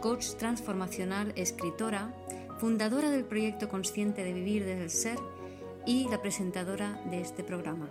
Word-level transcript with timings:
coach 0.00 0.34
transformacional, 0.38 1.32
escritora, 1.36 2.12
fundadora 2.58 3.10
del 3.10 3.24
proyecto 3.24 3.68
Consciente 3.68 4.24
de 4.24 4.32
Vivir 4.32 4.64
desde 4.64 4.82
el 4.82 4.90
Ser 4.90 5.18
y 5.86 6.08
la 6.08 6.20
presentadora 6.22 7.00
de 7.10 7.20
este 7.20 7.44
programa. 7.44 7.88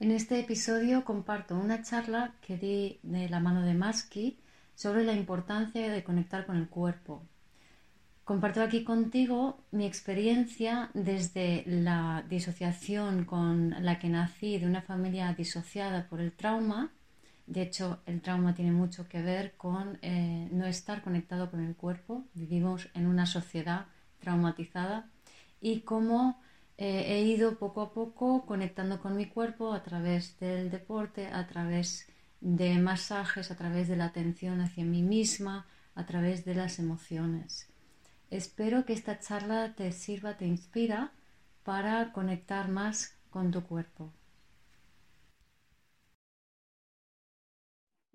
En 0.00 0.10
este 0.10 0.40
episodio 0.40 1.04
comparto 1.04 1.56
una 1.56 1.82
charla 1.82 2.34
que 2.40 2.56
di 2.56 2.98
de 3.02 3.28
la 3.28 3.38
mano 3.38 3.62
de 3.62 3.74
Maski 3.74 4.38
sobre 4.74 5.04
la 5.04 5.12
importancia 5.12 5.90
de 5.90 6.02
conectar 6.02 6.46
con 6.46 6.56
el 6.56 6.68
cuerpo. 6.68 7.22
Comparto 8.24 8.60
aquí 8.60 8.82
contigo 8.82 9.64
mi 9.70 9.86
experiencia 9.86 10.90
desde 10.94 11.62
la 11.66 12.24
disociación 12.28 13.24
con 13.24 13.70
la 13.84 13.98
que 13.98 14.08
nací 14.08 14.58
de 14.58 14.66
una 14.66 14.82
familia 14.82 15.32
disociada 15.34 16.08
por 16.08 16.20
el 16.20 16.32
trauma 16.32 16.90
de 17.46 17.62
hecho, 17.62 18.00
el 18.06 18.22
trauma 18.22 18.54
tiene 18.54 18.72
mucho 18.72 19.06
que 19.08 19.20
ver 19.20 19.54
con 19.56 19.98
eh, 20.02 20.48
no 20.50 20.64
estar 20.66 21.02
conectado 21.02 21.50
con 21.50 21.60
el 21.60 21.76
cuerpo. 21.76 22.24
Vivimos 22.34 22.88
en 22.94 23.06
una 23.06 23.26
sociedad 23.26 23.86
traumatizada 24.20 25.10
y 25.60 25.80
cómo 25.80 26.40
eh, 26.78 27.04
he 27.08 27.22
ido 27.22 27.58
poco 27.58 27.82
a 27.82 27.92
poco 27.92 28.46
conectando 28.46 29.00
con 29.00 29.16
mi 29.16 29.26
cuerpo 29.26 29.72
a 29.72 29.82
través 29.82 30.38
del 30.40 30.70
deporte, 30.70 31.26
a 31.26 31.46
través 31.46 32.08
de 32.40 32.78
masajes, 32.78 33.50
a 33.50 33.56
través 33.56 33.88
de 33.88 33.96
la 33.96 34.06
atención 34.06 34.60
hacia 34.60 34.84
mí 34.84 35.02
misma, 35.02 35.66
a 35.94 36.06
través 36.06 36.44
de 36.44 36.54
las 36.54 36.78
emociones. 36.78 37.68
Espero 38.30 38.84
que 38.86 38.94
esta 38.94 39.20
charla 39.20 39.74
te 39.76 39.92
sirva, 39.92 40.36
te 40.36 40.46
inspira 40.46 41.12
para 41.62 42.12
conectar 42.12 42.68
más 42.68 43.14
con 43.30 43.50
tu 43.50 43.62
cuerpo. 43.62 44.12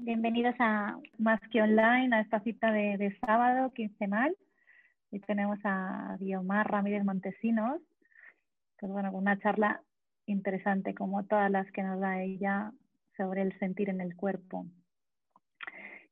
Bienvenidos 0.01 0.55
a 0.59 0.97
Más 1.17 1.41
que 1.51 1.61
Online, 1.61 2.15
a 2.15 2.21
esta 2.21 2.39
cita 2.39 2.71
de, 2.71 3.17
sábado 3.19 3.73
quincenal. 3.73 4.33
Y 5.11 5.19
tenemos 5.19 5.59
a 5.65 6.15
Diomar 6.21 6.71
Ramírez 6.71 7.03
Montesinos, 7.03 7.81
pues 8.79 8.89
bueno, 8.89 9.11
una 9.11 9.37
charla 9.39 9.81
interesante 10.25 10.95
como 10.95 11.25
todas 11.25 11.51
las 11.51 11.69
que 11.73 11.83
nos 11.83 11.99
da 11.99 12.21
ella 12.21 12.71
sobre 13.17 13.41
el 13.41 13.59
sentir 13.59 13.89
en 13.89 13.99
el 13.99 14.15
cuerpo. 14.15 14.67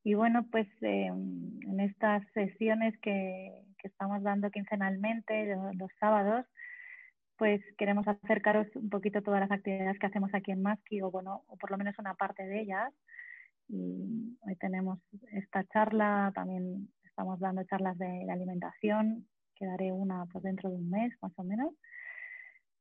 Y 0.04 0.16
bueno, 0.16 0.46
pues 0.52 0.68
em, 0.82 1.58
en 1.62 1.80
estas 1.80 2.28
sesiones 2.34 2.94
que, 3.00 3.54
estamos 3.84 4.22
dando 4.22 4.52
quincenalmente, 4.52 5.56
los, 5.78 5.92
sábados, 5.98 6.46
pues 7.38 7.62
queremos 7.78 8.06
acercaros 8.06 8.68
un 8.76 8.90
poquito 8.90 9.22
todas 9.22 9.40
las 9.40 9.52
actividades 9.52 9.98
que 9.98 10.08
hacemos 10.08 10.34
aquí 10.34 10.52
en 10.52 10.62
Maski, 10.62 11.02
o 11.02 11.10
bueno, 11.10 11.46
o 11.48 11.56
por 11.56 11.72
lo 11.72 11.78
menos 11.78 11.98
una 12.00 12.16
parte 12.16 12.46
de 12.46 12.60
ellas 12.64 12.94
y 13.70 14.38
hoy 14.42 14.56
tenemos 14.56 15.00
esta 15.32 15.64
charla, 15.66 16.32
también 16.34 16.90
estamos 17.04 17.40
dando 17.40 17.64
charlas 17.64 17.98
de, 17.98 18.30
alimentación, 18.30 19.28
quedaré 19.56 19.92
una 19.92 20.26
pues, 20.28 20.44
dentro 20.44 20.70
de 20.70 20.76
un 20.76 20.90
mes 20.90 21.14
más 21.22 21.34
o 21.36 21.44
menos. 21.44 21.74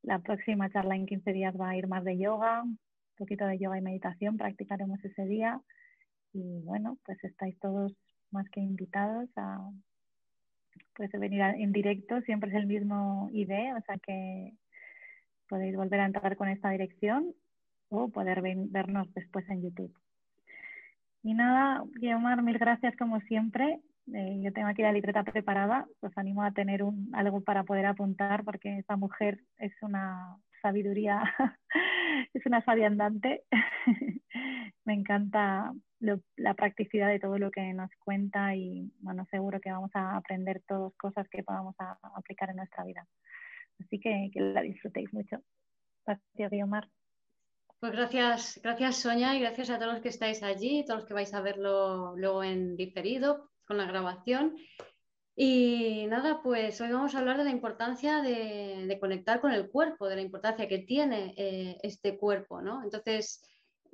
La 0.02 0.20
próxima 0.20 0.70
charla 0.70 0.94
en 0.94 1.06
15 1.06 1.32
días 1.32 1.54
va 1.58 1.70
a 1.70 1.76
ir 1.76 1.88
más 1.88 2.04
de 2.04 2.18
yoga, 2.18 2.62
un 2.62 2.78
poquito 3.16 3.46
de 3.46 3.58
yoga 3.58 3.78
y 3.78 3.82
meditación, 3.82 4.36
practicaremos 4.36 5.04
ese 5.04 5.24
día. 5.24 5.60
Y 6.32 6.60
bueno, 6.62 6.98
pues 7.04 7.22
estáis 7.24 7.58
todos 7.58 7.92
más 8.30 8.48
que 8.50 8.60
invitados 8.60 9.28
a 9.36 9.70
pues, 10.94 11.10
venir 11.12 11.40
en 11.40 11.72
directo, 11.72 12.20
siempre 12.22 12.50
es 12.50 12.56
el 12.56 12.66
mismo 12.66 13.28
ID, 13.32 13.74
o 13.76 13.80
sea 13.86 13.96
que 13.98 14.52
podéis 15.48 15.76
volver 15.76 16.00
a 16.00 16.06
entrar 16.06 16.36
con 16.36 16.48
esta 16.48 16.70
dirección 16.70 17.34
o 17.88 18.08
poder 18.08 18.42
vernos 18.42 19.12
después 19.14 19.48
en 19.48 19.62
YouTube. 19.62 19.94
Y 21.26 21.34
nada, 21.34 21.82
Guiomar, 21.96 22.40
mil 22.40 22.56
gracias 22.56 22.94
como 22.96 23.18
siempre. 23.22 23.80
Eh, 24.14 24.40
yo 24.44 24.52
tengo 24.52 24.68
aquí 24.68 24.82
la 24.82 24.92
libreta 24.92 25.24
preparada. 25.24 25.84
Os 26.00 26.16
animo 26.16 26.44
a 26.44 26.52
tener 26.52 26.84
un, 26.84 27.10
algo 27.16 27.40
para 27.40 27.64
poder 27.64 27.84
apuntar 27.86 28.44
porque 28.44 28.78
esta 28.78 28.96
mujer 28.96 29.40
es 29.58 29.72
una 29.82 30.36
sabiduría, 30.62 31.20
es 32.32 32.46
una 32.46 32.64
sabia 32.64 32.86
andante. 32.86 33.42
Me 34.84 34.94
encanta 34.94 35.72
la 35.98 36.54
practicidad 36.54 37.08
de 37.08 37.18
todo 37.18 37.38
lo 37.38 37.50
que 37.50 37.72
nos 37.72 37.90
cuenta 38.04 38.54
y 38.54 38.92
bueno, 39.00 39.26
seguro 39.28 39.58
que 39.60 39.72
vamos 39.72 39.90
a 39.94 40.16
aprender 40.16 40.62
todas 40.68 40.94
cosas 40.94 41.28
que 41.28 41.42
podamos 41.42 41.74
aplicar 42.14 42.50
en 42.50 42.56
nuestra 42.58 42.84
vida. 42.84 43.04
Así 43.80 43.98
que 43.98 44.30
que 44.32 44.40
la 44.40 44.62
disfrutéis 44.62 45.12
mucho. 45.12 45.40
Gracias, 46.06 46.52
Guiomar. 46.52 46.88
Pues 47.78 47.92
gracias, 47.92 48.58
gracias 48.62 48.96
Sonia 48.96 49.34
y 49.34 49.40
gracias 49.40 49.68
a 49.68 49.78
todos 49.78 49.92
los 49.92 50.02
que 50.02 50.08
estáis 50.08 50.42
allí, 50.42 50.82
todos 50.84 51.00
los 51.00 51.08
que 51.08 51.12
vais 51.12 51.34
a 51.34 51.42
verlo 51.42 52.16
luego 52.16 52.42
en 52.42 52.74
diferido 52.74 53.50
con 53.66 53.76
la 53.76 53.84
grabación. 53.84 54.56
Y 55.36 56.06
nada, 56.08 56.40
pues 56.42 56.80
hoy 56.80 56.90
vamos 56.90 57.14
a 57.14 57.18
hablar 57.18 57.36
de 57.36 57.44
la 57.44 57.50
importancia 57.50 58.22
de, 58.22 58.96
conectar 58.98 59.42
con 59.42 59.52
el 59.52 59.68
cuerpo, 59.68 60.08
de 60.08 60.16
la 60.16 60.22
importancia 60.22 60.66
que 60.66 60.78
tiene 60.78 61.34
eh, 61.36 61.76
este 61.82 62.16
cuerpo, 62.16 62.62
¿no? 62.62 62.82
Entonces, 62.82 63.42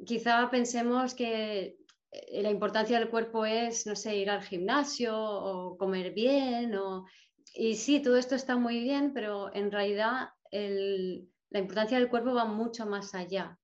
quizá 0.07 0.49
pensemos 0.49 1.17
que 1.17 1.77
eh, 2.13 2.43
la 2.43 2.51
importancia 2.51 3.01
del 3.01 3.11
cuerpo 3.11 3.45
es, 3.45 3.85
no 3.87 3.97
sé, 3.97 4.17
ir 4.17 4.31
al 4.31 4.45
gimnasio 4.45 5.19
o 5.19 5.77
comer 5.77 6.13
bien, 6.13 6.77
o... 6.77 7.05
y 7.53 7.75
sí, 7.75 8.01
todo 8.01 8.17
esto 8.17 8.37
está 8.37 8.57
muy 8.57 8.81
bien, 8.81 9.13
pero 9.13 9.53
en 9.53 9.73
realidad 9.73 10.29
la 10.53 11.59
importancia 11.59 11.99
del 11.99 12.11
cuerpo 12.11 12.33
va 12.35 12.45
mucho 12.45 12.87
más 12.87 13.15
allá. 13.17 13.59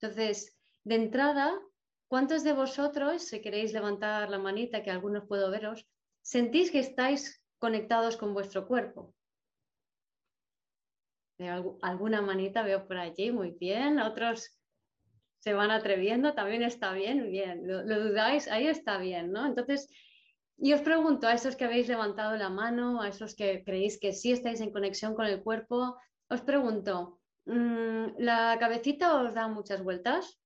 Entonces, 0.00 0.56
de 0.84 0.94
entrada, 0.96 1.58
¿cuántos 2.08 2.44
de 2.44 2.52
vosotros, 2.52 3.22
si 3.22 3.40
queréis 3.40 3.72
levantar 3.72 4.30
la 4.30 4.38
manita, 4.38 4.82
que 4.82 4.90
algunos 4.90 5.26
puedo 5.26 5.50
veros, 5.50 5.86
sentís 6.22 6.70
que 6.70 6.80
estáis 6.80 7.42
conectados 7.58 8.16
con 8.16 8.34
vuestro 8.34 8.66
cuerpo? 8.66 9.14
alguna 11.82 12.22
manita 12.22 12.62
veo 12.62 12.86
por 12.86 12.96
allí, 12.96 13.32
muy 13.32 13.50
bien. 13.50 13.98
Otros 13.98 14.56
se 15.40 15.52
van 15.52 15.70
atreviendo, 15.70 16.32
también 16.34 16.62
está 16.62 16.92
bien, 16.92 17.30
bien. 17.30 17.66
Lo, 17.66 17.82
dudáis, 17.84 18.48
ahí 18.48 18.66
está 18.66 18.98
bien, 18.98 19.32
¿no? 19.32 19.44
Entonces, 19.44 19.90
y 20.56 20.72
os 20.72 20.80
pregunto 20.80 21.26
a 21.26 21.34
esos 21.34 21.56
que 21.56 21.64
habéis 21.64 21.88
levantado 21.88 22.36
la 22.36 22.48
mano, 22.48 23.02
a 23.02 23.08
esos 23.08 23.34
que 23.34 23.62
creéis 23.64 23.98
que 23.98 24.12
sí 24.12 24.32
estáis 24.32 24.60
en 24.60 24.72
conexión 24.72 25.14
con 25.14 25.26
el 25.26 25.42
cuerpo, 25.42 25.98
os 26.28 26.40
pregunto, 26.40 27.20
¿La 27.46 28.56
cabecita 28.58 29.20
os 29.20 29.34
da 29.34 29.48
muchas 29.48 29.82
vueltas? 29.82 30.38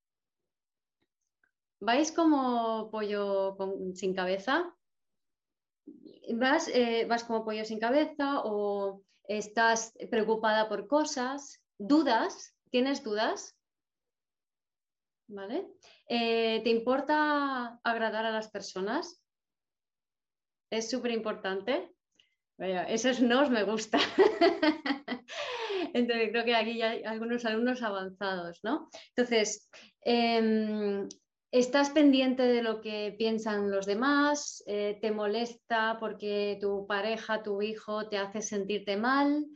¿Vais 1.80 2.10
como 2.10 2.90
pollo 2.90 3.56
sin 3.94 4.14
cabeza? 4.14 4.74
¿Vas, 6.34 6.68
eh, 6.68 7.06
¿Vas 7.06 7.24
como 7.24 7.44
pollo 7.44 7.64
sin 7.64 7.78
cabeza 7.78 8.42
o 8.44 9.02
estás 9.28 9.96
preocupada 10.10 10.68
por 10.68 10.88
cosas? 10.88 11.62
¿Dudas? 11.78 12.56
¿Tienes 12.70 13.04
dudas? 13.04 13.56
¿Vale? 15.28 15.68
Eh, 16.08 16.60
¿Te 16.64 16.70
importa 16.70 17.78
agradar 17.84 18.26
a 18.26 18.32
las 18.32 18.50
personas? 18.50 19.22
Es 20.70 20.90
súper 20.90 21.12
importante. 21.12 21.94
Esos 22.58 23.20
nos 23.20 23.50
me 23.50 23.62
gusta. 23.62 23.98
Entonces, 25.94 26.30
creo 26.30 26.44
que 26.44 26.54
aquí 26.54 26.78
ya 26.78 26.90
hay 26.90 27.04
algunos 27.04 27.44
alumnos 27.44 27.82
avanzados, 27.82 28.60
¿no? 28.62 28.88
Entonces, 29.14 29.68
em, 30.02 31.08
¿estás 31.50 31.90
pendiente 31.90 32.42
de 32.42 32.62
lo 32.62 32.80
que 32.80 33.14
piensan 33.18 33.70
los 33.70 33.86
demás? 33.86 34.62
Eh, 34.66 34.98
¿Te 35.00 35.10
molesta 35.10 35.96
porque 36.00 36.58
tu 36.60 36.86
pareja, 36.86 37.42
tu 37.42 37.62
hijo 37.62 38.08
te 38.08 38.18
hace 38.18 38.42
sentirte 38.42 38.96
mal? 38.96 39.46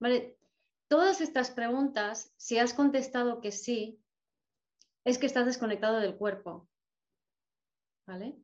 ¿Vale? 0.00 0.36
Todas 0.88 1.20
estas 1.20 1.50
preguntas, 1.50 2.32
si 2.36 2.58
has 2.58 2.74
contestado 2.74 3.40
que 3.40 3.52
sí, 3.52 3.98
es 5.04 5.18
que 5.18 5.26
estás 5.26 5.46
desconectado 5.46 6.00
del 6.00 6.16
cuerpo. 6.16 6.68
¿Vale? 8.06 8.36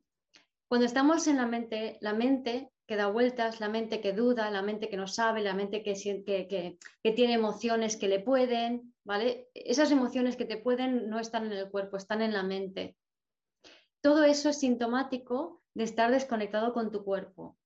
Cuando 0.69 0.87
estamos 0.87 1.27
en 1.27 1.37
la 1.37 1.47
mente, 1.47 1.99
la 2.01 2.13
mente 2.13 2.71
que 2.89 2.97
da 2.97 3.09
vueltas, 3.09 3.61
la 3.61 3.69
mente 3.69 4.01
que 4.01 4.15
duda, 4.15 4.51
la 4.51 4.63
mente 4.63 4.89
que 4.89 4.97
no 4.97 5.07
sabe, 5.07 5.43
la 5.43 5.53
mente 5.53 5.83
que, 5.83 5.93
que, 6.25 7.13
tiene 7.13 7.35
emociones 7.35 7.99
que 7.99 8.09
le 8.09 8.19
pueden, 8.19 8.95
¿vale? 9.05 9.51
Esas 9.53 9.91
emociones 9.91 10.37
que 10.37 10.47
te 10.47 10.57
pueden 10.57 11.11
no 11.11 11.21
están 11.21 11.45
en 11.45 11.53
el 11.53 11.71
cuerpo, 11.71 11.99
están 11.99 12.23
en 12.23 12.33
la 12.33 12.43
mente. 12.43 12.97
Todo 14.01 14.25
eso 14.25 14.49
es 14.49 14.61
sintomático 14.61 15.63
de 15.75 15.85
estar 15.85 16.11
desconectado 16.11 16.73
con 16.73 16.91
tu 16.91 17.05
cuerpo. 17.05 17.59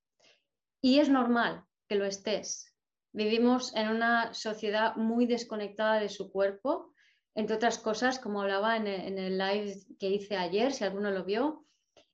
Y 0.82 0.98
es 0.98 1.08
normal 1.08 1.64
que 1.88 1.94
lo 1.94 2.04
estés. 2.04 2.74
Vivimos 3.12 3.76
en 3.76 3.90
una 3.90 4.34
sociedad 4.34 4.96
muy 4.96 5.26
desconectada 5.26 6.00
de 6.00 6.08
su 6.08 6.32
cuerpo, 6.32 6.92
entre 7.36 7.54
otras 7.56 7.78
cosas, 7.78 8.18
como 8.18 8.42
hablaba 8.42 8.76
en 8.76 8.88
el, 8.88 9.38
live 9.38 9.76
que 10.00 10.08
hice 10.08 10.36
ayer, 10.36 10.72
si 10.72 10.82
alguno 10.82 11.12
lo 11.12 11.24
vio, 11.24 11.64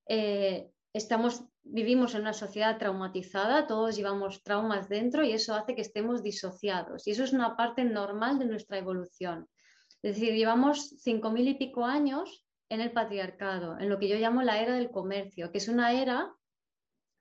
eh, 0.06 0.70
estamos, 0.92 1.42
vivimos 1.70 2.14
en 2.14 2.22
una 2.22 2.32
sociedad 2.32 2.78
traumatizada, 2.78 3.66
todos 3.66 3.96
llevamos 3.96 4.42
traumas 4.42 4.88
dentro 4.88 5.24
y 5.24 5.32
eso 5.32 5.54
hace 5.54 5.74
que 5.74 5.82
estemos 5.82 6.22
disociados. 6.22 7.06
Y 7.06 7.12
eso 7.12 7.24
es 7.24 7.32
una 7.32 7.56
parte 7.56 7.84
normal 7.84 8.38
de 8.38 8.46
nuestra 8.46 8.78
evolución. 8.78 9.48
Es 10.02 10.14
decir, 10.14 10.34
llevamos 10.34 10.94
cinco 11.00 11.30
mil 11.30 11.48
y 11.48 11.54
pico 11.54 11.84
años 11.84 12.44
en 12.68 12.80
el 12.80 12.92
patriarcado, 12.92 13.78
en 13.78 13.88
lo 13.88 13.98
que 13.98 14.08
yo 14.08 14.16
llamo 14.16 14.42
la 14.42 14.60
era 14.60 14.74
del 14.74 14.90
comercio, 14.90 15.50
que 15.50 15.58
es 15.58 15.68
una 15.68 15.92
era 15.92 16.32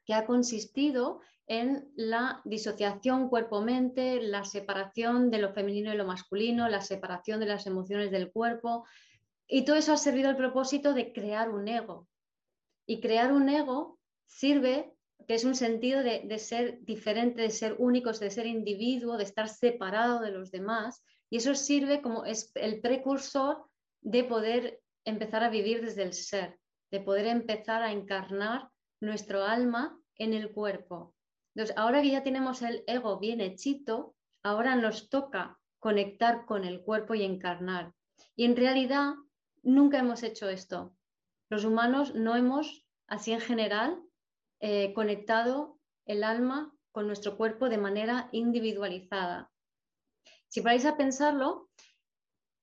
que 0.06 0.14
ha 0.14 0.26
consistido 0.26 1.20
en 1.48 1.90
la 1.96 2.42
disociación 2.44 3.30
cuerpo-mente, 3.30 4.22
la 4.22 4.44
separación 4.44 5.32
de 5.32 5.40
lo 5.40 5.54
femenino 5.54 5.94
y 5.94 5.98
lo 5.98 6.06
masculino, 6.06 6.68
la 6.68 6.82
separación 6.82 7.40
de 7.40 7.46
las 7.46 7.66
emociones 7.68 8.12
del 8.12 8.32
cuerpo, 8.32 8.86
y 9.48 9.64
todo 9.64 9.78
eso 9.78 9.94
ha 9.94 9.98
servido 9.98 10.30
al 10.30 10.36
propósito 10.36 10.94
de 10.94 11.14
crear 11.14 11.50
un 11.50 11.68
ego. 11.68 12.08
Y 12.86 13.00
crear 13.00 13.32
un 13.32 13.48
ego 13.48 13.97
sirve, 14.28 14.94
que 15.28 15.34
es 15.34 15.44
un 15.44 15.56
sentido 15.56 16.04
de, 16.04 16.40
ser 16.40 16.80
diferente, 16.84 17.42
de 17.42 17.50
ser 17.50 17.76
únicos, 17.80 18.20
de 18.20 18.30
ser 18.30 18.46
individuo, 18.46 19.18
de 19.18 19.24
estar 19.24 19.50
separado 19.50 20.22
de 20.22 20.32
los 20.32 20.52
demás, 20.52 21.04
y 21.30 21.38
eso 21.38 21.56
sirve 21.56 22.02
como 22.02 22.24
es 22.26 22.52
el 22.56 22.80
precursor 22.80 23.66
de 24.02 24.24
poder 24.24 24.82
empezar 25.04 25.44
a 25.44 25.50
vivir 25.50 25.84
desde 25.84 26.04
el 26.04 26.14
ser, 26.14 26.60
de 26.92 27.02
poder 27.02 27.26
empezar 27.26 27.82
a 27.82 27.92
encarnar 27.92 28.70
nuestro 29.02 29.44
alma 29.44 30.00
en 30.16 30.34
el 30.34 30.52
cuerpo. 30.52 31.16
Entonces, 31.56 31.76
ahora 31.78 32.02
que 32.02 32.12
ya 32.12 32.24
tenemos 32.24 32.62
el 32.62 32.84
ego 32.88 33.20
bien 33.20 33.42
hechito, 33.42 34.16
ahora 34.44 34.76
nos 34.76 35.10
toca 35.10 35.60
conectar 35.80 36.46
con 36.46 36.64
el 36.64 36.82
cuerpo 36.82 37.16
y 37.16 37.24
encarnar. 37.24 37.94
Y 38.36 38.46
en 38.46 38.56
realidad 38.56 39.14
nunca 39.64 40.00
hemos 40.00 40.24
hecho 40.24 40.50
esto. 40.50 40.96
Los 41.50 41.66
humanos 41.66 42.16
no 42.16 42.36
hemos, 42.36 42.86
así 43.08 43.32
en 43.32 43.42
general, 43.42 44.02
eh, 44.60 44.94
conectado 44.94 45.80
el 46.06 46.24
alma 46.24 46.74
con 46.92 47.08
nuestro 47.08 47.38
cuerpo 47.38 47.70
de 47.70 47.78
manera 47.78 48.30
individualizada. 48.32 49.52
Si 50.48 50.62
paráis 50.62 50.86
a 50.86 50.98
pensarlo, 50.98 51.70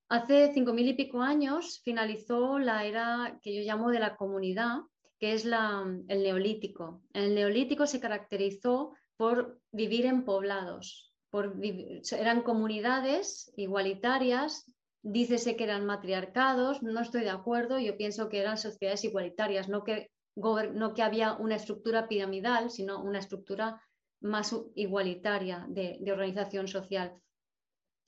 Hace 0.08 0.52
cinco 0.52 0.72
mil 0.72 0.86
y 0.86 0.94
pico 0.94 1.22
años 1.22 1.80
finalizó 1.82 2.58
la 2.58 2.84
era 2.84 3.38
que 3.42 3.54
yo 3.54 3.62
llamo 3.62 3.90
de 3.90 4.00
la 4.00 4.16
comunidad, 4.16 4.82
que 5.18 5.32
es 5.32 5.44
el 5.44 6.22
neolítico. 6.22 7.02
El 7.12 7.34
neolítico 7.34 7.86
se 7.86 8.00
caracterizó 8.00 8.92
por 9.16 9.60
vivir 9.72 10.04
en 10.06 10.24
poblados, 10.24 11.12
por 11.30 11.56
eran 11.62 12.42
comunidades 12.42 13.52
igualitarias, 13.56 14.70
dícese 15.02 15.56
que 15.56 15.64
eran 15.64 15.86
matriarcados, 15.86 16.82
no 16.82 17.00
estoy 17.00 17.22
de 17.22 17.30
acuerdo, 17.30 17.78
yo 17.78 17.96
pienso 17.96 18.28
que 18.28 18.40
eran 18.40 18.58
sociedades 18.58 19.04
igualitarias, 19.04 19.68
no 19.68 19.84
que, 19.84 20.10
no 20.36 20.94
que 20.94 21.02
había 21.02 21.34
una 21.34 21.56
estructura 21.56 22.08
piramidal, 22.08 22.70
sino 22.70 23.02
una 23.02 23.18
estructura 23.18 23.80
más 24.20 24.54
igualitaria 24.74 25.66
de, 25.68 26.00
organización 26.10 26.66
social. 26.68 27.14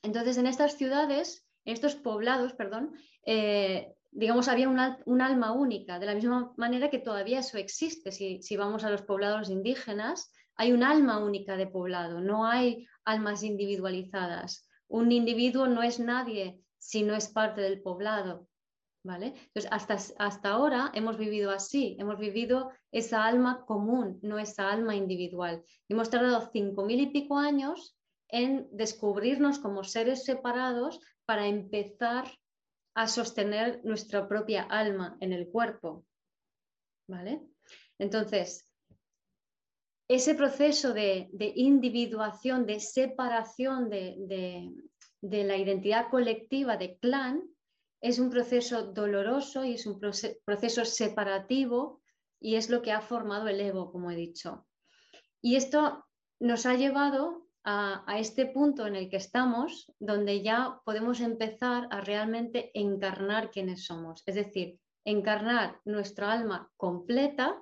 Entonces, 0.03 0.39
en 0.39 0.47
estas 0.47 0.77
ciudades 0.77 1.47
en 1.65 1.73
estos 1.75 1.97
poblados, 1.97 2.53
perdón, 2.53 2.95
eh, 3.25 3.93
digamos, 4.13 4.47
había 4.47 4.69
un 4.69 5.21
alma 5.21 5.53
única, 5.53 5.99
de 5.99 6.07
la 6.07 6.15
misma 6.15 6.53
manera 6.57 6.91
que 6.91 7.01
todavía 7.01 7.41
eso 7.41 7.59
existe. 7.59 8.13
Si, 8.13 8.41
si, 8.41 8.57
vamos 8.57 8.85
a 8.85 8.91
los 8.91 9.03
poblados 9.03 9.51
indígenas, 9.51 10.31
hay 10.55 10.73
un 10.73 10.85
alma 10.85 11.19
única 11.19 11.57
de 11.57 11.67
poblado, 11.67 12.21
no 12.21 12.47
hay 12.47 12.87
almas 13.05 13.43
individualizadas. 13.43 14.69
Un 14.89 15.11
individuo 15.11 15.67
no 15.67 15.83
es 15.83 15.99
nadie 15.99 16.61
si 16.79 17.03
no 17.03 17.15
es 17.15 17.29
parte 17.29 17.61
del 17.61 17.83
poblado. 17.83 18.49
¿Vale? 19.07 19.35
Entonces, 19.37 19.71
hasta, 19.71 19.97
hasta 20.19 20.51
ahora 20.51 20.91
hemos 20.93 21.17
vivido 21.17 21.53
así, 21.53 21.97
hemos 22.01 22.19
vivido 22.19 22.73
esa 22.91 23.25
alma 23.25 23.65
común, 23.65 24.19
no 24.23 24.37
esa 24.37 24.69
alma 24.69 24.97
individual. 24.97 25.63
Hemos 25.89 26.11
tardado 26.11 26.51
cinco 26.53 26.85
mil 26.85 27.01
y 27.01 27.07
pico 27.07 27.39
años 27.39 27.97
en 28.29 28.67
descubrirnos 28.73 29.61
como 29.61 29.85
seres 29.85 30.25
separados 30.25 30.99
para 31.25 31.47
empezar 31.47 32.25
a 32.97 33.07
sostener 33.07 33.81
nuestra 33.85 34.27
propia 34.27 34.63
alma 34.63 35.17
en 35.21 35.33
el 35.33 35.47
cuerpo. 35.47 36.05
¿Vale? 37.09 37.43
Entonces, 38.01 38.69
ese 40.09 40.35
proceso 40.35 40.93
de, 40.93 41.29
individuación, 41.55 42.67
de 42.67 42.81
separación 42.81 43.89
de, 43.89 44.73
la 45.23 45.57
identidad 45.57 46.11
colectiva 46.11 46.77
de 46.77 46.99
clan, 46.99 47.43
es 48.01 48.19
un 48.19 48.31
proceso 48.31 48.93
doloroso 48.93 49.65
y 49.65 49.75
es 49.75 49.87
un 49.87 49.99
proceso 49.99 50.85
separativo 50.85 52.03
y 52.41 52.57
es 52.57 52.71
lo 52.71 52.83
que 52.83 52.93
ha 52.93 53.01
formado 53.01 53.49
el 53.49 53.61
ego, 53.61 53.91
como 53.91 54.11
he 54.11 54.17
dicho. 54.17 54.67
Y 55.41 55.57
esto 55.57 56.05
nos 56.39 56.67
ha 56.67 56.75
llevado 56.75 57.47
a, 57.65 58.05
este 58.19 58.47
punto 58.47 58.87
en 58.87 58.95
el 58.95 59.11
que 59.11 59.17
estamos, 59.17 59.93
donde 59.99 60.43
ya 60.43 60.81
podemos 60.85 61.21
empezar 61.21 61.89
a 61.91 62.01
realmente 62.01 62.71
encarnar 62.75 63.51
quiénes 63.51 63.85
somos, 63.87 64.23
es 64.27 64.37
decir, 64.37 64.79
encarnar 65.05 65.81
nuestra 65.85 66.33
alma 66.33 66.71
completa 66.77 67.61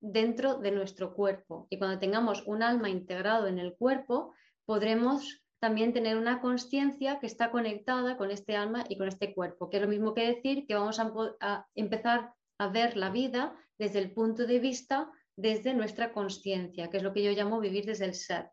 dentro 0.00 0.58
de 0.58 0.70
nuestro 0.70 1.14
cuerpo. 1.14 1.66
Y 1.68 1.78
cuando 1.78 1.98
tengamos 1.98 2.42
un 2.46 2.62
alma 2.62 2.88
integrado 2.88 3.46
en 3.46 3.58
el 3.58 3.76
cuerpo, 3.76 4.34
podremos 4.64 5.41
también 5.62 5.92
tener 5.92 6.16
una 6.16 6.40
conciencia 6.40 7.20
que 7.20 7.28
está 7.28 7.52
conectada 7.52 8.16
con 8.16 8.32
este 8.32 8.56
alma 8.56 8.84
y 8.88 8.98
con 8.98 9.06
este 9.06 9.32
cuerpo, 9.32 9.70
que 9.70 9.76
es 9.76 9.82
lo 9.84 9.88
mismo 9.88 10.12
que 10.12 10.26
decir 10.26 10.66
que 10.66 10.74
vamos 10.74 10.98
a, 10.98 11.68
empezar 11.76 12.34
a 12.58 12.66
ver 12.66 12.96
la 12.96 13.10
vida 13.10 13.56
desde 13.78 14.00
el 14.00 14.10
punto 14.12 14.44
de 14.44 14.58
vista 14.58 15.08
desde 15.36 15.72
nuestra 15.72 16.12
conciencia, 16.12 16.90
que 16.90 16.96
es 16.96 17.04
lo 17.04 17.12
que 17.12 17.22
yo 17.22 17.30
llamo 17.30 17.60
vivir 17.60 17.86
desde 17.86 18.06
el 18.06 18.14
ser. 18.14 18.50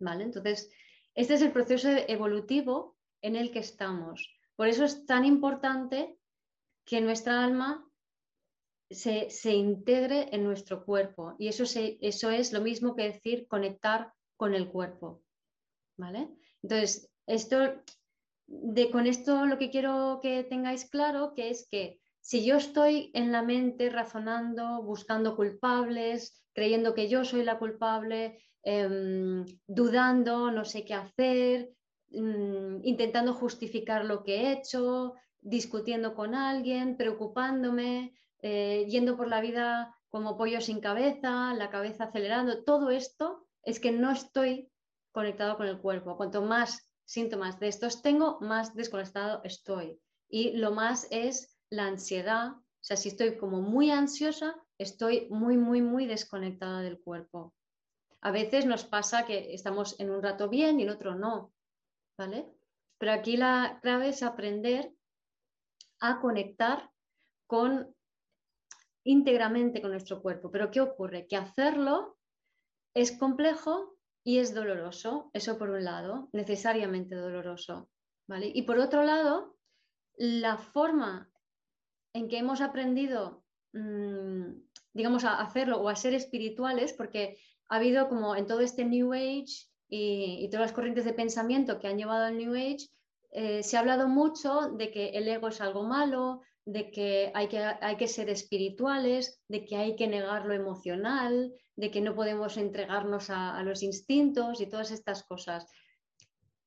Entonces, 0.00 0.70
este 1.14 1.34
es 1.34 1.42
el 1.42 1.52
proceso 1.52 1.90
evolutivo 1.90 2.96
en 3.20 3.36
el 3.36 3.50
que 3.50 3.58
estamos. 3.58 4.26
Por 4.56 4.68
eso 4.68 4.86
es 4.86 5.04
tan 5.04 5.26
importante 5.26 6.16
que 6.86 7.02
nuestra 7.02 7.44
alma 7.44 7.86
se, 8.88 9.28
integre 9.52 10.34
en 10.34 10.44
nuestro 10.44 10.82
cuerpo. 10.82 11.36
Y 11.38 11.48
eso, 11.48 11.64
eso 11.74 12.30
es 12.30 12.54
lo 12.54 12.62
mismo 12.62 12.96
que 12.96 13.02
decir 13.12 13.46
conectar 13.48 14.14
con 14.38 14.54
el 14.54 14.70
cuerpo. 14.70 15.22
Entonces, 16.62 17.10
esto, 17.26 17.58
de, 18.46 18.90
con 18.90 19.06
esto 19.06 19.46
lo 19.46 19.58
que 19.58 19.70
quiero 19.70 20.20
que 20.22 20.44
tengáis 20.44 20.88
claro 20.88 21.34
que 21.34 21.50
es 21.50 21.68
que 21.70 22.00
si 22.20 22.44
yo 22.44 22.56
estoy 22.56 23.10
en 23.14 23.32
la 23.32 23.42
mente 23.42 23.90
razonando, 23.90 24.82
buscando 24.82 25.36
culpables, 25.36 26.42
creyendo 26.52 26.94
que 26.94 27.08
yo 27.08 27.24
soy 27.24 27.44
la 27.44 27.58
culpable, 27.58 28.38
Em, 28.62 29.46
dudando, 29.66 30.50
no 30.50 30.64
sé 30.64 30.84
qué 30.84 30.94
hacer, 30.94 31.70
mm, 32.10 32.84
intentando 32.84 33.32
justificar 33.32 34.04
lo 34.04 34.22
que 34.22 34.36
he 34.36 34.52
hecho, 34.52 35.14
discutiendo 35.40 36.14
con 36.14 36.34
alguien, 36.34 36.96
preocupándome, 36.96 38.14
eh, 38.42 38.86
yendo 38.88 39.16
por 39.16 39.28
la 39.28 39.40
vida 39.40 39.96
como 40.10 40.36
pollo 40.36 40.60
sin 40.60 40.80
cabeza, 40.80 41.54
la 41.54 41.70
cabeza 41.70 42.04
acelerando. 42.04 42.64
Todo 42.64 42.90
esto 42.90 43.46
es 43.62 43.80
que 43.80 43.92
no 43.92 44.10
estoy 44.10 44.70
conectado 45.12 45.56
con 45.56 45.66
el 45.66 45.78
cuerpo. 45.78 46.16
Cuanto 46.16 46.42
más 46.42 46.90
síntomas 47.04 47.58
de 47.60 47.68
estos 47.68 48.02
tengo, 48.02 48.38
más 48.40 48.74
desconectado 48.74 49.40
estoy. 49.44 50.00
Y 50.28 50.56
lo 50.56 50.70
más 50.72 51.06
es 51.10 51.56
la 51.70 51.86
ansiedad. 51.86 52.52
O 52.52 52.82
sea, 52.82 52.96
si 52.96 53.08
estoy 53.08 53.36
como 53.36 53.60
muy 53.60 53.90
ansiosa, 53.90 54.54
estoy 54.78 55.28
muy, 55.30 55.56
muy, 55.56 55.82
muy 55.82 56.06
desconectada 56.06 56.82
del 56.82 57.00
cuerpo 57.00 57.54
a 58.22 58.30
veces 58.30 58.66
nos 58.66 58.84
pasa 58.84 59.24
que 59.24 59.54
estamos 59.54 59.98
en 59.98 60.10
un 60.10 60.22
rato 60.22 60.48
bien 60.48 60.78
y 60.78 60.82
en 60.82 60.90
otro 60.90 61.14
no, 61.14 61.52
¿vale? 62.18 62.46
Pero 62.98 63.12
aquí 63.12 63.36
la 63.36 63.78
clave 63.82 64.08
es 64.08 64.22
aprender 64.22 64.92
a 66.00 66.20
conectar 66.20 66.90
con 67.46 67.94
íntegramente 69.04 69.80
con 69.80 69.90
nuestro 69.90 70.20
cuerpo. 70.20 70.50
Pero 70.50 70.70
¿qué 70.70 70.80
ocurre? 70.80 71.26
Que 71.26 71.36
hacerlo 71.36 72.18
es 72.94 73.16
complejo 73.16 73.96
y 74.22 74.38
es 74.38 74.54
doloroso, 74.54 75.30
eso 75.32 75.58
por 75.58 75.70
un 75.70 75.84
lado, 75.84 76.28
necesariamente 76.32 77.14
doloroso, 77.14 77.88
¿vale? 78.26 78.50
Y 78.54 78.62
por 78.62 78.78
otro 78.78 79.02
lado, 79.02 79.56
la 80.16 80.58
forma 80.58 81.30
en 82.12 82.28
que 82.28 82.38
hemos 82.38 82.60
aprendido, 82.60 83.44
mm, 83.72 84.52
digamos, 84.92 85.24
a 85.24 85.40
hacerlo 85.40 85.80
o 85.80 85.88
a 85.88 85.96
ser 85.96 86.14
espirituales, 86.14 86.92
porque 86.92 87.38
ha 87.68 87.76
habido 87.76 88.08
como 88.08 88.36
en 88.36 88.46
todo 88.46 88.60
este 88.60 88.84
New 88.84 89.12
Age 89.12 89.68
y, 89.88 90.48
todas 90.50 90.66
las 90.66 90.72
corrientes 90.72 91.04
de 91.04 91.14
pensamiento 91.14 91.78
que 91.78 91.88
han 91.88 91.96
llevado 91.96 92.26
al 92.26 92.36
New 92.36 92.54
Age, 92.54 92.88
eh, 93.32 93.62
se 93.62 93.76
ha 93.76 93.80
hablado 93.80 94.08
mucho 94.08 94.72
de 94.72 94.90
que 94.90 95.10
el 95.10 95.28
ego 95.28 95.48
es 95.48 95.60
algo 95.60 95.84
malo, 95.84 96.42
de 96.72 96.90
que 96.90 97.32
hay 97.34 97.48
que, 97.48 97.58
hay 97.58 97.96
que 97.96 98.08
ser 98.08 98.30
espirituales, 98.30 99.42
de 99.48 99.64
que 99.64 99.76
hay 99.76 99.96
que 99.96 100.06
negar 100.06 100.46
lo 100.46 100.54
emocional, 100.54 101.52
de 101.76 101.90
que 101.90 102.00
no 102.00 102.14
podemos 102.14 102.56
entregarnos 102.56 103.30
a, 103.30 103.58
a 103.58 103.62
los 103.62 103.82
instintos 103.82 104.60
y 104.60 104.66
todas 104.66 104.90
estas 104.90 105.24
cosas. 105.24 105.66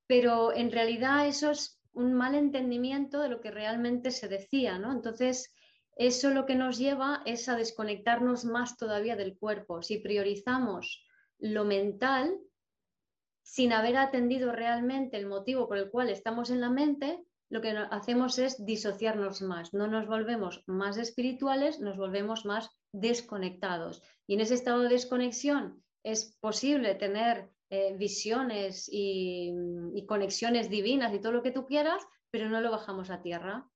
Pero 0.07 0.53
en 0.53 0.71
realidad 0.71 1.27
eso 1.27 1.51
es 1.51 1.79
un 1.93 2.13
mal 2.13 2.35
entendimiento 2.35 3.21
de 3.21 3.29
lo 3.29 3.39
que 3.39 3.51
realmente 3.51 4.11
se 4.11 4.27
decía, 4.27 4.77
¿no? 4.77 4.91
Entonces, 4.91 5.53
eso 5.95 6.31
lo 6.31 6.45
que 6.45 6.55
nos 6.55 6.77
lleva 6.77 7.21
es 7.25 7.47
a 7.47 7.55
desconectarnos 7.55 8.45
más 8.45 8.77
todavía 8.77 9.15
del 9.15 9.37
cuerpo. 9.37 9.81
Si 9.81 9.99
priorizamos 9.99 11.05
lo 11.39 11.63
mental, 11.65 12.37
sin 13.43 13.73
haber 13.73 13.97
atendido 13.97 14.51
realmente 14.51 15.17
el 15.17 15.27
motivo 15.27 15.67
por 15.67 15.77
el 15.77 15.91
cual 15.91 16.09
estamos 16.09 16.49
en 16.49 16.61
la 16.61 16.69
mente, 16.69 17.23
lo 17.49 17.61
que 17.61 17.69
hacemos 17.69 18.39
es 18.39 18.65
disociarnos 18.65 19.41
más. 19.41 19.73
No 19.73 19.87
nos 19.87 20.07
volvemos 20.07 20.63
más 20.65 20.97
espirituales, 20.97 21.79
nos 21.79 21.97
volvemos 21.97 22.45
más 22.45 22.69
desconectados. 22.91 24.01
Y 24.27 24.35
en 24.35 24.41
ese 24.41 24.55
estado 24.55 24.81
de 24.81 24.89
desconexión 24.89 25.83
es 26.03 26.37
posible 26.39 26.95
tener 26.95 27.49
eh, 27.69 27.95
visiones 27.97 28.89
y, 28.91 29.53
y 29.93 30.05
conexiones 30.05 30.69
divinas 30.69 31.13
y 31.13 31.19
todo 31.19 31.31
lo 31.31 31.43
que 31.43 31.51
tú 31.51 31.65
quieras, 31.65 32.03
pero 32.31 32.49
no 32.49 32.61
lo 32.61 32.71
bajamos 32.71 33.09
a 33.09 33.21
tierra. 33.21 33.69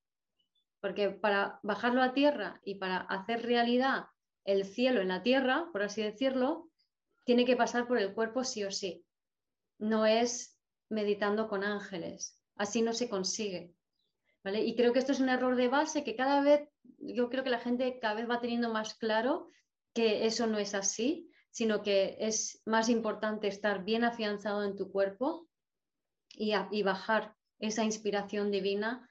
Porque 0.80 1.10
para 1.10 1.60
bajarlo 1.64 2.02
a 2.02 2.14
tierra 2.14 2.62
y 2.64 2.76
para 2.76 2.98
hacer 2.98 3.44
realidad 3.44 4.06
el 4.46 4.66
cielo 4.66 5.02
en 5.02 5.10
la 5.10 5.24
tierra, 5.24 5.70
por 5.72 5.84
así 5.84 6.02
decirlo, 6.02 6.70
tiene 7.26 7.44
que 7.44 7.58
pasar 7.58 7.88
por 7.88 7.98
el 7.98 8.14
cuerpo 8.14 8.44
sí 8.44 8.64
o 8.64 8.72
sí. 8.72 9.06
No 9.78 10.06
es 10.06 10.58
meditando 10.90 11.50
con 11.50 11.64
ángeles. 11.64 12.37
Así 12.58 12.82
no 12.82 12.94
se 12.94 13.10
consigue. 13.10 13.74
¿vale? 14.44 14.64
Y 14.64 14.76
creo 14.76 14.94
que 14.94 15.00
esto 15.00 15.12
es 15.12 15.20
un 15.20 15.30
error 15.30 15.56
de 15.56 15.68
base 15.68 16.04
que 16.04 16.16
cada 16.16 16.42
vez, 16.42 16.70
yo 17.00 17.30
creo 17.30 17.44
que 17.44 17.50
la 17.50 17.60
gente 17.60 18.00
cada 18.00 18.16
vez 18.16 18.30
va 18.30 18.40
teniendo 18.40 18.72
más 18.72 18.96
claro 18.96 19.50
que 19.94 20.26
eso 20.26 20.48
no 20.48 20.58
es 20.58 20.74
así, 20.74 21.30
sino 21.52 21.82
que 21.82 22.18
es 22.20 22.62
más 22.66 22.90
importante 22.90 23.48
estar 23.48 23.84
bien 23.84 24.04
afianzado 24.04 24.64
en 24.64 24.76
tu 24.76 24.92
cuerpo 24.92 25.48
y, 26.36 26.54
y 26.72 26.84
bajar 26.84 27.36
esa 27.60 27.84
inspiración 27.84 28.52
divina 28.52 29.10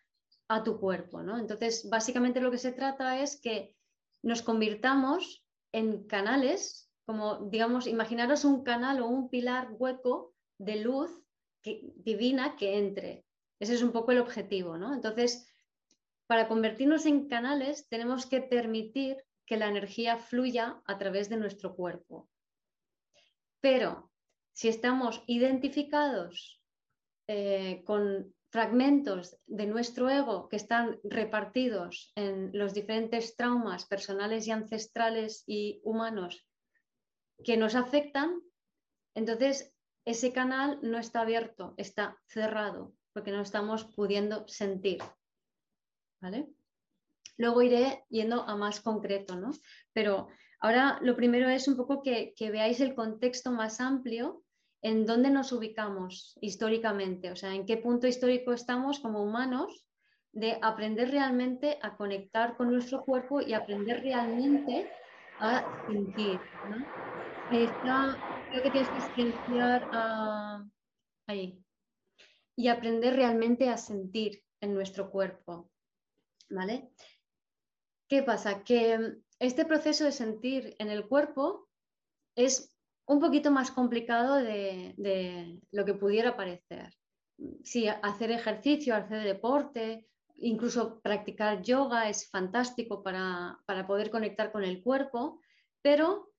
a 0.49 0.63
tu 0.63 0.79
cuerpo. 0.79 1.23
¿no? 1.23 1.39
Entonces, 1.39 1.89
básicamente 1.91 2.41
lo 2.41 2.51
que 2.51 2.59
se 2.59 2.73
trata 2.73 3.21
es 3.21 3.41
que 3.41 3.75
nos 4.23 4.43
convirtamos 4.43 5.45
en 5.73 6.07
canales, 6.07 6.91
como 7.05 7.49
digamos, 7.51 7.87
imaginaros 7.87 8.45
un 8.45 8.63
canal 8.63 9.01
o 9.01 9.09
un 9.09 9.29
pilar 9.29 9.69
hueco 9.73 10.35
de 10.59 10.77
luz 10.77 11.11
divina 11.63 12.57
que 12.57 12.79
entre. 12.79 13.26
Ese 13.59 13.75
es 13.75 13.83
un 13.83 13.93
poco 13.93 14.13
el 14.13 14.19
objetivo, 14.19 14.77
¿no? 14.77 14.93
Entonces, 14.93 15.49
para 16.27 16.49
convertirnos 16.49 17.07
en 17.07 17.29
canales 17.29 17.89
tenemos 17.89 18.27
que 18.27 18.41
permitir 18.41 19.25
que 19.47 19.57
la 19.57 19.69
energía 19.69 20.19
fluya 20.19 20.83
a 20.85 20.99
través 20.99 21.29
de 21.29 21.37
nuestro 21.37 21.75
cuerpo. 21.75 22.29
Pero 23.61 24.11
si 24.53 24.69
estamos 24.69 25.23
identificados 25.27 26.61
eh, 27.29 27.83
con 27.85 28.35
fragmentos 28.51 29.39
de 29.47 29.67
nuestro 29.67 30.09
ego 30.09 30.49
que 30.49 30.57
están 30.57 30.99
repartidos 31.05 32.13
en 32.17 32.51
los 32.53 32.75
diferentes 32.75 33.37
traumas 33.37 33.87
personales 33.87 34.47
y 34.47 34.51
ancestrales 34.51 35.45
y 35.47 35.81
humanos 35.85 36.47
que 37.45 37.57
nos 37.57 37.75
afectan, 37.75 38.41
entonces 39.15 39.75
ese 40.05 40.33
canal 40.33 40.79
no 40.83 40.99
está 40.99 41.21
abierto, 41.21 41.75
está 41.77 42.17
cerrado, 42.27 42.95
porque 43.17 43.33
no 43.33 43.41
estamos 43.41 43.85
pudiendo 43.85 44.47
sentir. 44.47 44.99
¿Vale? 46.21 46.51
Luego 47.39 47.63
iré 47.63 48.05
yendo 48.11 48.43
a 48.43 48.57
más 48.57 48.81
concreto, 48.81 49.37
¿no? 49.37 49.53
Pero 49.95 50.29
ahora 50.61 50.99
lo 51.01 51.17
primero 51.17 51.49
es 51.49 51.67
un 51.67 51.79
poco 51.79 52.03
que, 52.03 52.35
veáis 52.39 52.79
el 52.81 52.95
contexto 52.95 53.53
más 53.53 53.81
amplio 53.81 54.45
en 54.83 55.07
dónde 55.07 55.31
nos 55.31 55.51
ubicamos 55.53 56.37
históricamente, 56.43 57.31
o 57.31 57.37
sea, 57.37 57.55
en 57.55 57.65
qué 57.65 57.79
punto 57.79 58.07
histórico 58.07 58.53
estamos 58.53 59.01
como 59.01 59.23
humanos 59.23 59.87
de 60.33 60.59
aprender 60.61 61.11
realmente 61.11 61.79
a 61.81 61.97
conectar 61.97 62.59
con 62.59 62.71
nuestro 62.71 63.03
cuerpo 63.03 63.41
y 63.41 63.55
aprender 63.55 64.03
realmente 64.03 64.91
a 65.41 65.65
sentir. 65.87 66.39
¿no? 66.69 66.77
creo 67.49 68.63
que 68.63 68.71
tienes 68.71 68.91
que 68.91 69.01
silenciar 69.01 69.89
ahí 71.27 71.66
y 72.57 72.69
aprender 72.69 73.15
realmente 73.15 73.69
a 73.69 73.77
sentir 73.77 74.43
en 74.61 74.75
nuestro 74.75 75.11
cuerpo. 75.11 75.71
¿Vale? 76.49 76.91
¿Qué 78.09 78.23
pasa? 78.23 78.65
Que 78.65 79.19
este 79.39 79.65
proceso 79.65 80.05
de 80.05 80.13
sentir 80.13 80.75
en 80.79 80.89
el 80.89 81.07
cuerpo 81.07 81.69
es 82.35 82.75
un 83.07 83.21
poquito 83.21 83.51
más 83.51 83.71
complicado 83.71 84.37
de, 84.37 85.61
lo 85.71 85.85
que 85.85 85.95
pudiera 85.95 86.37
parecer. 86.37 86.95
Sí, 87.63 87.89
hacer 87.89 88.31
ejercicio, 88.31 88.95
hacer 88.95 89.23
deporte, 89.23 90.07
incluso 90.37 91.01
practicar 91.01 91.63
yoga 91.63 92.09
es 92.09 92.31
fantástico 92.31 93.03
para, 93.03 93.59
para 93.67 93.87
poder 93.87 94.11
conectar 94.11 94.53
con 94.53 94.65
el 94.65 94.83
cuerpo, 94.83 95.41
pero 95.83 96.33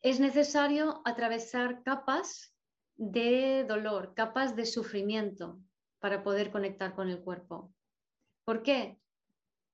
es 0.00 0.20
necesario 0.20 1.02
atravesar 1.04 1.82
capas 1.82 2.54
de 2.98 3.64
dolor, 3.66 4.12
capas 4.14 4.54
de 4.54 4.66
sufrimiento 4.66 5.58
para 6.00 6.22
poder 6.22 6.50
conectar 6.50 6.94
con 6.94 7.08
el 7.08 7.20
cuerpo. 7.20 7.72
¿Por 8.44 8.62
qué? 8.62 9.00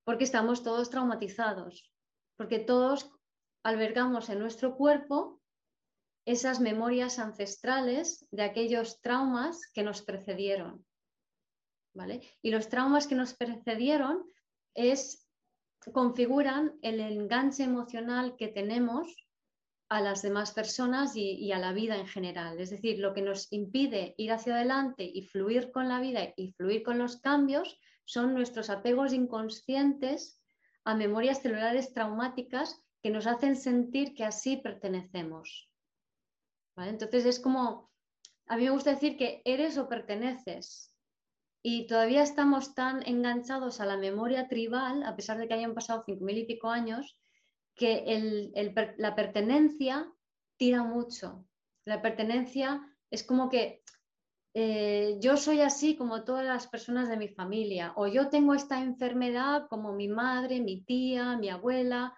Porque 0.05 0.25
estamos 0.25 0.63
todos 0.63 0.91
traumatizados, 0.91 1.91
porque 2.37 2.61
todos 2.61 3.11
albergamos 3.65 4.29
en 4.29 4.39
nuestro 4.39 4.77
cuerpo 4.77 5.41
esas 6.27 6.61
memorias 6.61 7.19
ancestrales 7.19 8.27
de 8.31 8.43
aquellos 8.43 9.01
traumas 9.01 9.71
que 9.73 9.83
nos 9.83 10.03
precedieron. 10.03 10.87
¿vale? 11.95 12.21
Y 12.43 12.51
los 12.51 12.69
traumas 12.69 13.07
que 13.07 13.15
nos 13.15 13.35
precedieron 13.35 14.25
es, 14.75 15.27
configuran 15.93 16.79
el 16.83 17.01
enganche 17.01 17.63
emocional 17.63 18.37
que 18.37 18.49
tenemos 18.49 19.24
a 19.89 20.01
las 20.01 20.23
demás 20.23 20.53
personas 20.53 21.15
y, 21.15 21.53
a 21.53 21.59
la 21.59 21.73
vida 21.73 21.97
en 21.97 22.07
general. 22.07 22.59
Es 22.61 22.71
decir, 22.71 22.99
lo 22.99 23.13
que 23.13 23.23
nos 23.23 23.53
impide 23.53 24.15
ir 24.17 24.33
hacia 24.33 24.55
adelante 24.55 25.05
y 25.05 25.23
fluir 25.23 25.71
con 25.71 25.89
la 25.89 26.01
vida 26.01 26.33
y 26.37 26.53
fluir 26.53 26.83
con 26.83 26.99
los 26.99 27.21
cambios 27.21 27.79
son 28.05 28.35
nuestros 28.35 28.71
apegos 28.71 29.13
inconscientes 29.13 30.41
a 30.85 30.95
memorias 30.95 31.43
celulares 31.43 31.93
traumáticas 31.93 32.81
que 33.03 33.11
nos 33.11 33.27
hacen 33.27 33.57
sentir 33.57 34.15
que 34.15 34.25
así 34.25 34.57
pertenecemos. 34.57 35.71
Entonces 36.77 37.27
es 37.27 37.41
como, 37.41 37.91
a 38.47 38.57
mí 38.57 38.65
me 38.65 38.71
gusta 38.71 38.91
decir 38.91 39.17
que 39.17 39.43
eres 39.45 39.79
o 39.79 39.89
perteneces. 39.89 40.95
Y 41.63 41.87
todavía 41.87 42.23
estamos 42.23 42.75
tan 42.75 43.07
enganchados 43.07 43.81
a 43.81 43.87
la 43.87 43.97
memoria 43.97 44.49
tribal, 44.49 45.03
a 45.03 45.17
pesar 45.17 45.39
de 45.39 45.49
que 45.49 45.55
hayan 45.55 45.75
pasado 45.75 46.03
cinco 46.05 46.25
mil 46.25 46.37
y 46.37 46.45
pico 46.45 46.69
años, 46.69 47.17
que 47.75 48.95
la 48.99 49.15
pertenencia 49.15 50.11
tira 50.57 50.83
mucho. 50.83 51.47
La 51.85 52.01
pertenencia 52.01 52.81
es 53.11 53.25
como 53.25 53.49
que 53.49 53.83
eh, 54.55 55.19
yo 55.21 55.37
soy 55.37 55.61
así 55.61 55.97
como 55.97 56.25
todas 56.25 56.45
las 56.45 56.69
personas 56.69 57.09
de 57.09 57.17
mi 57.17 57.29
familia, 57.29 57.93
o 57.97 58.07
yo 58.07 58.29
tengo 58.29 58.55
esta 58.55 58.81
enfermedad 58.81 59.67
como 59.69 59.93
mi 59.93 60.09
madre, 60.09 60.61
mi 60.61 60.83
tía, 60.83 61.37
mi 61.37 61.49
abuela. 61.49 62.17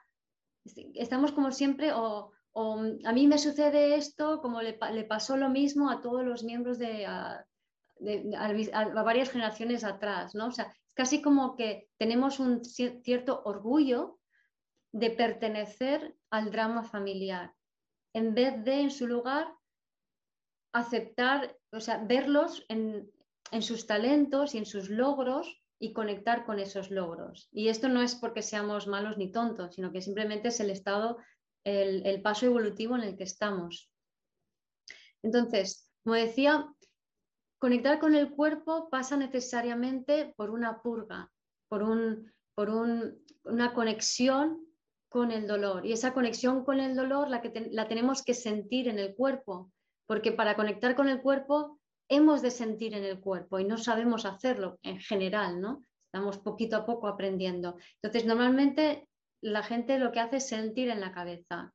Estamos 0.95 1.33
como 1.33 1.51
siempre, 1.51 1.93
o 1.93 2.33
a 3.05 3.13
mí 3.13 3.27
me 3.27 3.39
sucede 3.39 3.97
esto 3.97 4.41
como 4.41 4.63
le, 4.63 4.73
pasó 5.05 5.37
lo 5.37 5.51
mismo 5.51 5.91
a 5.91 6.01
todos 6.01 6.25
los 6.25 6.43
miembros 6.43 6.79
de, 6.79 7.05
a, 7.07 7.45
varias 9.05 9.31
generaciones 9.31 9.85
atrás, 9.85 10.35
¿no? 10.35 10.47
O 10.47 10.53
sea, 10.53 10.73
es 10.87 10.95
casi 10.95 11.21
como 11.21 11.55
que 11.55 11.91
tenemos 11.99 12.41
un 12.41 12.65
cierto 12.65 13.43
orgullo 13.45 14.19
de 14.99 15.11
pertenecer 15.11 16.17
al 16.31 16.51
drama 16.51 16.83
familiar, 16.83 17.55
en 18.15 18.35
vez 18.35 18.65
de, 18.65 18.81
en 18.81 18.91
su 18.91 19.07
lugar, 19.07 19.47
aceptar, 20.73 21.57
o 21.73 21.81
sea, 21.81 21.99
verlos 21.99 22.65
en, 22.69 23.11
en 23.51 23.63
sus 23.63 23.87
talentos 23.87 24.55
y 24.55 24.59
en 24.59 24.67
sus 24.67 24.89
logros 24.89 25.63
y 25.79 25.93
conectar 25.93 26.47
con 26.47 26.59
esos 26.59 26.91
logros. 26.91 27.49
Y 27.53 27.69
esto 27.69 27.89
no 27.89 28.01
es 28.01 28.15
porque 28.15 28.41
seamos 28.41 28.87
malos 28.87 29.19
ni 29.19 29.31
tontos, 29.31 29.75
sino 29.75 29.93
que 29.93 30.01
simplemente 30.01 30.49
es 30.49 30.61
el 30.61 30.71
estado 30.71 31.19
el, 31.67 32.23
paso 32.23 32.47
evolutivo 32.47 32.95
en 32.97 33.03
el 33.03 33.17
que 33.17 33.25
estamos. 33.25 33.91
Entonces, 35.23 35.91
como 36.05 36.15
decía, 36.15 36.73
conectar 37.59 37.99
con 37.99 38.15
el 38.15 38.31
cuerpo 38.31 38.89
pasa 38.89 39.17
necesariamente 39.17 40.33
por 40.37 40.51
una 40.51 40.81
purga, 40.81 41.31
por, 41.69 41.83
un, 41.83 42.33
por 42.55 42.71
una 42.71 43.75
conexión 43.75 44.65
con 45.09 45.31
el 45.31 45.47
dolor. 45.47 45.87
Y 45.87 45.93
esa 45.93 46.13
conexión 46.13 46.65
con 46.65 46.81
el 46.81 46.95
dolor 46.95 47.29
la, 47.29 47.41
que 47.41 47.69
la 47.71 47.89
tenemos 47.89 48.23
que 48.23 48.35
sentir 48.35 48.89
en 48.89 48.99
el 48.99 49.15
cuerpo, 49.15 49.73
porque 50.07 50.33
para 50.33 50.57
conectar 50.57 50.95
con 50.95 51.09
el 51.09 51.21
cuerpo 51.21 51.79
hemos 52.09 52.43
de 52.43 52.51
sentir 52.51 52.95
en 52.95 53.05
el 53.05 53.21
cuerpo 53.21 53.59
y 53.59 53.65
no 53.65 53.79
sabemos 53.79 54.25
hacerlo 54.25 54.79
en 54.83 55.01
general, 55.01 55.61
¿no? 55.61 55.83
estamos 56.17 56.39
poquito 56.39 56.77
a 56.77 56.87
poco 56.87 57.09
aprendiendo. 57.09 57.77
Entonces, 58.01 58.27
normalmente 58.27 59.09
la 59.43 59.63
gente 59.63 59.99
lo 59.99 60.13
que 60.13 60.21
hace 60.21 60.37
es 60.37 60.49
sentir 60.49 60.89
en 60.89 61.01
la 61.01 61.13
cabeza. 61.13 61.75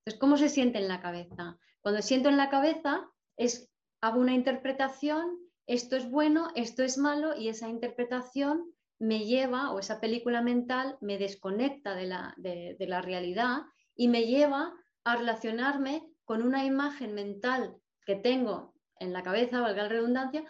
Entonces, 0.00 0.20
¿cómo 0.20 0.36
se 0.36 0.48
siente 0.48 0.78
en 0.78 0.88
la 0.88 1.00
cabeza? 1.00 1.58
Cuando 1.80 2.00
siento 2.00 2.28
en 2.28 2.36
la 2.36 2.48
cabeza, 2.48 3.10
es, 3.36 3.68
hago 4.00 4.20
una 4.20 4.34
interpretación, 4.34 5.38
esto 5.66 5.96
es 5.96 6.08
bueno, 6.08 6.48
esto 6.54 6.82
es 6.82 6.96
malo, 6.96 7.36
y 7.36 7.48
esa 7.48 7.68
interpretación 7.68 8.72
me 9.00 9.24
lleva, 9.24 9.72
o 9.72 9.80
esa 9.80 10.00
película 10.00 10.42
mental 10.42 10.96
me 11.00 11.18
desconecta 11.18 11.94
de 11.96 12.06
la, 12.06 12.34
de 12.36 12.86
la 12.86 13.02
realidad 13.02 13.62
y 13.96 14.06
me 14.06 14.26
lleva 14.26 14.72
a 15.04 15.16
relacionarme 15.16 16.06
con 16.24 16.42
una 16.42 16.64
imagen 16.64 17.14
mental 17.14 17.76
que 18.06 18.14
tengo 18.14 18.74
en 19.00 19.12
la 19.12 19.22
cabeza, 19.22 19.60
valga 19.60 19.82
la 19.84 19.88
redundancia, 19.88 20.44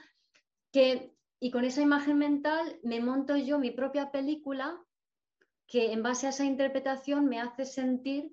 que, 0.73 1.15
y 1.39 1.51
con 1.51 1.65
esa 1.65 1.81
imagen 1.81 2.19
mental 2.19 2.79
me 2.83 3.01
monto 3.01 3.37
yo 3.37 3.59
mi 3.59 3.71
propia 3.71 4.11
película 4.11 4.79
que 5.67 5.93
en 5.93 6.03
base 6.03 6.27
a 6.27 6.31
esa 6.31 6.45
interpretación 6.45 7.27
me 7.27 7.41
hace 7.41 7.65
sentir 7.65 8.33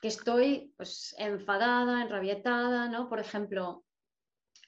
que 0.00 0.08
estoy 0.08 0.74
pues, 0.76 1.14
enfadada, 1.18 2.02
enrabietada, 2.02 2.88
¿no? 2.88 3.08
Por 3.08 3.20
ejemplo, 3.20 3.84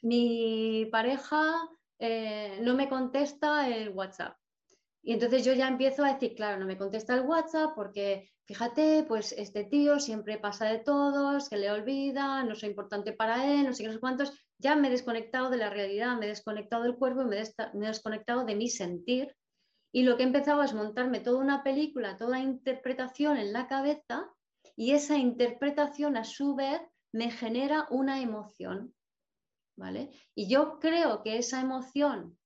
mi 0.02 0.86
pareja 0.92 1.68
eh, 1.98 2.58
no 2.62 2.74
me 2.74 2.88
contesta 2.88 3.68
el 3.68 3.88
WhatsApp. 3.88 4.36
Y 5.06 5.12
entonces 5.12 5.44
yo 5.44 5.52
ya 5.52 5.68
empiezo 5.68 6.02
a 6.02 6.14
decir, 6.14 6.34
claro, 6.34 6.58
no 6.58 6.64
me 6.64 6.78
contesta 6.78 7.14
el 7.14 7.26
WhatsApp 7.26 7.72
porque 7.74 8.30
fíjate, 8.46 9.04
pues 9.06 9.32
este 9.32 9.64
tío 9.64 10.00
siempre 10.00 10.38
pasa 10.38 10.64
de 10.64 10.78
todos, 10.78 11.50
que 11.50 11.58
le 11.58 11.70
olvida, 11.70 12.42
no 12.42 12.54
soy 12.54 12.70
importante 12.70 13.12
para 13.12 13.44
él, 13.44 13.66
no 13.66 13.74
sé 13.74 13.82
qué, 13.82 13.88
no 13.88 13.94
sé 13.94 14.00
cuántos. 14.00 14.32
Ya 14.58 14.76
me 14.76 14.88
he 14.88 14.90
desconectado 14.90 15.50
de 15.50 15.58
la 15.58 15.68
realidad, 15.68 16.16
me 16.16 16.24
he 16.24 16.30
desconectado 16.30 16.84
del 16.84 16.96
cuerpo 16.96 17.20
y 17.20 17.26
me 17.26 17.36
he 17.36 17.86
desconectado 17.86 18.46
de 18.46 18.56
mi 18.56 18.70
sentir. 18.70 19.36
Y 19.92 20.04
lo 20.04 20.16
que 20.16 20.22
he 20.22 20.26
empezado 20.26 20.62
es 20.62 20.72
montarme 20.72 21.20
toda 21.20 21.38
una 21.38 21.62
película, 21.62 22.16
toda 22.16 22.40
interpretación 22.40 23.36
en 23.36 23.52
la 23.52 23.68
cabeza 23.68 24.30
y 24.74 24.92
esa 24.92 25.18
interpretación 25.18 26.16
a 26.16 26.24
su 26.24 26.54
vez 26.54 26.80
me 27.12 27.30
genera 27.30 27.86
una 27.90 28.22
emoción. 28.22 28.94
¿Vale? 29.76 30.12
Y 30.34 30.48
yo 30.48 30.78
creo 30.78 31.22
que 31.22 31.36
esa 31.36 31.60
emoción 31.60 32.38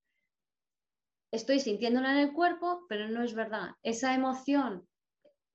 estoy 1.30 1.60
sintiéndola 1.60 2.12
en 2.12 2.28
el 2.28 2.32
cuerpo, 2.32 2.86
pero 2.88 3.08
no 3.08 3.22
es 3.22 3.34
verdad. 3.34 3.70
Esa 3.82 4.14
emoción, 4.14 4.88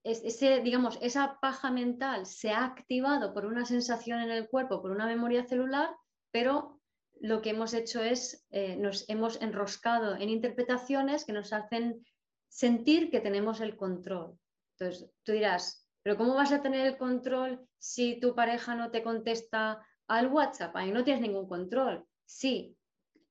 ese, 0.03 0.59
digamos, 0.61 0.97
esa 1.01 1.39
paja 1.39 1.71
mental 1.71 2.25
se 2.25 2.51
ha 2.51 2.65
activado 2.65 3.33
por 3.33 3.45
una 3.45 3.65
sensación 3.65 4.19
en 4.19 4.31
el 4.31 4.47
cuerpo, 4.47 4.81
por 4.81 4.91
una 4.91 5.05
memoria 5.05 5.45
celular, 5.45 5.95
pero 6.31 6.79
lo 7.19 7.41
que 7.41 7.51
hemos 7.51 7.73
hecho 7.73 8.01
es, 8.01 8.45
eh, 8.51 8.75
nos 8.75 9.09
hemos 9.09 9.41
enroscado 9.41 10.15
en 10.15 10.29
interpretaciones 10.29 11.25
que 11.25 11.33
nos 11.33 11.53
hacen 11.53 12.05
sentir 12.49 13.09
que 13.09 13.21
tenemos 13.21 13.61
el 13.61 13.77
control. 13.77 14.37
Entonces, 14.77 15.09
tú 15.23 15.31
dirás, 15.31 15.87
pero 16.03 16.17
¿cómo 16.17 16.35
vas 16.35 16.51
a 16.51 16.61
tener 16.61 16.85
el 16.85 16.97
control 16.97 17.65
si 17.79 18.19
tu 18.19 18.35
pareja 18.35 18.75
no 18.75 18.91
te 18.91 19.03
contesta 19.03 19.85
al 20.07 20.27
WhatsApp? 20.27 20.75
Ahí 20.75 20.91
no 20.91 21.03
tienes 21.03 21.21
ningún 21.21 21.47
control. 21.47 22.05
Sí, 22.25 22.75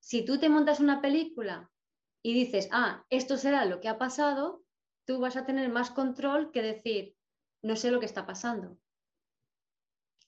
si 0.01 0.25
tú 0.25 0.39
te 0.39 0.49
montas 0.49 0.81
una 0.81 1.01
película 1.03 1.71
y 2.23 2.35
dices, 2.35 2.69
ah, 2.73 3.05
esto 3.11 3.37
será 3.37 3.65
lo 3.65 3.81
que 3.81 3.89
ha 3.89 3.99
pasado, 3.99 4.63
tú 5.05 5.21
vas 5.21 5.37
a 5.37 5.45
tener 5.45 5.69
más 5.71 5.91
control 5.91 6.53
que 6.53 6.63
decir, 6.63 7.17
no 7.63 7.77
sé 7.77 7.91
lo 7.91 8.01
que 8.01 8.07
está 8.07 8.27
pasando. 8.27 8.79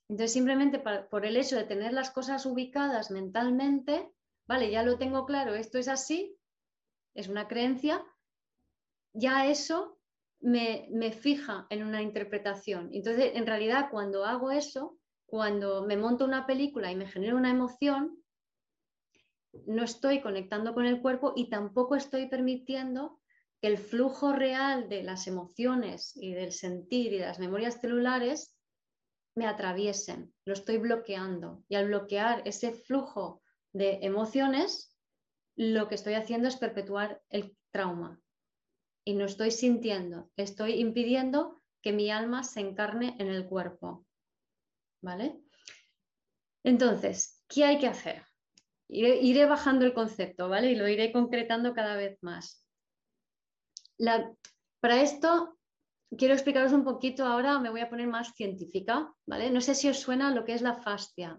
Entonces, 0.09 0.33
simplemente 0.33 0.79
por 0.79 1.25
el 1.25 1.37
hecho 1.37 1.57
de 1.57 1.65
tener 1.65 1.93
las 1.93 2.11
cosas 2.11 2.45
ubicadas 2.45 3.11
mentalmente, 3.11 4.13
vale, 4.47 4.71
ya 4.71 4.83
lo 4.83 4.99
tengo 4.99 5.25
claro, 5.25 5.55
esto 5.55 5.79
es 5.79 5.89
así, 5.89 6.37
es 7.15 7.29
una 7.29 7.49
creencia, 7.49 8.05
ya 9.13 9.47
eso 9.47 9.99
me, 10.41 11.13
fija 11.13 11.67
en 11.71 11.85
una 11.85 12.03
interpretación. 12.03 12.91
Entonces, 12.93 13.33
en 13.35 13.47
realidad, 13.47 13.89
cuando 13.91 14.25
hago 14.25 14.51
eso, 14.51 14.99
cuando 15.27 15.87
me 15.87 15.97
monto 15.97 16.25
una 16.25 16.47
película 16.47 16.93
y 16.93 16.97
me 16.97 17.07
genera 17.07 17.35
una 17.35 17.51
emoción, 17.51 18.23
no 19.67 19.85
estoy 19.85 20.21
conectando 20.21 20.75
con 20.75 20.87
el 20.87 21.01
cuerpo 21.01 21.33
y 21.37 21.49
tampoco 21.49 21.97
estoy 21.97 22.29
permitiendo 22.29 23.21
que 23.61 23.69
el 23.69 23.79
flujo 23.79 24.33
real 24.33 24.89
de 24.89 25.03
las 25.03 25.27
emociones 25.27 26.17
y 26.17 26.33
del 26.33 26.53
sentir 26.53 27.13
y 27.13 27.19
de 27.19 27.27
las 27.27 27.39
memorias 27.39 27.81
celulares 27.81 28.55
me 29.35 29.47
atraviesen. 29.47 30.33
Lo 30.45 30.53
estoy 30.53 30.79
bloqueando. 30.79 31.65
Y 31.69 31.77
al 31.77 31.87
bloquear 31.87 32.43
ese 32.45 32.73
flujo 32.73 33.43
de 33.73 33.99
emociones, 34.03 34.97
lo 35.57 35.89
que 35.89 35.95
estoy 35.95 36.15
haciendo 36.15 36.49
es 36.49 36.57
perpetuar 36.57 37.23
el 37.31 37.57
trauma 37.71 38.21
y 39.05 39.15
no 39.15 39.27
estoy 39.27 39.51
sintiendo, 39.51 40.31
estoy 40.37 40.81
impidiendo 40.81 41.63
que 41.83 41.93
mi 41.93 42.11
alma 42.11 42.43
se 42.43 42.61
encarne 42.61 43.17
en 43.19 43.29
el 43.29 43.47
cuerpo. 43.47 44.07
¿Vale? 45.03 45.39
Entonces, 46.65 47.45
¿qué 47.47 47.65
hay 47.65 47.79
que 47.79 47.89
hacer? 47.89 48.25
Iré, 48.89 49.47
bajando 49.47 49.85
el 49.85 49.95
concepto, 49.95 50.49
¿vale? 50.49 50.71
Y 50.73 50.77
lo 50.77 50.89
iré 50.89 51.13
concretando 51.13 51.75
cada 51.75 51.97
vez 51.97 52.19
más. 52.23 52.65
para 54.81 55.01
esto, 55.01 55.59
quiero 56.17 56.35
explicaros 56.35 56.73
un 56.73 56.85
poquito 56.85 57.25
ahora, 57.25 57.59
me 57.59 57.71
voy 57.71 57.81
a 57.81 57.89
poner 57.89 58.07
más 58.09 58.35
científica, 58.35 59.13
¿vale? 59.27 59.51
No 59.51 59.61
sé 59.61 59.75
si 59.75 59.89
os 59.89 59.99
suena 59.99 60.35
lo 60.35 60.45
que 60.45 60.55
es 60.55 60.63
la 60.63 60.75
fascia. 60.75 61.39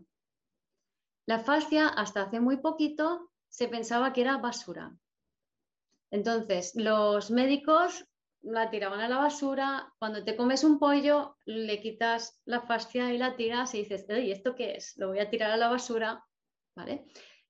La 1.28 1.40
fascia, 1.40 1.88
hasta 1.88 2.24
hace 2.24 2.40
muy 2.40 2.58
poquito, 2.58 3.32
se 3.50 3.68
pensaba 3.68 4.14
que 4.14 4.22
era 4.22 4.38
basura. 4.38 4.96
Entonces, 6.12 6.74
los 6.76 7.32
médicos 7.32 8.06
la 8.42 8.70
tiraban 8.70 9.00
a 9.02 9.10
la 9.10 9.18
basura. 9.18 9.92
Cuando 9.98 10.24
te 10.24 10.36
comes 10.36 10.64
un 10.64 10.78
pollo, 10.78 11.38
le 11.46 11.82
quitas 11.82 12.40
la 12.46 12.62
fascia 12.62 13.12
y 13.14 13.18
la 13.18 13.36
tiras 13.36 13.74
y 13.74 13.80
dices, 13.80 14.06
¿y 14.10 14.32
esto 14.32 14.56
qué 14.56 14.76
es? 14.76 14.96
Lo 14.98 15.08
voy 15.08 15.20
a 15.20 15.30
tirar 15.30 15.52
a 15.52 15.58
la 15.58 15.70
basura. 15.70 16.24
¿Vale? 16.76 17.06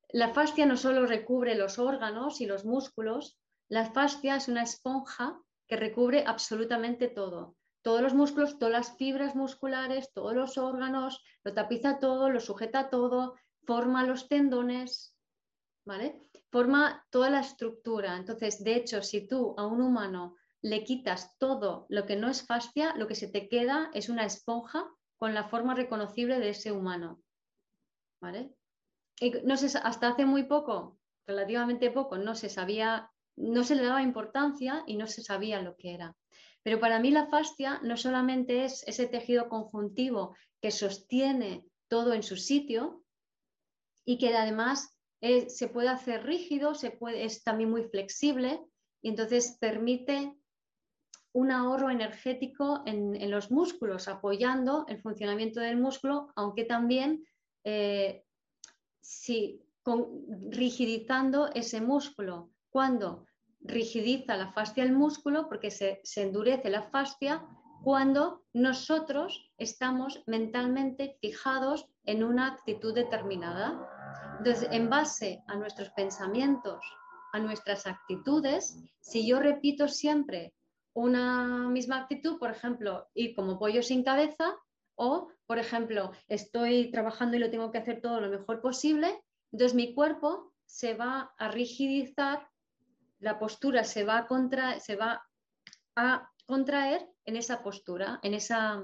La 0.09 0.33
fascia 0.33 0.65
no 0.65 0.77
solo 0.77 1.05
recubre 1.05 1.55
los 1.55 1.79
órganos 1.79 2.41
y 2.41 2.45
los 2.45 2.65
músculos, 2.65 3.37
la 3.67 3.91
fascia 3.91 4.35
es 4.35 4.47
una 4.47 4.63
esponja 4.63 5.41
que 5.67 5.75
recubre 5.75 6.23
absolutamente 6.25 7.07
todo. 7.07 7.55
Todos 7.81 8.01
los 8.01 8.13
músculos, 8.13 8.57
todas 8.57 8.71
las 8.71 8.97
fibras 8.97 9.35
musculares, 9.35 10.11
todos 10.13 10.33
los 10.33 10.57
órganos, 10.57 11.23
lo 11.43 11.53
tapiza 11.53 11.99
todo, 11.99 12.29
lo 12.29 12.39
sujeta 12.39 12.89
todo, 12.89 13.35
forma 13.65 14.05
los 14.05 14.27
tendones, 14.27 15.15
¿vale? 15.85 16.21
forma 16.55 17.05
toda 17.09 17.29
la 17.29 17.41
estructura. 17.41 18.15
Entonces, 18.15 18.63
de 18.63 18.75
hecho, 18.75 19.01
si 19.01 19.27
tú 19.27 19.53
a 19.57 19.65
un 19.65 19.81
humano 19.81 20.37
le 20.61 20.85
quitas 20.85 21.37
todo 21.37 21.85
lo 21.89 22.05
que 22.05 22.15
no 22.15 22.29
es 22.29 22.45
fascia, 22.45 22.95
lo 22.95 23.07
que 23.07 23.15
se 23.15 23.27
te 23.27 23.49
queda 23.49 23.91
es 23.93 24.07
una 24.07 24.25
esponja 24.25 24.89
con 25.17 25.33
la 25.33 25.43
forma 25.43 25.75
reconocible 25.75 26.39
de 26.39 26.51
ese 26.51 26.71
humano. 26.71 27.21
¿Vale? 28.21 28.55
No 29.43 29.57
sé, 29.57 29.77
hasta 29.81 30.09
hace 30.09 30.25
muy 30.25 30.43
poco, 30.43 30.97
relativamente 31.27 31.91
poco, 31.91 32.17
no 32.17 32.35
se 32.35 32.49
sabía, 32.49 33.09
no 33.35 33.63
se 33.63 33.75
le 33.75 33.83
daba 33.83 34.01
importancia 34.01 34.83
y 34.87 34.97
no 34.97 35.07
se 35.07 35.23
sabía 35.23 35.61
lo 35.61 35.75
que 35.75 35.93
era. 35.93 36.15
Pero 36.63 36.79
para 36.79 36.99
mí 36.99 37.11
la 37.11 37.27
fascia 37.27 37.79
no 37.83 37.95
solamente 37.95 38.65
es 38.65 38.83
ese 38.87 39.07
tejido 39.07 39.49
conjuntivo 39.49 40.35
que 40.61 40.71
sostiene 40.71 41.63
todo 41.87 42.13
en 42.13 42.23
su 42.23 42.37
sitio 42.37 43.03
y 44.05 44.17
que 44.17 44.35
además 44.35 44.97
se 45.47 45.67
puede 45.69 45.89
hacer 45.89 46.23
rígido, 46.23 46.75
se 46.75 46.91
puede, 46.91 47.25
es 47.25 47.43
también 47.43 47.69
muy 47.69 47.83
flexible 47.83 48.61
y 49.01 49.09
entonces 49.09 49.57
permite 49.59 50.35
un 51.33 51.51
ahorro 51.51 51.89
energético 51.89 52.83
en, 52.85 53.29
los 53.29 53.51
músculos, 53.51 54.07
apoyando 54.07 54.85
el 54.87 55.01
funcionamiento 55.01 55.59
del 55.59 55.77
músculo, 55.77 56.31
aunque 56.35 56.63
también 56.63 57.25
eh, 57.63 58.23
rigidizando 60.49 61.49
ese 61.53 61.81
músculo. 61.81 62.51
Cuando 62.69 63.25
rigidiza 63.61 64.37
la 64.37 64.51
fascia 64.51 64.83
del 64.83 64.93
músculo, 64.93 65.47
porque 65.47 65.71
se, 65.71 66.01
se 66.03 66.23
endurece 66.23 66.69
la 66.69 66.83
fascia, 66.83 67.45
cuando 67.83 68.43
nosotros 68.53 69.51
estamos 69.57 70.23
mentalmente 70.25 71.17
fijados 71.21 71.87
en 72.05 72.23
una 72.23 72.47
actitud 72.47 72.93
determinada. 72.93 73.79
Entonces, 74.39 74.67
en 74.71 74.89
base 74.89 75.43
a 75.47 75.55
nuestros 75.55 75.89
pensamientos, 75.91 76.83
a 77.33 77.39
nuestras 77.39 77.85
actitudes, 77.85 78.77
si 79.01 79.27
yo 79.27 79.39
repito 79.39 79.87
siempre 79.87 80.53
una 80.93 81.69
misma 81.69 81.97
actitud, 81.97 82.39
por 82.39 82.51
ejemplo, 82.51 83.07
ir 83.13 83.35
como 83.35 83.59
pollo 83.59 83.83
sin 83.83 84.03
cabeza, 84.03 84.55
o, 84.95 85.29
por 85.45 85.59
ejemplo, 85.59 86.11
estoy 86.27 86.91
trabajando 86.91 87.37
y 87.37 87.39
lo 87.39 87.49
tengo 87.49 87.71
que 87.71 87.77
hacer 87.77 88.01
todo 88.01 88.19
lo 88.21 88.29
mejor 88.29 88.61
posible, 88.61 89.21
entonces 89.51 89.75
mi 89.75 89.93
cuerpo 89.93 90.53
se 90.65 90.93
va 90.93 91.33
a 91.37 91.49
rigidizar, 91.49 92.47
la 93.19 93.39
postura 93.39 93.83
se 93.83 94.03
va 94.03 94.19
a, 94.19 94.27
contra, 94.27 94.79
se 94.79 94.95
va 94.95 95.23
a 95.95 96.29
contraer 96.45 97.07
en 97.25 97.37
esa 97.37 97.63
postura, 97.63 98.19
en 98.23 98.33
esa, 98.33 98.83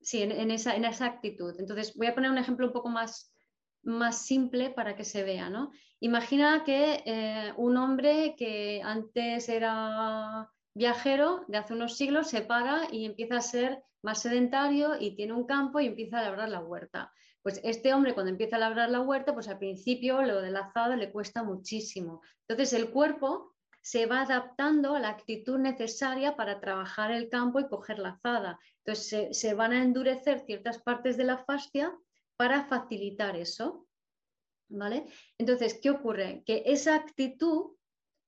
sí, 0.00 0.22
en, 0.22 0.50
esa, 0.50 0.76
en 0.76 0.84
esa 0.84 1.06
actitud. 1.06 1.54
Entonces, 1.58 1.94
voy 1.96 2.08
a 2.08 2.14
poner 2.14 2.30
un 2.30 2.38
ejemplo 2.38 2.66
un 2.66 2.72
poco 2.72 2.88
más 2.88 3.32
más 3.86 4.26
simple 4.26 4.70
para 4.70 4.96
que 4.96 5.04
se 5.04 5.22
vea, 5.22 5.48
¿no? 5.48 5.70
Imagina 6.00 6.64
que 6.64 7.02
eh, 7.06 7.52
un 7.56 7.76
hombre 7.76 8.34
que 8.36 8.82
antes 8.84 9.48
era 9.48 10.50
viajero 10.76 11.42
de 11.48 11.56
hace 11.56 11.72
unos 11.72 11.96
siglos 11.96 12.28
se 12.28 12.42
para 12.42 12.82
y 12.92 13.06
empieza 13.06 13.38
a 13.38 13.40
ser 13.40 13.82
más 14.02 14.20
sedentario 14.20 15.00
y 15.00 15.16
tiene 15.16 15.32
un 15.32 15.46
campo 15.46 15.80
y 15.80 15.86
empieza 15.86 16.18
a 16.18 16.24
labrar 16.24 16.50
la 16.50 16.60
huerta. 16.60 17.10
Pues 17.42 17.60
este 17.64 17.94
hombre 17.94 18.12
cuando 18.12 18.30
empieza 18.30 18.56
a 18.56 18.58
labrar 18.58 18.90
la 18.90 19.00
huerta, 19.00 19.32
pues 19.32 19.48
al 19.48 19.58
principio 19.58 20.20
lo 20.20 20.42
del 20.42 20.56
azado 20.56 20.94
le 20.94 21.10
cuesta 21.10 21.42
muchísimo. 21.42 22.20
Entonces 22.46 22.78
el 22.78 22.90
cuerpo 22.90 23.54
se 23.80 24.04
va 24.04 24.20
adaptando 24.20 24.94
a 24.94 25.00
la 25.00 25.08
actitud 25.08 25.58
necesaria 25.58 26.36
para 26.36 26.60
trabajar 26.60 27.10
el 27.10 27.30
campo 27.30 27.58
y 27.58 27.68
coger 27.68 27.98
la 27.98 28.10
azada. 28.10 28.58
Entonces 28.84 29.08
se, 29.08 29.32
se 29.32 29.54
van 29.54 29.72
a 29.72 29.82
endurecer 29.82 30.40
ciertas 30.40 30.82
partes 30.82 31.16
de 31.16 31.24
la 31.24 31.38
fascia 31.38 31.96
para 32.36 32.64
facilitar 32.64 33.34
eso. 33.34 33.86
¿Vale? 34.68 35.06
Entonces, 35.38 35.78
¿qué 35.80 35.90
ocurre? 35.90 36.42
Que 36.44 36.64
esa 36.66 36.96
actitud 36.96 37.76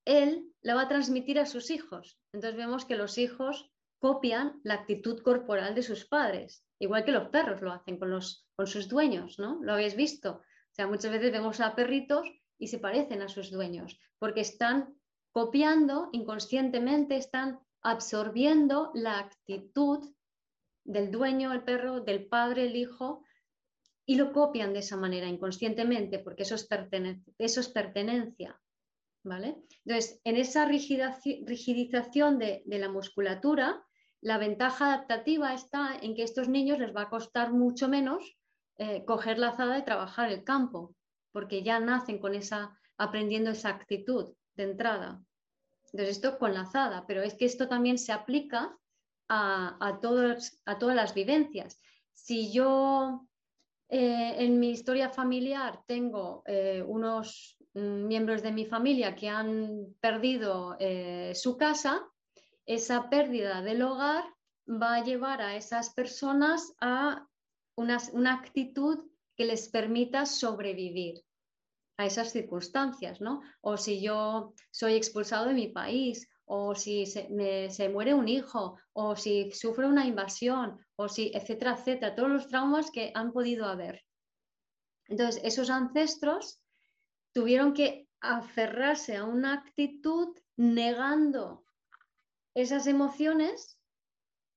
él 0.09 0.51
la 0.63 0.75
va 0.75 0.83
a 0.83 0.89
transmitir 0.89 1.39
a 1.39 1.45
sus 1.45 1.71
hijos. 1.71 2.19
Entonces 2.33 2.57
vemos 2.57 2.87
que 2.87 2.97
los 2.97 3.19
hijos 3.19 3.71
copian 4.01 4.59
la 4.65 4.75
actitud 4.75 5.21
corporal 5.23 5.75
de 5.75 5.83
sus 5.83 6.07
padres, 6.09 6.65
igual 6.79 7.05
que 7.05 7.13
los 7.13 7.29
perros 7.29 7.61
lo 7.61 7.73
hacen 7.73 7.99
con, 7.99 8.11
los, 8.11 8.49
con 8.57 8.67
sus 8.67 8.89
dueños, 8.89 9.39
¿no? 9.39 9.59
Lo 9.61 9.75
habéis 9.75 9.97
visto. 9.97 10.31
O 10.31 10.75
sea, 10.75 10.87
muchas 10.87 11.13
veces 11.13 11.31
vemos 11.31 11.61
a 11.61 11.75
perritos 11.75 12.27
y 12.59 12.69
se 12.69 12.79
parecen 12.79 13.21
a 13.21 13.29
sus 13.29 13.51
dueños, 13.51 14.01
porque 14.19 14.41
están 14.41 14.95
copiando 15.31 16.09
inconscientemente, 16.13 17.17
están 17.17 17.61
absorbiendo 17.83 18.91
la 18.95 19.19
actitud 19.19 20.11
del 20.85 21.11
dueño, 21.11 21.53
el 21.53 21.65
perro, 21.65 22.01
del 22.01 22.27
padre, 22.29 22.65
el 22.65 22.77
hijo, 22.77 23.25
y 24.07 24.15
lo 24.15 24.33
copian 24.33 24.73
de 24.73 24.79
esa 24.79 24.97
manera 24.97 25.27
inconscientemente, 25.27 26.19
porque 26.19 26.45
eso 26.45 26.55
es, 26.55 26.67
eso 27.37 27.61
es 27.61 27.69
pertenencia. 27.69 28.59
Entonces, 29.37 30.21
en 30.25 30.37
esa 30.37 30.65
rigidización 30.67 32.39
de, 32.39 32.63
la 32.67 32.89
musculatura, 32.89 33.85
la 34.21 34.39
ventaja 34.39 34.87
adaptativa 34.87 35.55
está 35.55 35.97
en 36.01 36.15
que 36.15 36.23
a 36.23 36.25
estos 36.25 36.49
niños 36.49 36.79
les 36.79 36.95
va 36.95 37.03
a 37.03 37.11
costar 37.11 37.53
mucho 37.53 37.89
menos 37.89 38.37
eh, 38.77 39.05
coger 39.05 39.39
la 39.39 39.49
azada 39.49 39.79
y 39.79 39.85
trabajar 39.85 40.31
el 40.31 40.45
campo, 40.45 40.95
porque 41.33 41.63
ya 41.63 41.81
nacen 41.81 42.19
con 42.19 42.35
esa, 42.35 42.79
aprendiendo 42.97 43.51
esa 43.51 43.71
actitud 43.71 44.35
de 44.55 44.65
entrada. 44.65 45.23
Entonces, 45.93 46.17
esto 46.17 46.39
con 46.39 46.55
la 46.55 46.63
azada, 46.63 47.07
pero 47.07 47.23
es 47.23 47.35
que 47.35 47.45
esto 47.45 47.69
también 47.69 47.99
se 47.99 48.13
aplica 48.13 48.77
a, 49.29 49.99
todas 50.01 50.53
las 50.81 51.15
vivencias. 51.15 51.81
Si 52.13 52.53
yo 52.53 53.27
eh, 53.89 54.37
en 54.39 54.59
mi 54.59 54.71
historia 54.71 55.11
familiar 55.11 55.83
tengo 55.87 56.43
eh, 56.47 56.83
unos 56.87 57.58
miembros 58.07 58.43
de 58.43 58.53
mi 58.53 58.67
familia 58.67 59.15
que 59.15 59.29
han 59.29 59.95
perdido 60.01 60.77
eh, 60.79 61.33
su 61.35 61.57
casa, 61.57 62.07
esa 62.67 63.09
pérdida 63.09 63.63
del 63.63 63.83
hogar 63.83 64.25
va 64.69 64.97
a 64.97 65.05
llevar 65.05 65.41
a 65.41 65.57
esas 65.57 65.91
personas 65.91 66.75
a 66.81 67.27
una, 67.77 67.99
una 68.13 68.35
actitud 68.35 68.99
que 69.37 69.45
les 69.45 69.69
permita 69.69 70.27
sobrevivir 70.27 71.23
a 71.97 72.07
esas 72.07 72.31
circunstancias, 72.33 73.21
¿no? 73.21 73.43
O 73.61 73.77
si 73.77 74.01
yo 74.01 74.55
soy 74.71 74.95
expulsado 74.95 75.47
de 75.47 75.55
mi 75.55 75.69
país 75.69 76.29
o 76.49 76.75
si 76.75 77.05
se, 77.07 77.89
muere 77.91 78.15
un 78.15 78.27
hijo, 78.27 78.79
o 78.95 79.15
si 79.15 79.53
sufre 79.53 79.87
una 79.87 80.07
invasión, 80.07 80.79
o 80.97 81.07
si, 81.07 81.31
etcétera, 81.35 81.77
etcétera, 81.79 82.15
todos 82.15 82.31
los 82.31 82.49
traumas 82.49 82.91
que 82.91 83.13
han 83.15 83.33
podido 83.33 83.67
haber. 83.67 84.03
Entonces, 85.09 85.43
esos 85.45 85.69
ancestros 85.69 86.61
tuvieron 87.39 87.73
que 87.73 88.09
aferrarse 88.21 89.15
a 89.15 89.23
una 89.23 89.53
actitud 89.53 90.37
negando 90.57 91.65
esas 92.53 92.89
emociones 92.89 93.79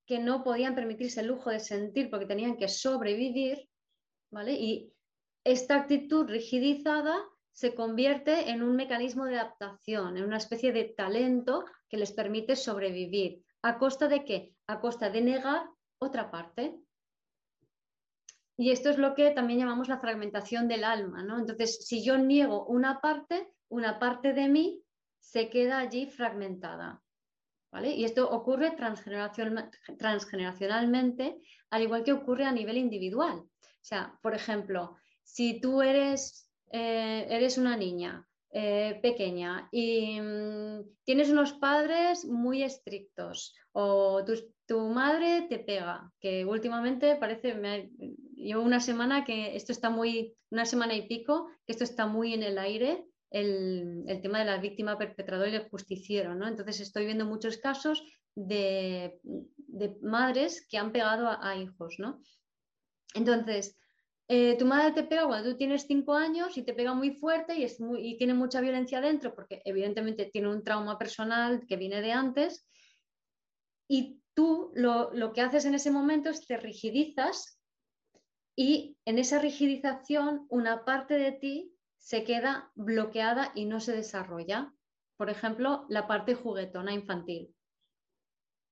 que 0.07 0.17
no 0.17 0.43
podían 0.43 0.73
permitirse 0.73 1.21
el 1.21 1.27
lujo 1.27 1.51
de 1.51 1.59
sentir 1.59 2.09
porque 2.09 2.25
tenían 2.25 2.57
que 2.57 2.67
sobrevivir, 2.67 3.69
¿vale? 4.31 4.53
Y 4.53 4.91
esta 5.43 5.75
actitud 5.75 6.25
rigidizada 6.27 7.23
se 7.51 7.75
convierte 7.75 8.49
en 8.49 8.63
un 8.63 8.75
mecanismo 8.75 9.25
de 9.25 9.37
adaptación, 9.37 10.17
en 10.17 10.23
una 10.23 10.37
especie 10.37 10.71
de 10.73 10.85
talento 10.85 11.65
que 11.87 11.97
les 11.97 12.11
permite 12.11 12.55
sobrevivir. 12.55 13.43
¿A 13.61 13.77
costa 13.77 14.07
de 14.07 14.25
qué? 14.25 14.55
A 14.65 14.79
costa 14.79 15.11
de 15.11 15.21
negar 15.21 15.69
otra 15.99 16.31
parte. 16.31 16.79
Y 18.61 18.69
esto 18.71 18.89
es 18.91 18.97
lo 18.97 19.15
que 19.15 19.31
también 19.31 19.59
llamamos 19.59 19.87
la 19.89 19.97
fragmentación 19.99 20.67
del 20.67 20.83
alma, 20.83 21.23
¿no? 21.23 21.39
Entonces, 21.39 21.83
si 21.85 22.03
yo 22.03 22.17
niego 22.19 22.65
una 22.65 23.01
parte, 23.01 23.51
una 23.69 23.97
parte 23.97 24.33
de 24.33 24.47
mí 24.47 24.83
se 25.19 25.49
queda 25.49 25.79
allí 25.79 26.05
fragmentada. 26.05 27.01
¿Vale? 27.71 27.89
Y 27.95 28.03
esto 28.03 28.29
ocurre 28.29 28.75
transgeneracionalmente, 29.97 31.39
al 31.69 31.81
igual 31.81 32.03
que 32.03 32.13
ocurre 32.13 32.43
a 32.45 32.51
nivel 32.51 32.77
individual. 32.77 33.37
O 33.39 33.49
sea, 33.81 34.19
por 34.21 34.35
ejemplo, 34.35 34.97
si 35.23 35.59
tú 35.61 35.81
eres 35.81 36.51
eh, 36.73 37.27
eres 37.29 37.57
una 37.57 37.75
niña 37.75 38.25
eh, 38.49 38.99
pequeña 39.01 39.67
y 39.71 40.19
mm, 40.21 40.83
tienes 41.03 41.29
unos 41.29 41.53
padres 41.53 42.25
muy 42.25 42.63
estrictos 42.63 43.53
o 43.73 44.23
tu, 44.65 44.89
madre 44.89 45.47
te 45.49 45.59
pega, 45.59 46.09
que 46.19 46.45
últimamente 46.45 47.17
parece, 47.17 47.55
me, 47.55 47.91
llevo 48.41 48.61
una 48.63 48.79
semana 48.79 49.23
que 49.23 49.55
esto 49.55 49.71
está 49.71 49.89
muy, 49.89 50.35
una 50.49 50.65
semana 50.65 50.95
y 50.95 51.07
pico, 51.07 51.49
que 51.65 51.73
esto 51.73 51.83
está 51.83 52.07
muy 52.07 52.33
en 52.33 52.43
el 52.43 52.57
aire, 52.57 53.05
el, 53.29 54.03
tema 54.21 54.39
de 54.39 54.45
la 54.45 54.57
víctima 54.57 54.97
perpetradora 54.97 55.49
y 55.49 55.55
el 55.55 55.69
justiciero, 55.69 56.35
¿no? 56.35 56.47
Entonces 56.47 56.79
estoy 56.81 57.05
viendo 57.05 57.25
muchos 57.25 57.57
casos 57.57 58.03
de, 58.35 59.19
madres 60.01 60.67
que 60.69 60.77
han 60.77 60.91
pegado 60.91 61.27
a, 61.27 61.39
a 61.49 61.55
hijos, 61.55 61.95
¿no? 61.97 62.21
Entonces, 63.13 63.77
eh, 64.27 64.55
tu 64.57 64.65
madre 64.65 64.93
te 64.93 65.03
pega 65.03 65.27
cuando 65.27 65.51
tú 65.51 65.57
tienes 65.57 65.85
cinco 65.87 66.13
años 66.13 66.57
y 66.57 66.63
te 66.63 66.73
pega 66.73 66.93
muy 66.93 67.11
fuerte 67.11 67.55
y, 67.55 67.63
es 67.63 67.81
muy, 67.81 67.99
y 68.07 68.17
tiene 68.17 68.33
mucha 68.33 68.61
violencia 68.61 69.01
dentro 69.01 69.35
porque 69.35 69.61
evidentemente 69.65 70.29
tiene 70.31 70.47
un 70.47 70.63
trauma 70.63 70.97
personal 70.97 71.65
que 71.67 71.75
viene 71.75 72.01
de 72.01 72.13
antes 72.13 72.65
y 73.89 74.21
tú 74.33 74.71
lo, 74.73 75.11
lo 75.11 75.33
que 75.33 75.41
haces 75.41 75.65
en 75.65 75.75
ese 75.75 75.91
momento 75.91 76.29
es 76.29 76.47
te 76.47 76.55
rigidizas 76.55 77.60
y 78.61 78.95
en 79.05 79.17
esa 79.17 79.39
rigidización 79.39 80.45
una 80.49 80.85
parte 80.85 81.15
de 81.15 81.31
ti 81.31 81.75
se 81.97 82.23
queda 82.23 82.71
bloqueada 82.75 83.51
y 83.55 83.65
no 83.65 83.79
se 83.79 83.91
desarrolla. 83.91 84.71
Por 85.17 85.31
ejemplo, 85.31 85.87
la 85.89 86.05
parte 86.05 86.35
juguetona 86.35 86.93
infantil. 86.93 87.55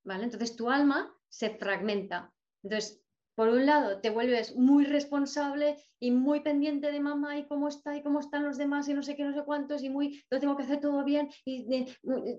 ¿Vale? 0.03 0.25
Entonces 0.25 0.55
tu 0.55 0.69
alma 0.69 1.11
se 1.27 1.49
fragmenta. 1.57 2.31
Entonces, 2.61 3.03
por 3.33 3.49
un 3.49 3.65
lado, 3.65 3.99
te 3.99 4.11
vuelves 4.11 4.55
muy 4.55 4.85
responsable 4.85 5.77
y 5.99 6.11
muy 6.11 6.41
pendiente 6.41 6.91
de 6.91 6.99
mamá 6.99 7.39
y 7.39 7.47
cómo 7.47 7.67
está 7.67 7.95
y 7.95 8.03
cómo 8.03 8.19
están 8.19 8.43
los 8.43 8.59
demás 8.59 8.87
y 8.89 8.93
no 8.93 9.01
sé 9.01 9.15
qué, 9.15 9.23
no 9.23 9.33
sé 9.33 9.43
cuántos 9.43 9.81
y 9.81 9.89
muy, 9.89 10.23
lo 10.29 10.39
tengo 10.39 10.55
que 10.55 10.63
hacer 10.63 10.81
todo 10.81 11.03
bien 11.03 11.29
y 11.45 11.65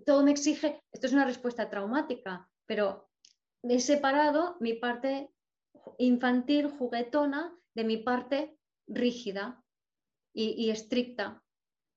todo 0.06 0.22
me 0.22 0.30
exige. 0.30 0.84
Esto 0.92 1.08
es 1.08 1.12
una 1.12 1.24
respuesta 1.24 1.68
traumática, 1.68 2.48
pero 2.66 3.10
he 3.64 3.80
separado 3.80 4.56
mi 4.60 4.74
parte 4.74 5.32
infantil, 5.98 6.68
juguetona, 6.70 7.56
de 7.74 7.84
mi 7.84 7.98
parte 7.98 8.58
rígida 8.86 9.62
y, 10.32 10.70
estricta. 10.70 11.42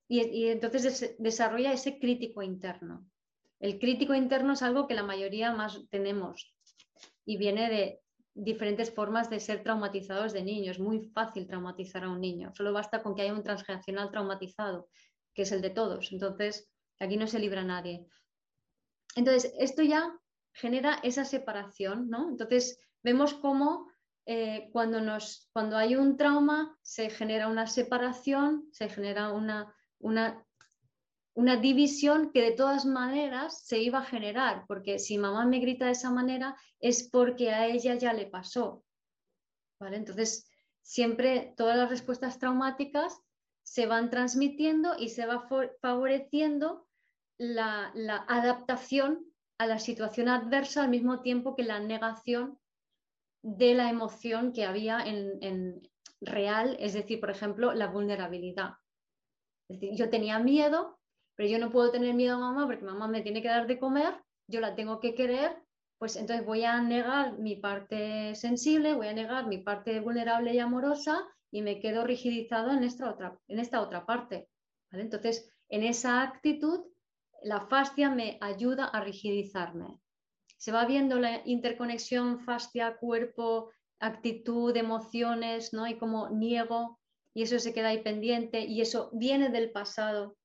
Y, 0.07 0.47
entonces 0.47 1.15
desarrolla 1.19 1.73
ese 1.73 1.99
crítico 1.99 2.41
interno. 2.41 3.05
El 3.59 3.79
crítico 3.79 4.13
interno 4.13 4.53
es 4.53 4.61
algo 4.61 4.87
que 4.87 4.93
la 4.93 5.03
mayoría 5.03 5.53
más 5.53 5.81
tenemos 5.89 6.53
y 7.25 7.37
viene 7.37 7.69
de, 7.69 8.03
diferentes 8.35 8.91
formas 8.93 9.29
de 9.29 9.39
ser 9.39 9.63
traumatizados 9.63 10.33
de 10.33 10.43
niños. 10.43 10.77
Es 10.77 10.81
muy 10.81 11.09
fácil 11.09 11.47
traumatizar 11.47 12.03
a 12.03 12.09
un 12.09 12.21
niño. 12.21 12.51
Solo 12.55 12.73
basta 12.73 13.03
con 13.03 13.15
que 13.15 13.23
haya 13.23 13.33
un 13.33 13.43
transgeneracional 13.43 14.09
traumatizado, 14.11 14.89
que 15.33 15.43
es 15.43 15.51
el 15.51 15.61
de 15.61 15.69
todos. 15.69 16.11
Entonces, 16.11 16.69
aquí 16.99 17.17
no 17.17 17.27
se 17.27 17.39
libra 17.39 17.63
nadie. 17.63 18.05
Entonces, 19.15 19.53
esto 19.59 19.83
ya 19.83 20.17
genera 20.53 20.99
esa 21.03 21.25
separación, 21.25 22.09
¿no? 22.09 22.29
Entonces, 22.29 22.79
vemos 23.03 23.33
cómo 23.33 23.91
eh, 24.25 24.69
cuando, 24.71 25.01
nos, 25.01 25.49
cuando 25.53 25.77
hay 25.77 25.95
un 25.95 26.17
trauma 26.17 26.77
se 26.81 27.09
genera 27.09 27.47
una 27.47 27.67
separación, 27.67 28.67
se 28.71 28.89
genera 28.89 29.31
una, 29.31 29.75
una 29.99 30.45
una 31.35 31.57
división 31.57 32.31
que 32.31 32.41
de 32.41 32.51
todas 32.51 32.85
maneras 32.85 33.65
se 33.65 33.79
iba 33.79 33.99
a 33.99 34.05
generar, 34.05 34.65
porque 34.67 34.99
si 34.99 35.17
mamá 35.17 35.45
me 35.45 35.59
grita 35.59 35.85
de 35.85 35.91
esa 35.91 36.11
manera 36.11 36.55
es 36.79 37.09
porque 37.09 37.51
a 37.51 37.65
ella 37.67 37.95
ya 37.95 38.13
le 38.13 38.27
pasó. 38.27 38.83
¿Vale? 39.79 39.97
Entonces, 39.97 40.47
siempre 40.81 41.53
todas 41.57 41.75
las 41.75 41.89
respuestas 41.89 42.37
traumáticas 42.37 43.19
se 43.63 43.87
van 43.87 44.09
transmitiendo 44.09 44.95
y 44.97 45.09
se 45.09 45.25
va 45.25 45.47
favoreciendo 45.81 46.87
la, 47.37 47.91
adaptación 48.27 49.25
a 49.57 49.65
la 49.65 49.79
situación 49.79 50.29
adversa 50.29 50.83
al 50.83 50.89
mismo 50.89 51.21
tiempo 51.21 51.55
que 51.55 51.63
la 51.63 51.79
negación 51.79 52.59
de 53.43 53.75
la 53.75 53.89
emoción 53.89 54.53
que 54.53 54.65
había 54.65 54.99
en, 55.05 55.81
real, 56.21 56.77
es 56.79 56.93
decir, 56.93 57.19
por 57.19 57.29
ejemplo, 57.29 57.73
la 57.73 57.87
vulnerabilidad. 57.87 58.75
Yo 59.69 60.09
tenía 60.09 60.39
miedo, 60.39 60.97
pero 61.35 61.49
yo 61.49 61.59
no 61.59 61.69
puedo 61.69 61.91
tener 61.91 62.13
miedo 62.15 62.35
a 62.35 62.39
mamá 62.39 62.65
porque 62.65 62.85
mamá 62.85 63.07
me 63.07 63.21
tiene 63.21 63.41
que 63.41 63.49
dar 63.49 63.67
de 63.67 63.77
comer, 63.77 64.15
yo 64.47 64.61
la 64.61 64.75
tengo 64.75 65.01
que 65.01 65.13
querer, 65.15 65.61
pues 65.97 66.15
entonces 66.15 66.45
voy 66.45 66.63
a 66.63 66.81
negar 66.81 67.37
mi 67.39 67.57
parte 67.57 68.35
sensible, 68.35 68.93
voy 68.93 69.07
a 69.07 69.13
negar 69.13 69.47
mi 69.47 69.57
parte 69.57 69.99
vulnerable 69.99 70.53
y 70.53 70.59
amorosa 70.59 71.27
y 71.51 71.61
me 71.61 71.79
quedo 71.79 72.05
rigidizado 72.05 72.71
en 72.71 72.83
esta 72.83 73.09
otra, 73.09 73.37
en 73.47 73.59
esta 73.59 73.81
otra 73.81 74.05
parte. 74.05 74.49
Entonces, 74.91 75.49
en 75.69 75.83
esa 75.83 76.21
actitud, 76.21 76.85
la 77.41 77.61
fascia 77.61 78.09
me 78.09 78.37
ayuda 78.41 78.85
a 78.85 79.01
rigidizarme. 79.01 80.02
Se 80.63 80.71
va 80.71 80.85
viendo 80.85 81.19
la 81.19 81.41
interconexión 81.43 82.39
fascia, 82.39 82.95
cuerpo, 82.95 83.69
actitud, 83.99 84.73
emociones, 84.77 85.73
¿no? 85.73 85.85
Y 85.85 85.97
como 85.97 86.29
niego 86.29 87.01
y 87.33 87.43
eso 87.43 87.59
se 87.59 87.73
queda 87.73 87.89
ahí 87.89 88.01
pendiente 88.01 88.61
y 88.61 88.79
eso 88.79 89.09
viene 89.11 89.49
del 89.49 89.73
pasado. 89.73 90.37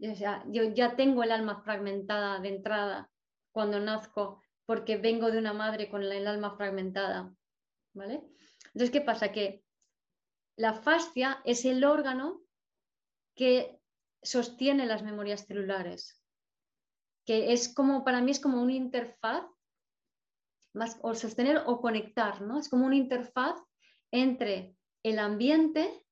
yo 0.00 0.62
ya 0.72 0.96
tengo 0.96 1.22
el 1.22 1.32
alma 1.32 1.60
fragmentada 1.60 2.40
de 2.40 2.48
entrada 2.48 3.10
cuando 3.52 3.78
nazco 3.80 4.40
porque 4.64 4.96
vengo 4.96 5.30
de 5.30 5.36
una 5.36 5.52
madre 5.52 5.90
con 5.90 6.02
el 6.02 6.26
alma 6.26 6.56
fragmentada. 6.56 7.30
¿Vale? 7.92 8.22
Entonces, 8.68 8.90
¿qué 8.90 9.02
pasa? 9.02 9.30
Que 9.30 9.62
la 10.56 10.72
fascia 10.72 11.42
es 11.44 11.66
el 11.66 11.84
órgano 11.84 12.40
que 13.34 13.78
sostiene 14.22 14.86
las 14.86 15.02
memorias 15.02 15.44
celulares, 15.44 16.17
que 17.28 17.52
es 17.52 17.74
como, 17.74 18.04
para 18.04 18.22
mí 18.22 18.30
es 18.30 18.40
como 18.40 18.62
una 18.62 18.72
interfaz, 18.72 19.44
más, 20.72 20.98
o 21.02 21.14
sostener 21.14 21.62
o 21.66 21.78
conectar, 21.78 22.40
¿no? 22.40 22.58
Es 22.58 22.70
como 22.70 22.86
una 22.86 22.96
interfaz 22.96 23.62
entre 24.10 24.74
el 25.04 25.18
ambiente 25.18 26.06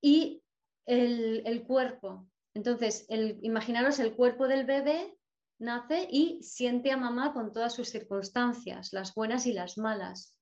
y 0.00 0.44
el, 0.86 1.64
cuerpo. 1.66 2.28
Entonces, 2.54 3.04
el, 3.08 3.40
imaginaros 3.42 3.98
el 3.98 4.14
cuerpo 4.14 4.46
del 4.46 4.66
bebé 4.66 5.18
nace 5.58 6.06
y 6.08 6.40
siente 6.44 6.92
a 6.92 6.96
mamá 6.96 7.32
con 7.32 7.50
todas 7.50 7.74
sus 7.74 7.88
circunstancias, 7.88 8.92
las 8.92 9.16
buenas 9.16 9.46
y 9.46 9.52
las 9.52 9.78
malas. 9.78 10.36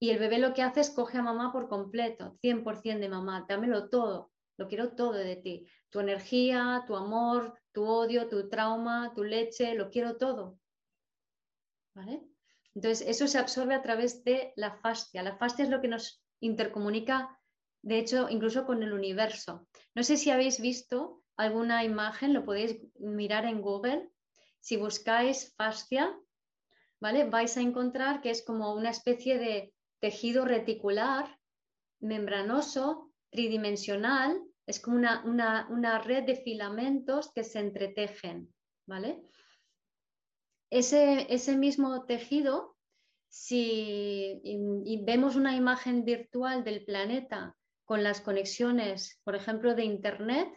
Y 0.00 0.10
el 0.10 0.18
bebé 0.18 0.38
lo 0.38 0.52
que 0.52 0.62
hace 0.62 0.80
es 0.80 0.90
coge 0.90 1.18
a 1.18 1.22
mamá 1.22 1.52
por 1.52 1.68
completo, 1.68 2.36
100% 2.42 2.98
de 2.98 3.08
mamá, 3.08 3.46
dámelo 3.48 3.88
todo, 3.88 4.32
lo 4.58 4.68
quiero 4.68 4.92
todo 4.92 5.12
de 5.12 5.36
ti. 5.36 5.66
Tu 5.88 6.00
energía, 6.00 6.84
tu 6.86 6.96
amor, 6.96 7.58
tu 7.72 7.84
odio, 7.84 8.28
tu 8.28 8.48
trauma, 8.48 9.12
tu 9.14 9.24
leche, 9.24 9.74
lo 9.74 9.88
quiero 9.88 10.16
todo. 10.16 10.58
¿Vale? 11.94 12.22
Entonces, 12.74 13.06
eso 13.08 13.26
se 13.26 13.38
absorbe 13.38 13.74
a 13.74 13.82
través 13.82 14.22
de 14.24 14.52
la 14.56 14.72
fascia. 14.72 15.22
La 15.22 15.36
fascia 15.36 15.64
es 15.64 15.70
lo 15.70 15.80
que 15.80 15.88
nos 15.88 16.22
intercomunica, 16.40 17.38
de 17.82 17.98
hecho, 17.98 18.28
incluso 18.28 18.66
con 18.66 18.82
el 18.82 18.92
universo. 18.92 19.66
No 19.94 20.02
sé 20.02 20.16
si 20.16 20.30
habéis 20.30 20.60
visto 20.60 21.22
alguna 21.36 21.84
imagen, 21.84 22.34
lo 22.34 22.44
podéis 22.44 22.80
mirar 22.98 23.46
en 23.46 23.62
Google. 23.62 24.10
Si 24.60 24.76
buscáis 24.76 25.54
fascia, 25.56 26.16
¿vale? 27.00 27.24
Vais 27.24 27.56
a 27.56 27.60
encontrar 27.60 28.20
que 28.20 28.30
es 28.30 28.44
como 28.44 28.74
una 28.74 28.90
especie 28.90 29.38
de 29.38 29.72
tejido 30.00 30.44
reticular, 30.44 31.38
membranoso, 32.00 33.07
tridimensional, 33.30 34.40
es 34.66 34.80
como 34.80 34.96
una, 34.96 35.66
una 35.70 35.98
red 35.98 36.24
de 36.24 36.36
filamentos 36.36 37.32
que 37.32 37.44
se 37.44 37.60
entretejen, 37.60 38.52
¿vale? 38.86 39.22
ese, 40.70 41.56
mismo 41.56 42.04
tejido, 42.04 42.76
si 43.28 44.40
vemos 45.04 45.36
una 45.36 45.54
imagen 45.56 46.04
virtual 46.04 46.64
del 46.64 46.84
planeta 46.84 47.56
con 47.84 48.02
las 48.02 48.20
conexiones, 48.20 49.20
por 49.24 49.34
ejemplo, 49.34 49.74
de 49.74 49.84
Internet, 49.84 50.48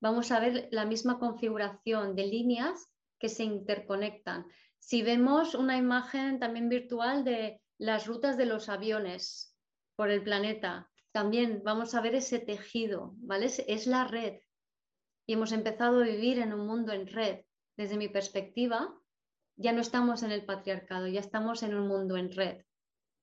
vamos 0.00 0.32
a 0.32 0.40
ver 0.40 0.68
la 0.72 0.84
misma 0.84 1.18
configuración 1.18 2.14
de 2.14 2.26
líneas 2.26 2.92
que 3.18 3.28
se 3.28 3.44
interconectan. 3.44 4.46
Si 4.78 5.02
vemos 5.02 5.54
una 5.54 5.76
imagen 5.76 6.38
también 6.38 6.68
virtual 6.68 7.24
de 7.24 7.60
las 7.78 8.06
rutas 8.06 8.36
de 8.36 8.46
los 8.46 8.68
aviones 8.68 9.56
por 9.96 10.10
el 10.10 10.22
planeta, 10.22 10.90
también 11.14 11.62
vamos 11.62 11.94
a 11.94 12.00
ver 12.00 12.16
ese 12.16 12.40
tejido, 12.40 13.14
¿vale? 13.18 13.46
Es 13.46 13.86
la 13.86 14.02
red. 14.02 14.40
Y 15.26 15.34
hemos 15.34 15.52
empezado 15.52 16.00
a 16.00 16.06
vivir 16.06 16.40
en 16.40 16.52
un 16.52 16.66
mundo 16.66 16.92
en 16.92 17.06
red. 17.06 17.44
Desde 17.76 17.96
mi 17.96 18.08
perspectiva, 18.08 18.92
ya 19.54 19.72
no 19.72 19.80
estamos 19.80 20.24
en 20.24 20.32
el 20.32 20.44
patriarcado, 20.44 21.06
ya 21.06 21.20
estamos 21.20 21.62
en 21.62 21.76
un 21.76 21.86
mundo 21.86 22.16
en 22.16 22.32
red. 22.32 22.62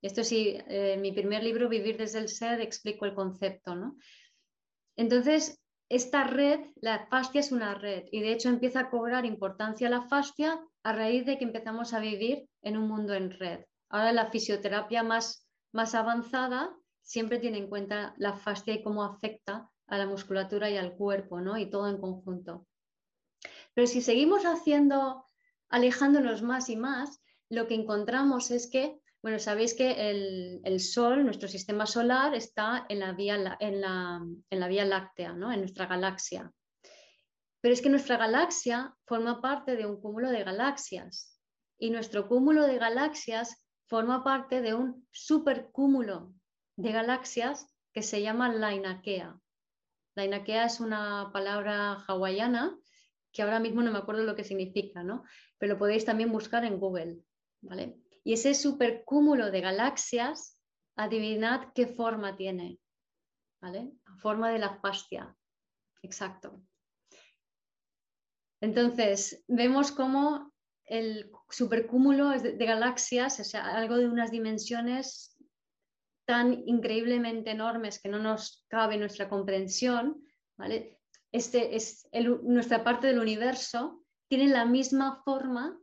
Esto 0.01 0.23
sí, 0.23 0.57
eh, 0.69 0.97
mi 1.01 1.11
primer 1.11 1.43
libro, 1.43 1.67
Vivir 1.67 1.97
desde 1.97 2.19
el 2.19 2.29
Ser, 2.29 2.61
explico 2.61 3.05
el 3.05 3.13
concepto, 3.13 3.75
¿no? 3.75 3.97
Entonces, 4.95 5.61
esta 5.89 6.23
red, 6.23 6.61
la 6.77 7.07
fascia 7.07 7.41
es 7.41 7.51
una 7.51 7.75
red 7.75 8.05
y 8.09 8.21
de 8.21 8.31
hecho 8.31 8.47
empieza 8.47 8.79
a 8.79 8.89
cobrar 8.89 9.25
importancia 9.25 9.89
la 9.89 10.03
fascia 10.03 10.61
a 10.83 10.93
raíz 10.93 11.25
de 11.25 11.37
que 11.37 11.43
empezamos 11.43 11.93
a 11.93 11.99
vivir 11.99 12.47
en 12.61 12.77
un 12.77 12.87
mundo 12.87 13.13
en 13.13 13.31
red. 13.31 13.65
Ahora 13.89 14.13
la 14.13 14.31
fisioterapia 14.31 15.03
más, 15.03 15.45
más 15.73 15.93
avanzada 15.93 16.73
siempre 17.01 17.39
tiene 17.39 17.57
en 17.57 17.67
cuenta 17.67 18.13
la 18.17 18.33
fascia 18.33 18.73
y 18.73 18.83
cómo 18.83 19.03
afecta 19.03 19.69
a 19.87 19.97
la 19.97 20.07
musculatura 20.07 20.69
y 20.69 20.77
al 20.77 20.93
cuerpo, 20.93 21.41
¿no? 21.41 21.57
Y 21.57 21.69
todo 21.69 21.89
en 21.89 21.99
conjunto. 21.99 22.67
Pero 23.73 23.87
si 23.87 24.01
seguimos 24.01 24.43
haciendo 24.43 25.25
alejándonos 25.69 26.41
más 26.41 26.69
y 26.69 26.75
más, 26.75 27.21
lo 27.49 27.67
que 27.67 27.75
encontramos 27.75 28.51
es 28.51 28.69
que, 28.69 28.99
bueno, 29.21 29.39
sabéis 29.39 29.73
que 29.73 30.09
el, 30.63 30.79
Sol, 30.79 31.25
nuestro 31.25 31.47
sistema 31.47 31.85
solar, 31.85 32.33
está 32.33 32.85
en 32.89 32.99
la 32.99 33.13
Vía, 33.13 33.57
en 33.59 33.81
la, 33.81 34.67
vía 34.67 34.85
Láctea, 34.85 35.33
¿no? 35.33 35.51
en 35.51 35.59
nuestra 35.59 35.85
galaxia. 35.85 36.51
Pero 37.59 37.73
es 37.73 37.81
que 37.81 37.89
nuestra 37.89 38.17
galaxia 38.17 38.95
forma 39.05 39.41
parte 39.41 39.75
de 39.75 39.85
un 39.85 40.01
cúmulo 40.01 40.31
de 40.31 40.43
galaxias 40.43 41.37
y 41.77 41.89
nuestro 41.89 42.27
cúmulo 42.27 42.65
de 42.65 42.77
galaxias 42.77 43.63
forma 43.87 44.23
parte 44.23 44.61
de 44.61 44.73
un 44.73 45.07
supercúmulo 45.11 46.33
de 46.75 46.91
galaxias 46.91 47.67
que 47.93 48.01
se 48.01 48.21
llama 48.21 48.53
Lainakea. 48.53 49.39
Lainakea 50.15 50.65
es 50.65 50.79
una 50.79 51.29
palabra 51.31 52.03
hawaiana 52.07 52.77
que 53.31 53.41
ahora 53.41 53.59
mismo 53.59 53.81
no 53.81 53.91
me 53.91 53.99
acuerdo 53.99 54.23
lo 54.23 54.35
que 54.35 54.43
significa, 54.43 55.03
¿no? 55.03 55.23
Pero 55.57 55.73
lo 55.73 55.79
podéis 55.79 56.05
también 56.05 56.31
buscar 56.31 56.65
en 56.65 56.79
Google, 56.79 57.21
¿vale? 57.61 57.97
Y 58.23 58.33
ese 58.33 58.53
supercúmulo 58.53 59.51
de 59.51 59.61
galaxias, 59.61 60.59
adivinad 60.95 61.71
qué 61.73 61.87
forma 61.87 62.35
tiene, 62.35 62.79
¿vale? 63.61 63.93
Forma 64.17 64.51
de 64.51 64.59
la 64.59 64.79
fascia, 64.79 65.35
exacto. 66.01 66.61
Entonces, 68.59 69.43
vemos 69.47 69.91
cómo 69.91 70.53
el 70.85 71.31
supercúmulo 71.49 72.29
de, 72.31 72.53
de 72.57 72.65
galaxias, 72.65 73.39
o 73.39 73.43
sea, 73.43 73.75
algo 73.77 73.95
de 73.97 74.07
unas 74.07 74.29
dimensiones 74.29 75.30
tan 76.31 76.63
increíblemente 76.65 77.51
enormes 77.51 77.99
que 78.01 78.07
no 78.07 78.17
nos 78.17 78.63
cabe 78.69 78.95
nuestra 78.97 79.27
comprensión, 79.27 80.25
¿vale? 80.57 80.97
este 81.33 81.75
es 81.75 82.07
nuestra 82.41 82.85
parte 82.85 83.07
del 83.07 83.19
universo, 83.19 84.05
tiene 84.29 84.47
la 84.47 84.63
misma 84.63 85.21
forma 85.25 85.77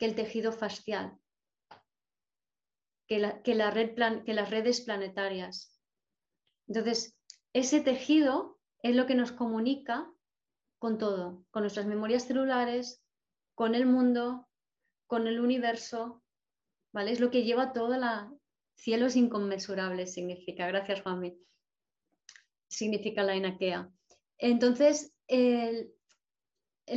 que 0.00 0.06
el 0.06 0.16
tejido 0.16 0.50
fascial, 0.50 1.16
que, 3.06 3.20
la, 3.20 3.40
que 3.44 3.54
las 3.54 4.50
redes 4.50 4.80
planetarias. 4.80 5.80
Entonces, 6.66 7.16
ese 7.52 7.80
tejido 7.82 8.58
es 8.82 8.96
lo 8.96 9.06
que 9.06 9.14
nos 9.14 9.30
comunica 9.30 10.12
con 10.80 10.98
todo, 10.98 11.44
con 11.52 11.62
nuestras 11.62 11.86
memorias 11.86 12.24
celulares, 12.24 13.00
con 13.54 13.76
el 13.76 13.86
mundo, 13.86 14.48
con 15.06 15.28
el 15.28 15.38
universo, 15.38 16.20
¿vale? 16.92 17.12
Es 17.12 17.20
lo 17.20 17.30
que 17.30 17.44
lleva 17.44 17.72
toda 17.72 17.96
la... 17.96 18.32
Cielos 18.80 19.14
inconmensurables 19.14 20.14
significa, 20.14 20.66
gracias 20.66 21.02
Juanmi, 21.02 21.36
significa 22.66 23.22
la 23.22 23.36
inaquea. 23.36 23.90
Entonces, 24.38 25.12
el, 25.26 25.92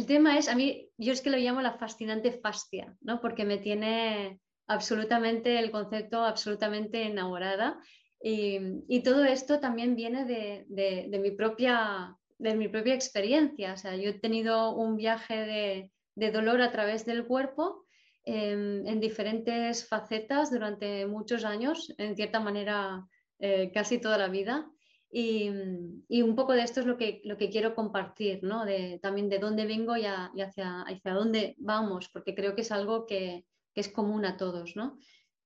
tema 0.08 0.38
es, 0.38 0.48
a 0.48 0.56
mí, 0.56 0.90
yo 0.98 1.12
es 1.12 1.20
que 1.20 1.30
lo 1.30 1.36
llamo 1.36 1.62
la 1.62 1.78
fascinante 1.78 2.32
fascia, 2.32 2.96
¿no? 3.02 3.20
Porque 3.20 3.44
me 3.44 3.58
tiene 3.58 4.40
absolutamente 4.68 5.60
el 5.60 5.72
concepto 5.72 6.24
absolutamente 6.24 7.04
enamorada. 7.04 7.78
Y, 8.22 9.04
todo 9.04 9.26
esto 9.26 9.60
también 9.60 9.98
viene 9.98 10.24
de, 10.24 11.20
mi 11.20 11.32
propia, 11.32 12.16
de 12.38 12.56
mi 12.56 12.70
propia 12.70 12.94
experiencia. 12.94 13.74
O 13.74 13.78
sea, 13.78 13.98
yo 13.98 14.12
he 14.12 14.20
tenido 14.20 14.74
un 14.74 14.96
viaje 14.96 15.92
de, 16.16 16.32
dolor 16.32 16.62
a 16.62 16.72
través 16.72 17.06
del 17.06 17.28
cuerpo 17.28 17.83
en 18.26 19.00
diferentes 19.00 19.88
facetas 19.88 20.52
durante 20.52 21.06
muchos 21.06 21.44
años, 21.44 21.94
en 21.98 22.16
cierta 22.16 22.40
manera 22.40 23.08
eh, 23.46 23.72
casi 23.74 23.98
toda 23.98 24.18
la 24.18 24.30
vida. 24.30 24.72
Y, 25.12 25.50
un 25.50 26.34
poco 26.34 26.54
de 26.54 26.64
esto 26.64 26.80
es 26.80 26.86
lo 26.86 26.96
que, 26.96 27.22
lo 27.26 27.38
que 27.38 27.50
quiero 27.50 27.76
compartir, 27.76 28.42
¿no? 28.42 28.64
de, 28.64 29.00
también 29.04 29.28
de 29.28 29.38
dónde 29.38 29.66
vengo 29.66 29.98
y, 29.98 30.06
hacia, 30.06 30.82
hacia, 30.82 31.14
dónde 31.14 31.56
vamos, 31.60 32.08
porque 32.08 32.34
creo 32.34 32.56
que 32.56 32.62
es 32.62 32.72
algo 32.72 33.06
que, 33.06 33.46
es 33.76 33.90
común 33.90 34.24
a 34.24 34.38
todos. 34.38 34.78
¿no? 34.78 34.98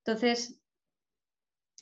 Entonces, 0.05 0.61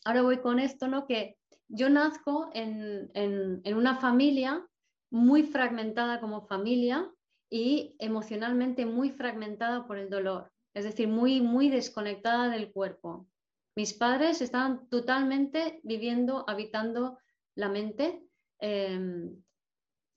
ahora 0.05 0.21
voy 0.21 0.39
con 0.39 0.60
esto, 0.60 0.88
¿no? 0.88 1.05
Que 1.05 1.38
yo 1.67 1.89
nazco 1.89 2.49
en, 2.53 3.12
en 3.13 3.75
una 3.75 3.97
familia 3.97 4.65
muy 5.10 5.43
fragmentada 5.43 6.21
como 6.21 6.47
familia 6.47 7.12
y 7.49 7.95
emocionalmente 7.99 8.86
muy 8.86 9.12
fragmentada 9.12 9.86
por 9.86 9.97
el 9.97 10.10
dolor, 10.10 10.49
es 10.75 10.83
decir, 10.83 11.07
muy, 11.07 11.41
muy 11.41 11.69
desconectada 11.69 12.49
del 12.49 12.71
cuerpo. 12.71 13.27
Mis 13.75 13.93
padres 13.93 14.41
estaban 14.41 14.88
totalmente 14.89 15.79
viviendo, 15.83 16.43
habitando 16.47 17.17
la 17.55 17.69
mente 17.69 18.21
em, 18.59 19.41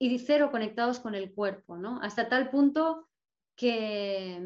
y 0.01 0.19
cero 0.19 0.51
conectados 0.51 0.99
con 0.99 1.15
el 1.15 1.33
cuerpo, 1.33 1.77
¿no? 1.77 2.01
Hasta 2.03 2.29
tal 2.29 2.51
punto 2.51 3.09
que, 3.57 4.43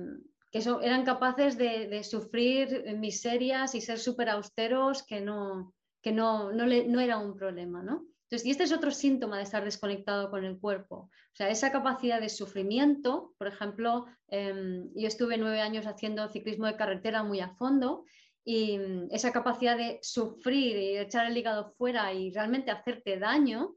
eran 0.52 1.04
capaces 1.04 1.56
de, 1.56 2.04
sufrir 2.04 2.94
miserias 2.98 3.74
y 3.74 3.80
ser 3.80 3.98
súper 3.98 4.28
austeros 4.28 5.02
que 5.02 5.22
no, 5.22 5.74
que 6.02 6.12
no, 6.12 6.52
no, 6.52 6.66
no 6.66 7.00
era 7.00 7.16
un 7.16 7.34
problema, 7.34 7.82
¿no? 7.82 8.06
Entonces, 8.32 8.48
y 8.48 8.50
este 8.52 8.64
es 8.64 8.72
otro 8.72 8.90
síntoma 8.90 9.36
de 9.36 9.42
estar 9.42 9.62
desconectado 9.62 10.30
con 10.30 10.42
el 10.46 10.58
cuerpo. 10.58 10.96
O 10.96 11.34
sea, 11.34 11.50
esa 11.50 11.70
capacidad 11.70 12.18
de 12.18 12.30
sufrimiento, 12.30 13.34
por 13.36 13.46
ejemplo, 13.46 14.06
em, 14.28 14.88
yo 14.94 15.06
estuve 15.06 15.36
nueve 15.36 15.60
años 15.60 15.86
haciendo 15.86 16.26
ciclismo 16.30 16.64
de 16.64 16.76
carretera 16.76 17.22
muy 17.24 17.40
a 17.40 17.54
fondo 17.56 18.06
y 18.42 18.78
mm, 18.78 19.08
esa 19.10 19.32
capacidad 19.32 19.76
de 19.76 19.98
sufrir 20.00 20.78
y 20.78 20.96
echar 20.96 21.26
el 21.26 21.36
hígado 21.36 21.74
fuera 21.76 22.10
y 22.14 22.32
realmente 22.32 22.70
hacerte 22.70 23.18
daño, 23.18 23.76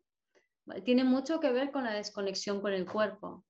tiene 0.86 1.04
mucho 1.04 1.42
que 1.42 1.52
ver 1.52 1.72
con 1.72 1.84
la 1.84 1.92
desconexión 1.92 2.62
con 2.62 2.72
el 2.72 2.90
cuerpo. 2.90 3.44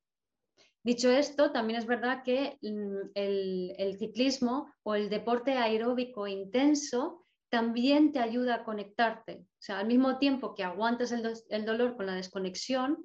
Dicho 0.81 1.11
esto, 1.11 1.51
también 1.51 1.77
es 1.77 1.85
verdad 1.85 2.23
que 2.23 2.57
mm, 2.63 3.11
el 3.13 3.95
ciclismo 3.99 4.73
o 4.81 4.95
el 4.95 5.11
deporte 5.11 5.51
aeróbico 5.51 6.25
intenso 6.25 7.24
también 7.55 8.11
te 8.11 8.19
ayuda 8.19 8.55
a 8.55 8.63
conectarte. 8.65 9.45
O 9.47 9.61
sea, 9.61 9.79
al 9.79 9.87
mismo 9.87 10.17
tiempo 10.17 10.55
que 10.55 10.65
aguantas 10.65 11.13
el, 11.13 11.65
dolor 11.65 11.95
con 11.95 12.05
la 12.05 12.15
desconexión, 12.15 13.01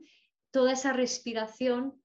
toda 0.50 0.72
esa 0.72 0.92
respiración 0.92 2.02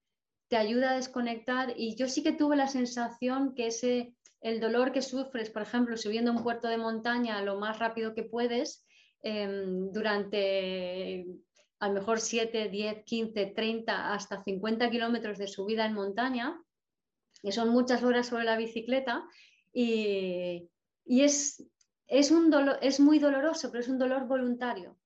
te 0.48 0.56
ayuda 0.56 0.92
a 0.92 0.96
desconectar 0.96 1.74
y 1.76 1.96
yo 1.96 2.08
sí 2.08 2.22
que 2.22 2.34
tuve 2.34 2.56
la 2.56 2.68
sensación 2.68 3.56
que 3.56 3.66
ese 3.66 4.14
el 4.42 4.60
dolor 4.60 4.92
que 4.92 5.02
sufres, 5.02 5.50
por 5.50 5.64
ejemplo, 5.64 5.98
subiendo 5.98 6.32
un 6.32 6.44
puerto 6.44 6.68
de 6.68 6.78
montaña 6.78 7.42
lo 7.42 7.58
más 7.58 7.80
rápido 7.80 8.14
que 8.14 8.22
puedes 8.22 8.86
em, 9.24 9.92
durante 9.92 11.26
a 11.80 11.88
lo 11.88 11.96
mejor 11.96 12.20
7, 12.20 12.70
10, 12.70 13.06
15, 13.06 13.46
30, 13.56 14.14
hasta 14.14 14.44
50 14.44 14.92
kilómetros 14.92 15.40
de 15.40 15.48
subida 15.48 15.88
en 15.88 15.96
montaña, 15.96 16.62
que 17.42 17.52
son 17.52 17.70
muchas 17.70 18.04
horas 18.04 18.28
sobre 18.28 18.46
la 18.46 18.56
bicicleta, 18.56 19.28
y, 19.74 20.70
y 21.06 21.22
es, 21.22 21.66
es, 22.20 22.32
un 22.32 22.50
es 22.82 23.00
muy 23.02 23.20
doloroso, 23.20 23.72
pero 23.72 23.82
es 23.82 23.90
un 23.90 24.00
dolor 24.00 24.26
voluntario. 24.26 24.98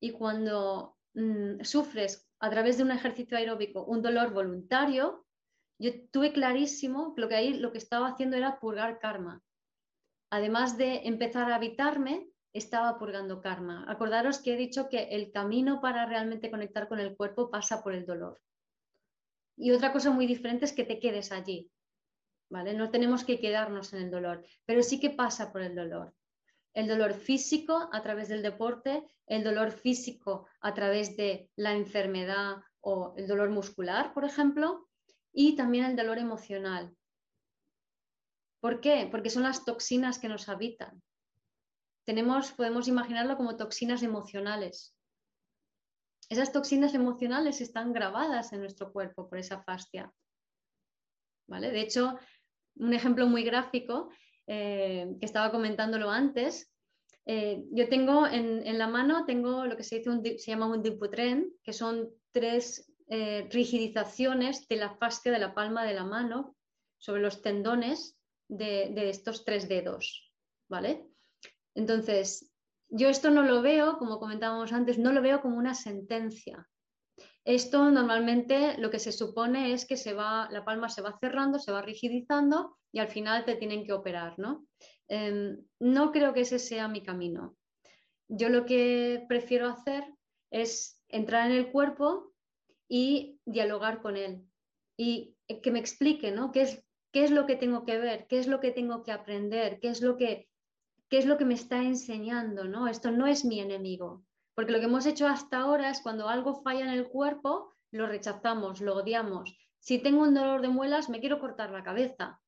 Y 0.00 0.10
cuando 0.12 0.98
mm, 1.14 1.62
sufres 1.62 2.28
a 2.40 2.50
través 2.50 2.76
de 2.76 2.84
un 2.84 2.90
ejercicio 2.90 3.38
aeróbico 3.38 3.84
un 3.84 4.02
dolor 4.02 4.32
voluntario, 4.34 5.24
yo 5.78 5.90
tuve 6.10 6.32
clarísimo 6.32 7.14
que 7.14 7.22
lo 7.22 7.28
que 7.28 7.36
ahí 7.36 7.54
lo 7.54 7.72
que 7.72 7.78
estaba 7.78 8.08
haciendo 8.08 8.36
era 8.36 8.60
purgar 8.60 8.98
karma. 8.98 9.42
Además 10.30 10.76
de 10.76 11.06
empezar 11.06 11.50
a 11.50 11.56
habitarme, 11.56 12.28
estaba 12.52 12.98
purgando 12.98 13.40
karma. 13.40 13.86
Acordaros 13.88 14.40
que 14.40 14.52
he 14.52 14.56
dicho 14.56 14.90
que 14.90 15.04
el 15.04 15.32
camino 15.32 15.80
para 15.80 16.04
realmente 16.04 16.50
conectar 16.50 16.86
con 16.86 17.00
el 17.00 17.16
cuerpo 17.16 17.50
pasa 17.50 17.82
por 17.82 17.94
el 17.94 18.04
dolor. 18.04 18.42
Y 19.56 19.70
otra 19.70 19.92
cosa 19.92 20.10
muy 20.10 20.26
diferente 20.26 20.66
es 20.66 20.74
que 20.74 20.84
te 20.84 21.00
quedes 21.00 21.32
allí. 21.32 21.70
¿Vale? 22.50 22.74
No 22.74 22.90
tenemos 22.90 23.24
que 23.24 23.40
quedarnos 23.40 23.92
en 23.94 24.02
el 24.02 24.10
dolor, 24.10 24.44
pero 24.66 24.82
sí 24.82 25.00
que 25.00 25.10
pasa 25.10 25.50
por 25.52 25.62
el 25.62 25.74
dolor 25.74 26.14
el 26.78 26.86
dolor 26.86 27.12
físico 27.12 27.88
a 27.92 28.02
través 28.02 28.28
del 28.28 28.40
deporte, 28.40 29.02
el 29.26 29.42
dolor 29.42 29.72
físico 29.72 30.46
a 30.60 30.74
través 30.74 31.16
de 31.16 31.50
la 31.56 31.72
enfermedad 31.72 32.58
o 32.80 33.14
el 33.16 33.26
dolor 33.26 33.50
muscular, 33.50 34.14
por 34.14 34.24
ejemplo, 34.24 34.88
y 35.32 35.56
también 35.56 35.86
el 35.86 35.96
dolor 35.96 36.18
emocional. 36.18 36.96
¿Por 38.60 38.80
qué? 38.80 39.08
Porque 39.10 39.28
son 39.28 39.42
las 39.42 39.64
toxinas 39.64 40.20
que 40.20 40.28
nos 40.28 40.48
habitan. 40.48 41.02
Tenemos, 42.04 42.52
podemos 42.52 42.86
imaginarlo 42.86 43.36
como 43.36 43.56
toxinas 43.56 44.04
emocionales. 44.04 44.96
Esas 46.28 46.52
toxinas 46.52 46.94
emocionales 46.94 47.60
están 47.60 47.92
grabadas 47.92 48.52
en 48.52 48.60
nuestro 48.60 48.92
cuerpo 48.92 49.28
por 49.28 49.38
esa 49.38 49.64
fascia. 49.64 50.12
¿Vale? 51.48 51.72
De 51.72 51.80
hecho, 51.80 52.20
un 52.76 52.94
ejemplo 52.94 53.26
muy 53.26 53.42
gráfico 53.42 54.10
eh, 54.48 55.14
que 55.20 55.26
estaba 55.26 55.50
comentándolo 55.50 56.10
antes, 56.10 56.72
eh, 57.26 57.66
yo 57.70 57.90
tengo 57.90 58.26
en, 58.26 58.78
la 58.78 58.88
mano, 58.88 59.26
tengo 59.26 59.66
lo 59.66 59.76
que 59.76 59.82
se, 59.82 59.98
dice 59.98 60.38
se 60.38 60.50
llama 60.50 60.66
un 60.66 60.82
diputren, 60.82 61.52
que 61.62 61.74
son 61.74 62.08
tres 62.32 62.90
eh, 63.08 63.46
rigidizaciones 63.50 64.66
de 64.66 64.76
la 64.76 64.96
fascia 64.96 65.30
de 65.30 65.38
la 65.38 65.54
palma 65.54 65.84
de 65.84 65.92
la 65.92 66.04
mano 66.04 66.56
sobre 66.96 67.20
los 67.20 67.42
tendones 67.42 68.16
de, 68.48 68.90
de 68.94 69.10
estos 69.10 69.44
tres 69.44 69.68
dedos, 69.68 70.32
¿vale? 70.70 71.06
Entonces, 71.74 72.50
yo 72.88 73.10
esto 73.10 73.30
no 73.30 73.42
lo 73.42 73.60
veo, 73.60 73.98
como 73.98 74.18
comentábamos 74.18 74.72
antes, 74.72 74.98
no 74.98 75.12
lo 75.12 75.20
veo 75.20 75.42
como 75.42 75.58
una 75.58 75.74
sentencia, 75.74 76.66
esto 77.44 77.90
normalmente 77.90 78.76
lo 78.78 78.90
que 78.90 78.98
se 78.98 79.12
supone 79.12 79.72
es 79.72 79.86
que 79.86 79.96
se 79.96 80.12
va, 80.12 80.48
la 80.50 80.64
palma 80.64 80.88
se 80.88 81.02
va 81.02 81.18
cerrando, 81.18 81.58
se 81.58 81.72
va 81.72 81.82
rigidizando 81.82 82.76
y 82.92 82.98
al 82.98 83.08
final 83.08 83.44
te 83.44 83.56
tienen 83.56 83.84
que 83.84 83.92
operar, 83.92 84.38
¿no? 84.38 84.66
Em, 85.08 85.58
no 85.80 86.12
creo 86.12 86.32
que 86.34 86.42
ese 86.42 86.58
sea 86.58 86.88
mi 86.88 87.02
camino. 87.02 87.56
Yo 88.28 88.50
lo 88.50 88.66
que 88.66 89.24
prefiero 89.28 89.66
hacer 89.68 90.04
es 90.50 91.02
entrar 91.08 91.50
en 91.50 91.56
el 91.56 91.70
cuerpo 91.70 92.32
y 92.88 93.40
dialogar 93.46 94.02
con 94.02 94.16
él 94.16 94.44
y 94.96 95.36
que 95.62 95.70
me 95.70 95.78
explique, 95.78 96.30
¿no? 96.32 96.52
¿Qué 96.52 96.62
es, 96.62 96.84
qué 97.12 97.24
es 97.24 97.30
lo 97.30 97.46
que 97.46 97.56
tengo 97.56 97.84
que 97.84 97.98
ver? 97.98 98.26
¿Qué 98.26 98.38
es 98.38 98.46
lo 98.46 98.60
que 98.60 98.72
tengo 98.72 99.02
que 99.02 99.12
aprender? 99.12 99.78
¿Qué 99.80 99.88
es 99.88 100.02
lo 100.02 100.16
que, 100.16 100.48
qué 101.08 101.18
es 101.18 101.26
lo 101.26 101.38
que 101.38 101.44
me 101.44 101.54
está 101.54 101.82
enseñando, 101.82 102.64
¿no? 102.64 102.88
Esto 102.88 103.10
no 103.10 103.26
es 103.26 103.44
mi 103.44 103.60
enemigo. 103.60 104.24
Porque 104.58 104.72
lo 104.72 104.80
que 104.80 104.86
hemos 104.86 105.06
hecho 105.06 105.28
hasta 105.28 105.60
ahora 105.60 105.88
es 105.88 106.00
cuando 106.00 106.28
algo 106.28 106.62
falla 106.62 106.80
en 106.80 106.88
el 106.88 107.06
cuerpo, 107.06 107.76
lo 107.92 108.08
rechazamos, 108.08 108.80
lo 108.80 108.96
odiamos. 108.96 109.56
Si 109.78 110.00
tengo 110.00 110.22
un 110.22 110.34
dolor 110.34 110.62
de 110.62 110.68
muelas, 110.68 111.08
me 111.08 111.20
quiero 111.20 111.38
cortar 111.38 111.70
la 111.70 111.84
cabeza. 111.84 112.40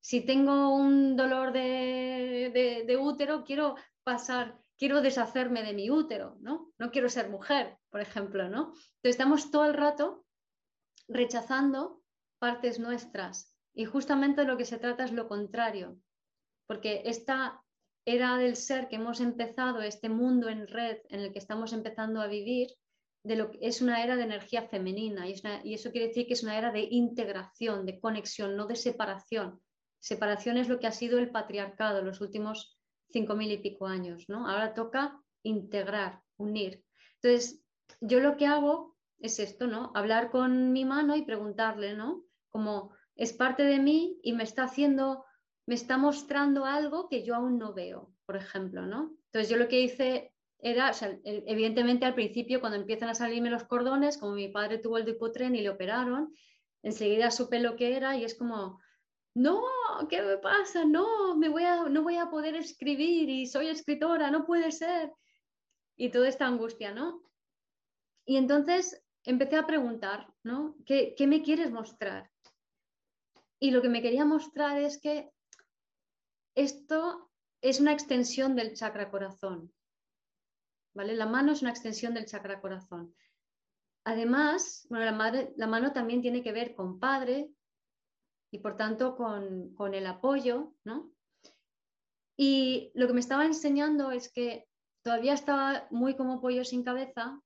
Si 0.00 0.26
tengo 0.26 0.74
un 0.74 1.14
dolor 1.16 1.52
de, 1.52 2.98
útero, 3.00 3.44
quiero 3.44 3.76
pasar, 4.02 4.58
quiero 4.76 5.00
deshacerme 5.00 5.62
de 5.62 5.72
mi 5.72 5.88
útero, 5.88 6.36
¿no? 6.40 6.72
No 6.78 6.90
quiero 6.90 7.08
ser 7.08 7.30
mujer, 7.30 7.78
por 7.90 8.00
ejemplo, 8.00 8.48
¿no? 8.48 8.72
Entonces 8.72 8.90
estamos 9.04 9.52
todo 9.52 9.66
el 9.66 9.74
rato 9.74 10.24
rechazando 11.06 12.02
partes 12.40 12.80
nuestras 12.80 13.56
y 13.72 13.84
justamente 13.84 14.42
lo 14.42 14.56
que 14.56 14.64
se 14.64 14.78
trata 14.78 15.04
es 15.04 15.12
lo 15.12 15.28
contrario, 15.28 15.96
porque 16.66 17.02
esta 17.04 17.62
era 18.14 18.36
del 18.38 18.56
ser 18.56 18.88
que 18.88 18.96
hemos 18.96 19.20
empezado, 19.20 19.82
este 19.82 20.08
mundo 20.08 20.48
en 20.48 20.66
red 20.66 20.98
en 21.10 21.20
el 21.20 21.32
que 21.32 21.38
estamos 21.38 21.72
empezando 21.72 22.20
a 22.20 22.26
vivir, 22.26 22.68
de 23.22 23.36
lo 23.36 23.50
que 23.50 23.58
es 23.60 23.82
una 23.82 24.02
era 24.02 24.16
de 24.16 24.22
energía 24.22 24.62
femenina 24.62 25.28
y, 25.28 25.34
eso 25.74 25.90
quiere 25.90 26.08
decir 26.08 26.26
que 26.26 26.32
es 26.32 26.42
una 26.42 26.56
era 26.56 26.72
de 26.72 26.88
integración, 26.90 27.84
de 27.84 28.00
conexión, 28.00 28.56
no 28.56 28.66
de 28.66 28.76
separación. 28.76 29.60
Separación 30.00 30.56
es 30.56 30.68
lo 30.68 30.78
que 30.78 30.86
ha 30.86 30.92
sido 30.92 31.18
el 31.18 31.30
patriarcado 31.30 32.02
los 32.02 32.20
últimos 32.20 32.78
cinco 33.10 33.34
mil 33.34 33.50
y 33.50 33.58
pico 33.58 33.86
años, 33.86 34.24
¿no? 34.28 34.48
Ahora 34.48 34.72
toca 34.72 35.20
integrar, 35.42 36.22
unir. 36.36 36.84
Entonces, 37.20 37.62
yo 38.00 38.20
lo 38.20 38.36
que 38.36 38.46
hago 38.46 38.96
es 39.18 39.38
esto, 39.38 39.66
¿no? 39.66 39.92
Hablar 39.94 40.30
con 40.30 40.72
mi 40.72 40.84
mano 40.84 41.16
y 41.16 41.22
preguntarle, 41.22 41.94
¿no? 41.94 42.24
Como 42.48 42.92
es 43.16 43.32
parte 43.32 43.64
de 43.64 43.78
mí 43.78 44.18
y 44.22 44.32
me 44.32 44.44
está 44.44 44.64
haciendo 44.64 45.24
me 45.68 45.74
está 45.74 45.98
mostrando 45.98 46.64
algo 46.64 47.10
que 47.10 47.22
yo 47.22 47.34
aún 47.34 47.58
no 47.58 47.74
veo, 47.74 48.10
por 48.24 48.36
ejemplo, 48.36 48.86
¿no? 48.86 49.14
Entonces 49.26 49.50
yo 49.50 49.58
lo 49.58 49.68
que 49.68 49.82
hice 49.82 50.32
era, 50.60 50.92
evidentemente 51.24 52.06
al 52.06 52.14
principio 52.14 52.60
cuando 52.60 52.78
empiezan 52.78 53.10
a 53.10 53.14
salirme 53.14 53.50
los 53.50 53.64
cordones, 53.64 54.16
como 54.16 54.32
mi 54.32 54.48
padre 54.48 54.78
tuvo 54.78 54.96
el 54.96 55.04
dipotren 55.04 55.54
y 55.54 55.60
le 55.60 55.68
operaron, 55.68 56.34
enseguida 56.82 57.30
supe 57.30 57.60
lo 57.60 57.76
que 57.76 57.94
era 57.98 58.16
y 58.16 58.24
es 58.24 58.34
como, 58.34 58.80
no, 59.34 59.62
¿qué 60.08 60.22
me 60.22 60.38
pasa? 60.38 60.86
No, 60.86 61.36
me 61.36 61.50
voy 61.50 61.64
a, 61.64 61.82
no 61.82 62.02
voy 62.02 62.16
a 62.16 62.30
poder 62.30 62.56
escribir 62.56 63.28
y 63.28 63.46
soy 63.46 63.68
escritora, 63.68 64.30
no 64.30 64.46
puede 64.46 64.72
ser. 64.72 65.12
Y 65.98 66.08
toda 66.08 66.28
esta 66.28 66.46
angustia, 66.46 66.94
¿no? 66.94 67.20
Y 68.24 68.38
entonces 68.38 69.04
empecé 69.22 69.56
a 69.56 69.66
preguntar, 69.66 70.32
¿no? 70.42 70.76
¿Qué, 70.86 71.14
¿Qué 71.14 71.26
me 71.26 71.42
quieres 71.42 71.70
mostrar? 71.70 72.30
Y 73.60 73.70
lo 73.70 73.82
que 73.82 73.90
me 73.90 74.00
quería 74.00 74.24
mostrar 74.24 74.80
es 74.80 74.98
que 74.98 75.30
esto 76.58 77.30
es 77.60 77.78
una 77.78 77.92
extensión 77.92 78.56
del 78.56 78.74
chakra 78.74 79.10
corazón. 79.10 79.72
¿Vale? 80.92 81.14
La 81.14 81.26
mano 81.26 81.52
es 81.52 81.62
una 81.62 81.70
extensión 81.70 82.14
del 82.14 82.26
chakra 82.26 82.60
corazón. 82.60 83.14
Además, 84.04 84.84
bueno, 84.90 85.04
la, 85.04 85.66
mano 85.68 85.92
también 85.92 86.20
tiene 86.20 86.42
que 86.42 86.50
ver 86.50 86.74
con 86.74 86.98
padre 86.98 87.52
y 88.50 88.58
por 88.58 88.76
tanto 88.76 89.14
con, 89.16 89.94
el 89.94 90.06
apoyo, 90.06 90.74
¿no? 90.82 91.12
Y 92.36 92.90
lo 92.94 93.06
que 93.06 93.12
me 93.12 93.20
estaba 93.20 93.44
enseñando 93.44 94.10
es 94.10 94.32
que 94.32 94.68
todavía 95.02 95.34
estaba 95.34 95.86
muy 95.90 96.16
como 96.16 96.40
pollo 96.40 96.64
sin 96.64 96.82
cabeza 96.82 97.40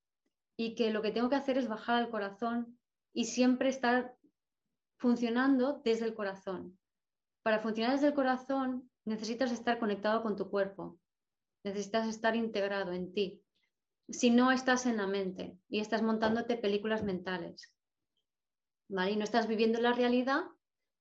y 0.57 0.75
que 0.75 0.91
lo 0.91 1.03
que 1.03 1.11
tengo 1.11 1.29
que 1.29 1.37
hacer 1.37 1.59
es 1.59 1.69
bajar 1.69 1.97
al 1.97 2.11
corazón 2.11 2.79
y 3.13 3.27
siempre 3.27 3.69
estar 3.69 4.17
funcionando 4.97 5.83
desde 5.85 6.07
el 6.07 6.15
corazón. 6.15 6.79
Para 7.43 7.59
funcionar 7.59 7.95
desde 7.95 8.09
el 8.09 8.15
corazón 8.15 8.92
necesitas 9.05 9.53
estar 9.53 9.79
conectado 9.79 10.23
con 10.23 10.37
tu 10.37 10.51
cuerpo, 10.51 10.99
necesitas 11.65 12.09
estar 12.09 12.37
integrado 12.37 12.93
en 12.93 13.13
ti. 13.13 13.43
Si 14.09 14.31
no 14.31 14.53
estás 14.53 14.87
en 14.87 14.97
la 14.97 15.07
mente 15.07 15.57
y 15.69 15.81
estás 15.81 16.03
montándote 16.03 16.57
películas 16.57 17.03
mentales, 17.03 17.73
¿vale? 18.89 19.13
Y 19.13 19.17
no 19.17 19.25
estás 19.25 19.47
viviendo 19.47 19.81
la 19.81 19.93
realidad, 19.93 20.43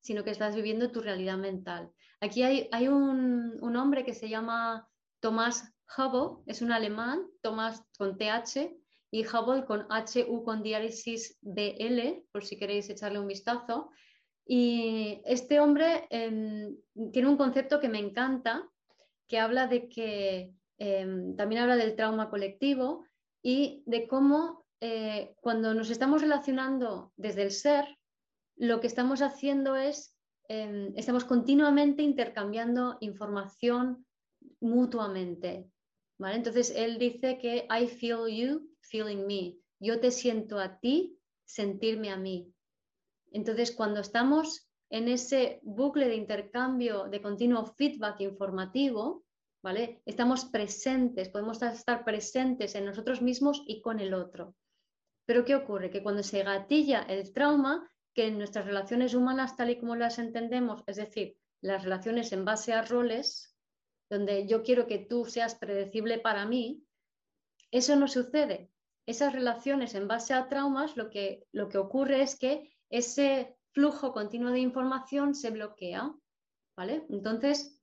sino 0.01 0.23
que 0.23 0.31
estás 0.31 0.55
viviendo 0.55 0.91
tu 0.91 1.01
realidad 1.01 1.37
mental. 1.37 1.91
Aquí 2.19 2.43
hay, 2.43 2.87
un, 2.87 3.75
hombre 3.75 4.05
que 4.05 4.13
se 4.13 4.29
llama 4.29 4.87
Tomás 5.19 5.73
Hubble, 5.97 6.43
es 6.45 6.61
un 6.61 6.71
alemán, 6.71 7.27
Tomás 7.41 7.83
con 7.97 8.17
TH, 8.17 8.77
y 9.11 9.25
Hubble 9.25 9.65
con 9.65 9.87
HU 9.89 10.43
con 10.43 10.63
diálisis 10.63 11.37
DL, 11.41 12.23
por 12.31 12.45
si 12.45 12.57
queréis 12.57 12.89
echarle 12.89 13.19
un 13.19 13.27
vistazo. 13.27 13.91
Y 14.45 15.21
este 15.25 15.59
hombre 15.59 16.07
em, 16.09 16.75
tiene 17.11 17.29
un 17.29 17.37
concepto 17.37 17.79
que 17.79 17.89
me 17.89 17.99
encanta, 17.99 18.67
que 19.27 19.39
habla 19.39 19.67
de 19.67 19.87
que 19.87 20.53
em, 20.77 21.35
también 21.35 21.61
habla 21.61 21.77
del 21.77 21.95
trauma 21.95 22.29
colectivo 22.29 23.05
y 23.41 23.83
de 23.85 24.07
cómo 24.07 24.65
eh, 24.81 25.35
cuando 25.41 25.73
nos 25.73 25.89
estamos 25.89 26.21
relacionando 26.21 27.13
desde 27.15 27.43
el 27.43 27.51
ser, 27.51 27.85
lo 28.57 28.79
que 28.79 28.87
estamos 28.87 29.21
haciendo 29.21 29.75
es, 29.75 30.15
em, 30.47 30.91
estamos 30.95 31.23
continuamente 31.23 32.01
intercambiando 32.03 32.97
información 32.99 34.05
mutuamente. 34.59 35.69
¿vale? 36.17 36.35
Entonces 36.35 36.73
él 36.75 36.97
dice 36.97 37.37
que 37.37 37.67
I 37.69 37.87
feel 37.87 38.27
you 38.27 38.69
feeling 38.81 39.25
me. 39.25 39.57
Yo 39.79 39.99
te 39.99 40.11
siento 40.11 40.59
a 40.59 40.79
ti, 40.79 41.17
sentirme 41.45 42.11
a 42.11 42.17
mí. 42.17 42.53
Entonces, 43.31 43.71
cuando 43.71 44.01
estamos 44.01 44.69
en 44.89 45.07
ese 45.07 45.59
bucle 45.63 46.07
de 46.07 46.15
intercambio 46.15 47.05
de 47.05 47.21
continuo 47.21 47.65
feedback 47.65 48.21
informativo, 48.21 49.23
¿vale? 49.63 50.01
Estamos 50.05 50.45
presentes, 50.45 51.29
podemos 51.29 51.61
estar 51.61 52.03
presentes 52.03 52.75
en 52.75 52.85
nosotros 52.85 53.21
mismos 53.21 53.63
y 53.65 53.81
con 53.81 53.99
el 53.99 54.13
otro. 54.13 54.55
Pero 55.25 55.45
¿qué 55.45 55.55
ocurre? 55.55 55.89
Que 55.89 56.03
cuando 56.03 56.23
se 56.23 56.43
gatilla 56.43 57.03
el 57.03 57.31
trauma, 57.31 57.89
que 58.13 58.27
en 58.27 58.37
nuestras 58.37 58.65
relaciones 58.65 59.13
humanas, 59.13 59.55
tal 59.55 59.69
y 59.69 59.79
como 59.79 59.95
las 59.95 60.19
entendemos, 60.19 60.83
es 60.87 60.97
decir, 60.97 61.37
las 61.61 61.83
relaciones 61.83 62.33
en 62.33 62.43
base 62.43 62.73
a 62.73 62.81
roles, 62.81 63.55
donde 64.09 64.45
yo 64.45 64.63
quiero 64.63 64.87
que 64.87 64.97
tú 64.97 65.25
seas 65.25 65.55
predecible 65.55 66.19
para 66.19 66.45
mí, 66.45 66.83
eso 67.71 67.95
no 67.95 68.09
sucede 68.09 68.71
esas 69.05 69.33
relaciones 69.33 69.95
en 69.95 70.07
base 70.07 70.33
a 70.33 70.47
traumas, 70.47 70.95
lo 70.97 71.09
que, 71.09 71.45
lo 71.51 71.69
que 71.69 71.77
ocurre 71.77 72.21
es 72.21 72.37
que 72.37 72.71
ese 72.91 73.57
flujo 73.71 74.13
continuo 74.13 74.51
de 74.51 74.59
información 74.59 75.33
se 75.33 75.49
bloquea. 75.49 76.13
¿vale? 76.75 77.05
Entonces, 77.09 77.79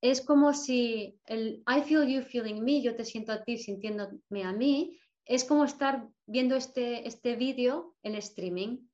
es 0.00 0.20
como 0.20 0.54
si 0.54 1.20
el 1.26 1.64
I 1.66 1.82
feel 1.82 2.06
you 2.06 2.22
feeling 2.22 2.62
me, 2.62 2.82
yo 2.82 2.94
te 2.94 3.04
siento 3.04 3.32
a 3.32 3.42
ti 3.42 3.58
sintiéndome 3.58 4.44
a 4.44 4.52
mí, 4.52 4.98
es 5.24 5.44
como 5.44 5.64
estar 5.64 6.08
viendo 6.26 6.56
este, 6.56 7.06
este 7.06 7.36
vídeo 7.36 7.96
en 8.02 8.14
streaming. 8.14 8.88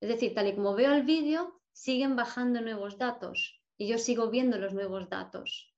Es 0.00 0.08
decir, 0.08 0.34
tal 0.34 0.48
y 0.48 0.54
como 0.54 0.74
veo 0.74 0.92
el 0.92 1.04
vídeo, 1.04 1.60
siguen 1.72 2.16
bajando 2.16 2.60
nuevos 2.60 2.98
datos 2.98 3.62
y 3.78 3.86
yo 3.86 3.96
sigo 3.98 4.30
viendo 4.30 4.58
los 4.58 4.74
nuevos 4.74 5.08
datos. 5.08 5.72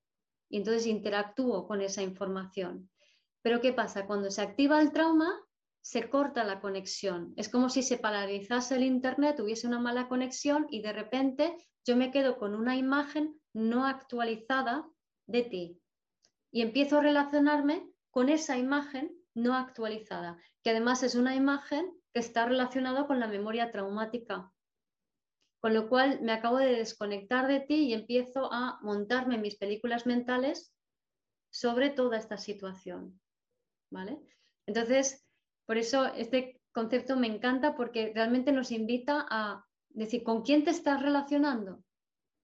Y 0.49 0.59
entonces 0.59 0.87
interactúo 0.87 1.67
con 1.67 1.81
esa 1.81 2.03
información. 2.03 2.91
Pero 3.43 3.61
¿qué 3.61 3.73
pasa? 3.73 4.07
Cuando 4.07 4.31
se 4.31 4.43
activa 4.43 4.81
el 4.81 4.93
trauma, 4.93 5.39
se 5.83 6.09
corta 6.09 6.45
la 6.45 6.61
conexión. 6.61 7.35
Es 7.37 7.49
como 7.49 7.69
si 7.69 7.83
se 7.83 7.99
paralizase 7.99 8.77
el 8.77 8.85
Internet, 8.85 9.41
hubiese 9.41 9.67
una 9.67 9.79
mala 9.79 10.09
conexión 10.09 10.67
y 10.71 10.81
de 10.81 10.93
repente 10.93 11.57
yo 11.85 11.97
me 11.97 12.11
quedo 12.11 12.39
con 12.39 12.55
una 12.55 12.77
imagen 12.77 13.41
no 13.53 13.87
actualizada 13.87 14.89
de 15.27 15.43
ti. 15.43 15.81
Y 16.53 16.63
empiezo 16.63 16.99
a 16.99 17.03
relacionarme 17.03 17.87
con 18.11 18.29
esa 18.29 18.57
imagen 18.57 19.13
no 19.35 19.55
actualizada, 19.55 20.39
que 20.63 20.71
además 20.71 21.03
es 21.03 21.15
una 21.15 21.35
imagen 21.35 21.93
que 22.13 22.21
está 22.21 22.47
relacionada 22.47 23.07
con 23.07 23.19
la 23.19 23.27
memoria 23.27 23.71
traumática. 23.71 24.53
Con 25.61 25.75
lo 25.75 25.89
cual 25.89 26.21
me 26.23 26.33
acabo 26.33 26.59
de 26.59 26.75
desconectar 26.77 27.49
de 27.49 27.61
ti 27.61 27.87
y 27.87 27.95
empiezo 27.95 28.53
a 28.53 28.79
montarme 28.83 29.39
mis 29.39 29.57
películas 29.57 30.07
mentales 30.07 30.75
sobre 31.51 31.91
toda 31.91 32.19
esta 32.19 32.37
situación. 32.37 33.21
¿vale? 33.93 34.19
Entonces, 34.67 35.25
por 35.73 35.79
eso 35.79 36.05
este 36.17 36.61
concepto 36.71 37.17
me 37.17 37.29
encanta 37.29 37.75
porque 37.75 38.13
realmente 38.15 38.53
nos 38.53 38.71
invita 38.71 39.27
a 39.31 39.65
decir, 39.89 40.23
¿con 40.23 40.43
quién 40.43 40.65
te 40.65 40.71
estás 40.71 41.01
relacionando? 41.01 41.83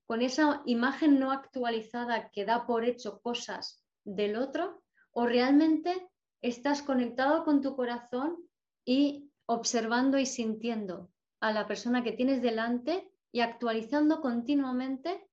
¿Con 0.06 0.22
esa 0.22 0.62
imagen 0.64 1.20
no 1.20 1.30
actualizada 1.30 2.30
que 2.30 2.46
da 2.46 2.66
por 2.66 2.86
hecho 2.86 3.20
cosas 3.20 3.84
del 4.02 4.36
otro? 4.36 4.82
¿O 5.10 5.26
realmente 5.26 6.08
estás 6.40 6.80
conectado 6.80 7.44
con 7.44 7.60
tu 7.60 7.76
corazón 7.76 8.38
y 8.86 9.30
observando 9.44 10.16
y 10.16 10.24
sintiendo 10.24 11.10
a 11.40 11.52
la 11.52 11.66
persona 11.66 12.02
que 12.02 12.12
tienes 12.12 12.40
delante 12.40 13.12
y 13.30 13.40
actualizando 13.40 14.22
continuamente 14.22 15.28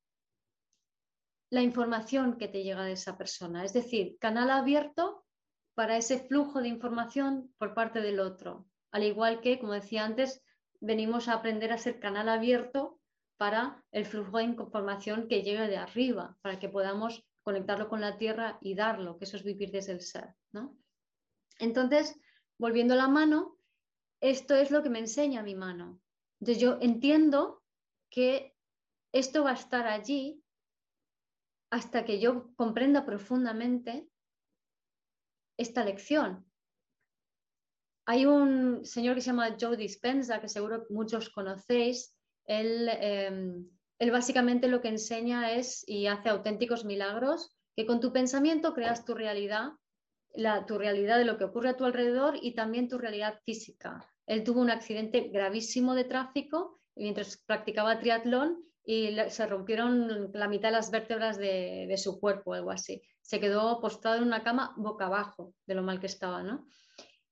la 1.49 1.61
información 1.61 2.37
que 2.37 2.49
te 2.49 2.61
llega 2.61 2.83
de 2.83 2.91
esa 2.91 3.17
persona? 3.17 3.63
Es 3.63 3.71
decir, 3.71 4.17
canal 4.19 4.51
abierto 4.51 5.24
para 5.75 5.97
ese 5.97 6.19
flujo 6.19 6.61
de 6.61 6.69
información 6.69 7.53
por 7.57 7.73
parte 7.73 8.01
del 8.01 8.19
otro. 8.19 8.65
Al 8.91 9.03
igual 9.03 9.41
que, 9.41 9.59
como 9.59 9.73
decía 9.73 10.05
antes, 10.05 10.41
venimos 10.79 11.27
a 11.27 11.33
aprender 11.33 11.71
a 11.71 11.77
ser 11.77 11.99
canal 11.99 12.29
abierto 12.29 12.99
para 13.37 13.83
el 13.91 14.05
flujo 14.05 14.37
de 14.37 14.45
información 14.45 15.27
que 15.27 15.43
llegue 15.43 15.67
de 15.67 15.77
arriba, 15.77 16.37
para 16.41 16.57
que 16.59 16.69
podamos 16.69 17.25
conectarlo 17.43 17.89
con 17.89 18.01
la 18.01 18.17
tierra 18.17 18.57
y 18.61 18.73
darlo, 18.73 19.17
que 19.17 19.25
eso 19.25 19.37
es 19.37 19.43
vivir 19.43 19.71
desde 19.71 19.91
el 19.91 20.01
ser. 20.01 20.33
¿no? 20.51 20.77
Entonces, 21.59 22.17
volviendo 22.57 22.93
a 22.93 22.97
la 22.97 23.09
mano, 23.09 23.57
esto 24.21 24.55
es 24.55 24.71
lo 24.71 24.81
que 24.81 24.89
me 24.89 24.99
enseña 24.99 25.43
mi 25.43 25.55
mano. 25.55 25.99
Entonces 26.39 26.61
yo 26.61 26.77
entiendo 26.81 27.63
que 28.09 28.55
esto 29.11 29.43
va 29.43 29.51
a 29.51 29.55
estar 29.55 29.87
allí 29.87 30.41
hasta 31.69 32.05
que 32.05 32.19
yo 32.19 32.53
comprenda 32.55 33.05
profundamente 33.05 34.07
esta 35.57 35.83
lección. 35.83 36.45
Hay 38.05 38.25
un 38.25 38.85
señor 38.85 39.15
que 39.15 39.21
se 39.21 39.27
llama 39.27 39.55
Joe 39.59 39.77
Dispenza, 39.77 40.39
que 40.39 40.47
seguro 40.47 40.85
muchos 40.89 41.29
conocéis. 41.29 42.15
Él, 42.45 42.87
em, 42.89 43.67
él 43.97 44.11
básicamente 44.11 44.67
lo 44.67 44.81
que 44.81 44.89
enseña 44.89 45.53
es 45.53 45.83
y 45.87 46.05
hace 46.05 46.29
auténticos 46.29 46.85
milagros, 46.85 47.57
que 47.75 47.85
con 47.85 47.99
tu 47.99 48.13
pensamiento 48.13 48.73
creas 48.73 49.05
tu 49.05 49.15
realidad, 49.15 49.71
la, 50.35 50.65
tu 50.65 50.77
realidad 50.77 51.17
de 51.17 51.25
lo 51.25 51.37
que 51.37 51.45
ocurre 51.45 51.69
a 51.69 51.77
tu 51.77 51.85
alrededor 51.85 52.37
y 52.41 52.53
también 52.53 52.89
tu 52.89 52.99
realidad 52.99 53.39
física. 53.43 54.05
Él 54.27 54.43
tuvo 54.43 54.61
un 54.61 54.69
accidente 54.69 55.29
gravísimo 55.29 55.95
de 55.95 56.03
tráfico 56.03 56.79
mientras 56.95 57.37
practicaba 57.37 57.99
triatlón 57.99 58.63
y 58.85 59.15
se 59.29 59.47
rompieron 59.47 60.31
la 60.33 60.47
mitad 60.47 60.69
de 60.69 60.73
las 60.73 60.91
vértebras 60.91 61.37
de, 61.37 61.85
de 61.87 61.97
su 61.97 62.19
cuerpo, 62.19 62.53
algo 62.53 62.69
así 62.69 63.01
se 63.25 63.39
quedó 63.39 63.81
postrado 63.81 64.17
en 64.17 64.23
una 64.23 64.43
cama 64.43 64.75
boca 64.77 65.07
abajo 65.07 65.55
de 65.65 65.73
lo 65.73 65.81
mal 65.81 65.99
que 65.99 66.05
estaba, 66.05 66.43
¿no? 66.43 66.67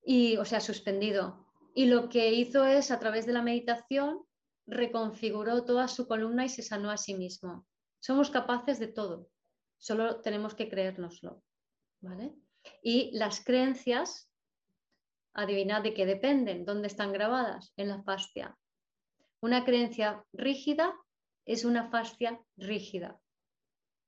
Y, 0.03 0.37
o 0.37 0.45
sea, 0.45 0.59
suspendido. 0.59 1.45
Y 1.75 1.85
lo 1.85 2.09
que 2.09 2.33
hizo 2.33 2.65
es, 2.65 2.89
a 2.89 2.99
través 2.99 3.27
de 3.27 3.33
la 3.33 3.43
meditación, 3.43 4.25
reconfiguró 4.65 5.65
toda 5.65 5.87
su 5.87 6.07
columna 6.07 6.45
y 6.45 6.49
se 6.49 6.63
sanó 6.63 6.89
a 6.89 6.97
sí 6.97 7.13
mismo. 7.13 7.67
Somos 7.99 8.31
capaces 8.31 8.79
de 8.79 8.87
todo, 8.87 9.29
solo 9.77 10.19
tenemos 10.21 10.55
que 10.55 10.67
creérnoslo, 10.67 11.43
¿vale? 12.01 12.33
Y 12.81 13.15
las 13.15 13.43
creencias, 13.43 14.31
adivinad 15.35 15.83
de 15.83 15.93
qué 15.93 16.07
dependen, 16.07 16.65
dónde 16.65 16.87
están 16.87 17.13
grabadas, 17.13 17.71
en 17.77 17.89
la 17.89 18.01
fascia. 18.01 18.57
Una 19.41 19.63
creencia 19.63 20.25
rígida 20.33 20.95
es 21.45 21.65
una 21.65 21.91
fascia 21.91 22.41
rígida, 22.57 23.21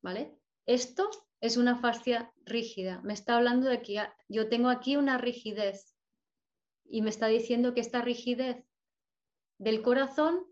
¿vale? 0.02 0.40
Esto 0.66 1.12
es 1.46 1.58
una 1.58 1.78
fascia 1.78 2.34
rígida. 2.46 3.02
Me 3.04 3.14
está 3.14 3.38
hablando 3.38 3.68
de 3.70 3.82
que 3.82 4.02
yo 4.28 4.50
tengo 4.50 4.70
aquí 4.70 4.96
una 4.98 5.18
rigidez 5.18 5.96
y 6.86 7.02
me 7.02 7.10
está 7.10 7.28
diciendo 7.28 7.74
que 7.74 7.82
esta 7.82 8.02
rigidez 8.02 8.64
del 9.58 9.82
corazón 9.82 10.46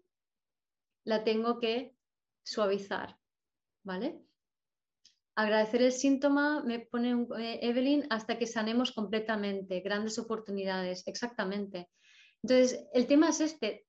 la 1.04 1.24
tengo 1.24 1.60
que 1.60 1.96
suavizar, 2.44 3.18
¿vale? 3.84 4.22
Agradecer 5.36 5.82
el 5.82 5.92
síntoma, 5.92 6.64
me 6.64 6.80
pone 6.80 7.28
eh, 7.40 7.60
Evelyn, 7.64 8.06
hasta 8.10 8.38
que 8.38 8.46
sanemos 8.46 8.92
completamente, 8.92 9.82
grandes 9.82 10.20
oportunidades, 10.20 11.08
exactamente. 11.08 11.90
Entonces, 12.44 12.88
el 12.94 13.08
tema 13.08 13.30
es 13.30 13.42
este, 13.42 13.88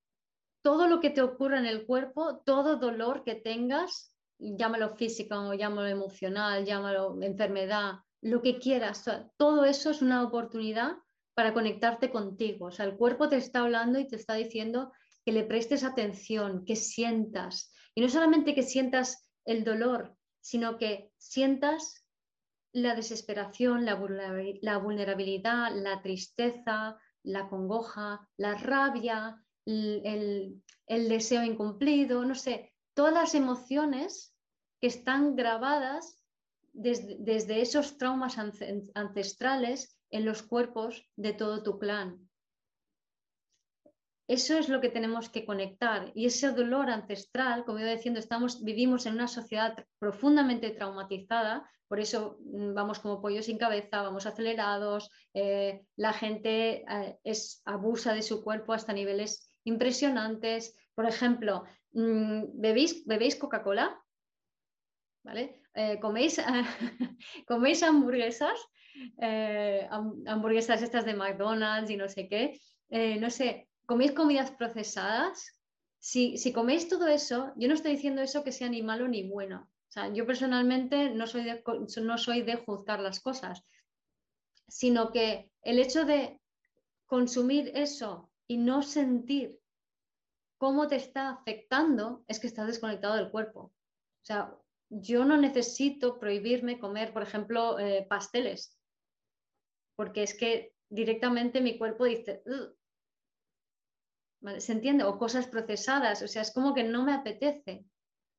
todo 0.63 0.89
lo 0.89 1.01
que 1.01 1.11
te 1.11 1.21
ocurra 1.21 1.59
en 1.59 1.67
el 1.67 1.85
cuerpo, 1.85 2.39
todo 2.47 2.77
dolor 2.77 3.25
que 3.25 3.35
tengas, 3.35 4.14
llámalo 4.59 4.97
física 4.97 5.41
o 5.41 5.55
llámalo 5.55 5.89
emocional, 5.89 6.65
llámalo 6.65 7.17
enfermedad, 7.23 7.95
lo 8.21 8.43
que 8.43 8.59
quieras, 8.59 9.05
todo 9.37 9.65
eso 9.65 9.91
es 9.91 10.03
una 10.03 10.23
oportunidad 10.23 10.93
para 11.35 11.53
conectarte 11.53 12.11
contigo. 12.11 12.67
O 12.67 12.71
sea, 12.71 12.87
el 12.87 12.97
cuerpo 12.97 13.29
te 13.29 13.37
está 13.37 13.61
hablando 13.61 13.99
y 13.99 14.07
te 14.07 14.17
está 14.17 14.35
diciendo 14.35 14.93
que 15.25 15.33
le 15.33 15.45
prestes 15.45 15.85
atención, 15.85 16.65
que 16.65 16.77
sientas. 16.77 17.73
Y 17.95 18.01
no 18.01 18.09
solamente 18.09 18.55
que 18.55 18.63
sientas 18.63 19.31
el 19.45 19.65
dolor, 19.65 20.17
sino 20.41 20.79
que 20.79 21.11
sientas 21.19 22.07
la 22.73 22.95
desesperación, 22.95 23.85
la 23.85 24.79
vulnerabilidad, 24.79 25.75
la 25.75 26.03
tristeza, 26.03 26.99
la 27.25 27.49
congoja, 27.49 28.29
la 28.37 28.55
rabia, 28.55 29.45
el, 29.65 30.63
deseo 30.87 31.43
incumplido, 31.43 32.25
no 32.25 32.35
sé, 32.35 32.73
todas 32.95 33.15
las 33.15 33.35
emociones 33.35 34.34
que 34.85 34.89
están 34.89 35.35
grabadas 35.35 36.23
desde, 36.75 37.63
esos 37.63 37.97
traumas 37.97 38.37
ancestrales 38.93 39.99
en 40.11 40.27
los 40.27 40.43
cuerpos 40.43 41.09
de 41.17 41.33
todo 41.33 41.63
tu 41.63 41.79
clan. 41.79 42.29
Eso 44.29 44.59
es 44.59 44.69
lo 44.69 44.83
que 44.83 44.91
tenemos 44.91 45.31
que 45.31 45.47
conectar. 45.47 46.13
Y 46.15 46.27
ese 46.27 46.53
dolor 46.53 46.91
ancestral, 46.91 47.65
como 47.65 47.79
iba 47.79 47.89
diciendo, 47.89 48.21
estamos, 48.21 48.63
vivimos 48.63 49.07
en 49.07 49.15
una 49.15 49.27
sociedad 49.27 49.87
profundamente 49.99 50.69
traumatizada 50.69 51.67
por 51.89 51.99
eso 51.99 52.39
mm, 52.45 52.75
vamos 52.75 52.99
como 52.99 53.23
pollo 53.23 53.43
sin 53.43 53.57
cabeza, 53.57 54.03
vamos 54.03 54.27
acelerados, 54.27 55.11
eh, 55.33 55.87
la 55.97 56.13
gente 56.13 56.85
eh, 56.87 57.19
es, 57.25 57.63
abusa 57.65 58.13
de 58.13 58.23
su 58.23 58.45
cuerpo 58.45 58.75
hasta 58.75 58.93
niveles 58.93 59.49
impresionantes. 59.65 60.77
Por 60.95 61.07
ejemplo, 61.07 61.65
mm, 61.93 62.61
¿bebéis, 62.61 63.07
¿bebéis 63.07 63.37
Coca-Cola? 63.37 64.04
¿Vale? 65.25 65.61
Eh, 65.75 65.99
¿coméis, 66.01 66.41
¿Coméis 67.49 67.83
hamburguesas? 67.83 68.59
hamburguesas 69.19 70.81
estas 70.83 71.05
de 71.05 71.15
McDonald's 71.15 71.91
y 71.91 71.97
no 71.97 72.09
sé 72.09 72.29
qué. 72.29 72.61
no 73.19 73.29
sé, 73.29 73.69
¿coméis 73.87 74.13
comidas 74.13 74.53
procesadas? 74.53 75.61
Si, 75.99 76.37
si 76.37 76.53
coméis 76.53 76.89
todo 76.89 77.09
eso, 77.09 77.53
yo 77.57 77.67
no 77.67 77.75
estoy 77.75 77.93
diciendo 77.93 78.23
eso 78.23 78.45
que 78.45 78.53
sea 78.53 78.69
ni 78.69 78.83
malo 78.83 79.09
ni 79.09 79.29
bueno 79.29 79.69
sea, 79.95 80.13
yo 80.13 80.27
personalmente 80.27 81.11
no 81.11 81.27
soy, 81.27 81.45
de, 81.45 81.63
no 82.03 82.19
soy 82.19 82.43
de 82.43 82.57
juzgar 82.57 83.01
las 83.01 83.21
cosas, 83.21 83.63
sino 84.67 85.13
que 85.13 85.51
el 85.63 85.79
hecho 85.79 86.05
de 86.05 86.41
consumir 87.07 87.71
eso 87.75 88.31
y 88.49 88.57
no 88.57 88.83
sentir 88.83 89.61
cómo 90.59 90.89
te 90.89 90.97
está 90.97 91.31
afectando 91.31 92.25
es 92.27 92.41
que 92.41 92.49
estás 92.49 92.67
desconectado 92.67 93.15
del 93.15 93.31
cuerpo. 93.31 93.61
O 93.61 94.25
sea, 94.27 94.53
yo 94.91 95.25
no 95.25 95.37
necesito 95.37 96.19
prohibirme 96.19 96.79
comer, 96.79 97.13
por 97.13 97.23
ejemplo, 97.23 97.79
eh, 97.79 98.07
pasteles, 98.09 98.79
porque 99.97 100.23
es 100.23 100.35
que 100.37 100.75
directamente 100.89 101.61
mi 101.61 101.79
cuerpo 101.79 102.05
dice, 102.05 102.43
¿se 104.59 104.73
entiende? 104.73 105.05
O 105.05 105.19
cosas 105.19 105.47
procesadas, 105.47 106.23
o 106.23 106.29
sea, 106.29 106.43
es 106.43 106.53
como 106.53 106.75
que 106.75 106.85
no 106.85 107.05
me 107.05 107.15
apetece. 107.15 107.85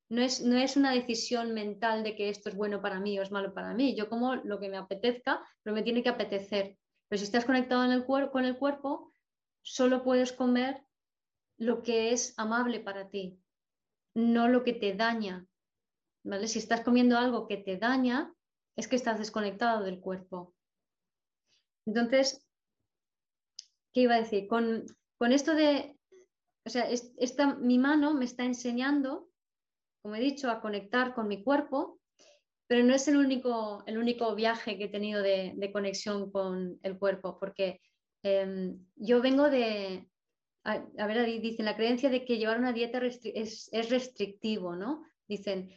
No 0.07 0.21
es, 0.21 0.39
no 0.41 0.55
es, 0.55 0.77
una 0.77 0.91
decisión 0.91 1.53
mental 1.55 2.03
de 2.03 2.15
que 2.15 2.29
esto 2.29 2.49
es 2.49 2.55
bueno 2.55 2.79
para 2.79 2.99
mí 2.99 3.17
o 3.17 3.23
es 3.23 3.31
malo 3.31 3.55
para 3.55 3.73
mí. 3.73 3.95
Yo 3.95 4.07
como 4.07 4.35
lo 4.35 4.59
que 4.59 4.69
me 4.69 4.77
apetezca, 4.77 5.43
pero 5.63 5.73
me 5.73 5.81
tiene 5.81 6.03
que 6.03 6.09
apetecer. 6.09 6.77
Pero 7.07 7.19
si 7.19 7.25
estás 7.25 7.45
conectado 7.45 7.83
en 7.83 7.91
el 7.91 8.05
con 8.05 8.45
el 8.45 8.57
cuerpo, 8.57 9.11
solo 9.63 10.03
puedes 10.03 10.31
comer 10.31 10.85
lo 11.57 11.81
que 11.81 12.11
es 12.11 12.37
amable 12.37 12.79
para 12.81 13.09
ti, 13.09 13.39
no 14.13 14.47
lo 14.47 14.63
que 14.63 14.73
te 14.73 14.93
daña. 14.93 15.45
¿Vale? 16.25 16.47
Si 16.47 16.59
estás 16.59 16.81
comiendo 16.81 17.17
algo 17.17 17.47
que 17.47 17.57
te 17.57 17.77
daña, 17.77 18.33
es 18.75 18.89
que 18.89 18.97
estás 18.97 19.17
desconectado 19.17 19.83
del 19.85 20.01
cuerpo. 20.01 20.53
Entonces, 21.85 22.45
¿qué 23.93 24.01
iba 24.01 24.15
a 24.15 24.21
decir? 24.21 24.47
Con, 24.47 24.85
esto 25.31 25.55
de, 25.55 25.97
o 26.65 26.69
sea, 26.69 26.89
esta, 26.89 27.55
mi 27.55 27.77
mano 27.79 28.13
me 28.13 28.25
está 28.25 28.43
enseñando 28.43 29.29
como 30.05 30.17
he 30.17 30.19
dicho, 30.19 30.51
a 30.51 30.61
conectar 30.61 31.15
con 31.15 31.27
mi 31.27 31.43
cuerpo, 31.43 31.99
pero 32.67 32.83
no 32.83 32.93
es 32.93 33.07
el 33.07 33.17
único, 33.17 33.83
el 33.87 33.97
único 33.97 34.35
viaje 34.35 34.77
que 34.77 34.83
he 34.83 34.89
tenido 34.89 35.23
de, 35.23 35.71
conexión 35.73 36.31
con 36.31 36.79
el 36.83 36.99
cuerpo, 36.99 37.39
porque 37.39 37.81
em, 38.21 38.85
yo 38.95 39.19
vengo 39.23 39.49
de, 39.49 40.07
a, 40.63 41.07
ver, 41.07 41.25
dicen 41.41 41.65
la 41.65 41.75
creencia 41.75 42.11
de 42.11 42.23
que 42.23 42.37
llevar 42.37 42.59
una 42.59 42.71
dieta 42.71 42.99
es, 43.03 43.71
restrictivo, 43.89 44.75
¿no? 44.75 45.03
Dicen, 45.27 45.71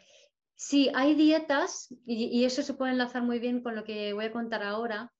sí, 0.58 0.90
hay 0.94 1.14
dietas, 1.14 1.88
y, 2.04 2.44
eso 2.44 2.62
se 2.62 2.74
puede 2.74 2.92
enlazar 2.92 3.22
muy 3.22 3.38
bien 3.38 3.62
con 3.62 3.76
lo 3.76 3.84
que 3.84 4.12
voy 4.12 4.26
a 4.26 4.32
contar 4.32 4.62
ahora, 4.62 5.12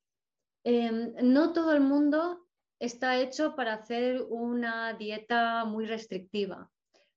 em, 0.65 1.15
no 1.23 1.53
todo 1.53 1.73
el 1.73 1.81
mundo 1.81 2.47
está 2.79 3.17
hecho 3.19 3.57
para 3.57 3.75
hacer 3.75 4.23
una 4.29 4.93
dieta 4.95 5.65
muy 5.65 5.87
restrictiva, 5.87 6.71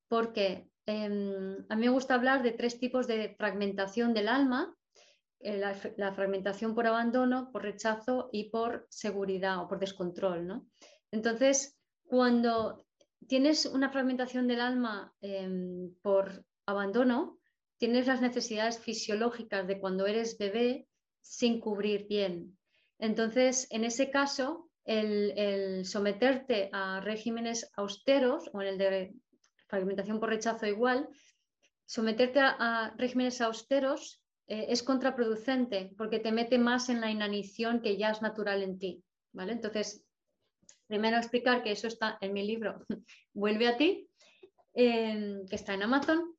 porque 0.08 0.72
Em, 0.86 1.66
a 1.70 1.76
mí 1.76 1.86
me 1.86 1.90
gusta 1.90 2.16
hablar 2.16 2.44
de 2.44 2.52
tres 2.52 2.80
tipos 2.80 3.08
de 3.08 3.36
fragmentación 3.38 4.14
del 4.14 4.28
alma. 4.28 4.76
Eh, 5.40 5.58
la, 5.58 6.14
fragmentación 6.14 6.76
por 6.76 6.86
abandono, 6.86 7.50
por 7.52 7.64
rechazo 7.64 8.30
y 8.32 8.50
por 8.50 8.88
seguridad 8.90 9.60
o 9.60 9.68
por 9.68 9.80
descontrol. 9.80 10.46
¿no? 10.46 10.68
Entonces, 11.12 11.78
cuando 12.04 12.86
tienes 13.28 13.66
una 13.66 13.90
fragmentación 13.90 14.48
del 14.48 14.62
alma 14.62 15.14
em, 15.22 15.94
por 16.02 16.46
abandono, 16.66 17.40
tienes 17.82 18.06
las 18.06 18.22
necesidades 18.22 18.78
fisiológicas 18.78 19.66
de 19.66 19.80
cuando 19.80 20.06
eres 20.06 20.38
bebé 20.38 20.88
sin 21.20 21.60
cubrir 21.60 22.06
bien. 22.08 22.56
Entonces, 23.00 23.66
en 23.72 23.84
ese 23.86 24.12
caso, 24.12 24.70
el, 24.86 25.84
someterte 25.84 26.70
a 26.74 27.02
regímenes 27.02 27.72
austeros 27.76 28.52
o 28.54 28.62
en 28.62 28.68
el 28.68 28.78
de 28.78 29.16
fragmentación 29.68 30.20
por 30.20 30.30
rechazo 30.30 30.68
igual, 30.68 31.10
someterte 31.84 32.40
a, 32.42 32.94
regímenes 32.98 33.42
austeros 33.42 34.22
eh, 34.46 34.68
es 34.70 34.84
contraproducente 34.84 35.92
porque 35.98 36.20
te 36.20 36.32
mete 36.32 36.60
más 36.60 36.88
en 36.90 37.02
la 37.02 37.10
inanición 37.10 37.82
que 37.82 37.98
ya 37.98 38.12
es 38.12 38.22
natural 38.22 38.62
en 38.62 38.78
ti. 38.78 39.04
¿vale? 39.34 39.54
Entonces, 39.54 40.06
primero 40.86 41.18
explicar 41.18 41.64
que 41.64 41.72
eso 41.72 41.88
está 41.88 42.20
en 42.22 42.32
mi 42.34 42.46
libro 42.46 42.86
Vuelve 43.34 43.68
a 43.68 43.76
ti, 43.76 44.08
que 44.72 45.48
está 45.50 45.74
en 45.74 45.82
Amazon. 45.82 46.36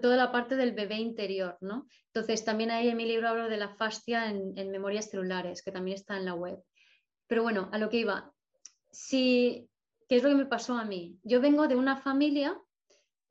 Toda 0.00 0.16
la 0.16 0.32
parte 0.32 0.56
del 0.56 0.72
bebé 0.72 0.96
interior, 0.96 1.56
¿no? 1.60 1.86
Entonces, 2.06 2.44
también 2.44 2.70
ahí 2.70 2.88
en 2.88 2.96
mi 2.96 3.06
libro 3.06 3.28
hablo 3.28 3.48
de 3.48 3.56
la 3.56 3.68
fascia 3.68 4.30
en, 4.30 4.70
memorias 4.70 5.10
celulares, 5.10 5.62
que 5.62 5.72
también 5.72 5.96
está 5.96 6.16
en 6.16 6.24
la 6.24 6.34
web. 6.34 6.58
Pero 7.26 7.42
bueno, 7.42 7.68
a 7.72 7.78
lo 7.78 7.88
que 7.88 7.98
iba. 7.98 8.32
Si 8.90 9.68
¿Qué 10.08 10.16
es 10.16 10.22
lo 10.22 10.30
que 10.30 10.36
me 10.36 10.46
pasó 10.46 10.78
a 10.78 10.86
mí? 10.86 11.18
Yo 11.22 11.38
vengo 11.42 11.68
de 11.68 11.76
una 11.76 11.98
familia 11.98 12.58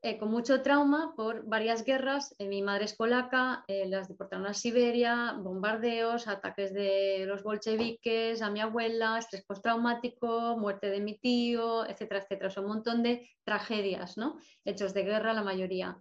eh, 0.03 0.19
con 0.19 0.29
mucho 0.29 0.61
trauma 0.61 1.15
por 1.15 1.43
varias 1.47 1.83
guerras. 1.83 2.35
Eh, 2.37 2.47
mi 2.47 2.61
madre 2.61 2.85
es 2.85 2.95
polaca, 2.95 3.65
eh, 3.67 3.87
las 3.87 4.07
deportaron 4.07 4.45
a 4.45 4.53
Siberia, 4.53 5.33
bombardeos, 5.39 6.27
ataques 6.27 6.71
de 6.75 7.25
los 7.25 7.41
bolcheviques, 7.41 8.43
a 8.43 8.51
mi 8.51 8.61
abuela, 8.61 9.17
estrés 9.17 9.43
postraumático, 9.43 10.55
muerte 10.55 10.91
de 10.91 11.01
mi 11.01 11.17
tío, 11.17 11.83
etcétera, 11.89 12.21
etcétera. 12.21 12.51
Son 12.51 12.65
un 12.65 12.73
montón 12.73 13.01
de 13.01 13.27
tragedias, 13.43 14.15
¿no? 14.15 14.37
Hechos 14.63 14.93
de 14.93 15.01
guerra 15.01 15.33
la 15.33 15.41
mayoría. 15.41 15.97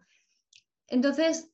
Entonces, 0.88 1.52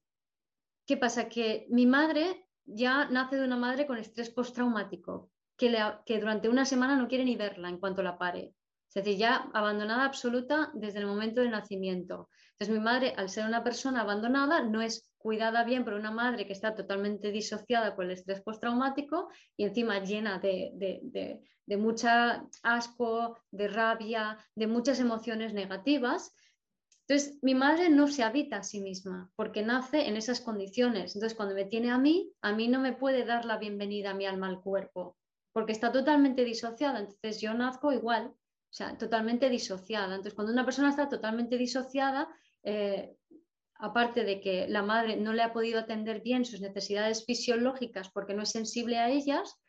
¿qué 0.86 0.96
pasa? 0.96 1.28
Que 1.28 1.66
mi 1.70 1.86
madre 1.86 2.48
ya 2.64 3.06
nace 3.06 3.36
de 3.36 3.44
una 3.44 3.56
madre 3.56 3.86
con 3.86 3.98
estrés 3.98 4.30
postraumático, 4.30 5.30
que, 5.56 5.76
que 6.06 6.18
durante 6.18 6.48
una 6.48 6.64
semana 6.64 6.96
no 6.96 7.08
quiere 7.08 7.24
ni 7.24 7.36
verla 7.36 7.68
en 7.68 7.78
cuanto 7.78 8.02
la 8.02 8.18
pare. 8.18 8.54
Es 8.88 9.02
decir, 9.04 9.16
ya 9.18 9.48
abandonada 9.54 10.04
absoluta 10.04 10.70
desde 10.74 10.98
el 10.98 11.06
momento 11.06 11.40
del 11.40 11.50
nacimiento. 11.50 12.28
Entonces, 12.52 12.76
mi 12.76 12.84
madre, 12.84 13.14
al 13.16 13.30
ser 13.30 13.46
una 13.46 13.64
persona 13.64 14.02
abandonada, 14.02 14.62
no 14.62 14.82
es 14.82 15.10
cuidada 15.16 15.64
bien 15.64 15.84
por 15.84 15.94
una 15.94 16.10
madre 16.10 16.46
que 16.46 16.52
está 16.52 16.74
totalmente 16.74 17.30
disociada 17.30 17.96
por 17.96 18.04
el 18.04 18.10
estrés 18.10 18.42
postraumático 18.42 19.30
y 19.56 19.64
encima 19.64 20.00
llena 20.00 20.38
de, 20.40 20.72
de, 20.74 21.40
de, 21.64 21.76
mucha 21.78 22.46
asco, 22.62 23.38
de 23.50 23.68
rabia, 23.68 24.36
de 24.54 24.66
muchas 24.66 25.00
emociones 25.00 25.54
negativas. 25.54 26.34
Entonces, 27.06 27.38
mi 27.42 27.54
madre 27.54 27.90
no 27.90 28.08
se 28.08 28.22
habita 28.22 28.58
a 28.58 28.62
sí 28.62 28.80
misma 28.80 29.30
porque 29.36 29.62
nace 29.62 30.08
en 30.08 30.16
esas 30.16 30.40
condiciones. 30.40 31.14
Entonces, 31.14 31.36
cuando 31.36 31.54
me 31.54 31.64
tiene 31.64 31.90
a 31.90 31.98
mí, 31.98 32.32
a 32.42 32.52
mí 32.52 32.68
no 32.68 32.80
me 32.80 32.92
puede 32.92 33.24
dar 33.24 33.44
la 33.44 33.58
bienvenida 33.58 34.10
a 34.10 34.14
mi 34.14 34.26
alma 34.26 34.48
al 34.48 34.60
cuerpo 34.60 35.16
porque 35.52 35.72
está 35.72 35.92
totalmente 35.92 36.44
disociada. 36.44 37.00
Entonces, 37.00 37.40
yo 37.40 37.52
nazco 37.54 37.92
igual 37.92 38.34
o 38.72 38.74
sea, 38.74 38.96
totalmente 38.96 39.50
disociada. 39.50 40.06
Entonces, 40.06 40.32
cuando 40.32 40.50
una 40.50 40.64
persona 40.64 40.88
está 40.88 41.06
totalmente 41.06 41.58
disociada, 41.58 42.26
eh, 42.62 43.18
aparte 43.74 44.24
de 44.24 44.40
que 44.40 44.66
la 44.66 44.82
madre 44.82 45.16
no 45.16 45.34
le 45.34 45.42
ha 45.42 45.52
podido 45.52 45.78
atender 45.78 46.22
bien 46.22 46.46
sus 46.46 46.62
necesidades 46.62 47.26
fisiológicas 47.26 48.10
porque 48.10 48.32
no 48.32 48.44
es 48.44 48.48
sensible 48.48 48.96
a 48.96 49.10
ellas, 49.10 49.60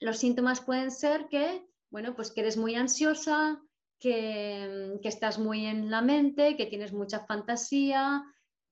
los 0.00 0.18
síntomas 0.18 0.60
pueden 0.60 0.90
ser 0.90 1.28
que, 1.30 1.66
bueno, 1.88 2.14
pues 2.14 2.30
que 2.30 2.42
eres 2.42 2.58
muy 2.58 2.74
ansiosa, 2.74 3.58
que, 3.98 4.98
estás 5.02 5.38
muy 5.38 5.66
en 5.66 5.90
la 5.90 6.02
mente, 6.02 6.56
que 6.56 6.66
tienes 6.66 6.92
mucha 6.92 7.20
fantasía, 7.20 8.22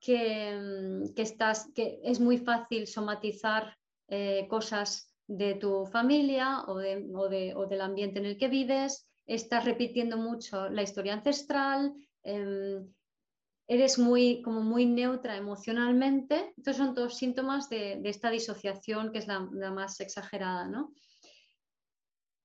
que, 0.01 1.13
estás, 1.17 1.71
que 1.75 2.01
es 2.03 2.21
muy 2.21 2.39
fácil 2.39 2.87
somatizar 2.87 3.77
eh, 4.09 4.47
cosas 4.49 5.15
de 5.27 5.55
tu 5.55 5.87
familia 5.87 6.65
o, 6.67 6.79
del 6.79 7.81
ambiente 7.81 8.19
en 8.19 8.27
el 8.27 8.37
que 8.37 8.49
vives, 8.49 9.09
estás 9.27 9.65
repitiendo 9.65 10.17
mucho 10.17 10.69
la 10.69 10.83
historia 10.83 11.15
ancestral, 11.15 11.95
em, 12.23 12.93
eres 13.69 13.99
muy, 13.99 14.43
como 14.43 14.61
muy 14.61 14.87
neutra 14.87 15.37
emocionalmente. 15.37 16.53
Estos 16.57 16.77
son 16.77 16.95
todos 16.95 17.17
síntomas 17.17 17.69
de, 17.69 18.01
esta 18.05 18.31
disociación 18.31 19.13
que 19.13 19.19
es 19.19 19.27
la, 19.27 19.41
más 19.41 20.01
exagerada. 20.01 20.67
¿no? 20.69 20.93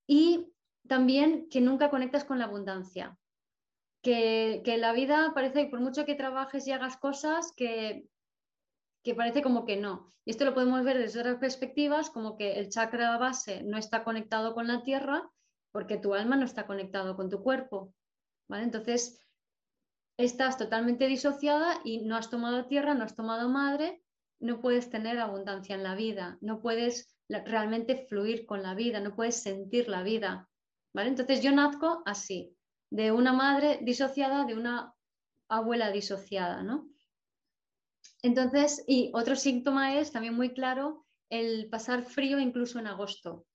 Y 0.08 0.54
también 0.88 1.48
que 1.50 1.62
nunca 1.62 1.90
conectas 1.90 2.24
con 2.24 2.40
la 2.40 2.46
abundancia. 2.46 3.18
Que, 4.02 4.62
la 4.78 4.94
vida 4.94 5.32
parece 5.34 5.66
por 5.66 5.82
mucho 5.82 6.06
que 6.06 6.16
trabajes 6.16 6.66
y 6.68 6.72
hagas 6.72 6.98
cosas, 6.98 7.52
que, 7.56 8.08
que 9.04 9.16
parece 9.16 9.42
como 9.42 9.66
que 9.66 9.78
no. 9.78 10.08
Y 10.24 10.32
esto 10.32 10.46
lo 10.46 10.54
podemos 10.54 10.84
ver 10.84 10.98
desde 10.98 11.20
otras 11.20 11.38
perspectivas, 11.38 12.10
como 12.10 12.38
que 12.38 12.60
el 12.60 12.70
chakra 12.70 13.18
base 13.18 13.64
no 13.64 13.78
está 13.78 14.04
conectado 14.04 14.54
con 14.54 14.68
la 14.68 14.84
tierra 14.84 15.30
porque 15.72 15.98
tu 15.98 16.14
alma 16.14 16.38
no 16.38 16.46
está 16.46 16.66
conectado 16.66 17.16
con 17.16 17.30
tu 17.30 17.44
cuerpo. 17.44 17.94
¿vale? 18.48 18.64
Entonces, 18.64 19.20
estás 20.18 20.58
totalmente 20.58 21.08
disociada 21.08 21.80
y 21.84 22.00
no 22.00 22.16
has 22.16 22.30
tomado 22.30 22.66
tierra, 22.66 22.96
no 22.96 23.04
has 23.04 23.16
tomado 23.16 23.50
madre, 23.50 24.02
no 24.40 24.62
puedes 24.62 24.90
tener 24.90 25.20
abundancia 25.20 25.76
en 25.76 25.84
la 25.84 25.96
vida, 25.96 26.38
no 26.42 26.60
puedes 26.62 27.16
realmente 27.30 28.08
fluir 28.08 28.46
con 28.46 28.64
la 28.64 28.74
vida, 28.74 29.00
no 29.00 29.16
puedes 29.16 29.42
sentir 29.42 29.88
la 29.90 30.04
vida. 30.04 30.50
Entonces 31.06 31.44
yo 31.44 31.52
nazco 31.52 32.02
así, 32.06 32.56
de 32.90 33.12
una 33.12 33.34
madre 33.34 33.80
disociada, 33.84 34.46
de 34.46 34.56
una 34.56 34.94
abuela 35.50 35.92
disociada. 35.92 36.64
¿no? 36.64 36.90
Entonces, 38.22 38.84
y 38.88 39.12
otro 39.14 39.36
síntoma 39.36 39.98
es 39.98 40.12
también 40.12 40.34
muy 40.34 40.54
claro 40.54 41.06
el 41.30 41.70
pasar 41.70 42.04
frío 42.04 42.40
incluso 42.40 42.80
en 42.80 42.88
agosto. 42.88 43.46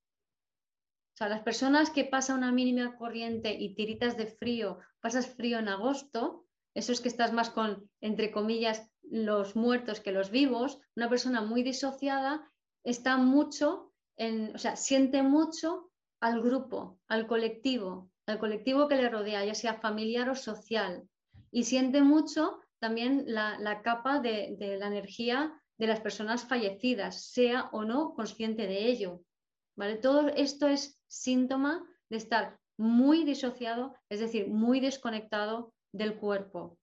O 1.14 1.16
sea, 1.16 1.28
las 1.28 1.42
personas 1.42 1.90
que 1.90 2.04
pasan 2.04 2.38
una 2.38 2.52
mínima 2.52 2.96
corriente 2.96 3.52
y 3.52 3.74
tiritas 3.74 4.16
de 4.16 4.26
frío, 4.26 4.78
pasas 5.00 5.26
frío 5.26 5.58
en 5.58 5.68
agosto, 5.68 6.46
eso 6.74 6.92
es 6.92 7.00
que 7.00 7.08
estás 7.08 7.32
más 7.32 7.50
con, 7.50 7.90
entre 8.00 8.30
comillas, 8.30 8.90
los 9.02 9.56
muertos 9.56 10.00
que 10.00 10.12
los 10.12 10.30
vivos, 10.30 10.80
una 10.96 11.10
persona 11.10 11.42
muy 11.42 11.62
disociada 11.62 12.50
está 12.82 13.18
mucho, 13.18 13.92
en, 14.16 14.54
o 14.54 14.58
sea, 14.58 14.76
siente 14.76 15.22
mucho 15.22 15.91
al 16.22 16.40
grupo, 16.40 17.00
al 17.08 17.26
colectivo, 17.26 18.08
al 18.26 18.38
colectivo 18.38 18.86
que 18.86 18.94
le 18.94 19.08
rodea, 19.08 19.44
ya 19.44 19.54
sea 19.54 19.74
familiar 19.74 20.30
o 20.30 20.36
social, 20.36 21.08
y 21.50 21.64
siente 21.64 22.00
mucho 22.00 22.60
también 22.78 23.24
la, 23.26 23.82
capa 23.82 24.20
de, 24.20 24.56
de, 24.56 24.78
la 24.78 24.86
energía 24.86 25.52
de 25.78 25.86
las 25.88 26.00
personas 26.00 26.44
fallecidas, 26.44 27.24
sea 27.26 27.68
o 27.72 27.84
no 27.84 28.14
consciente 28.14 28.68
de 28.68 28.86
ello. 28.86 29.22
¿vale? 29.76 29.96
Todo 29.96 30.28
esto 30.28 30.68
es 30.68 31.00
síntoma 31.08 31.84
de 32.08 32.18
estar 32.18 32.58
muy 32.78 33.24
disociado, 33.24 33.96
es 34.08 34.20
decir, 34.20 34.46
muy 34.48 34.78
desconectado 34.78 35.74
del 35.92 36.16
cuerpo. 36.16 36.78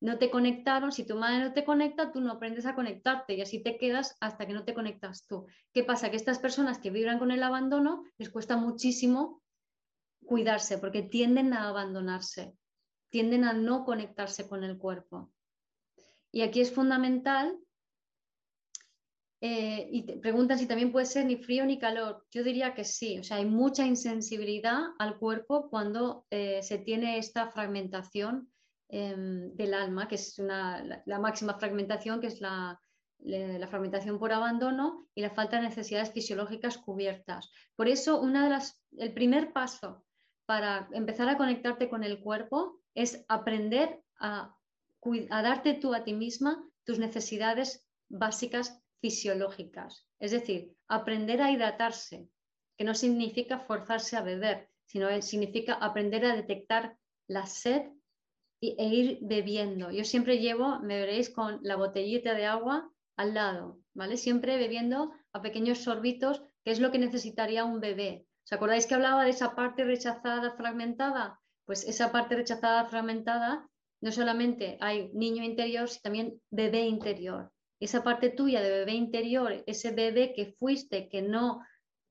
No 0.00 0.18
te 0.18 0.30
conectaron, 0.30 0.92
si 0.92 1.06
tu 1.06 1.16
madre 1.16 1.44
no 1.44 1.52
te 1.52 1.64
conecta, 1.64 2.12
tú 2.12 2.20
no 2.20 2.32
aprendes 2.32 2.66
a 2.66 2.74
conectarte 2.74 3.34
y 3.34 3.40
así 3.40 3.62
te 3.62 3.78
quedas 3.78 4.16
hasta 4.20 4.46
que 4.46 4.52
no 4.52 4.64
te 4.64 4.74
conectas 4.74 5.26
tú. 5.26 5.46
¿Qué 5.72 5.84
pasa? 5.84 6.10
Que 6.10 6.16
estas 6.16 6.38
personas 6.38 6.78
que 6.78 6.90
vibran 6.90 7.18
con 7.18 7.30
el 7.30 7.42
abandono 7.42 8.04
les 8.18 8.28
cuesta 8.28 8.56
muchísimo 8.56 9.42
cuidarse 10.24 10.78
porque 10.78 11.02
tienden 11.02 11.54
a 11.54 11.68
abandonarse, 11.68 12.54
tienden 13.10 13.44
a 13.44 13.54
no 13.54 13.84
conectarse 13.84 14.46
con 14.48 14.64
el 14.64 14.76
cuerpo. 14.76 15.32
Y 16.30 16.42
aquí 16.42 16.60
es 16.60 16.72
fundamental 16.74 17.58
eh, 19.40 19.88
y 19.90 20.02
te 20.04 20.16
preguntan 20.18 20.58
si 20.58 20.66
también 20.66 20.92
puede 20.92 21.06
ser 21.06 21.24
ni 21.24 21.36
frío 21.36 21.64
ni 21.64 21.78
calor. 21.78 22.26
Yo 22.30 22.42
diría 22.42 22.74
que 22.74 22.84
sí, 22.84 23.18
o 23.18 23.24
sea, 23.24 23.38
hay 23.38 23.46
mucha 23.46 23.86
insensibilidad 23.86 24.80
al 24.98 25.18
cuerpo 25.18 25.70
cuando 25.70 26.26
eh, 26.30 26.62
se 26.62 26.78
tiene 26.78 27.18
esta 27.18 27.50
fragmentación 27.50 28.50
em, 28.88 29.54
del 29.54 29.74
alma, 29.74 30.08
que 30.08 30.14
es 30.16 30.38
la, 30.38 31.02
máxima 31.20 31.58
fragmentación, 31.58 32.20
que 32.20 32.28
es 32.28 32.40
la, 32.40 32.80
la, 33.18 33.66
fragmentación 33.68 34.18
por 34.18 34.32
abandono 34.32 35.08
y 35.14 35.22
la 35.22 35.30
falta 35.30 35.56
de 35.56 35.68
necesidades 35.68 36.12
fisiológicas 36.12 36.78
cubiertas. 36.78 37.50
Por 37.74 37.88
eso, 37.88 38.20
una 38.20 38.44
de 38.44 38.50
las, 38.50 38.82
el 38.96 39.12
primer 39.12 39.52
paso 39.52 40.04
para 40.46 40.88
empezar 40.92 41.28
a 41.28 41.36
conectarte 41.36 41.88
con 41.88 42.04
el 42.04 42.20
cuerpo 42.20 42.80
es 42.94 43.24
aprender 43.28 44.00
a, 44.18 44.56
a 45.30 45.42
darte 45.42 45.74
tú 45.74 45.94
a 45.94 46.04
ti 46.04 46.12
misma 46.12 46.64
tus 46.84 46.98
necesidades 46.98 47.86
básicas 48.08 48.80
fisiológicas, 49.00 50.06
es 50.18 50.30
decir, 50.30 50.74
aprender 50.88 51.42
a 51.42 51.50
hidratarse, 51.50 52.28
que 52.76 52.84
no 52.84 52.94
significa 52.94 53.58
forzarse 53.58 54.16
a 54.16 54.22
beber, 54.22 54.70
sino 54.86 55.10
significa 55.22 55.74
aprender 55.74 56.24
a 56.24 56.34
detectar 56.34 56.96
la 57.26 57.46
sed 57.46 57.82
e 58.60 58.86
ir 58.86 59.18
bebiendo. 59.20 59.90
Yo 59.90 60.04
siempre 60.04 60.38
llevo, 60.38 60.80
me 60.80 60.98
veréis 60.98 61.30
con 61.30 61.60
la 61.62 61.76
botellita 61.76 62.34
de 62.34 62.46
agua 62.46 62.90
al 63.16 63.34
lado, 63.34 63.78
¿vale? 63.94 64.16
Siempre 64.16 64.56
bebiendo 64.56 65.12
a 65.32 65.42
pequeños 65.42 65.78
sorbitos, 65.78 66.42
que 66.64 66.70
es 66.70 66.80
lo 66.80 66.90
que 66.90 66.98
necesitaría 66.98 67.64
un 67.64 67.80
bebé. 67.80 68.26
¿Os 68.44 68.52
acordáis 68.52 68.86
que 68.86 68.94
hablaba 68.94 69.24
de 69.24 69.30
esa 69.30 69.54
parte 69.54 69.84
rechazada, 69.84 70.52
fragmentada? 70.56 71.40
Pues 71.64 71.84
esa 71.84 72.12
parte 72.12 72.36
rechazada, 72.36 72.84
fragmentada, 72.86 73.68
no 74.00 74.12
solamente 74.12 74.78
hay 74.80 75.10
niño 75.12 75.42
interior, 75.42 75.88
sino 75.88 76.02
también 76.02 76.40
bebé 76.50 76.86
interior 76.86 77.50
esa 77.80 78.02
parte 78.02 78.30
tuya 78.30 78.62
de 78.62 78.70
bebé 78.70 78.92
interior, 78.92 79.62
ese 79.66 79.90
bebé 79.90 80.32
que 80.34 80.54
fuiste, 80.58 81.08
que 81.08 81.22
no 81.22 81.64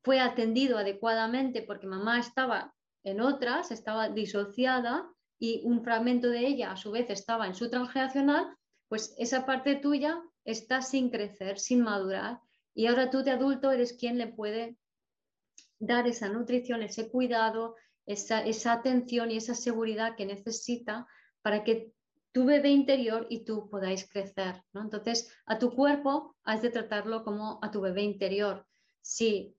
fue 0.04 0.20
atendido 0.20 0.78
adecuadamente 0.78 1.64
porque 1.64 1.88
mamá 1.88 2.20
estaba 2.20 2.74
en 3.04 3.22
otras, 3.22 3.72
estaba 3.72 4.10
disociada 4.10 5.10
y 5.40 5.62
un 5.64 5.84
fragmento 5.84 6.30
de 6.30 6.48
ella 6.48 6.72
a 6.72 6.78
su 6.78 6.92
vez 6.92 7.10
estaba 7.10 7.48
en 7.48 7.56
su 7.56 7.70
transgeneracional, 7.70 8.56
pues 8.88 9.14
esa 9.18 9.46
parte 9.46 9.76
tuya 9.76 10.22
está 10.44 10.82
sin 10.82 11.10
crecer, 11.10 11.60
sin 11.60 11.82
madurar 11.82 12.40
y 12.76 12.88
ahora 12.88 13.10
tú 13.10 13.24
de 13.24 13.32
adulto 13.32 13.72
eres 13.72 13.94
quien 13.94 14.18
le 14.18 14.28
puede 14.28 14.78
dar 15.80 16.08
esa 16.08 16.28
nutrición, 16.28 16.84
ese 16.84 17.10
cuidado, 17.10 17.76
esa, 18.06 18.46
esa 18.46 18.74
atención 18.74 19.32
y 19.32 19.38
esa 19.38 19.56
seguridad 19.56 20.16
que 20.16 20.26
necesita 20.26 21.08
para 21.42 21.64
que 21.64 21.94
tu 22.34 22.44
bebé 22.44 22.70
interior 22.70 23.28
y 23.30 23.46
tú 23.46 23.70
podáis 23.70 24.10
crecer. 24.10 24.62
¿no? 24.74 24.82
Entonces, 24.82 25.34
a 25.46 25.58
tu 25.58 25.74
cuerpo 25.74 26.36
has 26.44 26.62
de 26.62 26.70
tratarlo 26.70 27.24
como 27.24 27.60
a 27.62 27.72
tu 27.72 27.80
bebé 27.80 28.04
interior. 28.04 28.68
Si 29.02 29.56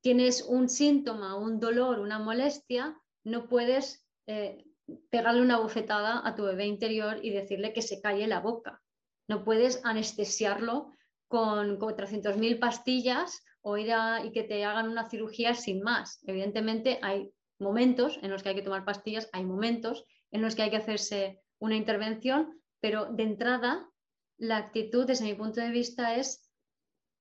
tienes 0.00 0.42
un 0.42 0.70
síntoma, 0.70 1.36
un 1.36 1.60
dolor, 1.60 2.00
una 2.00 2.18
molestia, 2.18 2.98
no 3.24 3.46
puedes 3.46 4.06
eh, 4.26 4.64
pegarle 5.10 5.42
una 5.42 5.58
bofetada 5.58 6.20
a 6.24 6.34
tu 6.34 6.44
bebé 6.44 6.66
interior 6.66 7.18
y 7.22 7.30
decirle 7.30 7.72
que 7.72 7.82
se 7.82 8.00
calle 8.00 8.26
la 8.26 8.40
boca. 8.40 8.82
No 9.28 9.44
puedes 9.44 9.84
anestesiarlo 9.84 10.92
con 11.28 11.78
400.000 11.78 12.58
pastillas 12.58 13.42
o 13.62 13.78
ir 13.78 13.92
a, 13.92 14.24
y 14.24 14.32
que 14.32 14.42
te 14.42 14.64
hagan 14.64 14.88
una 14.88 15.08
cirugía 15.08 15.54
sin 15.54 15.82
más. 15.82 16.20
Evidentemente 16.26 16.98
hay 17.02 17.32
momentos 17.58 18.18
en 18.22 18.30
los 18.30 18.42
que 18.42 18.50
hay 18.50 18.54
que 18.54 18.62
tomar 18.62 18.84
pastillas, 18.84 19.28
hay 19.32 19.44
momentos 19.44 20.04
en 20.30 20.42
los 20.42 20.54
que 20.54 20.62
hay 20.62 20.70
que 20.70 20.76
hacerse 20.76 21.40
una 21.58 21.76
intervención, 21.76 22.60
pero 22.80 23.06
de 23.06 23.22
entrada 23.22 23.88
la 24.36 24.58
actitud 24.58 25.06
desde 25.06 25.24
mi 25.24 25.34
punto 25.34 25.60
de 25.60 25.70
vista 25.70 26.16
es 26.16 26.50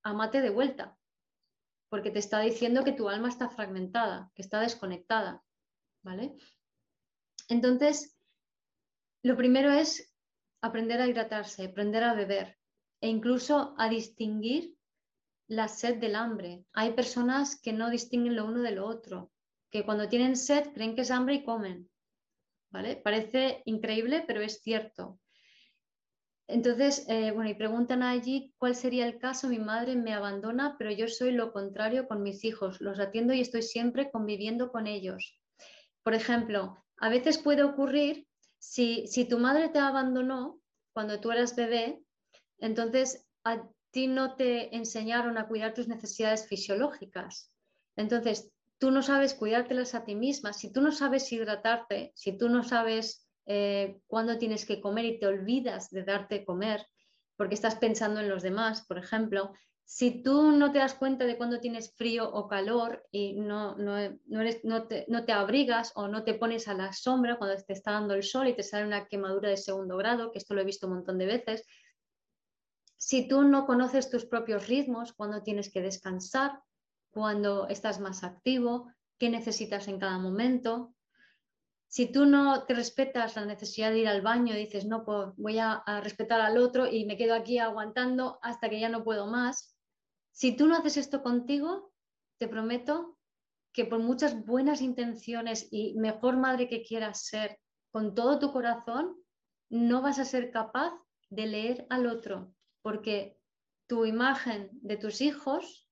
amate 0.03 0.41
de 0.41 0.49
vuelta, 0.49 0.97
porque 1.89 2.11
te 2.11 2.20
está 2.20 2.39
diciendo 2.39 2.84
que 2.84 2.91
tu 2.91 3.07
alma 3.07 3.30
está 3.30 3.49
fragmentada, 3.49 4.32
que 4.36 4.41
está 4.41 4.59
desconectada, 4.59 5.43
¿vale? 6.01 6.36
Entonces, 7.54 8.18
lo 9.22 9.38
primero 9.38 9.72
es 9.72 10.12
aprender 10.64 10.99
a 10.99 11.08
hidratarse, 11.08 11.66
aprender 11.66 12.04
a 12.04 12.16
beber 12.16 12.58
e 12.99 13.08
incluso 13.10 13.76
a 13.78 13.89
distinguir 13.89 14.76
la 15.47 15.68
sed 15.68 15.99
del 15.99 16.16
hambre. 16.16 16.66
Hay 16.74 16.93
personas 16.93 17.62
que 17.62 17.72
no 17.72 17.91
distinguen 17.91 18.36
lo 18.36 18.45
uno 18.45 18.64
de 18.64 18.72
lo 18.72 18.88
otro, 18.88 19.32
que 19.70 19.86
cuando 19.86 20.10
tienen 20.10 20.36
sed 20.36 20.74
creen 20.74 20.95
que 20.95 21.01
es 21.01 21.12
hambre 21.12 21.36
y 21.36 21.43
comen. 21.43 21.91
Parece 22.72 23.62
increíble, 23.66 24.24
pero 24.26 24.41
es 24.41 24.62
cierto. 24.62 25.20
Entonces, 26.47 27.06
eh, 27.08 27.32
bueno, 27.34 27.51
y 27.51 27.54
preguntan 27.54 28.01
allí 28.01 28.51
cuál 28.58 28.74
sería 28.76 29.06
el 29.06 29.20
caso, 29.20 29.47
mi 29.47 29.60
madre 29.60 29.95
me 29.95 30.16
abandona, 30.16 30.76
pero 30.80 30.89
yo 30.91 31.08
soy 31.08 31.34
lo 31.34 31.54
contrario 31.54 32.08
con 32.08 32.24
mis 32.24 32.43
hijos, 32.45 32.82
los 32.82 32.99
atiendo 32.99 33.32
y 33.32 33.41
estoy 33.41 33.62
siempre 33.62 34.10
conviviendo 34.10 34.72
con 34.72 34.88
ellos. 34.88 35.39
Por 36.01 36.16
ejemplo, 36.16 36.82
a 37.04 37.10
veces 37.10 37.38
puede 37.38 37.64
ocurrir, 37.64 38.26
si, 38.60 39.08
si 39.08 39.26
tu 39.26 39.38
madre 39.38 39.68
te 39.68 39.80
abandonó 39.80 40.62
cuando 40.93 41.20
tú 41.20 41.34
eras 41.34 41.54
bebé, 41.54 42.01
entonces 42.60 43.28
a 43.43 43.68
ti 43.91 44.08
no 44.08 44.38
te 44.38 44.74
enseñaron 44.74 45.38
a 45.38 45.49
cuidar 45.49 45.74
tus 45.74 45.89
necesidades 45.89 46.47
fisiológicas. 46.47 47.51
Entonces, 47.97 48.54
tú 48.78 48.89
no 48.89 49.01
sabes 49.01 49.34
cuidártelas 49.34 49.95
a 49.95 50.06
ti 50.06 50.16
misma, 50.16 50.54
si 50.54 50.72
tú 50.72 50.80
no 50.80 50.93
sabes 50.93 51.30
hidratarte, 51.30 52.14
si 52.16 52.38
tú 52.38 52.47
no 52.47 52.64
sabes 52.64 53.28
eh, 53.47 53.99
cuándo 54.08 54.38
tienes 54.38 54.66
que 54.66 54.80
comer 54.80 55.04
y 55.04 55.20
te 55.20 55.28
olvidas 55.28 55.89
de 55.89 56.06
darte 56.06 56.45
comer 56.45 56.88
porque 57.36 57.56
estás 57.56 57.76
pensando 57.76 58.22
en 58.22 58.30
los 58.30 58.43
demás, 58.43 58.86
por 58.88 58.97
ejemplo, 58.97 59.51
si 59.86 60.23
tú 60.23 60.51
no 60.51 60.71
te 60.71 60.79
das 60.79 60.93
cuenta 60.93 61.25
de 61.25 61.38
cuándo 61.38 61.59
tienes 61.59 61.93
frío 61.95 62.29
o 62.31 62.47
calor 62.47 63.05
y 63.11 63.34
no, 63.34 63.75
no, 63.75 63.97
no, 64.25 64.88
te, 64.88 65.05
no, 65.07 65.25
te, 65.25 65.31
abrigas 65.34 65.91
o 65.95 66.07
no 66.07 66.23
te 66.23 66.34
pones 66.34 66.67
a 66.67 66.73
la 66.73 66.93
sombra 66.93 67.38
cuando 67.38 67.61
te 67.61 67.73
está 67.73 67.91
dando 67.91 68.13
el 68.13 68.23
sol 68.23 68.47
y 68.47 68.55
te 68.55 68.63
sale 68.63 68.88
una 68.88 69.07
quemadura 69.07 69.49
de 69.49 69.57
segundo 69.57 69.97
grado, 69.97 70.31
que 70.31 70.39
esto 70.39 70.53
lo 70.53 70.61
he 70.61 70.65
visto 70.65 70.88
un 70.88 70.93
montón 70.93 71.17
de 71.17 71.25
veces, 71.25 71.65
si 72.97 73.27
tú 73.27 73.43
no 73.43 73.65
conoces 73.65 74.09
tus 74.09 74.25
propios 74.25 74.67
ritmos, 74.67 75.11
cuándo 75.11 75.43
tienes 75.43 75.69
que 75.71 75.81
descansar, 75.81 76.61
cuando 77.11 77.67
estás 77.67 77.99
más 77.99 78.23
activo, 78.23 78.91
qué 79.19 79.29
necesitas 79.29 79.89
en 79.89 79.99
cada 79.99 80.17
momento, 80.17 80.95
si 81.93 82.11
tú 82.11 82.25
no 82.25 82.63
te 82.63 82.73
respetas 82.73 83.36
la 83.36 83.45
necesidad 83.45 83.91
de 83.91 83.99
ir 83.99 84.07
al 84.07 84.23
baño 84.23 84.55
y 84.55 84.59
dices, 84.59 84.86
no, 84.86 85.05
pues 85.05 85.27
voy 85.38 85.59
a, 85.59 85.84
respetar 86.01 86.41
al 86.41 86.57
otro 86.57 86.88
y 86.88 87.05
me 87.05 87.17
quedo 87.17 87.36
aquí 87.36 87.59
aguantando 87.59 88.39
hasta 88.41 88.67
que 88.67 88.79
ya 88.79 88.89
no 88.89 89.03
puedo 89.03 89.27
más, 89.27 89.72
si 90.34 90.55
tú 90.57 90.67
no 90.67 90.75
haces 90.75 90.97
esto 90.97 91.21
contigo, 91.21 91.93
te 92.39 92.47
prometo 92.47 93.17
que 93.71 93.86
por 93.86 93.99
muchas 93.99 94.45
buenas 94.45 94.81
intenciones 94.81 95.67
y 95.71 95.93
mejor 95.93 96.38
madre 96.38 96.67
que 96.67 96.84
quieras 96.84 97.25
ser 97.25 97.59
con 97.91 98.15
todo 98.15 98.39
tu 98.39 98.51
corazón, 98.51 99.15
no 99.69 100.01
vas 100.01 100.19
a 100.19 100.25
ser 100.25 100.51
capaz 100.51 100.93
de 101.29 101.45
leer 101.45 101.88
al 101.89 102.07
otro, 102.07 102.53
porque 102.81 103.39
tu 103.88 104.05
imagen 104.05 104.69
de 104.73 104.97
tus 104.97 105.21
hijos 105.21 105.88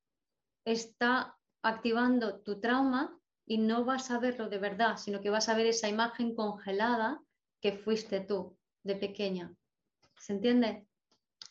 está 0.65 1.37
activando 1.63 2.41
tu 2.41 2.59
trauma 2.59 3.19
y 3.45 3.59
no 3.59 3.85
vas 3.85 4.09
a 4.09 4.19
verlo 4.19 4.49
de 4.49 4.57
verdad, 4.57 4.97
sino 4.97 5.21
que 5.21 5.29
vas 5.29 5.49
a 5.49 5.55
ver 5.55 5.67
esa 5.67 5.87
imagen 5.87 6.35
congelada 6.35 7.21
que 7.61 7.73
fuiste 7.73 8.21
tú 8.21 8.57
de 8.83 8.95
pequeña. 8.95 9.55
¿Se 10.17 10.33
entiende? 10.33 10.87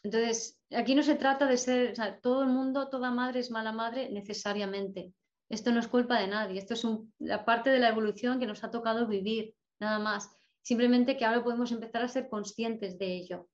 Entonces, 0.02 0.58
aquí 0.70 0.94
no 0.94 1.02
se 1.02 1.14
trata 1.14 1.46
de 1.46 1.56
ser, 1.56 1.94
todo 2.22 2.42
el 2.42 2.48
mundo, 2.48 2.88
toda 2.88 3.10
madre 3.10 3.40
es 3.40 3.50
mala 3.50 3.72
madre 3.72 4.10
necesariamente. 4.10 5.12
Esto 5.48 5.72
no 5.72 5.80
es 5.80 5.88
culpa 5.88 6.20
de 6.20 6.28
nadie, 6.28 6.58
esto 6.58 6.74
es 6.74 6.86
la 7.18 7.44
parte 7.44 7.70
de 7.70 7.80
la 7.80 7.88
evolución 7.88 8.38
que 8.38 8.46
nos 8.46 8.62
ha 8.62 8.70
tocado 8.70 9.06
vivir, 9.06 9.54
nada 9.80 9.98
más. 9.98 10.30
Simplemente 10.62 11.16
que 11.16 11.24
ahora 11.24 11.42
podemos 11.42 11.72
empezar 11.72 12.02
a 12.02 12.08
ser 12.08 12.28
conscientes 12.28 12.98
de 12.98 13.16
ello. 13.16 13.48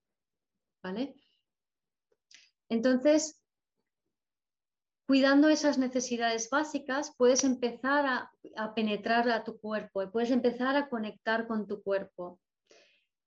¿Vale? 0.83 1.15
Entonces, 2.69 3.41
cuidando 5.07 5.49
esas 5.49 5.79
necesidades 5.79 6.51
básicas, 6.51 7.15
puedes 7.17 7.45
empezar 7.45 8.07
a, 8.07 8.75
penetrar 8.75 9.29
a 9.31 9.45
tu 9.45 9.59
cuerpo 9.59 10.03
y 10.03 10.09
puedes 10.09 10.31
empezar 10.31 10.77
a 10.77 10.89
conectar 10.89 11.47
con 11.47 11.67
tu 11.67 11.83
cuerpo, 11.83 12.41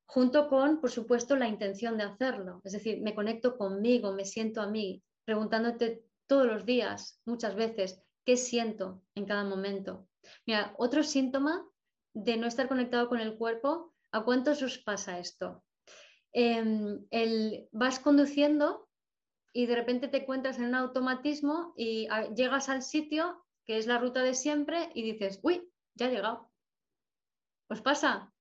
junto 0.10 0.50
con, 0.50 0.82
por 0.82 0.90
supuesto, 0.90 1.36
la 1.36 1.48
intención 1.48 1.96
de 1.96 2.04
hacerlo. 2.04 2.62
Es 2.64 2.72
decir, 2.72 3.00
me 3.00 3.14
conecto 3.14 3.58
conmigo, 3.58 4.12
me 4.12 4.26
siento 4.26 4.60
a 4.60 4.68
mí, 4.68 5.04
preguntándote 5.24 6.04
todos 6.26 6.48
los 6.48 6.66
días, 6.66 7.22
muchas 7.26 7.54
veces, 7.54 8.02
qué 8.26 8.36
siento 8.36 9.04
en 9.14 9.26
cada 9.28 9.44
momento. 9.44 10.08
Mira, 10.48 10.74
otro 10.80 11.04
síntoma 11.04 11.64
de 12.16 12.38
no 12.38 12.48
estar 12.48 12.68
conectado 12.68 13.08
con 13.08 13.20
el 13.20 13.38
cuerpo, 13.38 13.94
¿a 14.12 14.24
cuántos 14.24 14.64
os 14.64 14.80
pasa 14.80 15.20
esto? 15.20 15.64
Em, 16.34 17.06
el, 17.12 17.70
vas 17.72 18.00
conduciendo 18.00 18.90
y 19.54 19.68
de 19.68 19.76
repente 19.76 20.08
te 20.08 20.24
encuentras 20.24 20.58
en 20.58 20.66
un 20.66 20.76
automatismo 20.76 21.76
y 21.78 22.08
llegas 22.36 22.70
al 22.70 22.82
sitio 22.82 23.46
que 23.64 23.78
es 23.78 23.86
la 23.86 24.00
ruta 24.00 24.24
de 24.24 24.34
siempre 24.34 24.90
y 24.96 25.04
dices, 25.04 25.40
uy, 25.44 25.72
ya 25.94 26.08
he 26.08 26.12
llegado. 26.12 26.50
¿Os 27.70 27.82
pasa? 27.82 28.34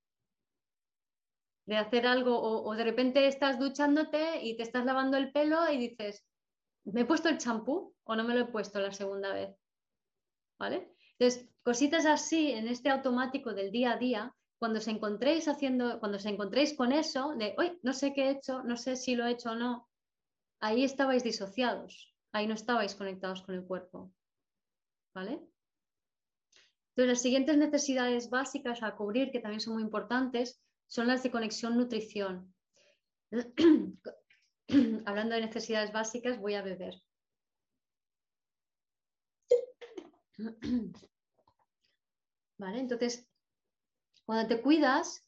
De 1.69 1.77
hacer 1.77 2.07
algo 2.07 2.41
o, 2.41 2.75
de 2.75 2.83
repente 2.83 3.27
estás 3.27 3.59
duchándote 3.59 4.43
y 4.43 4.57
te 4.57 4.63
estás 4.63 4.87
lavando 4.87 5.19
el 5.19 5.33
pelo 5.33 5.71
y 5.71 5.77
dices, 5.77 6.25
¿me 6.85 7.03
he 7.03 7.05
puesto 7.05 7.29
el 7.29 7.37
champú 7.37 7.95
o 8.05 8.17
no 8.17 8.25
me 8.25 8.33
lo 8.33 8.41
he 8.41 8.45
puesto 8.47 8.81
la 8.81 8.91
segunda 8.91 9.35
vez? 9.35 9.55
¿Vale? 10.59 10.95
Entonces, 11.19 11.47
cositas 11.63 12.07
así 12.07 12.53
en 12.53 12.69
este 12.69 12.89
automático 12.89 13.53
del 13.53 13.71
día 13.71 13.93
a 13.93 13.97
día, 13.99 14.35
cuando 14.59 14.81
se 14.81 14.93
encontréis 14.93 15.47
haciendo, 15.47 16.01
cuando 16.01 16.19
se 16.19 16.31
encontréis 16.31 16.73
con 16.73 16.91
eso 16.91 17.35
de, 17.37 17.55
uy, 17.59 17.79
no 17.83 17.93
sé 17.93 18.15
qué 18.15 18.29
he 18.29 18.31
hecho, 18.31 18.63
no 18.63 18.79
sé 18.79 18.97
si 18.97 19.15
lo 19.15 19.27
he 19.27 19.33
hecho 19.33 19.51
o 19.51 19.55
no, 19.55 19.91
ahí 20.61 20.85
estabais 20.85 21.23
disociados, 21.23 22.17
ahí 22.33 22.47
no 22.47 22.55
estabais 22.55 22.95
conectados 22.95 23.43
con 23.43 23.55
el 23.55 23.67
cuerpo. 23.67 24.11
¿Vale? 25.15 25.33
Entonces, 26.93 27.09
las 27.09 27.21
siguientes 27.21 27.59
necesidades 27.59 28.31
básicas 28.31 28.83
a 28.83 28.97
cubrir, 28.97 29.31
que 29.31 29.41
también 29.41 29.61
son 29.61 29.75
muy 29.75 29.83
importantes, 29.83 30.63
son 30.89 31.07
las 31.07 31.23
de 31.23 31.31
conexión 31.31 31.77
nutrición. 31.77 32.53
Hablando 35.07 35.37
de 35.37 35.43
necesidades 35.43 35.93
básicas, 35.93 36.41
voy 36.41 36.55
a 36.55 36.63
beber. 36.63 37.01
¿Vale? 42.59 42.81
Entonces, 42.81 43.29
cuando 44.25 44.49
te 44.49 44.61
cuidas, 44.61 45.25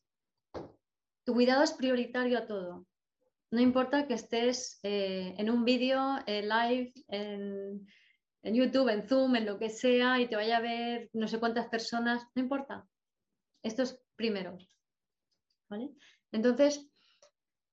tu 1.24 1.32
cuidado 1.32 1.62
es 1.62 1.72
prioritario 1.72 2.38
a 2.38 2.46
todo 2.46 2.86
no 3.50 3.60
importa 3.60 4.06
que 4.06 4.14
estés 4.14 4.78
eh, 4.82 5.34
en 5.36 5.50
un 5.50 5.64
vídeo, 5.64 6.18
en 6.26 6.48
live, 6.48 6.92
en, 7.08 7.86
YouTube, 8.42 8.88
en 8.88 9.06
Zoom, 9.08 9.36
en 9.36 9.46
lo 9.46 9.58
que 9.58 9.68
sea, 9.70 10.20
y 10.20 10.28
te 10.28 10.36
vaya 10.36 10.58
a 10.58 10.60
ver 10.60 11.10
no 11.12 11.26
sé 11.26 11.38
cuántas 11.40 11.68
personas, 11.68 12.24
no 12.34 12.42
importa. 12.42 12.86
Esto 13.62 13.82
es 13.82 14.00
primero. 14.16 14.56
Entonces, 16.32 16.88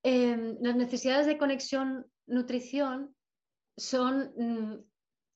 em, 0.04 0.58
las 0.62 0.76
necesidades 0.76 1.28
de 1.28 1.38
conexión, 1.38 2.06
nutrición, 2.26 3.16
son 3.78 4.34
mm, 4.36 4.86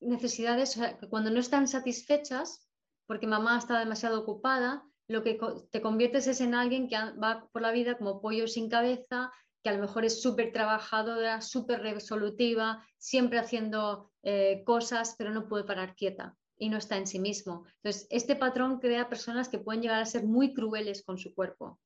necesidades 0.02 0.76
que 1.00 1.08
cuando 1.10 1.30
no 1.30 1.40
están 1.40 1.68
satisfechas, 1.68 2.68
porque 3.06 3.28
mamá 3.28 3.58
está 3.58 3.80
demasiado 3.80 4.20
ocupada, 4.22 4.84
lo 5.08 5.24
que 5.24 5.38
te 5.72 5.82
conviertes 5.82 6.28
es 6.28 6.42
en 6.42 6.56
alguien 6.56 6.88
que 6.88 6.96
va 6.96 7.48
por 7.52 7.62
la 7.62 7.72
vida 7.72 7.98
como 7.98 8.22
pollo 8.22 8.48
sin 8.48 8.70
cabeza, 8.70 9.32
que 9.64 9.70
a 9.70 9.74
lo 9.74 9.80
mejor 9.80 10.06
es 10.06 10.22
súper 10.22 10.52
trabajadora, 10.54 11.42
súper 11.42 11.82
resolutiva, 11.82 12.84
siempre 12.98 13.38
haciendo 13.38 14.12
eh, 14.24 14.64
cosas, 14.66 15.16
pero 15.18 15.32
no 15.32 15.48
puede 15.48 15.66
parar 15.66 15.96
quieta 15.96 16.36
y 16.58 16.70
no 16.70 16.78
está 16.78 16.98
en 16.98 17.08
sí 17.08 17.20
mismo. 17.20 17.66
Entonces, 17.84 18.08
este 18.10 18.36
patrón 18.36 18.80
crea 18.80 19.10
personas 19.10 19.50
que 19.50 19.60
pueden 19.60 19.82
llegar 19.82 20.02
a 20.02 20.06
ser 20.06 20.24
muy 20.24 20.54
crueles 20.54 21.04
con 21.04 21.18
su 21.18 21.34
cuerpo 21.36 21.80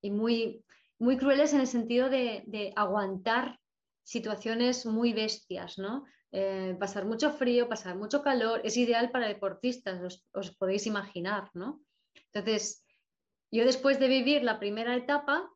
y 0.00 0.10
muy, 0.10 0.64
muy 0.98 1.16
crueles 1.16 1.52
en 1.52 1.60
el 1.60 1.66
sentido 1.66 2.08
de, 2.08 2.72
aguantar 2.76 3.58
situaciones 4.02 4.86
muy 4.86 5.12
bestias, 5.12 5.78
¿no? 5.78 6.04
Eh, 6.32 6.76
pasar 6.78 7.06
mucho 7.06 7.32
frío, 7.32 7.68
pasar 7.68 7.96
mucho 7.96 8.22
calor, 8.22 8.60
es 8.64 8.76
ideal 8.76 9.10
para 9.10 9.28
deportistas, 9.28 10.02
os, 10.02 10.24
os 10.32 10.54
podéis 10.56 10.86
imaginar, 10.86 11.50
¿no? 11.54 11.80
Entonces, 12.32 12.84
yo 13.50 13.64
después 13.64 13.98
de 13.98 14.08
vivir 14.08 14.42
la 14.42 14.58
primera 14.58 14.94
etapa, 14.94 15.50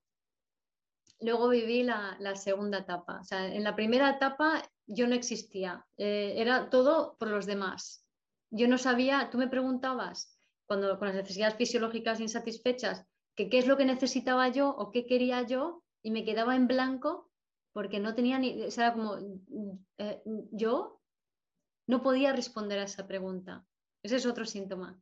luego 1.20 1.49
viví 1.49 1.82
la, 1.82 2.16
segunda 2.36 2.78
etapa. 2.78 3.20
O 3.20 3.24
sea, 3.24 3.47
en 3.47 3.64
la 3.64 3.76
primera 3.76 4.11
etapa 4.11 4.62
yo 4.86 5.07
no 5.07 5.14
existía, 5.14 5.86
eh, 5.97 6.34
era 6.36 6.70
todo 6.70 7.16
por 7.18 7.28
los 7.28 7.47
demás. 7.47 8.07
Yo 8.51 8.66
no 8.68 8.78
sabía, 8.78 9.28
tú 9.30 9.38
me 9.38 9.49
preguntabas 9.49 10.36
cuando 10.66 10.99
con 10.99 11.09
las 11.09 11.16
necesidades 11.16 11.57
fisiológicas 11.57 12.20
insatisfechas, 12.20 13.05
que 13.37 13.49
qué 13.49 13.59
es 13.59 13.66
lo 13.66 13.76
que 13.76 13.85
necesitaba 13.85 14.49
yo 14.49 14.70
o 14.70 14.91
qué 14.91 15.07
quería 15.07 15.43
yo 15.43 15.83
y 16.03 16.11
me 16.11 16.24
quedaba 16.24 16.57
en 16.57 16.66
blanco 16.66 17.31
porque 17.72 18.01
no 18.01 18.14
tenía 18.14 18.39
ni, 18.39 18.62
o 18.64 18.70
sea, 18.70 18.93
como 18.93 19.16
eh, 19.99 20.22
yo 20.51 21.01
no 21.87 22.03
podía 22.03 22.33
responder 22.33 22.78
a 22.78 22.85
esa 22.85 23.07
pregunta. 23.07 23.66
Ese 24.03 24.16
es 24.16 24.26
otro 24.26 24.45
síntoma. 24.45 25.01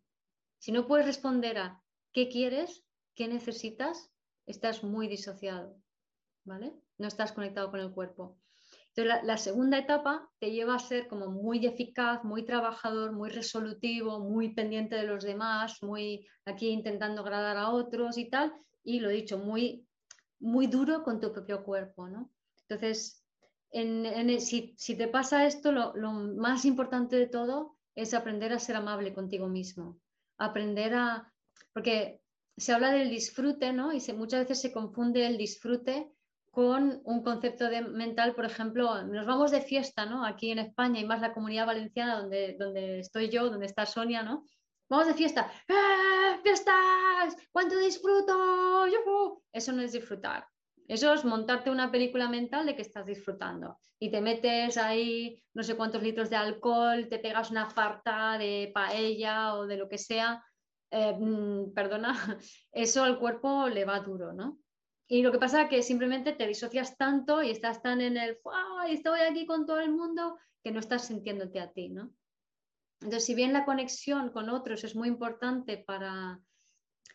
Si 0.59 0.73
no 0.73 0.87
puedes 0.87 1.07
responder 1.07 1.59
a 1.59 1.83
qué 2.13 2.29
quieres, 2.29 2.85
qué 3.15 3.29
necesitas, 3.29 4.11
estás 4.47 4.83
muy 4.83 5.09
disociado. 5.09 5.77
No 6.45 7.07
estás 7.07 7.33
conectado 7.33 7.71
con 7.71 7.81
el 7.81 7.93
cuerpo. 7.93 8.39
Entonces, 8.99 9.25
la, 9.25 9.37
segunda 9.37 9.79
etapa 9.79 10.29
te 10.41 10.51
lleva 10.51 10.75
a 10.75 10.81
ser 10.81 11.07
como 11.07 11.29
muy 11.29 11.65
eficaz, 11.65 12.25
muy 12.25 12.45
trabajador, 12.45 13.13
muy 13.13 13.31
resolutivo, 13.31 14.19
muy 14.19 14.55
pendiente 14.55 14.97
de 14.97 15.05
los 15.05 15.23
demás, 15.23 15.81
muy 15.85 16.27
aquí 16.45 16.71
intentando 16.71 17.21
agradar 17.21 17.57
a 17.59 17.71
otros 17.71 18.19
y 18.19 18.29
tal, 18.29 18.53
y 18.83 18.99
lo 18.99 19.09
he 19.09 19.15
dicho, 19.15 19.39
muy, 19.39 19.87
muy 20.41 20.67
duro 20.67 21.05
con 21.05 21.21
tu 21.21 21.33
propio 21.33 21.63
cuerpo, 21.63 22.09
¿no? 22.09 22.33
Entonces, 22.69 23.25
si, 23.71 24.97
te 24.97 25.07
pasa 25.07 25.47
esto, 25.47 25.71
lo, 25.71 25.95
lo 25.95 26.11
más 26.11 26.65
importante 26.65 27.15
de 27.15 27.29
todo 27.29 27.79
es 27.95 28.15
aprender 28.15 28.53
a 28.53 28.59
ser 28.59 28.75
amable 28.75 29.15
contigo 29.15 29.49
mismo, 29.49 30.01
aprender 30.39 30.95
a, 30.95 31.33
porque 31.73 32.21
se 32.57 32.73
habla 32.73 32.91
del 32.91 33.11
disfrute, 33.11 33.73
¿no? 33.73 33.93
Y 33.93 34.01
se, 34.01 34.13
muchas 34.13 34.41
veces 34.41 34.61
se 34.61 34.73
confunde 34.73 35.25
el 35.25 35.39
disfrute 35.39 36.11
con 36.59 37.03
un 37.05 37.23
concepto 37.23 37.69
de 37.69 37.83
mental, 37.83 38.35
por 38.35 38.45
ejemplo, 38.45 39.05
nos 39.05 39.27
vamos 39.27 39.53
de 39.53 39.61
fiesta, 39.61 40.07
¿no? 40.07 40.27
Aquí 40.27 40.51
en 40.51 40.59
España 40.59 40.99
y 40.99 41.05
más 41.05 41.21
la 41.21 41.33
comunidad 41.33 41.67
valenciana 41.67 42.19
donde, 42.19 42.57
donde 42.59 42.99
estoy 42.99 43.29
yo, 43.29 43.49
donde 43.49 43.67
está 43.67 43.87
Sonia, 43.87 44.25
¿no? 44.25 44.45
vamos 44.89 45.07
de 45.07 45.15
fiesta, 45.15 45.53
¡Ah, 45.69 46.37
fiestas, 46.43 47.37
cuánto 47.53 47.79
disfruto, 47.79 48.87
eso 49.53 49.71
no 49.71 49.83
es 49.83 49.93
disfrutar. 49.93 50.49
Eso 50.89 51.15
es 51.15 51.25
montarte 51.25 51.71
una 51.71 51.93
película 51.93 52.29
mental 52.29 52.67
de 52.67 52.75
que 52.75 52.83
estás 52.83 53.07
disfrutando 53.07 53.79
y 54.01 54.11
te 54.11 54.21
metes 54.21 54.79
ahí 54.79 55.41
no 55.55 55.63
sé 55.63 55.77
cuántos 55.77 56.03
litros 56.03 56.29
de 56.29 56.37
alcohol, 56.37 57.07
te 57.09 57.21
pegas 57.21 57.53
una 57.53 57.71
farta 57.71 58.37
de 58.37 58.73
paella 58.75 59.55
o 59.55 59.69
de 59.69 59.77
lo 59.77 59.89
que 59.89 59.99
sea. 59.99 60.45
Eh, 60.91 61.15
mm, 61.17 61.73
perdona, 61.73 62.15
eso 62.73 63.05
al 63.05 63.21
cuerpo 63.21 63.69
le 63.69 63.85
va 63.85 64.01
duro, 64.01 64.33
¿no? 64.33 64.59
Y 65.11 65.23
lo 65.23 65.33
que 65.33 65.39
pasa 65.39 65.63
es 65.63 65.71
que 65.71 65.83
simplemente 65.83 66.35
te 66.35 66.47
disocias 66.47 66.99
tanto 66.99 67.43
y 67.43 67.51
estás 67.51 67.81
tan 67.83 68.03
en 68.03 68.19
el, 68.19 68.39
y 68.89 68.93
estoy 68.93 69.21
aquí 69.21 69.47
con 69.47 69.65
todo 69.65 69.81
el 69.81 69.91
mundo, 69.91 70.39
que 70.63 70.71
no 70.71 70.81
estás 70.81 71.07
sintiéndote 71.07 71.61
a 71.61 71.73
ti, 71.73 71.89
¿no? 71.89 72.13
Entonces, 73.01 73.25
si 73.25 73.35
bien 73.35 73.55
la 73.55 73.65
conexión 73.65 74.31
con 74.31 74.51
otros 74.51 74.85
es 74.85 74.95
muy 74.95 75.09
importante 75.09 75.79
para, 75.79 76.41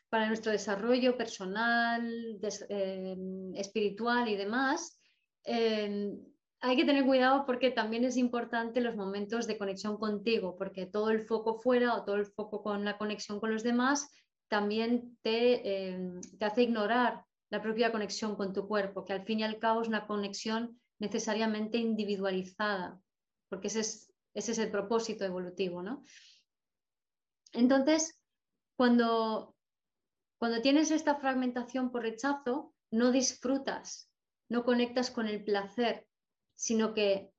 para 0.09 0.27
nuestro 0.27 0.51
desarrollo 0.51 1.17
personal, 1.17 2.39
eh, 2.41 3.17
espiritual 3.55 4.27
y 4.27 4.37
demás, 4.37 4.97
eh, 5.45 6.17
hay 6.61 6.77
que 6.77 6.85
tener 6.85 7.05
cuidado 7.05 7.45
porque 7.45 7.71
también 7.71 8.05
es 8.05 8.17
importante 8.17 8.81
los 8.81 8.95
momentos 8.95 9.45
de 9.45 9.57
conexión 9.57 9.97
contigo, 9.97 10.55
porque 10.57 10.85
todo 10.85 11.11
el 11.11 11.27
foco 11.27 11.59
fuera 11.59 11.95
o 11.95 12.05
todo 12.05 12.15
el 12.15 12.25
foco 12.25 12.63
con 12.63 12.85
la 12.85 12.97
conexión 12.97 13.39
con 13.39 13.51
los 13.51 13.61
demás 13.63 14.09
también 14.47 15.17
te, 15.21 15.89
eh, 15.91 16.11
te 16.39 16.45
hace 16.45 16.63
ignorar 16.63 17.25
la 17.53 17.61
propia 17.61 17.91
conexión 17.91 18.35
con 18.35 18.51
tu 18.51 18.67
cuerpo, 18.67 19.05
que 19.05 19.13
al 19.13 19.25
fin 19.25 19.41
y 19.41 19.43
al 19.43 19.59
cabo 19.59 19.83
es 19.83 19.87
una 19.87 20.07
conexión 20.07 20.81
necesariamente 20.97 21.77
individualizada, 21.77 22.99
porque 23.47 23.67
ese 23.67 23.81
es, 23.81 24.11
ese 24.33 24.53
es 24.53 24.57
el 24.57 24.71
propósito 24.71 25.23
evolutivo, 25.23 25.83
¿no? 25.83 26.03
Entonces, 27.51 28.19
cuando, 28.75 29.55
cuando 30.39 30.63
tienes 30.63 30.89
esta 30.89 31.17
fragmentación 31.17 31.91
por 31.91 32.01
rechazo, 32.01 32.73
no 32.89 33.11
disfrutas, 33.11 34.09
no 34.49 34.63
conectas 34.63 35.11
con 35.11 35.27
el 35.27 35.43
placer, 35.43 36.07
sino 36.55 36.95
que 36.95 37.33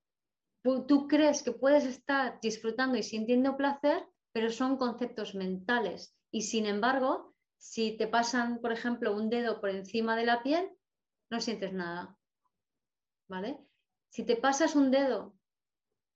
tú 0.87 1.09
crees 1.09 1.43
que 1.43 1.51
puedes 1.51 1.83
estar 1.83 2.39
disfrutando 2.39 2.97
y 2.97 3.03
sintiendo 3.03 3.57
placer, 3.57 4.07
pero 4.31 4.49
son 4.49 4.77
conceptos 4.77 5.35
mentales. 5.35 6.15
Y 6.31 6.43
sin 6.43 6.67
embargo, 6.67 7.34
si 7.57 7.97
te 7.97 8.07
pasan, 8.07 8.59
por 8.59 8.71
ejemplo, 8.71 9.15
un 9.15 9.29
dedo 9.29 9.59
por 9.59 9.69
encima 9.69 10.15
de 10.15 10.25
la 10.25 10.43
piel, 10.43 10.69
no 11.29 11.41
sientes 11.41 11.73
nada. 11.73 12.17
¿Vale? 13.27 13.57
Si 14.09 14.23
te 14.23 14.35
pasas 14.35 14.75
un 14.75 14.91
dedo 14.91 15.35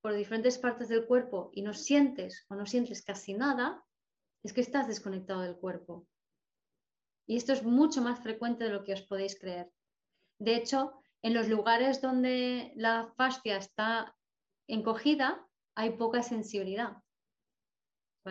por 0.01 0.13
diferentes 0.13 0.57
partes 0.57 0.87
del 0.89 1.05
cuerpo 1.05 1.49
y 1.53 1.61
no 1.61 1.73
sientes 1.73 2.45
o 2.49 2.55
no 2.55 2.65
sientes 2.65 3.03
casi 3.03 3.33
nada, 3.33 3.83
es 4.43 4.53
que 4.53 4.61
estás 4.61 4.87
desconectado 4.87 5.41
del 5.41 5.57
cuerpo. 5.57 6.07
Y 7.27 7.35
esto 7.35 7.53
es 7.53 7.63
mucho 7.63 8.01
más 8.01 8.19
frecuente 8.19 8.63
de 8.63 8.71
lo 8.71 8.83
que 8.83 8.93
os 8.93 9.01
podéis 9.01 9.37
creer. 9.37 9.71
De 10.39 10.55
hecho, 10.55 10.93
en 11.21 11.33
los 11.33 11.49
lugares 11.49 12.01
donde 12.01 12.71
la 12.75 13.13
fascia 13.17 13.57
está 13.57 14.15
encogida, 14.67 15.45
hay 15.75 15.97
poca 15.97 16.23
sensibilidad. 16.23 16.97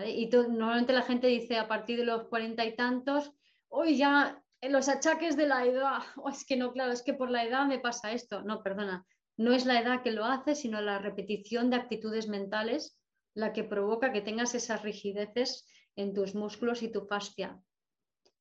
Y 0.06 0.28
normalmente 0.28 0.92
la 0.92 1.02
gente 1.02 1.26
dice 1.26 1.56
a 1.58 1.68
partir 1.68 1.98
de 1.98 2.04
los 2.04 2.28
cuarenta 2.28 2.64
y 2.64 2.76
tantos, 2.76 3.32
hoy 3.68 3.96
ya 3.96 4.42
en 4.60 4.72
los 4.72 4.88
achaques 4.88 5.36
de 5.36 5.46
la 5.46 5.64
edad, 5.64 5.98
oh, 6.16 6.28
es 6.28 6.44
que 6.44 6.56
no, 6.56 6.72
claro, 6.72 6.92
es 6.92 7.02
que 7.02 7.14
por 7.14 7.30
la 7.30 7.44
edad 7.44 7.66
me 7.66 7.78
pasa 7.78 8.12
esto. 8.12 8.42
No, 8.42 8.62
perdona, 8.62 9.06
no 9.36 9.52
es 9.52 9.66
la 9.66 9.80
edad 9.80 10.02
que 10.02 10.12
lo 10.12 10.24
hace, 10.24 10.54
sino 10.54 10.80
la 10.80 10.98
repetición 10.98 11.70
de 11.70 11.76
actitudes 11.76 12.28
mentales 12.28 12.98
la 13.34 13.52
que 13.52 13.62
provoca 13.62 14.12
que 14.12 14.20
tengas 14.20 14.54
esas 14.54 14.82
rigideces 14.82 15.64
en 15.94 16.12
tus 16.12 16.34
músculos 16.34 16.82
y 16.82 16.90
tu 16.90 17.06
fascia. 17.06 17.60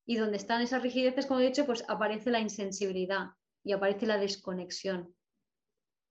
Y 0.04 0.16
donde 0.16 0.38
están 0.38 0.60
esas 0.60 0.82
rigideces, 0.82 1.26
como 1.26 1.38
he 1.40 1.46
dicho, 1.46 1.66
pues 1.66 1.84
aparece 1.88 2.30
la 2.30 2.40
insensibilidad 2.40 3.28
y 3.62 3.72
aparece 3.72 4.06
la 4.06 4.18
desconexión. 4.18 5.14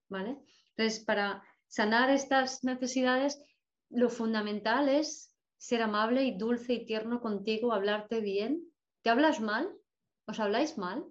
¿Vale? 0.09 0.37
Entonces, 0.69 1.03
para 1.03 1.43
sanar 1.67 2.09
estas 2.09 2.63
necesidades, 2.63 3.43
lo 3.89 4.09
fundamental 4.09 4.87
es 4.87 5.35
ser 5.57 5.81
amable 5.81 6.23
y 6.23 6.37
dulce 6.37 6.73
y 6.73 6.85
tierno 6.85 7.21
contigo, 7.21 7.73
hablarte 7.73 8.21
bien. 8.21 8.71
¿Te 9.01 9.09
hablas 9.09 9.39
mal? 9.39 9.71
¿Os 10.25 10.39
habláis 10.39 10.77
mal? 10.77 11.05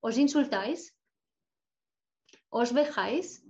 ¿Os 0.00 0.18
insultáis? 0.18 0.96
¿Os 2.48 2.72
vejáis? 2.72 3.44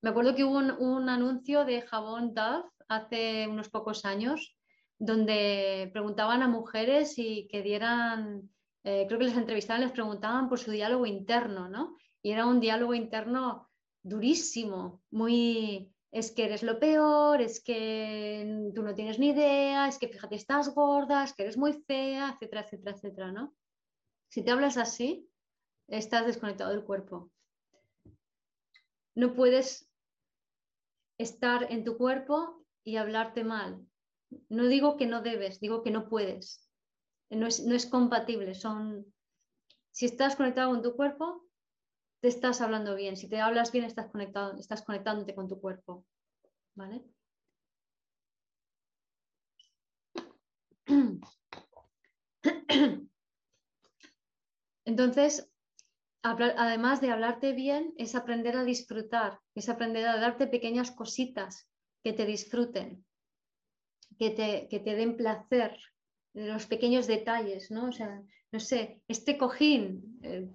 Me 0.00 0.10
acuerdo 0.10 0.34
que 0.34 0.44
hubo 0.44 0.58
un, 0.58 1.08
anuncio 1.08 1.64
de 1.64 1.82
jabón 1.82 2.34
Dove 2.34 2.68
hace 2.88 3.46
unos 3.48 3.68
pocos 3.68 4.04
años 4.04 4.56
donde 4.98 5.90
preguntaban 5.92 6.42
a 6.42 6.48
mujeres 6.48 7.18
y 7.18 7.48
que 7.48 7.62
dieran, 7.62 8.50
eh, 8.84 9.06
creo 9.06 9.18
que 9.18 9.26
les 9.26 9.36
entrevistaban, 9.36 9.82
les 9.82 9.92
preguntaban 9.92 10.48
por 10.48 10.58
su 10.58 10.70
diálogo 10.70 11.06
interno, 11.06 11.68
¿no? 11.68 11.96
Y 12.22 12.30
era 12.30 12.46
un 12.46 12.60
diálogo 12.60 12.94
interno 12.94 13.68
durísimo, 14.02 15.02
muy, 15.10 15.92
es 16.12 16.30
que 16.30 16.44
eres 16.44 16.62
lo 16.62 16.78
peor, 16.78 17.40
es 17.40 17.62
que 17.64 18.70
tú 18.74 18.82
no 18.82 18.94
tienes 18.94 19.18
ni 19.18 19.30
idea, 19.30 19.88
es 19.88 19.98
que 19.98 20.08
fíjate, 20.08 20.34
estás 20.36 20.74
gorda, 20.74 21.24
es 21.24 21.32
que 21.32 21.42
eres 21.42 21.56
muy 21.56 21.72
fea, 21.72 22.34
etcétera, 22.34 22.60
etcétera, 22.60 22.96
etcétera, 22.96 23.32
¿no? 23.32 23.54
Si 24.28 24.44
te 24.44 24.50
hablas 24.50 24.76
así, 24.76 25.30
estás 25.88 26.26
desconectado 26.26 26.70
del 26.70 26.84
cuerpo. 26.84 27.30
No 29.14 29.34
puedes 29.34 29.90
estar 31.16 31.72
en 31.72 31.82
tu 31.82 31.96
cuerpo 31.96 32.62
y 32.84 32.96
hablarte 32.96 33.42
mal. 33.42 33.86
No 34.50 34.66
digo 34.66 34.98
que 34.98 35.06
no 35.06 35.22
debes, 35.22 35.60
digo 35.60 35.82
que 35.82 35.90
no 35.90 36.10
puedes. 36.10 36.68
No 37.30 37.46
es, 37.46 37.64
no 37.64 37.74
es 37.74 37.86
compatible. 37.86 38.54
Son, 38.54 39.06
si 39.92 40.04
estás 40.04 40.36
conectado 40.36 40.70
con 40.70 40.82
tu 40.82 40.94
cuerpo, 40.94 41.46
te 42.22 42.28
estás 42.28 42.60
hablando 42.60 42.94
bien. 42.94 43.16
Si 43.16 43.28
te 43.28 43.40
hablas 43.40 43.72
bien, 43.72 43.84
estás, 43.84 44.06
estás 44.58 44.82
conectándote 44.82 45.34
con 45.34 45.48
tu 45.48 45.60
cuerpo. 45.60 46.06
¿Vale? 46.76 47.02
Entonces, 54.84 55.50
además 56.22 57.00
de 57.00 57.10
hablarte 57.10 57.54
bien, 57.54 57.92
es 57.98 58.14
aprender 58.14 58.56
a 58.56 58.62
disfrutar, 58.62 59.40
es 59.56 59.68
aprender 59.68 60.06
a 60.06 60.18
darte 60.18 60.46
pequeñas 60.46 60.92
cositas 60.92 61.68
que 62.04 62.12
te 62.12 62.24
disfruten, 62.24 63.04
que 64.16 64.30
te, 64.30 64.68
que 64.68 64.78
te 64.78 64.94
den 64.94 65.16
placer, 65.16 65.76
los 66.34 66.66
pequeños 66.66 67.06
detalles, 67.06 67.70
¿no? 67.70 67.88
O 67.88 67.92
sea, 67.92 68.22
no 68.52 68.60
sé, 68.60 69.02
este 69.08 69.38
cojín, 69.38 70.18
eh, 70.22 70.48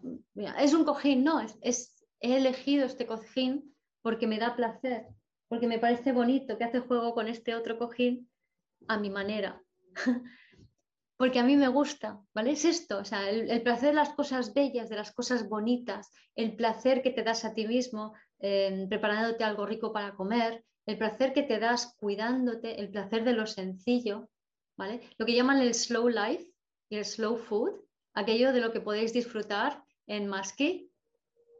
es 0.59 0.73
un 0.73 0.85
cojín, 0.85 1.23
no, 1.23 1.41
es, 1.61 2.05
he 2.19 2.37
elegido 2.37 2.85
este 2.85 3.05
cojín 3.05 3.75
porque 4.01 4.27
me 4.27 4.39
da 4.39 4.55
placer, 4.55 5.07
porque 5.47 5.67
me 5.67 5.79
parece 5.79 6.11
bonito 6.11 6.57
que 6.57 6.63
hace 6.63 6.79
juego 6.79 7.13
con 7.13 7.27
este 7.27 7.55
otro 7.55 7.77
cojín 7.77 8.29
a 8.87 8.99
mi 8.99 9.09
manera. 9.09 9.61
porque 11.17 11.39
a 11.39 11.43
mí 11.43 11.57
me 11.57 11.67
gusta, 11.67 12.21
¿vale? 12.33 12.51
Es 12.51 12.63
esto, 12.63 12.99
o 12.99 13.05
sea, 13.05 13.29
el, 13.29 13.61
placer 13.63 13.89
de 13.89 13.95
las 13.95 14.09
cosas 14.09 14.53
bellas, 14.53 14.87
de 14.87 14.95
las 14.95 15.11
cosas 15.11 15.49
bonitas, 15.49 16.11
el 16.35 16.55
placer 16.55 17.01
que 17.01 17.09
te 17.09 17.23
das 17.23 17.43
a 17.43 17.55
ti 17.55 17.67
mismo 17.67 18.13
eh, 18.39 18.85
preparándote 18.87 19.43
algo 19.43 19.65
rico 19.65 19.91
para 19.91 20.13
comer, 20.13 20.63
el 20.85 20.97
placer 20.97 21.33
que 21.33 21.41
te 21.41 21.57
das 21.57 21.95
cuidándote, 21.99 22.79
el 22.79 22.91
placer 22.91 23.23
de 23.23 23.33
lo 23.33 23.47
sencillo, 23.47 24.29
lo 25.17 25.25
que 25.25 25.35
llaman 25.35 25.61
el 25.61 25.73
slow 25.73 26.07
life 26.07 26.51
y 26.89 26.97
el 26.97 27.05
slow 27.05 27.37
food, 27.37 27.83
aquello 28.13 28.53
de 28.53 28.61
lo 28.61 28.71
que 28.71 28.81
podéis 28.81 29.13
disfrutar 29.13 29.83
en 30.05 30.27
Maski, 30.27 30.91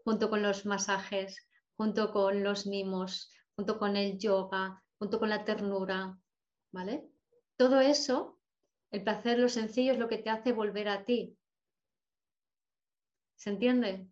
junto 0.04 0.30
con 0.30 0.42
los 0.42 0.66
masajes, 0.66 1.48
junto 1.76 2.12
con 2.12 2.44
los 2.44 2.66
mimos, 2.66 3.32
junto 3.56 3.78
con 3.78 3.98
el 3.98 4.18
yoga, 4.18 4.84
junto 5.00 5.20
con 5.20 5.30
la 5.30 5.44
ternura, 5.44 6.18
¿vale? 6.72 7.10
Todo 7.58 7.82
eso, 7.82 8.40
el 8.92 9.04
placer, 9.04 9.40
lo 9.40 9.50
sencillo 9.50 9.92
es 9.92 10.00
lo 10.00 10.08
que 10.08 10.20
te 10.20 10.30
hace 10.30 10.52
volver 10.54 10.88
a 10.90 11.04
ti. 11.04 11.38
¿Se 13.36 13.50
entiende? 13.50 14.08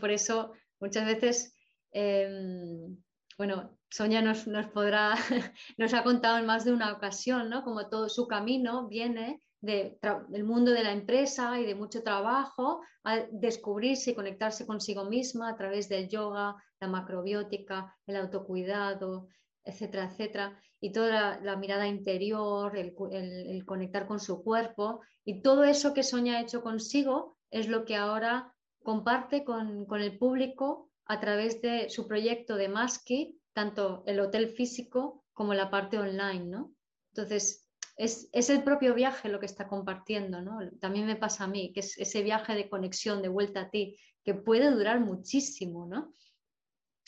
Por 0.00 0.10
eso 0.10 0.52
muchas 0.80 1.06
veces, 1.06 1.54
em, 1.92 2.96
bueno, 3.38 3.78
Sonia 3.90 4.22
nos, 4.22 4.44
podrá, 4.72 5.14
nos 5.78 5.94
ha 5.94 6.02
contado 6.02 6.38
en 6.38 6.46
más 6.46 6.64
de 6.64 6.72
una 6.72 6.92
ocasión, 6.92 7.50
¿no? 7.50 7.64
Como 7.64 7.88
todo 7.88 8.08
su 8.08 8.26
camino 8.26 8.88
viene 8.88 9.42
del 9.60 10.44
mundo 10.44 10.72
de 10.72 10.82
la 10.82 10.92
empresa 10.92 11.60
y 11.60 11.64
de 11.64 11.76
mucho 11.76 12.02
trabajo 12.02 12.80
a 13.04 13.20
descubrirse 13.30 14.10
y 14.10 14.14
conectarse 14.14 14.66
consigo 14.66 15.04
misma 15.04 15.50
a 15.50 15.56
través 15.56 15.88
del 15.88 16.08
yoga, 16.08 16.56
la 16.80 16.88
macrobiótica, 16.88 17.96
el 18.06 18.16
autocuidado, 18.16 19.28
etcétera, 19.64 20.10
etcétera, 20.10 20.60
y 20.80 20.90
toda 20.90 21.38
la, 21.40 21.56
mirada 21.56 21.86
interior, 21.86 22.76
el, 22.76 23.64
conectar 23.64 24.08
con 24.08 24.18
su 24.18 24.42
cuerpo, 24.42 25.00
y 25.24 25.42
todo 25.42 25.62
eso 25.62 25.94
que 25.94 26.02
Sonia 26.02 26.38
ha 26.38 26.40
hecho 26.40 26.60
consigo 26.60 27.38
es 27.52 27.68
lo 27.68 27.84
que 27.84 27.94
ahora 27.94 28.52
comparte 28.82 29.44
con, 29.44 29.86
con 29.86 30.00
el 30.00 30.18
público 30.18 30.90
a 31.06 31.20
través 31.20 31.60
de 31.62 31.90
su 31.90 32.06
proyecto 32.06 32.56
de 32.56 32.68
Maski, 32.68 33.38
tanto 33.52 34.02
el 34.06 34.20
hotel 34.20 34.48
físico 34.48 35.24
como 35.32 35.54
la 35.54 35.70
parte 35.70 35.98
online, 35.98 36.44
¿no? 36.44 36.74
Entonces, 37.14 37.68
es, 37.96 38.50
el 38.50 38.62
propio 38.62 38.94
viaje 38.94 39.28
lo 39.28 39.38
que 39.38 39.46
está 39.46 39.68
compartiendo, 39.68 40.40
¿no? 40.40 40.58
También 40.80 41.06
me 41.06 41.16
pasa 41.16 41.44
a 41.44 41.48
mí, 41.48 41.72
que 41.72 41.80
es 41.80 41.98
ese 41.98 42.22
viaje 42.22 42.54
de 42.54 42.68
conexión, 42.68 43.22
de 43.22 43.28
vuelta 43.28 43.62
a 43.62 43.70
ti, 43.70 43.98
que 44.24 44.34
puede 44.34 44.70
durar 44.70 45.00
muchísimo, 45.00 45.86
¿no? 45.86 46.12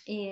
Y, 0.04 0.30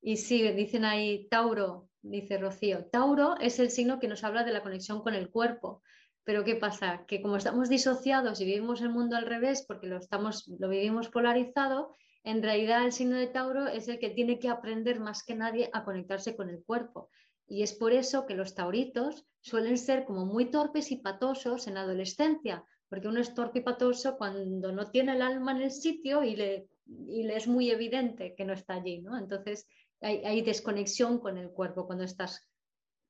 y 0.00 0.16
sí, 0.16 0.42
dicen 0.52 0.84
ahí 0.84 1.28
Tauro, 1.28 1.88
dice 2.02 2.38
Rocío. 2.38 2.86
Tauro 2.86 3.36
es 3.40 3.58
el 3.58 3.70
signo 3.70 4.00
que 4.00 4.08
nos 4.08 4.24
habla 4.24 4.44
de 4.44 4.52
la 4.52 4.62
conexión 4.62 5.02
con 5.02 5.14
el 5.14 5.30
cuerpo. 5.30 5.82
Pero 6.24 6.42
¿qué 6.42 6.56
pasa? 6.56 7.04
Que 7.06 7.22
como 7.22 7.36
estamos 7.36 7.68
disociados 7.68 8.40
y 8.40 8.44
vivimos 8.44 8.80
el 8.80 8.90
mundo 8.90 9.16
al 9.16 9.26
revés, 9.26 9.64
porque 9.66 9.86
lo, 9.86 9.98
estamos, 9.98 10.48
lo 10.58 10.68
vivimos 10.68 11.08
polarizado, 11.08 11.94
en 12.26 12.42
realidad 12.42 12.84
el 12.84 12.92
signo 12.92 13.16
de 13.16 13.28
Tauro 13.28 13.68
es 13.68 13.86
el 13.86 14.00
que 14.00 14.10
tiene 14.10 14.40
que 14.40 14.48
aprender 14.48 14.98
más 14.98 15.22
que 15.22 15.36
nadie 15.36 15.70
a 15.72 15.84
conectarse 15.84 16.34
con 16.34 16.50
el 16.50 16.64
cuerpo. 16.64 17.08
Y 17.46 17.62
es 17.62 17.72
por 17.72 17.92
eso 17.92 18.26
que 18.26 18.34
los 18.34 18.56
tauritos 18.56 19.24
suelen 19.40 19.78
ser 19.78 20.04
como 20.04 20.26
muy 20.26 20.50
torpes 20.50 20.90
y 20.90 20.96
patosos 20.96 21.68
en 21.68 21.76
adolescencia, 21.76 22.64
porque 22.88 23.06
uno 23.06 23.20
es 23.20 23.32
torpe 23.32 23.60
y 23.60 23.62
patoso 23.62 24.16
cuando 24.18 24.72
no 24.72 24.90
tiene 24.90 25.12
el 25.12 25.22
alma 25.22 25.52
en 25.52 25.62
el 25.62 25.70
sitio 25.70 26.24
y 26.24 26.34
le, 26.34 26.68
le 26.86 27.36
es 27.36 27.46
muy 27.46 27.70
evidente 27.70 28.34
que 28.34 28.44
no 28.44 28.54
está 28.54 28.74
allí, 28.74 29.02
¿no? 29.02 29.16
Entonces 29.16 29.68
hay, 30.00 30.42
desconexión 30.42 31.20
con 31.20 31.38
el 31.38 31.50
cuerpo 31.50 31.86
cuando 31.86 32.02
estás 32.02 32.44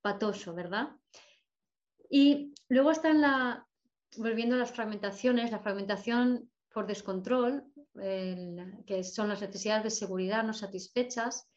patoso, 0.02 0.52
¿verdad? 0.52 0.90
Y 2.10 2.52
luego 2.68 2.90
está 2.90 3.08
en 3.08 3.22
la, 3.22 3.66
volviendo 4.18 4.56
a 4.56 4.58
las 4.58 4.72
fragmentaciones, 4.72 5.50
la 5.50 5.60
fragmentación 5.60 6.50
por 6.70 6.86
descontrol, 6.86 7.64
que 7.96 9.04
son 9.04 9.28
las 9.28 9.40
necesidades 9.40 9.84
de 9.84 9.90
seguridad 9.90 10.44
no 10.44 10.52
satisfechas. 10.52 11.48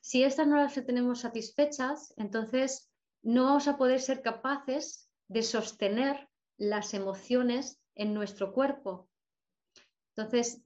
Si 0.00 0.22
estas 0.22 0.46
no 0.46 0.56
las 0.56 0.74
tenemos 0.74 1.20
satisfechas, 1.20 2.14
entonces 2.16 2.90
no 3.22 3.44
vamos 3.44 3.68
a 3.68 3.76
poder 3.76 4.00
ser 4.00 4.22
capaces 4.22 5.08
de 5.28 5.42
sostener 5.42 6.28
las 6.56 6.94
emociones 6.94 7.80
en 7.94 8.14
nuestro 8.14 8.52
cuerpo. 8.52 9.08
Entonces, 10.16 10.62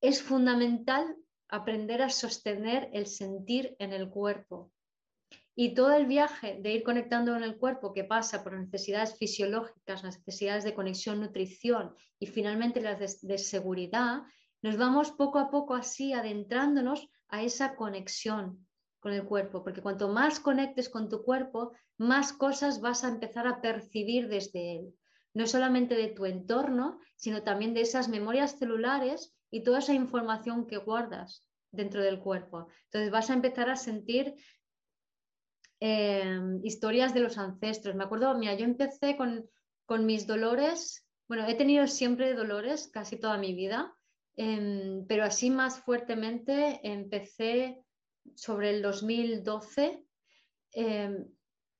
es 0.00 0.22
fundamental 0.22 1.16
aprender 1.48 2.02
a 2.02 2.08
sostener 2.08 2.88
el 2.92 3.06
sentir 3.06 3.76
en 3.78 3.92
el 3.92 4.08
cuerpo. 4.08 4.72
Y 5.54 5.74
todo 5.74 5.92
el 5.92 6.06
viaje 6.06 6.58
de 6.62 6.72
ir 6.72 6.82
conectando 6.82 7.32
con 7.32 7.42
el 7.42 7.58
cuerpo 7.58 7.92
que 7.92 8.04
pasa 8.04 8.42
por 8.42 8.58
necesidades 8.58 9.16
fisiológicas, 9.18 10.02
necesidades 10.02 10.64
de 10.64 10.74
conexión, 10.74 11.20
nutrición 11.20 11.94
y 12.18 12.26
finalmente 12.26 12.80
las 12.80 13.20
de, 13.20 13.38
seguridad, 13.38 14.22
nos 14.62 14.78
vamos 14.78 15.10
poco 15.10 15.38
a 15.38 15.50
poco 15.50 15.74
así 15.74 16.14
adentrándonos 16.14 17.08
a 17.28 17.42
esa 17.42 17.74
conexión 17.74 18.66
con 19.00 19.12
el 19.12 19.24
cuerpo, 19.24 19.62
porque 19.62 19.82
cuanto 19.82 20.08
más 20.08 20.40
conectes 20.40 20.88
con 20.88 21.08
tu 21.08 21.22
cuerpo, 21.22 21.72
más 21.98 22.32
cosas 22.32 22.80
vas 22.80 23.04
a 23.04 23.08
empezar 23.08 23.46
a 23.46 23.60
percibir 23.60 24.28
desde 24.28 24.76
él, 24.76 24.94
no 25.34 25.46
solamente 25.46 25.96
de 25.96 26.08
tu 26.08 26.24
entorno, 26.24 26.98
sino 27.16 27.42
también 27.42 27.74
de 27.74 27.82
esas 27.82 28.08
memorias 28.08 28.58
celulares 28.58 29.34
y 29.50 29.64
toda 29.64 29.80
esa 29.80 29.92
información 29.92 30.66
que 30.66 30.78
guardas 30.78 31.44
dentro 31.72 32.02
del 32.02 32.20
cuerpo. 32.20 32.68
Entonces 32.84 33.10
vas 33.10 33.28
a 33.30 33.34
empezar 33.34 33.68
a 33.68 33.76
sentir 33.76 34.34
em, 35.84 36.60
historias 36.62 37.12
de 37.12 37.18
los 37.18 37.38
ancestros. 37.38 37.96
Me 37.96 38.04
acuerdo, 38.04 38.32
mira, 38.38 38.54
yo 38.54 38.64
empecé 38.64 39.16
con, 39.16 39.50
mis 40.06 40.28
dolores, 40.28 41.04
bueno, 41.28 41.44
he 41.46 41.54
tenido 41.54 41.88
siempre 41.88 42.34
dolores 42.34 42.88
casi 42.92 43.18
toda 43.18 43.36
mi 43.36 43.52
vida, 43.52 43.92
em, 44.36 45.04
pero 45.08 45.24
así 45.24 45.50
más 45.50 45.80
fuertemente 45.80 46.80
empecé 46.84 47.82
sobre 48.36 48.70
el 48.70 48.80
2012 48.80 50.06
em, 50.74 51.26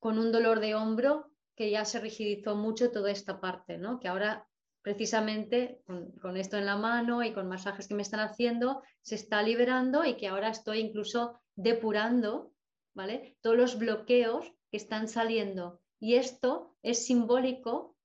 con 0.01 0.19
un 0.19 0.33
dolor 0.33 0.59
de 0.59 0.75
hombro 0.75 1.31
que 1.55 1.71
ya 1.71 1.85
se 1.85 2.01
rigidizó 2.01 2.57
mucho 2.57 2.91
toda 2.91 3.13
esta 3.13 3.41
parte, 3.41 3.79
¿no? 3.79 4.01
que 4.01 4.09
ahora 4.09 4.49
precisamente 4.83 5.81
con, 6.21 6.37
esto 6.37 6.59
en 6.59 6.67
la 6.67 6.77
mano 6.77 7.23
y 7.23 7.33
con 7.33 7.47
masajes 7.47 7.87
que 7.87 7.95
me 7.95 8.03
están 8.03 8.19
haciendo, 8.19 8.83
se 9.01 9.15
está 9.15 9.41
liberando 9.43 10.05
y 10.05 10.17
que 10.17 10.27
ahora 10.27 10.49
estoy 10.49 10.81
incluso 10.81 11.41
depurando, 11.55 12.53
¿vale? 12.95 13.37
Todos 13.41 13.57
los 13.57 13.79
bloqueos 13.79 14.53
que 14.71 14.77
están 14.77 15.09
saliendo. 15.09 15.81
Y 16.01 16.15
esto 16.15 16.77
es 16.83 17.07
simbólico, 17.07 17.97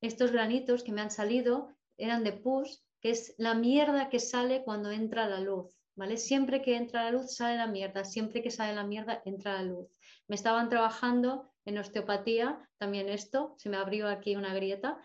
estos 0.00 0.32
granitos 0.32 0.82
que 0.82 0.92
me 0.92 1.00
han 1.00 1.10
salido 1.10 1.76
eran 1.98 2.24
de 2.24 2.32
pus, 2.32 2.84
que 3.00 3.10
es 3.10 3.34
la 3.38 3.54
mierda 3.54 4.08
que 4.08 4.20
sale 4.20 4.64
cuando 4.64 4.90
entra 4.90 5.28
la 5.28 5.40
luz, 5.40 5.70
¿vale? 5.94 6.16
Siempre 6.16 6.62
que 6.62 6.76
entra 6.76 7.04
la 7.04 7.10
luz 7.10 7.34
sale 7.34 7.56
la 7.56 7.66
mierda, 7.66 8.04
siempre 8.04 8.42
que 8.42 8.50
sale 8.50 8.74
la 8.74 8.84
mierda 8.84 9.22
entra 9.24 9.54
la 9.54 9.62
luz. 9.62 9.88
Me 10.28 10.36
estaban 10.36 10.68
trabajando 10.68 11.50
en 11.64 11.78
osteopatía, 11.78 12.68
también 12.78 13.08
esto, 13.08 13.54
se 13.58 13.68
me 13.68 13.76
abrió 13.76 14.08
aquí 14.08 14.36
una 14.36 14.54
grieta, 14.54 14.98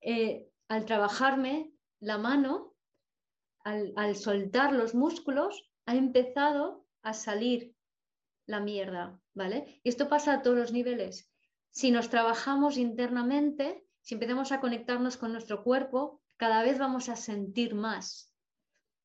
eh, 0.00 0.48
al 0.68 0.84
trabajarme 0.84 1.72
la 2.00 2.18
mano, 2.18 2.74
al, 3.64 4.16
soltar 4.16 4.72
los 4.72 4.94
músculos, 4.94 5.70
ha 5.86 5.94
empezado 5.94 6.86
a 7.02 7.12
salir 7.12 7.74
la 8.50 8.60
mierda, 8.60 9.18
¿vale? 9.34 9.80
Y 9.82 9.88
esto 9.88 10.08
pasa 10.08 10.34
a 10.34 10.42
todos 10.42 10.58
los 10.58 10.72
niveles. 10.72 11.30
Si 11.70 11.90
nos 11.90 12.10
trabajamos 12.10 12.76
internamente, 12.76 13.86
si 14.02 14.14
empezamos 14.14 14.50
a 14.50 14.60
conectarnos 14.60 15.16
con 15.16 15.32
nuestro 15.32 15.62
cuerpo, 15.62 16.20
cada 16.36 16.62
vez 16.62 16.78
vamos 16.78 17.08
a 17.08 17.16
sentir 17.16 17.74
más. 17.74 18.34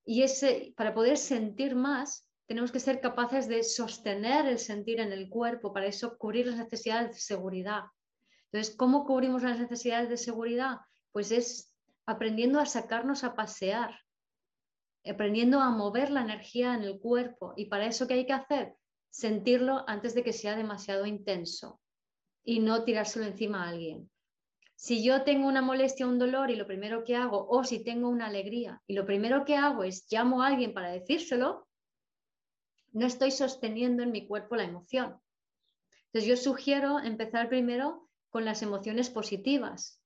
Y 0.04 0.22
ese, 0.22 0.74
para 0.76 0.94
poder 0.94 1.16
sentir 1.16 1.76
más, 1.76 2.28
tenemos 2.46 2.72
que 2.72 2.80
ser 2.80 3.00
capaces 3.00 3.48
de 3.48 3.62
sostener 3.62 4.46
el 4.46 4.58
sentir 4.58 5.00
en 5.00 5.12
el 5.12 5.28
cuerpo, 5.28 5.72
para 5.72 5.86
eso 5.86 6.16
cubrir 6.18 6.46
las 6.46 6.58
necesidades 6.58 7.10
de 7.10 7.20
seguridad. 7.20 7.82
Entonces, 8.50 8.76
¿cómo 8.76 9.04
cubrimos 9.04 9.42
las 9.42 9.58
necesidades 9.58 10.08
de 10.08 10.16
seguridad? 10.16 10.78
Pues 11.12 11.30
es 11.30 11.72
aprendiendo 12.04 12.60
a 12.60 12.66
sacarnos 12.66 13.24
a 13.24 13.34
pasear, 13.34 14.00
aprendiendo 15.04 15.60
a 15.60 15.70
mover 15.70 16.10
la 16.10 16.22
energía 16.22 16.74
en 16.74 16.82
el 16.82 16.98
cuerpo. 16.98 17.52
Y 17.56 17.66
para 17.66 17.86
eso, 17.86 18.06
¿qué 18.06 18.14
hay 18.14 18.26
que 18.26 18.32
hacer? 18.32 18.74
Sentirlo 19.16 19.82
antes 19.88 20.14
de 20.14 20.22
que 20.22 20.34
sea 20.34 20.56
demasiado 20.56 21.06
intenso 21.06 21.80
y 22.44 22.60
no 22.60 22.84
tirárselo 22.84 23.24
encima 23.24 23.64
a 23.64 23.70
alguien. 23.70 24.10
Si 24.74 25.02
yo 25.02 25.22
tengo 25.22 25.48
una 25.48 25.62
molestia, 25.62 26.06
un 26.06 26.18
dolor 26.18 26.50
y 26.50 26.56
lo 26.56 26.66
primero 26.66 27.02
que 27.02 27.16
hago, 27.16 27.48
o 27.48 27.64
si 27.64 27.82
tengo 27.82 28.10
una 28.10 28.26
alegría 28.26 28.82
y 28.86 28.92
lo 28.92 29.06
primero 29.06 29.46
que 29.46 29.56
hago 29.56 29.84
es 29.84 30.06
llamo 30.10 30.42
a 30.42 30.48
alguien 30.48 30.74
para 30.74 30.90
decírselo, 30.90 31.66
no 32.92 33.06
estoy 33.06 33.30
sosteniendo 33.30 34.02
en 34.02 34.12
mi 34.12 34.26
cuerpo 34.26 34.54
la 34.54 34.64
emoción. 34.64 35.18
Entonces 36.08 36.28
yo 36.28 36.36
sugiero 36.36 36.98
empezar 36.98 37.48
primero 37.48 38.10
con 38.28 38.44
las 38.44 38.60
emociones 38.60 39.08
positivas. 39.08 39.98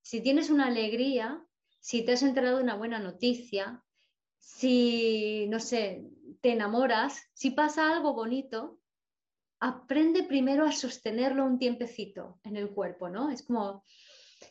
Si 0.00 0.20
tienes 0.20 0.50
una 0.50 0.66
alegría, 0.66 1.46
si 1.78 2.04
te 2.04 2.14
has 2.14 2.24
enterado 2.24 2.56
de 2.56 2.64
una 2.64 2.74
buena 2.74 2.98
noticia, 2.98 3.84
si, 4.40 5.46
no 5.46 5.60
sé, 5.60 6.10
te 6.42 6.52
enamoras, 6.52 7.30
si 7.32 7.52
pasa 7.52 7.90
algo 7.90 8.14
bonito, 8.14 8.80
aprende 9.60 10.24
primero 10.24 10.66
a 10.66 10.72
sostenerlo 10.72 11.44
un 11.44 11.58
tiempecito 11.58 12.40
en 12.42 12.56
el 12.56 12.70
cuerpo, 12.70 13.08
¿no? 13.08 13.30
Es 13.30 13.44
como, 13.44 13.84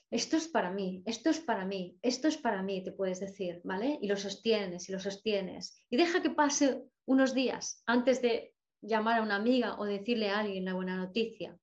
esto 0.09 0.37
es 0.37 0.47
para 0.47 0.71
mí, 0.71 1.03
esto 1.05 1.29
es 1.29 1.39
para 1.41 1.65
mí, 1.65 1.97
esto 2.01 2.29
es 2.29 2.37
para 2.37 2.63
mí, 2.63 2.81
te 2.81 2.93
puedes 2.93 3.19
decir, 3.19 3.59
¿vale? 3.65 3.99
Y 4.01 4.07
lo 4.07 4.15
sostienes 4.15 4.87
y 4.87 4.93
lo 4.93 4.99
sostienes. 4.99 5.85
Y 5.89 5.97
deja 5.97 6.21
que 6.21 6.29
pase 6.29 6.81
unos 7.05 7.33
días 7.33 7.83
antes 7.85 8.21
de 8.21 8.55
llamar 8.81 9.19
a 9.19 9.23
una 9.23 9.35
amiga 9.35 9.77
o 9.77 9.83
decirle 9.83 10.29
a 10.29 10.39
alguien 10.39 10.63
la 10.63 10.73
buena 10.73 10.95
noticia, 10.95 11.57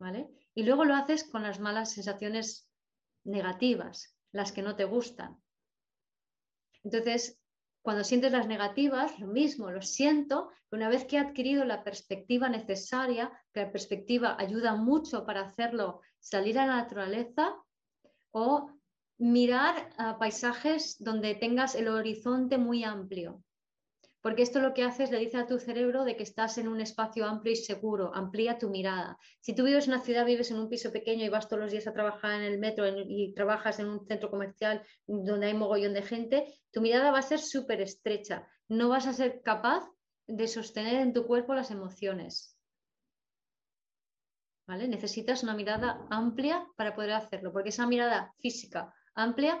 ¿vale? 0.00 0.28
Y 0.54 0.64
luego 0.64 0.84
lo 0.84 0.94
haces 0.94 1.22
con 1.22 1.44
las 1.44 1.60
malas 1.60 1.92
sensaciones 1.92 2.68
negativas, 3.22 4.16
las 4.32 4.50
que 4.50 4.62
no 4.62 4.74
te 4.74 4.84
gustan. 4.84 5.40
Entonces, 6.82 7.39
cuando 7.82 8.04
sientes 8.04 8.32
las 8.32 8.46
negativas, 8.46 9.18
lo 9.18 9.26
mismo, 9.26 9.70
lo 9.70 9.82
siento, 9.82 10.50
una 10.70 10.88
vez 10.88 11.04
que 11.04 11.16
he 11.16 11.18
adquirido 11.18 11.64
la 11.64 11.82
perspectiva 11.82 12.48
necesaria, 12.48 13.32
que 13.52 13.60
la 13.60 13.72
perspectiva 13.72 14.36
ayuda 14.38 14.76
mucho 14.76 15.24
para 15.24 15.42
hacerlo 15.42 16.00
salir 16.18 16.58
a 16.58 16.66
la 16.66 16.76
naturaleza 16.76 17.56
o 18.32 18.70
mirar 19.18 19.90
a 19.98 20.18
paisajes 20.18 20.96
donde 20.98 21.34
tengas 21.34 21.74
el 21.74 21.88
horizonte 21.88 22.58
muy 22.58 22.84
amplio 22.84 23.42
porque 24.22 24.42
esto 24.42 24.60
lo 24.60 24.74
que 24.74 24.82
hace 24.82 25.04
es 25.04 25.10
le 25.10 25.18
dice 25.18 25.38
a 25.38 25.46
tu 25.46 25.58
cerebro 25.58 26.04
de 26.04 26.16
que 26.16 26.22
estás 26.22 26.58
en 26.58 26.68
un 26.68 26.80
espacio 26.80 27.26
amplio 27.26 27.52
y 27.52 27.56
seguro, 27.56 28.14
amplía 28.14 28.58
tu 28.58 28.68
mirada. 28.68 29.18
Si 29.40 29.54
tú 29.54 29.64
vives 29.64 29.86
en 29.86 29.94
una 29.94 30.02
ciudad, 30.02 30.26
vives 30.26 30.50
en 30.50 30.58
un 30.58 30.68
piso 30.68 30.92
pequeño 30.92 31.24
y 31.24 31.28
vas 31.30 31.48
todos 31.48 31.62
los 31.62 31.70
días 31.70 31.86
a 31.86 31.92
trabajar 31.92 32.32
en 32.32 32.42
el 32.42 32.58
metro 32.58 32.84
y 32.86 33.32
trabajas 33.34 33.78
en 33.78 33.88
un 33.88 34.06
centro 34.06 34.30
comercial 34.30 34.82
donde 35.06 35.46
hay 35.46 35.54
mogollón 35.54 35.94
de 35.94 36.02
gente, 36.02 36.60
tu 36.70 36.82
mirada 36.82 37.10
va 37.10 37.20
a 37.20 37.22
ser 37.22 37.38
súper 37.38 37.80
estrecha. 37.80 38.46
No 38.68 38.88
vas 38.90 39.06
a 39.06 39.14
ser 39.14 39.40
capaz 39.42 39.88
de 40.26 40.46
sostener 40.48 40.96
en 40.96 41.12
tu 41.12 41.26
cuerpo 41.26 41.54
las 41.54 41.70
emociones. 41.70 42.56
¿Vale? 44.66 44.86
Necesitas 44.86 45.42
una 45.42 45.54
mirada 45.54 46.06
amplia 46.10 46.64
para 46.76 46.94
poder 46.94 47.12
hacerlo, 47.12 47.52
porque 47.52 47.70
esa 47.70 47.86
mirada 47.86 48.32
física 48.38 48.94
amplia 49.14 49.60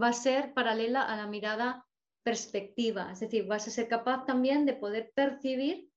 va 0.00 0.08
a 0.08 0.12
ser 0.12 0.54
paralela 0.54 1.02
a 1.02 1.16
la 1.16 1.26
mirada 1.26 1.86
perspectiva, 2.28 3.10
es 3.10 3.20
decir, 3.20 3.46
vas 3.46 3.66
a 3.66 3.70
ser 3.70 3.88
capaz 3.88 4.26
también 4.26 4.66
de 4.66 4.74
poder 4.74 5.12
percibir 5.14 5.88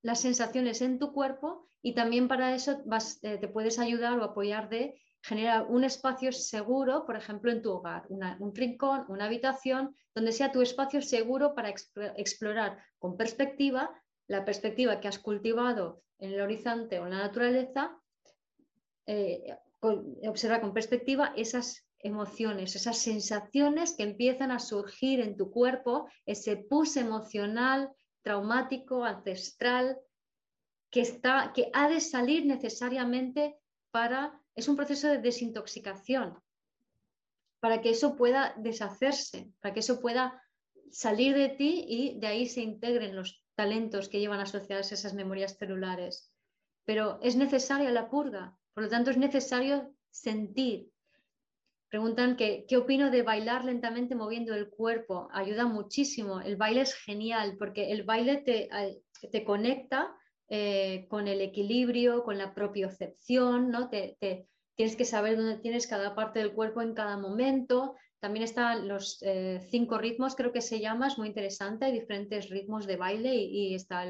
las 0.00 0.20
sensaciones 0.20 0.80
en 0.80 1.00
tu 1.00 1.12
cuerpo 1.12 1.66
y 1.82 1.94
también 1.94 2.28
para 2.28 2.54
eso 2.54 2.70
eh, 3.22 3.38
te 3.38 3.48
puedes 3.48 3.80
ayudar 3.80 4.16
o 4.16 4.22
apoyar 4.22 4.68
de 4.68 4.94
generar 5.20 5.66
un 5.68 5.82
espacio 5.82 6.30
seguro, 6.30 7.04
por 7.04 7.16
ejemplo, 7.16 7.50
en 7.50 7.62
tu 7.62 7.72
hogar, 7.72 8.06
un 8.08 8.54
rincón, 8.54 9.04
una 9.08 9.24
habitación, 9.24 9.96
donde 10.14 10.30
sea 10.30 10.52
tu 10.52 10.62
espacio 10.62 11.02
seguro 11.02 11.54
para 11.56 11.70
explorar 12.16 12.78
con 13.00 13.16
perspectiva, 13.16 13.90
la 14.28 14.44
perspectiva 14.44 15.00
que 15.00 15.08
has 15.08 15.18
cultivado 15.18 16.02
en 16.20 16.32
el 16.32 16.40
horizonte 16.40 17.00
o 17.00 17.06
en 17.06 17.10
la 17.10 17.24
naturaleza, 17.26 17.98
eh, 19.06 19.56
observa 19.80 20.60
con 20.60 20.72
perspectiva 20.72 21.32
esas 21.36 21.84
emociones, 22.02 22.76
esas 22.76 22.98
sensaciones 22.98 23.94
que 23.96 24.02
empiezan 24.02 24.50
a 24.50 24.58
surgir 24.58 25.20
en 25.20 25.36
tu 25.36 25.50
cuerpo, 25.50 26.08
ese 26.26 26.56
pus 26.56 26.96
emocional, 26.96 27.90
traumático, 28.22 29.04
ancestral, 29.04 29.98
que, 30.90 31.00
está, 31.00 31.52
que 31.54 31.70
ha 31.72 31.88
de 31.88 32.00
salir 32.00 32.44
necesariamente 32.44 33.56
para, 33.90 34.40
es 34.54 34.68
un 34.68 34.76
proceso 34.76 35.08
de 35.08 35.18
desintoxicación, 35.18 36.38
para 37.60 37.80
que 37.80 37.90
eso 37.90 38.16
pueda 38.16 38.54
deshacerse, 38.58 39.52
para 39.60 39.72
que 39.72 39.80
eso 39.80 40.00
pueda 40.00 40.42
salir 40.90 41.34
de 41.34 41.48
ti 41.48 41.84
y 41.88 42.18
de 42.18 42.26
ahí 42.26 42.46
se 42.46 42.60
integren 42.60 43.16
los 43.16 43.42
talentos 43.54 44.08
que 44.08 44.20
llevan 44.20 44.40
asociadas 44.40 44.92
esas 44.92 45.14
memorias 45.14 45.56
celulares. 45.56 46.32
Pero 46.84 47.18
es 47.22 47.36
necesaria 47.36 47.90
la 47.90 48.10
purga, 48.10 48.56
por 48.74 48.84
lo 48.84 48.90
tanto 48.90 49.10
es 49.10 49.16
necesario 49.16 49.94
sentir. 50.10 50.90
Preguntan 51.92 52.36
que, 52.36 52.64
qué 52.66 52.78
opino 52.78 53.10
de 53.10 53.20
bailar 53.20 53.66
lentamente 53.66 54.14
moviendo 54.14 54.54
el 54.54 54.70
cuerpo. 54.70 55.28
Ayuda 55.30 55.66
muchísimo. 55.66 56.40
El 56.40 56.56
baile 56.56 56.80
es 56.80 56.94
genial 56.94 57.56
porque 57.58 57.92
el 57.92 58.02
baile 58.02 58.38
te, 58.38 58.70
te 59.30 59.44
conecta 59.44 60.10
eh, 60.48 61.04
con 61.10 61.28
el 61.28 61.42
equilibrio, 61.42 62.24
con 62.24 62.38
la 62.38 62.54
propiocepción, 62.54 63.70
¿no? 63.70 63.90
Te, 63.90 64.16
tienes 64.74 64.96
que 64.96 65.04
saber 65.04 65.36
dónde 65.36 65.58
tienes 65.58 65.86
cada 65.86 66.14
parte 66.14 66.38
del 66.38 66.54
cuerpo 66.54 66.80
en 66.80 66.94
cada 66.94 67.18
momento. 67.18 67.94
También 68.20 68.44
están 68.44 68.88
los 68.88 69.18
eh, 69.20 69.60
cinco 69.70 69.98
ritmos, 69.98 70.34
creo 70.34 70.50
que 70.50 70.62
se 70.62 70.80
llama, 70.80 71.08
es 71.08 71.18
muy 71.18 71.28
interesante. 71.28 71.84
Hay 71.84 71.92
diferentes 71.92 72.48
ritmos 72.48 72.86
de 72.86 72.96
baile 72.96 73.34
y, 73.34 73.74
está 73.74 74.04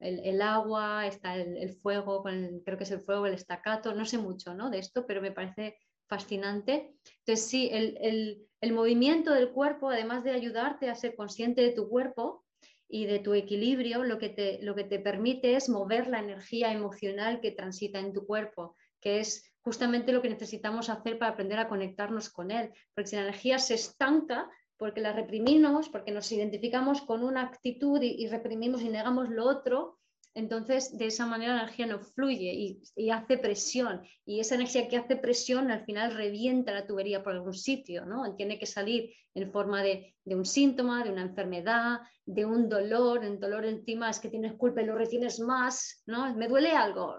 el, 0.00 0.42
agua, 0.42 1.06
está 1.06 1.36
el, 1.36 1.74
fuego, 1.74 2.24
creo 2.24 2.76
que 2.76 2.82
es 2.82 2.90
el 2.90 3.02
fuego, 3.02 3.26
el 3.26 3.34
estacato, 3.34 3.94
no 3.94 4.04
sé 4.04 4.18
mucho 4.18 4.52
¿no? 4.52 4.68
de 4.68 4.80
esto, 4.80 5.06
pero 5.06 5.22
me 5.22 5.30
parece 5.30 5.76
fascinante. 6.10 6.94
Entonces, 7.20 7.46
sí, 7.48 7.70
el, 7.72 8.46
el 8.60 8.72
movimiento 8.74 9.32
del 9.32 9.52
cuerpo, 9.52 9.88
además 9.88 10.22
de 10.24 10.32
ayudarte 10.32 10.90
a 10.90 10.94
ser 10.94 11.14
consciente 11.16 11.62
de 11.62 11.70
tu 11.70 11.88
cuerpo, 11.88 12.44
y 12.90 13.06
de 13.06 13.20
tu 13.20 13.34
equilibrio, 13.34 14.02
lo 14.02 14.18
que, 14.18 14.28
te, 14.28 14.58
lo 14.62 14.74
que 14.74 14.82
te 14.82 14.98
permite 14.98 15.54
es 15.54 15.68
mover 15.68 16.08
la 16.08 16.18
energía 16.18 16.72
emocional 16.72 17.40
que 17.40 17.52
transita 17.52 18.00
en 18.00 18.12
tu 18.12 18.26
cuerpo, 18.26 18.76
que 19.00 19.20
es 19.20 19.54
justamente 19.60 20.12
lo 20.12 20.20
que 20.20 20.28
necesitamos 20.28 20.90
hacer 20.90 21.16
para 21.16 21.32
aprender 21.32 21.60
a 21.60 21.68
conectarnos 21.68 22.30
con 22.30 22.50
él. 22.50 22.72
Porque 22.92 23.10
si 23.10 23.16
la 23.16 23.22
energía 23.22 23.60
se 23.60 23.74
estanca, 23.74 24.50
porque 24.76 25.00
la 25.00 25.12
reprimimos, 25.12 25.88
porque 25.88 26.10
nos 26.10 26.32
identificamos 26.32 27.02
con 27.02 27.22
una 27.22 27.42
actitud 27.42 28.02
y, 28.02 28.24
y 28.24 28.26
reprimimos 28.26 28.82
y 28.82 28.88
negamos 28.88 29.30
lo 29.30 29.46
otro, 29.46 29.99
entonces, 30.34 30.96
de 30.96 31.06
esa 31.06 31.26
manera 31.26 31.56
la 31.56 31.62
energía 31.62 31.86
no 31.86 31.98
fluye 31.98 32.80
y, 32.96 33.10
hace 33.10 33.36
presión. 33.36 34.02
Y 34.24 34.38
esa 34.38 34.54
energía 34.54 34.88
que 34.88 34.96
hace 34.96 35.16
presión 35.16 35.70
al 35.70 35.84
final 35.84 36.14
revienta 36.14 36.72
la 36.72 36.86
tubería 36.86 37.22
por 37.22 37.32
algún 37.32 37.54
sitio, 37.54 38.06
¿no? 38.06 38.36
Tiene 38.36 38.58
que 38.58 38.66
salir 38.66 39.12
en 39.34 39.50
forma 39.50 39.82
de, 39.82 40.14
un 40.26 40.44
síntoma, 40.44 41.02
de 41.02 41.10
una 41.10 41.22
enfermedad, 41.22 41.98
de 42.24 42.44
un 42.44 42.68
dolor. 42.68 43.24
En 43.24 43.40
dolor 43.40 43.64
encima 43.64 44.08
es 44.08 44.20
que 44.20 44.28
tienes 44.28 44.54
culpa 44.54 44.82
y 44.82 44.86
lo 44.86 44.96
retienes 44.96 45.40
más, 45.40 46.02
¿no? 46.06 46.32
Me 46.36 46.46
duele 46.46 46.70
algo. 46.70 47.16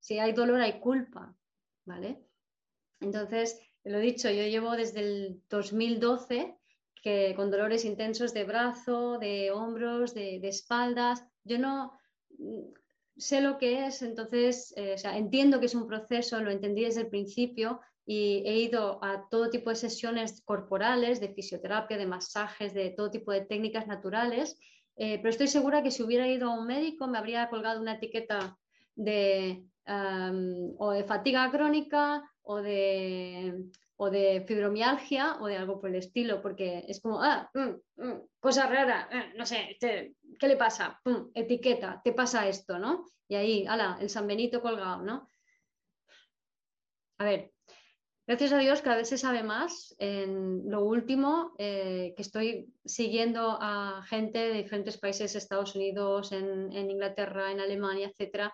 Si 0.00 0.18
hay 0.18 0.32
dolor 0.32 0.60
hay 0.60 0.80
culpa, 0.80 1.34
¿vale? 1.84 2.24
Entonces, 3.00 3.60
lo 3.84 3.98
dicho, 3.98 4.30
yo 4.30 4.44
llevo 4.44 4.72
desde 4.72 5.00
el 5.00 5.42
2012 5.50 6.56
que 7.02 7.34
con 7.36 7.50
dolores 7.50 7.84
intensos 7.84 8.32
de 8.32 8.44
brazo, 8.44 9.18
de 9.18 9.50
hombros, 9.50 10.14
de, 10.14 10.38
de 10.40 10.48
espaldas. 10.48 11.26
Yo 11.44 11.58
no, 11.58 11.92
sé 13.16 13.40
lo 13.40 13.58
que 13.58 13.86
es, 13.86 14.02
entonces 14.02 14.72
eh, 14.76 14.96
entiendo 15.14 15.60
que 15.60 15.66
es 15.66 15.74
un 15.74 15.86
proceso, 15.86 16.40
lo 16.40 16.50
entendí 16.50 16.84
desde 16.84 17.02
el 17.02 17.08
principio 17.08 17.80
y 18.04 18.42
he 18.46 18.56
ido 18.58 19.02
a 19.04 19.28
todo 19.30 19.50
tipo 19.50 19.70
de 19.70 19.76
sesiones 19.76 20.42
corporales, 20.44 21.20
de 21.20 21.32
fisioterapia, 21.32 21.96
de 21.96 22.06
masajes, 22.06 22.74
de 22.74 22.90
todo 22.90 23.10
tipo 23.10 23.30
de 23.32 23.42
técnicas 23.42 23.86
naturales, 23.86 24.58
eh, 24.96 25.18
pero 25.18 25.30
estoy 25.30 25.48
segura 25.48 25.82
que 25.82 25.90
si 25.90 26.02
hubiera 26.02 26.26
ido 26.26 26.50
a 26.50 26.58
un 26.58 26.66
médico 26.66 27.06
me 27.06 27.18
habría 27.18 27.48
colgado 27.48 27.80
una 27.80 27.94
etiqueta 27.94 28.58
de, 28.94 29.64
o 30.78 30.90
de 30.90 31.04
fatiga 31.04 31.50
crónica 31.50 32.22
o 32.42 32.56
de 32.56 33.64
o 34.02 34.10
de 34.10 34.44
fibromialgia 34.48 35.38
o 35.40 35.46
de 35.46 35.56
algo 35.56 35.78
por 35.78 35.88
el 35.90 35.96
estilo, 35.96 36.42
porque 36.42 36.84
es 36.88 37.00
como, 37.00 37.22
ah, 37.22 37.48
mm, 37.54 38.02
mm, 38.02 38.20
cosa 38.40 38.66
rara, 38.66 39.08
eh, 39.12 39.32
no 39.36 39.46
sé, 39.46 39.76
¿qué 39.78 40.48
le 40.48 40.56
pasa? 40.56 41.00
etiqueta, 41.34 42.00
te 42.02 42.12
pasa 42.12 42.48
esto, 42.48 42.80
¿no? 42.80 43.06
Y 43.28 43.36
ahí, 43.36 43.64
ala, 43.64 43.98
el 44.00 44.10
San 44.10 44.26
Benito 44.26 44.60
colgado, 44.60 45.02
¿no? 45.02 45.28
A 47.18 47.24
ver, 47.24 47.52
gracias 48.26 48.52
a 48.52 48.58
Dios 48.58 48.82
cada 48.82 48.96
vez 48.96 49.08
se 49.08 49.18
sabe 49.18 49.44
más. 49.44 49.94
En 49.98 50.68
lo 50.68 50.84
último, 50.84 51.54
eh, 51.58 52.12
que 52.16 52.22
estoy 52.22 52.74
siguiendo 52.84 53.56
a 53.60 54.02
gente 54.08 54.38
de 54.40 54.62
diferentes 54.62 54.98
países, 54.98 55.36
Estados 55.36 55.76
Unidos, 55.76 56.32
en, 56.32 56.72
en 56.72 56.90
Inglaterra, 56.90 57.52
en 57.52 57.60
Alemania, 57.60 58.08
etcétera. 58.08 58.52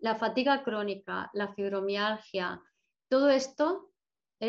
La 0.00 0.14
fatiga 0.14 0.64
crónica, 0.64 1.28
la 1.34 1.52
fibromialgia, 1.52 2.62
todo 3.10 3.28
esto 3.28 3.90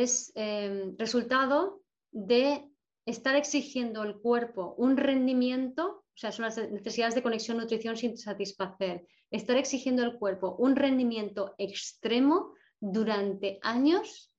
es 0.02 0.32
em, 0.36 0.96
resultado 0.98 1.82
de 2.12 2.70
estar 3.06 3.36
exigiendo 3.36 4.02
al 4.02 4.20
cuerpo 4.20 4.76
un 4.78 4.98
rendimiento, 4.98 6.06
o 6.06 6.18
sea, 6.18 6.32
son 6.32 6.46
las 6.46 6.58
necesidades 6.58 7.16
de 7.16 7.24
conexión 7.24 7.58
nutrición 7.58 7.98
sin 7.98 8.18
satisfacer, 8.18 9.06
estar 9.32 9.58
exigiendo 9.58 10.04
al 10.04 10.18
cuerpo 10.18 10.56
un 10.58 10.76
rendimiento 10.76 11.54
extremo 11.58 12.54
durante 12.80 13.60
años, 13.62 14.32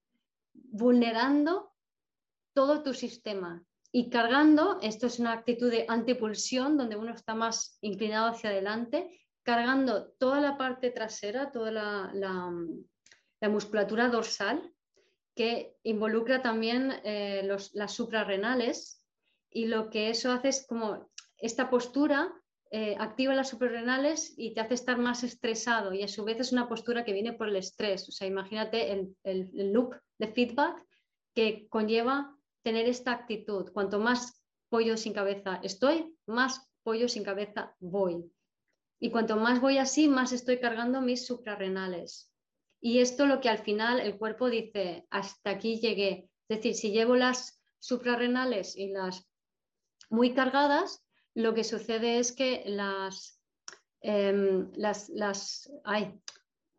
vulnerando 0.52 1.72
todo 2.54 2.82
tu 2.82 2.94
sistema 2.94 3.62
y 3.92 4.10
cargando, 4.10 4.78
esto 4.82 5.06
es 5.06 5.18
una 5.18 5.32
actitud 5.32 5.70
de 5.70 5.84
antipulsión, 5.88 6.76
donde 6.76 6.96
uno 6.96 7.14
está 7.14 7.34
más 7.34 7.78
inclinado 7.82 8.28
hacia 8.28 8.50
adelante, 8.50 9.20
cargando 9.42 10.08
toda 10.18 10.40
la 10.40 10.56
parte 10.58 10.90
trasera, 10.90 11.52
toda 11.52 11.70
la 11.70 13.48
musculatura 13.48 14.08
dorsal, 14.08 14.72
que 15.36 15.76
involucra 15.82 16.42
también 16.42 16.92
eh, 17.04 17.46
las 17.74 17.94
suprarrenales 17.94 19.04
y 19.50 19.66
lo 19.66 19.90
que 19.90 20.10
eso 20.10 20.32
hace 20.32 20.48
es 20.48 20.66
como 20.66 21.10
esta 21.36 21.68
postura 21.68 22.32
eh, 22.70 22.96
activa 22.98 23.34
las 23.34 23.50
suprarrenales 23.50 24.34
y 24.36 24.54
te 24.54 24.60
hace 24.60 24.74
estar 24.74 24.98
más 24.98 25.22
estresado 25.22 25.92
y 25.92 26.02
a 26.02 26.08
su 26.08 26.24
vez 26.24 26.40
es 26.40 26.52
una 26.52 26.68
postura 26.68 27.04
que 27.04 27.12
viene 27.12 27.34
por 27.34 27.48
el 27.48 27.56
estrés. 27.56 28.08
O 28.08 28.12
sea, 28.12 28.26
imagínate 28.26 28.92
el, 28.92 29.14
el 29.22 29.72
loop 29.72 29.94
de 30.18 30.28
feedback 30.28 30.82
que 31.34 31.68
conlleva 31.68 32.34
tener 32.62 32.86
esta 32.86 33.12
actitud. 33.12 33.70
Cuanto 33.72 34.00
más 34.00 34.42
pollo 34.70 34.96
sin 34.96 35.12
cabeza 35.12 35.60
estoy, 35.62 36.16
más 36.26 36.68
pollo 36.82 37.08
sin 37.08 37.24
cabeza 37.24 37.76
voy. 37.78 38.32
Y 38.98 39.10
cuanto 39.10 39.36
más 39.36 39.60
voy 39.60 39.76
así, 39.76 40.08
más 40.08 40.32
estoy 40.32 40.58
cargando 40.58 41.02
mis 41.02 41.26
suprarrenales. 41.26 42.32
Y 42.80 43.00
esto 43.00 43.26
lo 43.26 43.40
que 43.40 43.48
al 43.48 43.58
final 43.58 44.00
el 44.00 44.18
cuerpo 44.18 44.50
dice, 44.50 45.06
hasta 45.10 45.50
aquí 45.50 45.80
llegué. 45.80 46.28
Es 46.48 46.58
decir, 46.58 46.74
si 46.74 46.90
llevo 46.90 47.16
las 47.16 47.60
suprarrenales 47.78 48.76
y 48.76 48.88
las 48.88 49.28
muy 50.10 50.34
cargadas, 50.34 51.04
lo 51.34 51.54
que 51.54 51.64
sucede 51.64 52.18
es 52.18 52.32
que 52.32 52.62
las, 52.66 53.40
em, 54.00 54.70
las, 54.74 55.08
las 55.08 55.70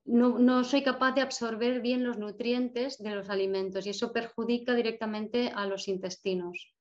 no, 0.06 0.40
no, 0.40 0.64
soy 0.64 0.84
capaz 0.84 1.12
de 1.14 1.22
absorber 1.22 1.82
bien 1.82 2.04
los 2.04 2.18
nutrientes 2.18 2.98
de 2.98 3.14
los 3.14 3.30
alimentos 3.30 3.86
y 3.86 3.90
eso 3.90 4.14
perjudica 4.14 4.74
directamente 4.74 5.52
a 5.54 5.66
los 5.66 5.88
intestinos. 5.88 6.74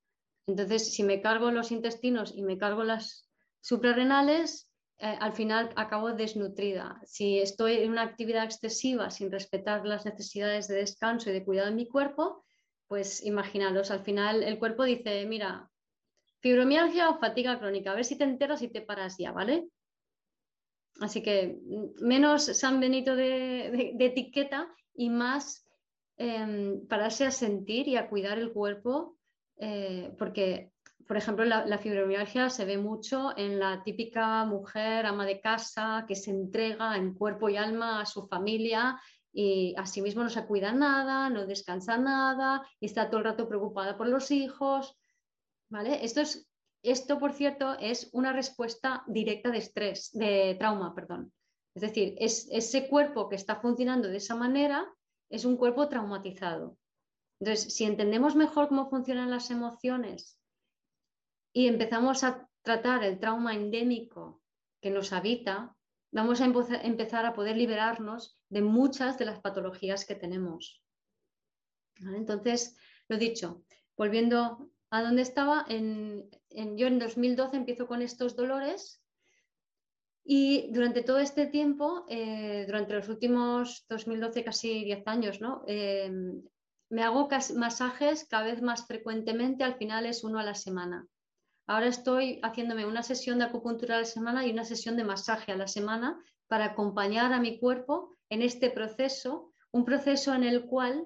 Entonces, 0.47 0.94
si 0.94 1.02
me 1.02 1.20
cargo 1.20 1.51
los 1.51 1.72
intestinos 1.72 2.32
y 2.34 2.43
me 2.43 2.56
cargo 2.56 2.84
las 2.84 3.28
suprarrenales, 3.60 4.65
eh, 4.98 5.16
al 5.20 5.32
final 5.35 5.70
acabo 5.77 6.12
desnutrida. 6.12 7.01
Si 7.05 7.39
estoy 7.39 7.74
en 7.74 7.90
una 7.90 8.02
actividad 8.02 8.44
excesiva 8.44 9.10
sin 9.10 9.31
respetar 9.31 9.85
las 9.86 10.06
necesidades 10.06 10.68
de 10.68 10.77
descanso 10.77 11.28
y 11.28 11.35
de 11.35 11.44
cuidado 11.44 11.68
de 11.68 11.74
mi 11.74 11.86
cuerpo, 11.86 12.44
pues 12.89 13.24
imaginaros, 13.24 13.90
al 13.90 14.05
final 14.05 14.43
el 14.43 14.59
cuerpo 14.59 14.85
dice, 14.85 15.27
mira, 15.27 15.70
fibromialgia 16.40 17.10
o 17.10 17.18
fatiga 17.18 17.59
crónica, 17.59 17.93
a 17.93 17.94
ver 17.94 18.05
si 18.05 18.16
te 18.16 18.24
enteras 18.24 18.62
y 18.62 18.68
te 18.68 18.81
paras 18.81 19.16
ya, 19.18 19.32
¿vale? 19.32 19.68
Así 21.01 21.23
que 21.23 21.59
mm, 21.62 22.06
menos 22.06 22.44
San 22.44 22.81
Benito 22.81 23.16
de, 23.16 23.94
etiqueta 23.98 24.68
y 24.94 25.10
más 25.10 25.66
eh, 26.16 26.81
pararse 26.89 27.27
a 27.27 27.31
sentir 27.31 27.89
y 27.89 27.97
a 27.97 28.09
cuidar 28.09 28.39
el 28.39 28.52
cuerpo, 28.52 29.18
eh, 29.59 30.14
porque 30.18 30.73
por 31.07 31.16
ejemplo, 31.16 31.45
la, 31.45 31.78
fibromialgia 31.78 32.51
se 32.51 32.65
ve 32.65 32.78
mucho 32.78 33.37
en 33.37 33.59
la 33.59 33.83
típica 33.85 34.45
mujer 34.45 35.07
ama 35.07 35.24
de 35.24 35.41
casa 35.41 36.05
que 36.09 36.16
se 36.16 36.31
entrega 36.31 36.97
en 36.97 37.15
cuerpo 37.15 37.49
y 37.49 37.57
alma 37.57 38.01
a 38.01 38.07
su 38.07 38.27
familia 38.27 39.01
y 39.33 39.74
asimismo 39.77 40.24
no 40.24 40.31
se 40.31 40.45
cuida 40.47 40.73
nada, 40.73 41.31
no 41.31 41.47
descansa 41.47 41.97
nada 41.97 42.66
y 42.81 42.87
está 42.87 43.09
todo 43.09 43.19
el 43.19 43.24
rato 43.24 43.49
preocupada 43.49 43.97
por 43.97 44.09
los 44.09 44.31
hijos. 44.31 44.99
¿vale? 45.69 46.05
Esto, 46.05 46.23
es, 46.23 46.49
esto, 46.83 47.19
por 47.19 47.33
cierto, 47.33 47.77
es 47.78 48.09
una 48.12 48.33
respuesta 48.33 49.05
directa 49.07 49.51
de 49.51 49.59
estrés, 49.59 50.11
de 50.12 50.57
trauma, 50.59 50.95
perdón. 50.95 51.33
Es 51.74 51.83
decir, 51.83 52.16
es, 52.19 52.49
ese 52.51 52.89
cuerpo 52.89 53.28
que 53.28 53.37
está 53.37 53.57
funcionando 53.57 54.09
de 54.09 54.16
esa 54.16 54.35
manera 54.35 54.87
es 55.28 55.45
un 55.45 55.57
cuerpo 55.57 55.89
traumatizado. 55.89 56.78
Entonces, 57.39 57.74
si 57.74 57.85
entendemos 57.85 58.35
mejor 58.35 58.69
cómo 58.69 58.89
funcionan 58.89 59.31
las 59.31 59.51
emociones 59.51 60.39
y 61.57 61.69
empezamos 61.69 62.23
a 62.23 62.47
tratar 62.61 63.03
el 63.03 63.19
trauma 63.19 63.55
endémico 63.55 64.43
que 64.83 64.91
nos 64.91 65.15
habita, 65.15 65.74
vamos 66.12 66.43
a 66.43 66.45
empezar 66.45 67.24
a 67.24 67.33
poder 67.33 67.57
liberarnos 67.57 68.39
de 68.51 68.61
muchas 68.61 69.16
de 69.16 69.24
las 69.24 69.41
patologías 69.41 70.05
que 70.05 70.15
tenemos. 70.15 70.85
Entonces, 72.15 72.77
lo 73.09 73.16
dicho, 73.16 73.65
volviendo 73.97 74.69
a 74.91 75.01
donde 75.01 75.23
estaba, 75.23 75.65
yo 75.66 76.87
en 76.87 76.99
2012 76.99 77.57
empiezo 77.57 77.87
con 77.87 78.03
estos 78.03 78.37
dolores 78.37 79.03
y 80.27 80.70
durante 80.73 81.03
todo 81.03 81.20
este 81.20 81.47
tiempo, 81.47 82.05
eh, 82.11 82.65
durante 82.66 82.93
los 82.93 83.09
últimos 83.09 83.87
2012, 83.89 84.45
casi 84.45 84.85
10 84.85 85.07
años. 85.07 85.39
Eh, 85.66 86.12
me 86.91 87.03
hago 87.03 87.31
masajes 87.55 88.27
cada 88.28 88.45
vez 88.45 88.61
más 88.61 88.87
frecuentemente, 88.87 89.65
al 89.65 89.78
final 89.78 90.05
es 90.05 90.23
uno 90.23 90.39
a 90.39 90.45
la 90.45 90.55
semana. 90.55 91.09
Ahora 91.66 91.88
estoy 91.88 92.38
haciéndome 92.43 92.86
una 92.86 93.02
sesión 93.02 93.38
de 93.38 93.44
acupuntura 93.44 93.97
a 93.97 94.01
la 94.01 94.05
semana 94.05 94.47
y 94.47 94.52
una 94.52 94.64
sesión 94.64 94.97
de 94.97 95.05
masaje 95.05 95.52
a 95.52 95.56
la 95.56 95.66
semana 95.66 96.18
para 96.47 96.66
acompañar 96.66 97.32
a 97.32 97.40
mi 97.40 97.59
cuerpo 97.59 98.10
en 98.30 98.43
este 98.43 98.70
proceso, 98.70 99.52
un 99.72 99.84
proceso 99.84 100.32
en 100.34 100.44
el 100.44 100.66
cual 100.66 101.05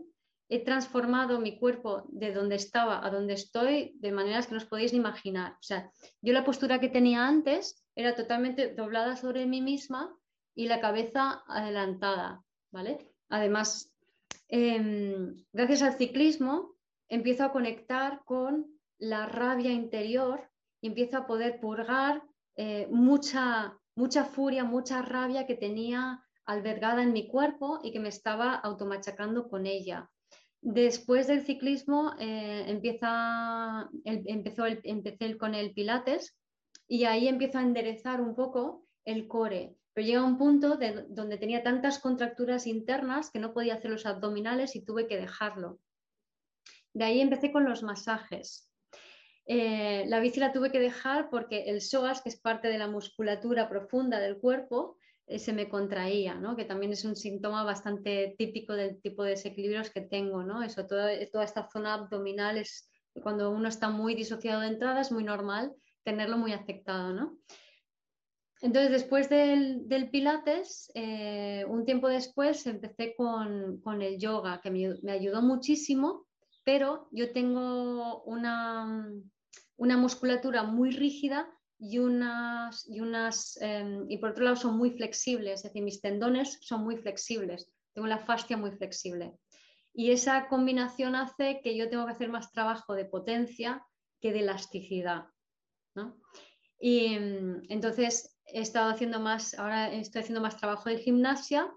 he 0.50 0.62
transformado 0.64 1.40
mi 1.40 1.58
cuerpo 1.58 2.04
de 2.08 2.32
donde 2.32 2.56
estaba 2.56 3.06
a 3.06 3.10
donde 3.10 3.34
estoy 3.34 3.92
de 4.00 4.12
maneras 4.12 4.46
que 4.46 4.54
no 4.54 4.58
os 4.58 4.66
podéis 4.66 4.92
ni 4.92 4.98
imaginar. 4.98 5.52
O 5.52 5.62
sea, 5.62 5.90
yo 6.20 6.32
la 6.32 6.44
postura 6.44 6.80
que 6.80 6.88
tenía 6.88 7.26
antes 7.26 7.82
era 7.94 8.14
totalmente 8.14 8.74
doblada 8.74 9.16
sobre 9.16 9.46
mí 9.46 9.62
misma 9.62 10.14
y 10.54 10.66
la 10.66 10.80
cabeza 10.80 11.42
adelantada, 11.46 12.42
¿vale? 12.72 12.98
Además, 13.28 13.94
em, 14.48 15.36
gracias 15.52 15.82
al 15.82 15.96
ciclismo 15.96 16.74
empiezo 17.08 17.44
a 17.44 17.52
conectar 17.52 18.22
con 18.24 18.66
la 18.98 19.26
rabia 19.26 19.70
interior 19.70 20.49
y 20.80 20.88
empiezo 20.88 21.18
a 21.18 21.26
poder 21.26 21.60
purgar 21.60 22.22
eh, 22.56 22.88
mucha, 22.90 23.78
mucha 23.94 24.24
furia, 24.24 24.64
mucha 24.64 25.02
rabia 25.02 25.46
que 25.46 25.54
tenía 25.54 26.22
albergada 26.44 27.02
en 27.02 27.12
mi 27.12 27.28
cuerpo 27.28 27.80
y 27.82 27.92
que 27.92 28.00
me 28.00 28.08
estaba 28.08 28.54
automachacando 28.54 29.48
con 29.48 29.66
ella. 29.66 30.10
Después 30.62 31.26
del 31.26 31.44
ciclismo 31.44 32.12
eh, 32.18 32.64
empieza, 32.66 33.88
empezó 34.04 34.66
el, 34.66 34.80
empecé 34.84 35.38
con 35.38 35.54
el 35.54 35.72
pilates 35.72 36.36
y 36.86 37.04
ahí 37.04 37.28
empiezo 37.28 37.58
a 37.58 37.62
enderezar 37.62 38.20
un 38.20 38.34
poco 38.34 38.84
el 39.04 39.26
core. 39.26 39.76
Pero 39.94 40.06
llega 40.06 40.24
un 40.24 40.38
punto 40.38 40.76
de, 40.76 41.06
donde 41.08 41.38
tenía 41.38 41.62
tantas 41.62 41.98
contracturas 41.98 42.66
internas 42.66 43.30
que 43.30 43.38
no 43.38 43.52
podía 43.52 43.74
hacer 43.74 43.90
los 43.90 44.06
abdominales 44.06 44.76
y 44.76 44.84
tuve 44.84 45.06
que 45.06 45.16
dejarlo. 45.16 45.78
De 46.92 47.04
ahí 47.04 47.20
empecé 47.20 47.52
con 47.52 47.64
los 47.64 47.82
masajes. 47.82 48.69
Eh, 49.46 50.04
la 50.06 50.20
bici 50.20 50.38
la 50.38 50.52
tuve 50.52 50.70
que 50.70 50.78
dejar 50.78 51.28
porque 51.30 51.64
el 51.64 51.80
psoas, 51.80 52.22
que 52.22 52.28
es 52.28 52.40
parte 52.40 52.68
de 52.68 52.78
la 52.78 52.88
musculatura 52.88 53.68
profunda 53.68 54.20
del 54.20 54.38
cuerpo, 54.38 54.96
eh, 55.26 55.38
se 55.38 55.52
me 55.52 55.68
contraía, 55.68 56.34
¿no? 56.34 56.56
que 56.56 56.64
también 56.64 56.92
es 56.92 57.04
un 57.04 57.16
síntoma 57.16 57.62
bastante 57.62 58.34
típico 58.36 58.74
del 58.74 59.00
tipo 59.00 59.22
de 59.22 59.30
desequilibrios 59.30 59.90
que 59.90 60.00
tengo. 60.00 60.42
¿no? 60.42 60.62
Eso, 60.62 60.86
toda, 60.86 61.12
esta 61.12 61.68
zona 61.70 61.94
abdominal 61.94 62.58
es 62.58 62.90
cuando 63.22 63.50
uno 63.50 63.68
está 63.68 63.90
muy 63.90 64.14
disociado 64.14 64.60
de 64.60 64.68
entrada, 64.68 65.00
es 65.00 65.12
muy 65.12 65.24
normal 65.24 65.72
tenerlo 66.02 66.36
muy 66.36 66.52
afectado. 66.52 67.12
¿no? 67.12 67.38
Entonces, 68.60 68.90
después 68.90 69.28
del, 69.28 70.10
Pilates, 70.10 70.90
eh, 70.94 71.64
un 71.68 71.84
tiempo 71.84 72.08
después 72.08 72.66
empecé 72.66 73.14
con, 73.16 74.02
el 74.02 74.18
yoga, 74.18 74.60
que 74.60 74.70
me 74.70 75.12
ayudó 75.12 75.42
muchísimo, 75.42 76.26
pero 76.64 77.08
yo 77.10 77.32
tengo 77.32 78.22
una, 78.24 79.08
una 79.76 79.96
musculatura 79.96 80.62
muy 80.62 80.90
rígida 80.90 81.48
y 81.78 81.98
unas, 81.98 82.86
y 82.88 83.00
unas 83.00 83.58
em, 83.62 84.04
y 84.10 84.18
por 84.18 84.30
otro 84.30 84.44
lado 84.44 84.56
son 84.56 84.76
muy 84.76 84.90
flexibles, 84.90 85.60
es 85.60 85.62
decir, 85.62 85.82
mis 85.82 86.00
tendones 86.00 86.58
son 86.60 86.84
muy 86.84 86.96
flexibles, 86.98 87.72
tengo 87.94 88.06
la 88.06 88.18
fascia 88.18 88.56
muy 88.56 88.70
flexible. 88.72 89.38
Y 89.92 90.10
esa 90.10 90.48
combinación 90.48 91.14
hace 91.14 91.60
que 91.62 91.76
yo 91.76 91.88
tengo 91.88 92.06
que 92.06 92.12
hacer 92.12 92.28
más 92.28 92.52
trabajo 92.52 92.94
de 92.94 93.06
potencia 93.06 93.84
que 94.20 94.32
de 94.32 94.40
elasticidad. 94.40 95.24
Y 96.78 97.14
em, 97.14 97.62
entonces 97.68 98.38
he 98.46 98.60
estado 98.60 98.90
haciendo 98.90 99.18
más, 99.18 99.58
ahora 99.58 99.92
estoy 99.92 100.22
haciendo 100.22 100.40
más 100.40 100.56
trabajo 100.58 100.88
de 100.88 100.98
gimnasia 100.98 101.72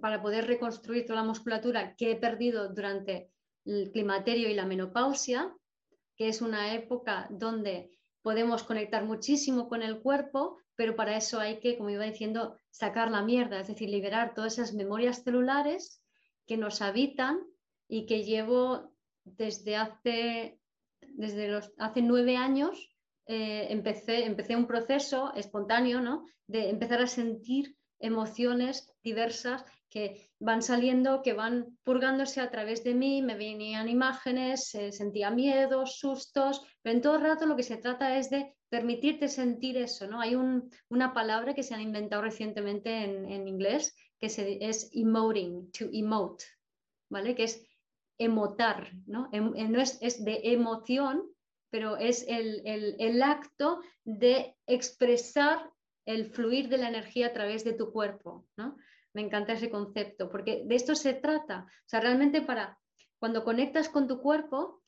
para 0.00 0.20
poder 0.22 0.46
reconstruir 0.46 1.06
toda 1.06 1.20
la 1.20 1.26
musculatura 1.26 1.96
que 1.96 2.12
he 2.12 2.16
perdido 2.16 2.68
durante 2.68 3.30
el 3.66 3.90
climaterio 3.92 4.48
y 4.48 4.54
la 4.54 4.64
menopausia 4.64 5.54
que 6.16 6.28
es 6.28 6.40
una 6.40 6.74
época 6.74 7.28
donde 7.30 7.90
podemos 8.22 8.64
conectar 8.64 9.04
muchísimo 9.04 9.68
con 9.68 9.82
el 9.82 10.00
cuerpo, 10.00 10.58
pero 10.74 10.96
para 10.96 11.16
eso 11.16 11.38
hay 11.38 11.60
que, 11.60 11.76
como 11.76 11.90
iba 11.90 12.04
diciendo, 12.04 12.58
sacar 12.70 13.10
la 13.10 13.22
mierda, 13.22 13.60
es 13.60 13.68
decir, 13.68 13.88
liberar 13.88 14.34
todas 14.34 14.54
esas 14.54 14.74
memorias 14.74 15.22
celulares 15.22 16.02
que 16.46 16.56
nos 16.56 16.82
habitan 16.82 17.38
y 17.88 18.06
que 18.06 18.24
llevo 18.24 18.92
desde 19.24 19.76
hace, 19.76 20.58
desde 21.00 21.48
los, 21.48 21.72
hace 21.78 22.02
nueve 22.02 22.36
años, 22.36 22.90
eh, 23.26 23.68
empecé, 23.70 24.24
empecé 24.24 24.56
un 24.56 24.66
proceso 24.66 25.32
espontáneo 25.34 26.00
¿no? 26.00 26.26
de 26.46 26.70
empezar 26.70 27.00
a 27.00 27.06
sentir 27.06 27.76
emociones 27.98 28.92
diversas 29.02 29.64
que 29.88 30.30
van 30.38 30.62
saliendo, 30.62 31.22
que 31.22 31.32
van 31.32 31.78
purgándose 31.84 32.40
a 32.40 32.50
través 32.50 32.84
de 32.84 32.94
mí, 32.94 33.22
me 33.22 33.36
venían 33.36 33.88
imágenes, 33.88 34.70
sentía 34.90 35.30
miedo, 35.30 35.86
sustos, 35.86 36.62
pero 36.82 36.96
en 36.96 37.02
todo 37.02 37.18
rato 37.18 37.46
lo 37.46 37.56
que 37.56 37.62
se 37.62 37.76
trata 37.76 38.18
es 38.18 38.30
de 38.30 38.56
permitirte 38.68 39.28
sentir 39.28 39.76
eso, 39.76 40.06
¿no? 40.06 40.20
Hay 40.20 40.34
una 40.34 41.14
palabra 41.14 41.54
que 41.54 41.62
se 41.62 41.74
han 41.74 41.80
inventado 41.80 42.22
recientemente 42.22 43.04
en, 43.04 43.48
inglés 43.48 43.94
que 44.18 44.26
es 44.26 44.90
emoting, 44.92 45.70
to 45.70 45.86
emote, 45.92 46.44
¿vale? 47.08 47.34
Que 47.34 47.44
es 47.44 47.64
emotar, 48.18 48.90
¿no? 49.06 49.28
Em, 49.32 49.54
em, 49.54 49.70
no 49.70 49.80
es, 49.80 50.24
de 50.24 50.40
emoción, 50.44 51.22
pero 51.70 51.96
es 51.96 52.24
el, 52.28 52.62
el 52.64 53.22
acto 53.22 53.80
de 54.04 54.56
expresar 54.66 55.70
el 56.06 56.26
fluir 56.26 56.68
de 56.68 56.78
la 56.78 56.88
energía 56.88 57.28
a 57.28 57.32
través 57.32 57.64
de 57.64 57.72
tu 57.72 57.92
cuerpo, 57.92 58.46
¿no? 58.56 58.76
Me 59.16 59.22
encanta 59.22 59.54
ese 59.54 59.70
concepto, 59.70 60.28
porque 60.28 60.62
de 60.66 60.74
esto 60.74 60.94
se 60.94 61.14
trata. 61.14 61.64
O 61.86 61.88
sea, 61.88 62.00
realmente 62.00 62.42
para 62.42 62.78
cuando 63.18 63.44
conectas 63.44 63.88
con 63.88 64.06
tu 64.06 64.20
cuerpo, 64.20 64.82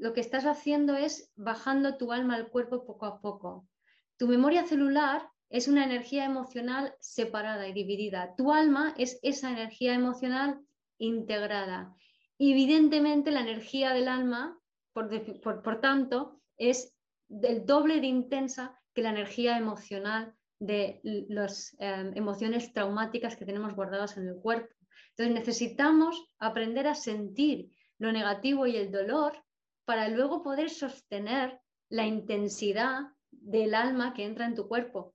lo 0.00 0.12
que 0.12 0.20
estás 0.20 0.44
haciendo 0.44 0.96
es 0.96 1.30
bajando 1.36 1.96
tu 1.96 2.10
alma 2.10 2.34
al 2.34 2.48
cuerpo 2.48 2.84
poco 2.84 3.06
a 3.06 3.20
poco. 3.20 3.68
Tu 4.16 4.26
memoria 4.26 4.66
celular 4.66 5.28
es 5.50 5.68
una 5.68 5.84
energía 5.84 6.24
emocional 6.24 6.96
separada 6.98 7.68
y 7.68 7.72
dividida. 7.72 8.34
Tu 8.36 8.52
alma 8.52 8.92
es 8.98 9.20
esa 9.22 9.52
energía 9.52 9.94
emocional 9.94 10.58
integrada. 10.98 11.94
Evidentemente, 12.40 13.30
la 13.30 13.42
energía 13.42 13.94
del 13.94 14.08
alma, 14.08 14.58
por, 14.92 15.62
por 15.62 15.80
tanto, 15.80 16.40
es 16.56 16.92
del 17.28 17.64
doble 17.66 18.00
de 18.00 18.08
intensa 18.08 18.76
que 18.92 19.02
la 19.02 19.10
energía 19.10 19.56
emocional 19.56 20.34
de 20.66 21.00
las 21.28 21.76
em, 21.78 22.12
emociones 22.16 22.72
traumáticas 22.72 23.36
que 23.36 23.44
tenemos 23.44 23.74
guardadas 23.74 24.16
en 24.16 24.28
el 24.28 24.36
cuerpo. 24.36 24.74
Entonces 25.10 25.34
necesitamos 25.34 26.30
aprender 26.38 26.86
a 26.86 26.94
sentir 26.94 27.70
lo 27.98 28.12
negativo 28.12 28.66
y 28.66 28.76
el 28.76 28.90
dolor 28.90 29.44
para 29.84 30.08
luego 30.08 30.42
poder 30.42 30.70
sostener 30.70 31.60
la 31.88 32.06
intensidad 32.06 33.02
del 33.30 33.74
alma 33.74 34.14
que 34.14 34.24
entra 34.24 34.46
en 34.46 34.54
tu 34.54 34.66
cuerpo. 34.66 35.14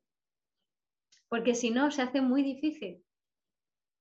Porque 1.28 1.56
si 1.56 1.70
no, 1.72 1.92
se 1.92 2.02
hace 2.02 2.22
muy 2.22 2.44
difícil. 2.44 3.04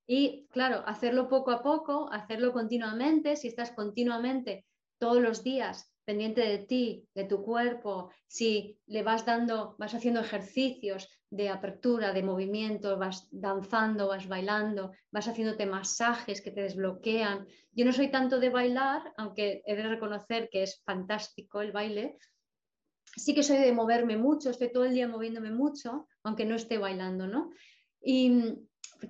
Y 0.06 0.46
claro, 0.50 0.82
hacerlo 0.86 1.28
poco 1.28 1.50
a 1.50 1.62
poco, 1.62 2.10
hacerlo 2.12 2.52
continuamente, 2.52 3.36
si 3.36 3.48
estás 3.48 3.72
continuamente 3.72 4.66
todos 4.98 5.20
los 5.20 5.42
días 5.42 5.92
pendiente 6.04 6.40
de 6.40 6.58
ti, 6.60 7.06
de 7.14 7.24
tu 7.24 7.42
cuerpo, 7.42 8.10
si 8.26 8.80
le 8.86 9.02
vas 9.02 9.26
dando, 9.26 9.76
vas 9.78 9.92
haciendo 9.92 10.20
ejercicios 10.20 11.06
de 11.30 11.48
apertura, 11.50 12.12
de 12.12 12.22
movimiento, 12.22 12.96
vas 12.98 13.28
danzando, 13.30 14.08
vas 14.08 14.26
bailando, 14.28 14.92
vas 15.10 15.28
haciéndote 15.28 15.66
masajes 15.66 16.40
que 16.40 16.50
te 16.50 16.62
desbloquean. 16.62 17.46
Yo 17.72 17.84
no 17.84 17.92
soy 17.92 18.10
tanto 18.10 18.40
de 18.40 18.48
bailar, 18.48 19.12
aunque 19.16 19.62
he 19.66 19.76
de 19.76 19.88
reconocer 19.88 20.48
que 20.50 20.62
es 20.62 20.82
fantástico 20.84 21.60
el 21.60 21.72
baile, 21.72 22.16
sí 23.16 23.34
que 23.34 23.42
soy 23.42 23.58
de 23.58 23.72
moverme 23.72 24.16
mucho, 24.16 24.50
estoy 24.50 24.72
todo 24.72 24.84
el 24.84 24.94
día 24.94 25.08
moviéndome 25.08 25.50
mucho, 25.50 26.08
aunque 26.22 26.44
no 26.44 26.54
esté 26.54 26.78
bailando, 26.78 27.26
¿no? 27.26 27.50
Y 28.00 28.54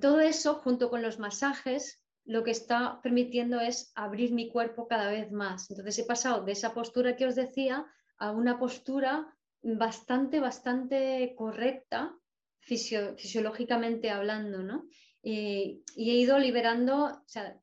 todo 0.01 0.20
eso, 0.20 0.55
junto 0.57 0.90
con 0.90 1.03
los 1.03 1.19
masajes, 1.19 2.03
lo 2.24 2.43
que 2.45 2.51
está 2.51 3.01
permitiendo 3.03 3.61
es 3.61 3.93
abrir 3.95 4.32
mi 4.32 4.51
cuerpo 4.51 4.86
cada 4.86 5.11
vez 5.11 5.32
más. 5.32 5.70
Entonces 5.70 5.99
he 5.99 6.05
pasado 6.05 6.45
de 6.45 6.53
esa 6.53 6.74
postura 6.74 7.16
que 7.16 7.27
os 7.27 7.35
decía 7.35 7.86
a 8.19 8.32
una 8.32 8.59
postura 8.59 9.35
bastante, 9.62 10.40
bastante 10.40 11.35
correcta, 11.36 12.14
fisiológicamente 12.60 14.10
hablando, 14.10 14.62
¿no? 14.62 14.86
y 15.20 15.82
he 15.97 16.14
ido 16.14 16.39
liberando, 16.39 17.06
o 17.06 17.22
sea, 17.26 17.60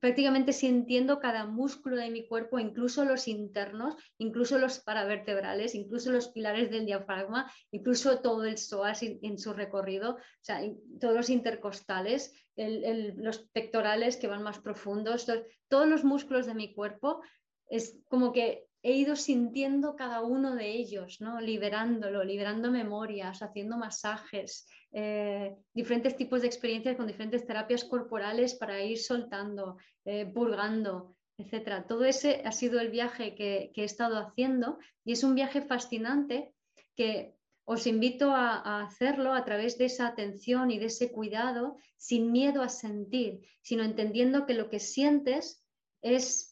prácticamente 0.00 0.52
sintiendo 0.52 1.18
cada 1.18 1.44
músculo 1.46 1.96
de 1.96 2.10
mi 2.10 2.26
cuerpo, 2.26 2.58
incluso 2.58 3.04
los 3.04 3.26
internos, 3.26 3.96
incluso 4.18 4.58
los 4.58 4.78
paravertebrales, 4.78 5.74
incluso 5.74 6.12
los 6.12 6.28
pilares 6.28 6.70
del 6.70 6.86
diafragma, 6.86 7.50
incluso 7.72 8.20
todo 8.20 8.44
el 8.44 8.58
psoas 8.58 9.02
en 9.02 9.38
su 9.38 9.52
recorrido, 9.52 10.12
o 10.12 10.18
sea, 10.40 10.60
todos 11.00 11.14
los 11.14 11.30
intercostales, 11.30 12.32
los 12.56 13.38
pectorales 13.52 14.16
que 14.16 14.28
van 14.28 14.42
más 14.42 14.60
profundos, 14.60 15.26
todos 15.68 15.88
los 15.88 16.04
músculos 16.04 16.46
de 16.46 16.54
mi 16.54 16.74
cuerpo, 16.74 17.20
es 17.68 17.98
como 18.08 18.32
que 18.32 18.67
he 18.82 18.92
ido 18.92 19.16
sintiendo 19.16 19.96
cada 19.96 20.22
uno 20.22 20.54
de 20.54 20.70
ellos, 20.70 21.20
¿no? 21.20 21.40
liberándolo, 21.40 22.22
liberando 22.22 22.70
memorias, 22.70 23.42
haciendo 23.42 23.76
masajes, 23.76 24.66
eh, 24.92 25.56
diferentes 25.74 26.16
tipos 26.16 26.42
de 26.42 26.46
experiencias 26.46 26.96
con 26.96 27.06
diferentes 27.06 27.44
terapias 27.44 27.84
corporales 27.84 28.54
para 28.54 28.82
ir 28.82 28.98
soltando, 28.98 29.76
eh, 30.04 30.26
purgando, 30.26 31.16
etc. 31.38 31.86
Todo 31.86 32.04
ese 32.04 32.42
ha 32.44 32.52
sido 32.52 32.80
el 32.80 32.90
viaje 32.90 33.34
que, 33.34 33.72
he 33.74 33.84
estado 33.84 34.16
haciendo 34.18 34.78
y 35.04 35.12
es 35.12 35.24
un 35.24 35.34
viaje 35.34 35.62
fascinante 35.62 36.52
que 36.96 37.36
os 37.64 37.86
invito 37.86 38.30
a, 38.30 38.82
hacerlo 38.82 39.34
a 39.34 39.44
través 39.44 39.76
de 39.76 39.84
esa 39.86 40.06
atención 40.06 40.70
y 40.70 40.78
de 40.78 40.86
ese 40.86 41.12
cuidado, 41.12 41.76
sin 41.96 42.32
miedo 42.32 42.62
a 42.62 42.70
sentir, 42.70 43.40
sino 43.60 43.82
entendiendo 43.84 44.46
que 44.46 44.54
lo 44.54 44.70
que 44.70 44.80
sientes 44.80 45.62
es 46.00 46.47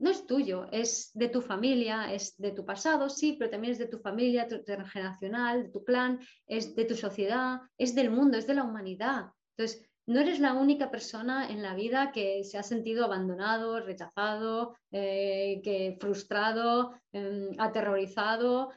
no 0.00 0.10
es 0.10 0.26
tuyo, 0.26 0.66
es 0.72 1.10
de 1.12 1.28
tu 1.28 1.42
familia, 1.42 2.12
es 2.12 2.34
de 2.38 2.52
tu 2.52 2.64
pasado, 2.64 3.10
sí, 3.10 3.36
pero 3.38 3.50
también 3.50 3.72
es 3.72 3.78
de 3.78 3.86
tu 3.86 3.98
familia 3.98 4.48
generacional, 4.86 5.64
de 5.64 5.68
tu 5.68 5.84
clan, 5.84 6.18
es 6.46 6.74
de 6.74 6.86
tu 6.86 6.94
sociedad, 6.96 7.60
es 7.76 7.94
del 7.94 8.10
mundo, 8.10 8.38
es 8.38 8.46
de 8.46 8.54
la 8.54 8.64
humanidad. 8.64 9.26
Entonces, 9.56 9.86
no 10.06 10.18
eres 10.20 10.40
la 10.40 10.54
única 10.54 10.90
persona 10.90 11.50
en 11.50 11.62
la 11.62 11.74
vida 11.74 12.12
que 12.12 12.42
se 12.44 12.56
ha 12.56 12.62
sentido 12.62 13.04
abandonado, 13.04 13.78
rechazado, 13.80 14.74
eh, 14.90 15.60
que 15.62 15.98
frustrado, 16.00 16.94
em, 17.12 17.50
aterrorizado. 17.58 18.70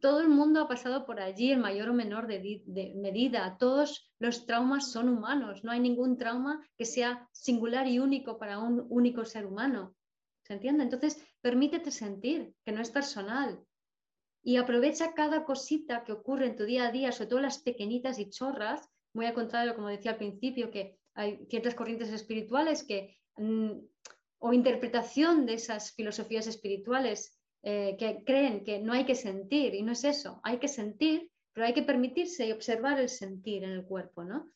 Todo 0.00 0.20
el 0.22 0.28
mundo 0.28 0.62
ha 0.62 0.68
pasado 0.68 1.04
por 1.04 1.20
allí 1.20 1.52
en 1.52 1.60
mayor 1.60 1.90
o 1.90 1.94
menor 1.94 2.26
de 2.26 2.94
medida. 2.96 3.56
Todos 3.58 4.10
los 4.18 4.46
traumas 4.46 4.90
son 4.90 5.10
humanos. 5.10 5.62
No 5.64 5.70
hay 5.70 5.80
ningún 5.80 6.16
trauma 6.16 6.60
que 6.78 6.86
sea 6.86 7.28
singular 7.30 7.86
y 7.86 7.98
único 7.98 8.38
para 8.38 8.58
un 8.58 8.86
único 8.88 9.24
ser 9.26 9.44
humano. 9.44 9.94
¿Se 10.46 10.52
entiende? 10.52 10.84
Entonces, 10.84 11.20
permítete 11.40 11.90
sentir 11.90 12.54
que 12.64 12.70
no 12.70 12.80
es 12.80 12.90
personal 12.90 13.60
y 14.44 14.58
aprovecha 14.58 15.12
cada 15.12 15.44
cosita 15.44 16.04
que 16.04 16.12
ocurre 16.12 16.46
en 16.46 16.54
tu 16.54 16.64
día 16.64 16.86
a 16.86 16.92
día, 16.92 17.10
sobre 17.10 17.30
todo 17.30 17.40
las 17.40 17.58
pequeñitas 17.58 18.20
y 18.20 18.30
chorras, 18.30 18.88
muy 19.12 19.26
al 19.26 19.34
contrario, 19.34 19.74
como 19.74 19.88
decía 19.88 20.12
al 20.12 20.18
principio, 20.18 20.70
que 20.70 21.00
hay 21.14 21.44
ciertas 21.50 21.74
corrientes 21.74 22.10
espirituales 22.10 22.84
que, 22.84 23.16
mm, 23.36 23.72
o 24.38 24.52
interpretación 24.52 25.46
de 25.46 25.54
esas 25.54 25.92
filosofías 25.94 26.46
espirituales 26.46 27.36
eh, 27.62 27.96
que 27.98 28.22
creen 28.24 28.62
que 28.62 28.78
no 28.78 28.92
hay 28.92 29.04
que 29.04 29.16
sentir, 29.16 29.74
y 29.74 29.82
no 29.82 29.90
es 29.92 30.04
eso, 30.04 30.40
hay 30.44 30.58
que 30.58 30.68
sentir, 30.68 31.28
pero 31.52 31.66
hay 31.66 31.74
que 31.74 31.82
permitirse 31.82 32.46
y 32.46 32.52
observar 32.52 33.00
el 33.00 33.08
sentir 33.08 33.64
en 33.64 33.70
el 33.70 33.84
cuerpo, 33.84 34.22
¿no? 34.22 34.48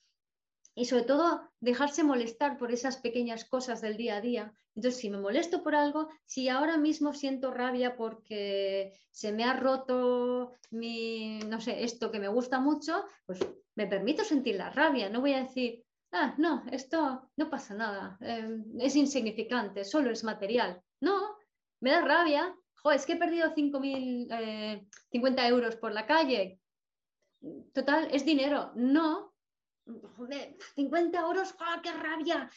Y 0.75 0.85
sobre 0.85 1.05
todo 1.05 1.43
dejarse 1.61 2.03
molestar 2.03 2.57
por 2.57 2.73
esas 2.73 2.97
pequeñas 2.99 3.45
cosas 3.45 3.81
del 3.81 3.97
día 3.97 4.17
a 4.17 4.21
día. 4.21 4.55
Entonces, 4.75 5.01
si 5.01 5.11
me 5.11 5.19
molesto 5.19 5.63
por 5.63 5.75
algo, 5.75 6.09
si 6.25 6.49
ahora 6.49 6.77
mismo 6.77 7.13
siento 7.13 7.51
rabia 7.51 7.97
porque 7.97 8.93
se 9.11 9.33
me 9.33 9.45
ha 9.45 9.55
roto 9.55 10.55
mi, 10.71 11.41
no 11.41 11.61
sé, 11.61 11.83
esto 11.83 12.11
que 12.11 12.21
me 12.21 12.29
gusta 12.29 12.61
mucho, 12.61 13.05
pues 13.27 13.41
me 13.75 13.87
permito 13.87 14.25
sentir 14.25 14.57
la 14.57 14.71
rabia. 14.71 15.11
No 15.11 15.21
voy 15.21 15.35
a 15.35 15.43
decir, 15.43 15.85
ah, 16.13 16.35
no, 16.39 16.65
esto 16.71 17.31
no 17.37 17.51
pasa 17.51 17.75
nada, 17.75 18.17
em, 18.21 18.65
es 18.79 18.97
insignificante, 18.97 19.85
solo 19.85 20.11
es 20.11 20.25
material. 20.25 20.81
No, 21.01 21.37
me 21.81 21.91
da 21.91 22.01
rabia. 22.03 22.55
Joder, 22.83 22.99
es 22.99 23.07
que 23.07 23.13
he 23.15 23.17
perdido 23.17 23.53
5.000, 23.55 24.29
eh, 24.31 24.87
50 25.11 25.49
euros 25.49 25.77
por 25.77 25.93
la 25.93 26.07
calle. 26.07 26.61
Total, 27.75 28.09
es 28.13 28.25
dinero. 28.25 28.73
No, 28.75 29.30
50 30.75 31.21
euros, 31.21 31.55
¡ah, 31.61 31.81
qué 31.83 31.93
rabia! 31.93 32.51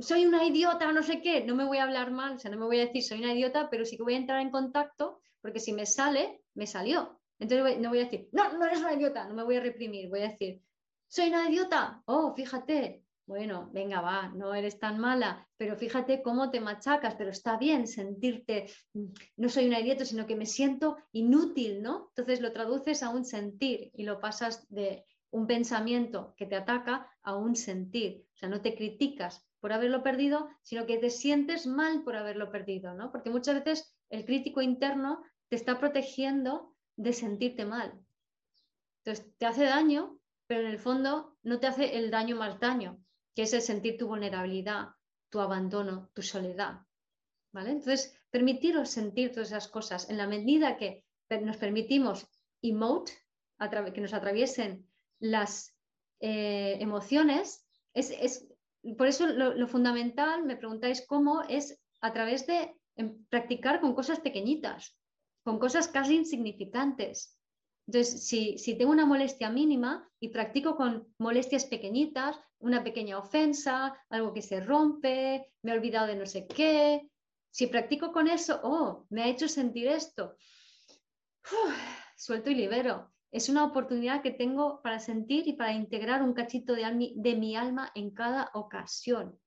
Soy 0.00 0.26
una 0.26 0.44
idiota, 0.44 0.90
no 0.92 1.02
sé 1.02 1.20
qué. 1.22 1.44
No 1.44 1.54
me 1.54 1.64
voy 1.64 1.78
a 1.78 1.84
hablar 1.84 2.10
mal, 2.10 2.36
o 2.36 2.38
sea, 2.38 2.50
no 2.50 2.58
me 2.58 2.66
voy 2.66 2.78
a 2.78 2.86
decir 2.86 3.02
soy 3.02 3.20
una 3.20 3.32
idiota, 3.32 3.70
pero 3.70 3.84
sí 3.84 3.96
que 3.96 4.02
voy 4.02 4.14
a 4.14 4.18
entrar 4.18 4.40
en 4.40 4.50
contacto, 4.50 5.20
porque 5.40 5.60
si 5.60 5.72
me 5.72 5.86
sale, 5.86 6.42
me 6.54 6.66
salió. 6.66 7.20
Entonces 7.38 7.78
no 7.78 7.90
voy 7.90 8.00
a 8.00 8.04
decir, 8.04 8.28
no, 8.32 8.52
no 8.56 8.64
eres 8.64 8.80
una 8.80 8.94
idiota, 8.94 9.28
no 9.28 9.34
me 9.34 9.44
voy 9.44 9.56
a 9.56 9.60
reprimir, 9.60 10.08
voy 10.08 10.20
a 10.20 10.30
decir, 10.30 10.62
soy 11.08 11.28
una 11.28 11.48
idiota, 11.48 12.02
oh, 12.06 12.34
fíjate, 12.34 13.04
bueno, 13.26 13.70
venga, 13.72 14.00
va, 14.00 14.28
no 14.28 14.54
eres 14.54 14.78
tan 14.78 14.98
mala, 14.98 15.46
pero 15.56 15.76
fíjate 15.76 16.22
cómo 16.22 16.50
te 16.50 16.60
machacas, 16.60 17.16
pero 17.16 17.30
está 17.30 17.56
bien 17.56 17.86
sentirte, 17.86 18.70
mm, 18.94 19.06
no 19.36 19.48
soy 19.48 19.66
una 19.66 19.80
idiota, 19.80 20.04
sino 20.04 20.26
que 20.26 20.36
me 20.36 20.46
siento 20.46 20.96
inútil, 21.12 21.82
¿no? 21.82 22.06
Entonces 22.08 22.40
lo 22.40 22.52
traduces 22.52 23.02
a 23.02 23.10
un 23.10 23.24
sentir 23.24 23.90
y 23.94 24.04
lo 24.04 24.20
pasas 24.20 24.66
de 24.72 25.04
un 25.30 25.46
pensamiento 25.46 26.34
que 26.36 26.46
te 26.46 26.56
ataca 26.56 27.10
a 27.22 27.36
un 27.36 27.56
sentir. 27.56 28.26
O 28.34 28.36
sea, 28.38 28.48
no 28.48 28.60
te 28.60 28.74
criticas 28.74 29.46
por 29.60 29.72
haberlo 29.72 30.02
perdido, 30.02 30.48
sino 30.62 30.86
que 30.86 30.98
te 30.98 31.10
sientes 31.10 31.66
mal 31.66 32.02
por 32.04 32.16
haberlo 32.16 32.50
perdido, 32.50 32.94
¿no? 32.94 33.10
Porque 33.10 33.30
muchas 33.30 33.56
veces 33.56 33.96
el 34.10 34.24
crítico 34.24 34.62
interno 34.62 35.22
te 35.48 35.56
está 35.56 35.78
protegiendo 35.78 36.74
de 36.96 37.12
sentirte 37.12 37.64
mal. 37.64 37.92
Entonces, 39.04 39.36
te 39.38 39.46
hace 39.46 39.64
daño, 39.64 40.18
pero 40.46 40.60
en 40.60 40.68
el 40.68 40.78
fondo 40.78 41.36
no 41.42 41.58
te 41.60 41.66
hace 41.66 41.96
el 41.96 42.10
daño 42.10 42.36
más 42.36 42.58
daño, 42.60 43.02
que 43.34 43.42
es 43.42 43.52
el 43.52 43.62
sentir 43.62 43.98
tu 43.98 44.08
vulnerabilidad, 44.08 44.88
tu 45.30 45.40
abandono, 45.40 46.10
tu 46.14 46.22
soledad. 46.22 46.80
¿Vale? 47.52 47.70
Entonces, 47.70 48.18
permitiros 48.30 48.90
sentir 48.90 49.32
todas 49.32 49.48
esas 49.48 49.68
cosas 49.68 50.10
en 50.10 50.18
la 50.18 50.26
medida 50.26 50.76
que 50.76 51.04
nos 51.42 51.56
permitimos 51.56 52.28
emote, 52.62 53.12
que 53.94 54.00
nos 54.00 54.12
atraviesen 54.12 54.86
las 55.18 55.76
eh, 56.20 56.76
emociones, 56.80 57.66
es, 57.94 58.46
por 58.96 59.06
eso 59.06 59.26
lo, 59.26 59.66
fundamental, 59.66 60.44
me 60.44 60.56
preguntáis 60.56 61.04
cómo, 61.06 61.42
es 61.42 61.80
a 62.00 62.12
través 62.12 62.46
de 62.46 62.74
em, 62.96 63.24
practicar 63.28 63.80
con 63.80 63.94
cosas 63.94 64.20
pequeñitas, 64.20 64.96
con 65.44 65.58
cosas 65.58 65.88
casi 65.88 66.16
insignificantes. 66.16 67.38
Entonces, 67.86 68.26
si, 68.26 68.58
si, 68.58 68.76
tengo 68.76 68.90
una 68.90 69.06
molestia 69.06 69.48
mínima 69.48 70.08
y 70.20 70.28
practico 70.28 70.76
con 70.76 71.14
molestias 71.18 71.66
pequeñitas, 71.66 72.38
una 72.58 72.82
pequeña 72.82 73.18
ofensa, 73.18 73.96
algo 74.10 74.32
que 74.32 74.42
se 74.42 74.60
rompe, 74.60 75.52
me 75.62 75.72
he 75.72 75.74
olvidado 75.74 76.06
de 76.08 76.16
no 76.16 76.26
sé 76.26 76.46
qué, 76.46 77.08
si 77.50 77.68
practico 77.68 78.12
con 78.12 78.28
eso, 78.28 78.60
oh, 78.62 79.06
me 79.08 79.22
ha 79.22 79.28
hecho 79.28 79.48
sentir 79.48 79.88
esto, 79.88 80.36
suelto 82.16 82.50
y 82.50 82.54
libero 82.54 83.15
es 83.36 83.50
una 83.50 83.64
oportunidad 83.64 84.22
que 84.22 84.30
tengo 84.30 84.80
para 84.80 84.98
sentir 84.98 85.46
y 85.46 85.52
para 85.52 85.74
integrar 85.74 86.22
un 86.22 86.32
cachito 86.32 86.72
de, 86.72 87.36
mi 87.36 87.54
alma 87.54 87.92
en 87.94 88.10
cada 88.12 88.50
ocasión. 88.54 89.38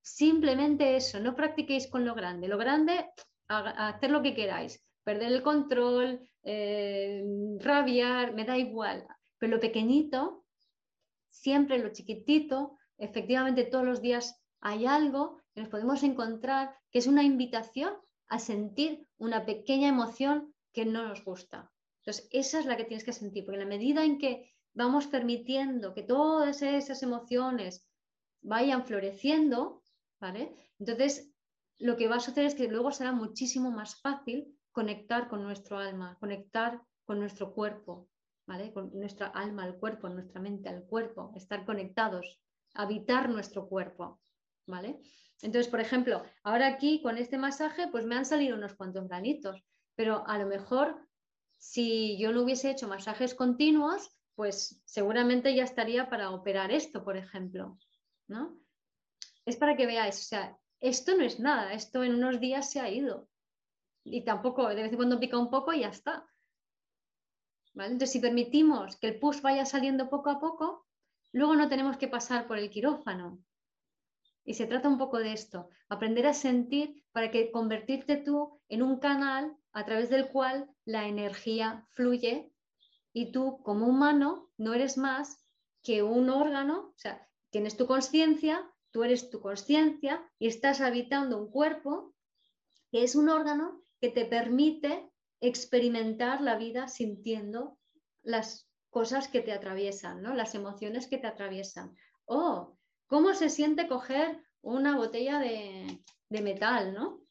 Simplemente 0.00 0.96
eso, 0.96 1.20
no 1.20 1.34
practiquéis 1.34 1.86
con 1.88 2.06
lo 2.06 2.14
grande. 2.14 2.48
Lo 2.48 2.56
grande, 2.56 3.04
hacer 3.48 4.10
lo 4.10 4.22
que 4.22 4.34
queráis, 4.34 4.82
perder 5.02 5.30
el 5.30 5.42
control, 5.42 6.26
eh, 6.42 7.22
rabiar, 7.58 8.32
me 8.32 8.46
da 8.46 8.56
igual. 8.56 9.06
Pero 9.36 9.56
lo 9.56 9.60
pequeñito, 9.60 10.46
siempre 11.28 11.78
lo 11.78 11.92
chiquitito, 11.92 12.78
efectivamente 12.96 13.64
todos 13.64 13.84
los 13.84 14.00
días 14.00 14.42
hay 14.62 14.86
algo 14.86 15.42
que 15.52 15.60
nos 15.60 15.68
podemos 15.68 16.02
encontrar 16.02 16.74
que 16.90 16.98
es 16.98 17.06
una 17.06 17.22
invitación 17.22 17.92
a 18.28 18.38
sentir 18.38 19.06
una 19.18 19.44
pequeña 19.44 19.88
emoción 19.88 20.54
que 20.72 20.86
no 20.86 21.06
nos 21.06 21.22
gusta. 21.22 21.70
Entonces, 22.04 22.28
esa 22.32 22.60
es 22.60 22.66
la 22.66 22.76
que 22.76 22.84
tienes 22.84 23.04
que 23.04 23.14
sentir, 23.14 23.46
porque 23.46 23.56
en 23.60 23.66
la 23.66 23.74
medida 23.76 24.04
en 24.04 24.18
que 24.18 24.52
vamos 24.74 25.06
permitiendo 25.06 25.94
que 25.94 26.02
todas 26.02 26.60
esas 26.60 27.02
emociones 27.02 27.88
vayan 28.42 28.84
floreciendo, 28.84 29.82
¿vale? 30.20 30.54
Entonces, 30.78 31.32
lo 31.78 31.96
que 31.96 32.08
va 32.08 32.16
a 32.16 32.20
suceder 32.20 32.46
es 32.46 32.54
que 32.54 32.68
luego 32.68 32.92
será 32.92 33.12
muchísimo 33.12 33.70
más 33.70 34.00
fácil 34.02 34.54
conectar 34.70 35.28
con 35.28 35.42
nuestro 35.42 35.78
alma, 35.78 36.18
conectar 36.20 36.82
con 37.06 37.18
nuestro 37.20 37.54
cuerpo, 37.54 38.10
¿vale? 38.46 38.70
Con 38.74 38.90
nuestra 38.92 39.28
alma 39.28 39.64
al 39.64 39.78
cuerpo, 39.78 40.10
nuestra 40.10 40.42
mente 40.42 40.68
al 40.68 40.84
cuerpo, 40.84 41.32
estar 41.34 41.64
conectados, 41.64 42.38
habitar 42.74 43.30
nuestro 43.30 43.66
cuerpo, 43.66 44.20
¿vale? 44.66 45.00
Entonces, 45.40 45.68
por 45.68 45.80
ejemplo, 45.80 46.22
ahora 46.42 46.66
aquí 46.66 47.00
con 47.00 47.16
este 47.16 47.38
masaje, 47.38 47.88
pues 47.88 48.04
me 48.04 48.16
han 48.16 48.26
salido 48.26 48.56
unos 48.56 48.74
cuantos 48.74 49.08
granitos, 49.08 49.64
pero 49.94 50.26
a 50.26 50.36
lo 50.36 50.46
mejor 50.46 51.03
si 51.64 52.18
yo 52.18 52.30
no 52.30 52.42
hubiese 52.42 52.70
hecho 52.70 52.86
masajes 52.86 53.34
continuos, 53.34 54.14
pues 54.34 54.82
seguramente 54.84 55.54
ya 55.54 55.64
estaría 55.64 56.10
para 56.10 56.30
operar 56.30 56.70
esto, 56.70 57.02
por 57.02 57.16
ejemplo, 57.16 57.78
¿no? 58.28 58.60
Es 59.46 59.56
para 59.56 59.74
que 59.74 59.86
veáis, 59.86 60.20
o 60.20 60.24
sea, 60.24 60.58
esto 60.80 61.16
no 61.16 61.24
es 61.24 61.40
nada, 61.40 61.72
esto 61.72 62.04
en 62.04 62.14
unos 62.14 62.38
días 62.38 62.70
se 62.70 62.80
ha 62.80 62.90
ido. 62.90 63.28
Y 64.04 64.24
tampoco, 64.24 64.68
de 64.68 64.82
vez 64.82 64.90
en 64.90 64.96
cuando 64.96 65.18
pica 65.18 65.38
un 65.38 65.50
poco 65.50 65.72
y 65.72 65.80
ya 65.80 65.88
está. 65.88 66.26
Entonces, 67.74 68.12
si 68.12 68.20
permitimos 68.20 68.96
que 68.96 69.08
el 69.08 69.18
pus 69.18 69.40
vaya 69.40 69.64
saliendo 69.64 70.10
poco 70.10 70.28
a 70.30 70.38
poco, 70.38 70.86
luego 71.32 71.56
no 71.56 71.70
tenemos 71.70 71.96
que 71.96 72.08
pasar 72.08 72.46
por 72.46 72.58
el 72.58 72.68
quirófano. 72.68 73.42
Y 74.44 74.52
se 74.52 74.66
trata 74.66 74.88
un 74.88 74.98
poco 74.98 75.18
de 75.18 75.32
esto, 75.32 75.70
aprender 75.88 76.26
a 76.26 76.34
sentir 76.34 77.02
para 77.10 77.30
que 77.30 77.50
convertirte 77.50 78.18
tú 78.18 78.60
en 78.68 78.82
un 78.82 78.98
canal 78.98 79.56
a 79.74 79.84
través 79.84 80.08
del 80.08 80.28
cual 80.28 80.70
la 80.84 81.06
energía 81.06 81.86
fluye 81.90 82.50
y 83.12 83.32
tú 83.32 83.60
como 83.62 83.86
humano 83.86 84.50
no 84.56 84.72
eres 84.72 84.96
más 84.96 85.44
que 85.82 86.02
un 86.02 86.30
órgano, 86.30 86.92
o 86.96 86.98
sea, 86.98 87.28
tienes 87.50 87.76
tu 87.76 87.86
conciencia, 87.86 88.68
tú 88.90 89.04
eres 89.04 89.30
tu 89.30 89.40
conciencia 89.40 90.26
y 90.38 90.46
estás 90.46 90.80
habitando 90.80 91.38
un 91.38 91.50
cuerpo 91.50 92.14
que 92.90 93.02
es 93.02 93.14
un 93.16 93.28
órgano 93.28 93.82
que 94.00 94.08
te 94.08 94.24
permite 94.24 95.10
experimentar 95.40 96.40
la 96.40 96.56
vida 96.56 96.88
sintiendo 96.88 97.78
las 98.22 98.68
cosas 98.90 99.26
que 99.28 99.40
te 99.40 99.52
atraviesan, 99.52 100.22
¿no? 100.22 100.34
las 100.34 100.54
emociones 100.54 101.08
que 101.08 101.18
te 101.18 101.26
atraviesan. 101.26 101.94
Oh, 102.26 102.78
¿cómo 103.08 103.34
se 103.34 103.50
siente 103.50 103.88
coger 103.88 104.40
una 104.62 104.96
botella 104.96 105.40
de, 105.40 106.00
metal? 106.30 106.94
¿no? 106.94 107.23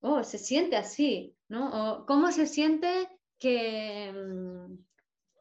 Oh, 0.00 0.22
se 0.22 0.38
siente 0.38 0.76
así, 0.76 1.36
¿no? 1.48 2.04
¿Cómo 2.06 2.30
se 2.30 2.46
siente 2.46 3.08
que, 3.38 4.12
mm, 4.12 4.86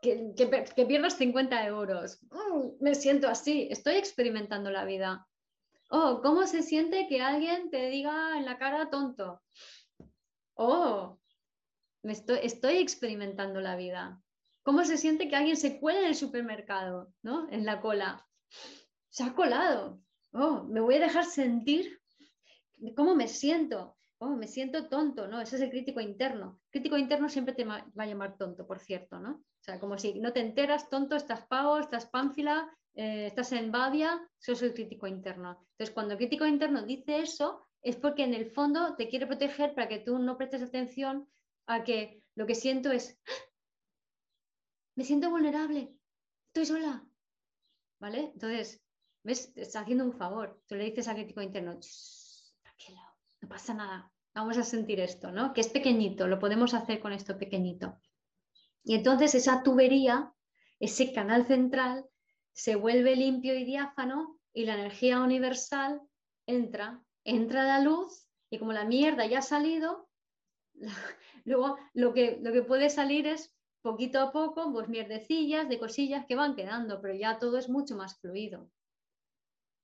que, 0.02 0.86
pierdas 0.88 1.18
50 1.18 1.65
euros? 1.68 2.19
Mm, 2.32 2.84
me 2.84 2.95
siento 2.95 3.27
así, 3.27 3.68
estoy 3.69 3.95
experimentando 3.95 4.72
la 4.72 4.86
vida. 4.86 5.27
Oh, 5.90 6.22
¿cómo 6.23 6.48
se 6.48 6.64
siente 6.64 7.07
que 7.07 7.22
alguien 7.22 7.69
te 7.69 7.90
diga 7.90 8.38
en 8.38 8.45
la 8.45 8.57
cara 8.57 8.90
tonto? 8.90 9.41
Oh, 10.56 11.19
estoy, 12.03 12.77
experimentando 12.77 13.60
la 13.60 13.76
vida. 13.76 14.22
¿Cómo 14.64 14.84
se 14.84 14.98
siente 14.98 15.27
que 15.27 15.36
alguien 15.36 15.57
se 15.57 15.80
cuele 15.80 15.99
en 15.99 16.06
el 16.06 16.15
supermercado, 16.15 17.14
¿no? 17.22 17.48
En 17.49 17.65
la 17.65 17.82
cola. 17.82 18.26
Se 19.10 19.23
ha 19.23 19.36
colado. 19.36 20.02
Oh, 20.32 20.64
me 20.64 20.82
voy 20.82 20.95
a 20.95 21.02
dejar 21.02 21.26
sentir 21.26 22.02
cómo 22.95 23.15
me 23.15 23.27
siento. 23.27 23.95
Oh, 24.18 24.36
me 24.36 24.48
siento 24.48 24.88
tonto, 24.88 25.28
¿no? 25.28 25.42
Ese 25.42 25.58
es 25.58 25.62
el 25.62 25.70
crítico 25.70 26.00
interno. 26.00 26.62
crítico 26.70 26.98
interno 26.98 27.28
siempre 27.30 27.54
te 27.54 27.66
va 27.66 27.86
a 27.98 28.06
llamar 28.06 28.38
tonto, 28.38 28.66
por 28.66 28.80
cierto, 28.80 29.20
¿no? 29.20 29.32
O 29.32 29.64
sea, 29.64 29.80
como 29.80 29.98
si 29.98 30.20
no 30.20 30.32
te 30.32 30.40
enteras, 30.40 30.90
tonto, 30.90 31.16
estás 31.16 31.46
pavo, 31.48 31.80
estás 31.80 32.06
pánfila, 32.06 32.70
eh, 32.94 33.28
estás 33.28 33.52
en 33.52 33.72
babia, 33.72 34.22
eso 34.40 34.54
es 34.54 34.62
el 34.62 34.74
crítico 34.74 35.08
interno. 35.08 35.68
Entonces, 35.72 35.94
cuando 35.94 36.14
el 36.14 36.18
crítico 36.18 36.46
interno 36.46 36.84
dice 36.84 37.20
eso, 37.20 37.68
es 37.82 37.98
porque 37.98 38.24
en 38.24 38.34
el 38.34 38.52
fondo 38.52 38.96
te 38.96 39.10
quiere 39.10 39.28
proteger 39.28 39.76
para 39.76 39.90
que 39.90 40.00
tú 40.00 40.18
no 40.18 40.38
prestes 40.38 40.62
atención 40.62 41.28
a 41.68 41.84
que 41.84 42.24
lo 42.36 42.46
que 42.46 42.56
siento 42.56 42.92
es, 42.92 43.20
me 44.96 45.04
siento 45.04 45.30
vulnerable, 45.30 45.94
estoy 46.48 46.66
sola. 46.66 47.06
¿Vale? 48.00 48.32
Entonces, 48.34 48.82
¿ves? 49.24 49.52
Está 49.56 49.82
haciendo 49.82 50.06
un 50.06 50.14
favor. 50.14 50.62
Tú 50.68 50.76
le 50.76 50.86
dices 50.86 51.08
al 51.08 51.16
crítico 51.16 51.42
interno, 51.42 51.80
tranquilo, 52.62 53.02
no 53.46 53.50
pasa 53.50 53.76
nada. 53.76 54.12
Vamos 54.34 54.58
a 54.58 54.64
sentir 54.64 55.00
esto, 55.00 55.32
¿no? 55.32 55.54
Que 55.54 55.62
es 55.62 55.70
pequeñito, 55.70 56.28
lo 56.28 56.40
podemos 56.40 56.74
hacer 56.74 57.00
con 57.00 57.14
esto 57.14 57.38
pequeñito. 57.38 58.00
Y 58.84 58.96
entonces 58.96 59.36
esa 59.36 59.62
tubería, 59.62 60.34
ese 60.80 61.14
canal 61.14 61.46
central, 61.46 62.06
se 62.54 62.76
vuelve 62.76 63.16
limpio 63.16 63.54
y 63.54 63.64
diáfano 63.64 64.40
y 64.52 64.66
la 64.66 64.74
energía 64.74 65.20
universal 65.20 66.02
entra, 66.48 67.04
entra 67.24 67.64
la 67.64 67.80
luz 67.82 68.28
y 68.50 68.58
como 68.58 68.74
la 68.74 68.84
mierda 68.84 69.28
ya 69.28 69.40
ha 69.40 69.44
salido, 69.44 70.10
Luego 71.46 71.78
lo 71.94 72.14
que, 72.14 72.40
lo 72.42 72.52
que 72.52 72.64
puede 72.64 72.90
salir 72.90 73.28
es 73.28 73.54
poquito 73.82 74.20
a 74.20 74.32
poco, 74.32 74.74
pues 74.74 74.90
mierdecillas 74.90 75.70
de 75.70 75.78
cosillas 75.78 76.26
que 76.26 76.36
van 76.36 76.56
quedando, 76.56 77.00
pero 77.00 77.14
ya 77.14 77.38
todo 77.38 77.60
es 77.60 77.70
mucho 77.70 77.96
más 77.96 78.20
fluido. 78.20 78.72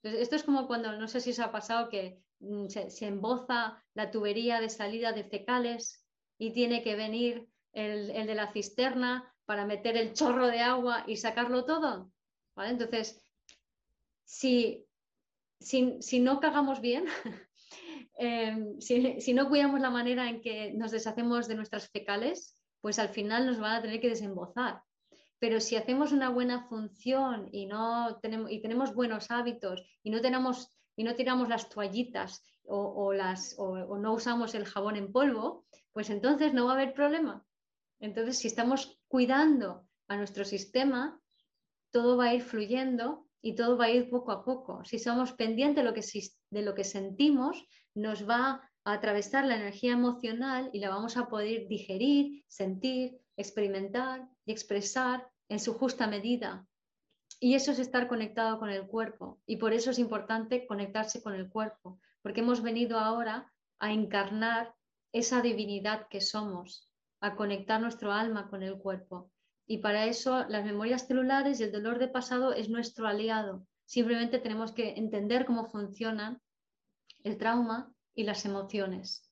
esto 0.02 0.36
es 0.36 0.44
como 0.44 0.66
cuando, 0.66 0.98
no 0.98 1.08
sé 1.08 1.22
si 1.22 1.30
os 1.30 1.40
ha 1.40 1.52
pasado 1.52 1.90
que 1.90 2.20
mm, 2.42 2.68
se, 2.68 3.06
emboza 3.06 3.84
la 3.94 4.12
tubería 4.12 4.60
de 4.60 4.70
salida 4.70 5.14
de 5.14 5.24
fecales 5.24 6.06
y 6.38 6.52
tiene 6.52 6.84
que 6.84 6.96
venir 6.96 7.48
el, 7.74 8.08
de 8.08 8.36
la 8.36 8.52
cisterna 8.52 9.34
para 9.46 9.66
meter 9.66 9.98
el 9.98 10.14
chorro 10.14 10.48
de 10.48 10.60
agua 10.60 11.04
y 11.08 11.18
sacarlo 11.18 11.66
todo. 11.66 12.12
Entonces, 12.58 13.24
si, 14.26 14.86
si, 15.60 15.98
si 16.02 16.20
no 16.20 16.40
cagamos 16.40 16.82
bien, 16.82 17.06
Em, 18.24 18.80
si, 18.80 19.34
no 19.34 19.50
cuidamos 19.50 19.80
la 19.80 19.90
manera 19.90 20.30
en 20.30 20.42
que 20.42 20.74
nos 20.74 20.92
deshacemos 20.92 21.48
de 21.48 21.56
nuestras 21.56 21.90
fecales, 21.90 22.56
pues 22.80 23.00
al 23.00 23.10
final 23.10 23.48
nos 23.48 23.60
van 23.60 23.76
a 23.76 23.82
tener 23.82 24.00
que 24.00 24.10
desembozar. 24.10 24.84
Pero 25.40 25.60
si 25.60 25.76
hacemos 25.76 26.12
una 26.12 26.30
buena 26.30 26.68
función 26.68 27.50
y, 27.52 27.66
no 27.66 28.20
tenemos, 28.22 28.52
y 28.52 28.62
tenemos 28.62 28.94
buenos 28.94 29.32
hábitos 29.32 29.82
y 30.04 30.12
no, 30.12 30.22
tenemos, 30.22 30.70
y 31.02 31.04
no 31.04 31.16
tiramos 31.16 31.50
las 31.50 31.68
toallitas 31.68 32.44
o, 32.64 33.12
las, 33.12 33.56
o 33.58 33.98
no 33.98 34.14
usamos 34.14 34.54
el 34.54 34.66
jabón 34.66 34.96
en 34.98 35.12
polvo, 35.12 35.66
pues 35.94 36.12
entonces 36.12 36.54
no 36.54 36.66
va 36.66 36.74
a 36.74 36.76
haber 36.76 36.94
problema. 36.94 37.44
Entonces, 38.00 38.38
si 38.38 38.48
estamos 38.48 39.00
cuidando 39.08 39.88
a 40.08 40.16
nuestro 40.16 40.46
sistema, 40.46 41.20
todo 41.90 42.18
va 42.18 42.26
a 42.26 42.36
ir 42.36 42.44
fluyendo 42.44 43.28
y 43.42 43.56
todo 43.56 43.78
va 43.78 43.86
a 43.86 43.90
ir 43.90 44.12
poco 44.12 44.32
a 44.32 44.46
poco. 44.46 44.86
Si 44.86 45.00
somos 45.00 45.34
pendientes 45.34 45.84
de 45.84 45.90
lo 45.90 45.96
que, 45.96 46.04
de 46.52 46.62
lo 46.62 46.76
que 46.76 46.84
sentimos, 46.84 47.66
nos 47.96 48.30
va 48.30 48.62
a 48.86 48.94
atravesar 48.94 49.46
la 49.46 49.56
energía 49.56 49.94
emocional 49.94 50.70
y 50.72 50.82
la 50.82 50.90
vamos 50.90 51.18
a 51.18 51.30
poder 51.30 51.68
digerir, 51.68 52.44
sentir, 52.48 53.18
experimentar 53.38 54.30
y 54.46 54.52
expresar 54.52 55.28
en 55.50 55.60
su 55.60 55.74
justa 55.74 56.06
medida. 56.06 56.68
Y 57.44 57.56
eso 57.56 57.72
es 57.72 57.80
estar 57.80 58.08
conectado 58.08 58.60
con 58.60 58.70
el 58.70 58.86
cuerpo. 58.86 59.42
Y 59.48 59.56
por 59.58 59.74
eso 59.74 59.90
es 59.90 59.98
importante 59.98 60.68
conectarse 60.68 61.24
con 61.24 61.34
el 61.34 61.50
cuerpo, 61.50 62.00
porque 62.22 62.42
hemos 62.42 62.62
venido 62.62 63.00
ahora 63.00 63.52
a 63.80 63.92
encarnar 63.92 64.76
esa 65.12 65.42
divinidad 65.42 66.08
que 66.08 66.22
somos, 66.22 66.88
a 67.20 67.36
conectar 67.36 67.82
nuestro 67.82 68.12
alma 68.12 68.48
con 68.48 68.62
el 68.62 68.78
cuerpo. 68.78 69.32
Y 69.66 69.80
para 69.80 70.06
eso 70.06 70.46
las 70.50 70.64
memorias 70.64 71.08
celulares 71.08 71.60
y 71.60 71.64
el 71.64 71.72
dolor 71.72 71.98
de 71.98 72.10
pasado 72.10 72.54
es 72.54 72.70
nuestro 72.70 73.08
aliado. 73.08 73.66
Simplemente 73.86 74.38
tenemos 74.38 74.72
que 74.72 74.92
entender 74.92 75.48
cómo 75.48 75.66
funcionan 75.66 76.40
el 77.24 77.40
trauma 77.40 77.92
y 78.14 78.24
las 78.24 78.46
emociones. 78.46 79.28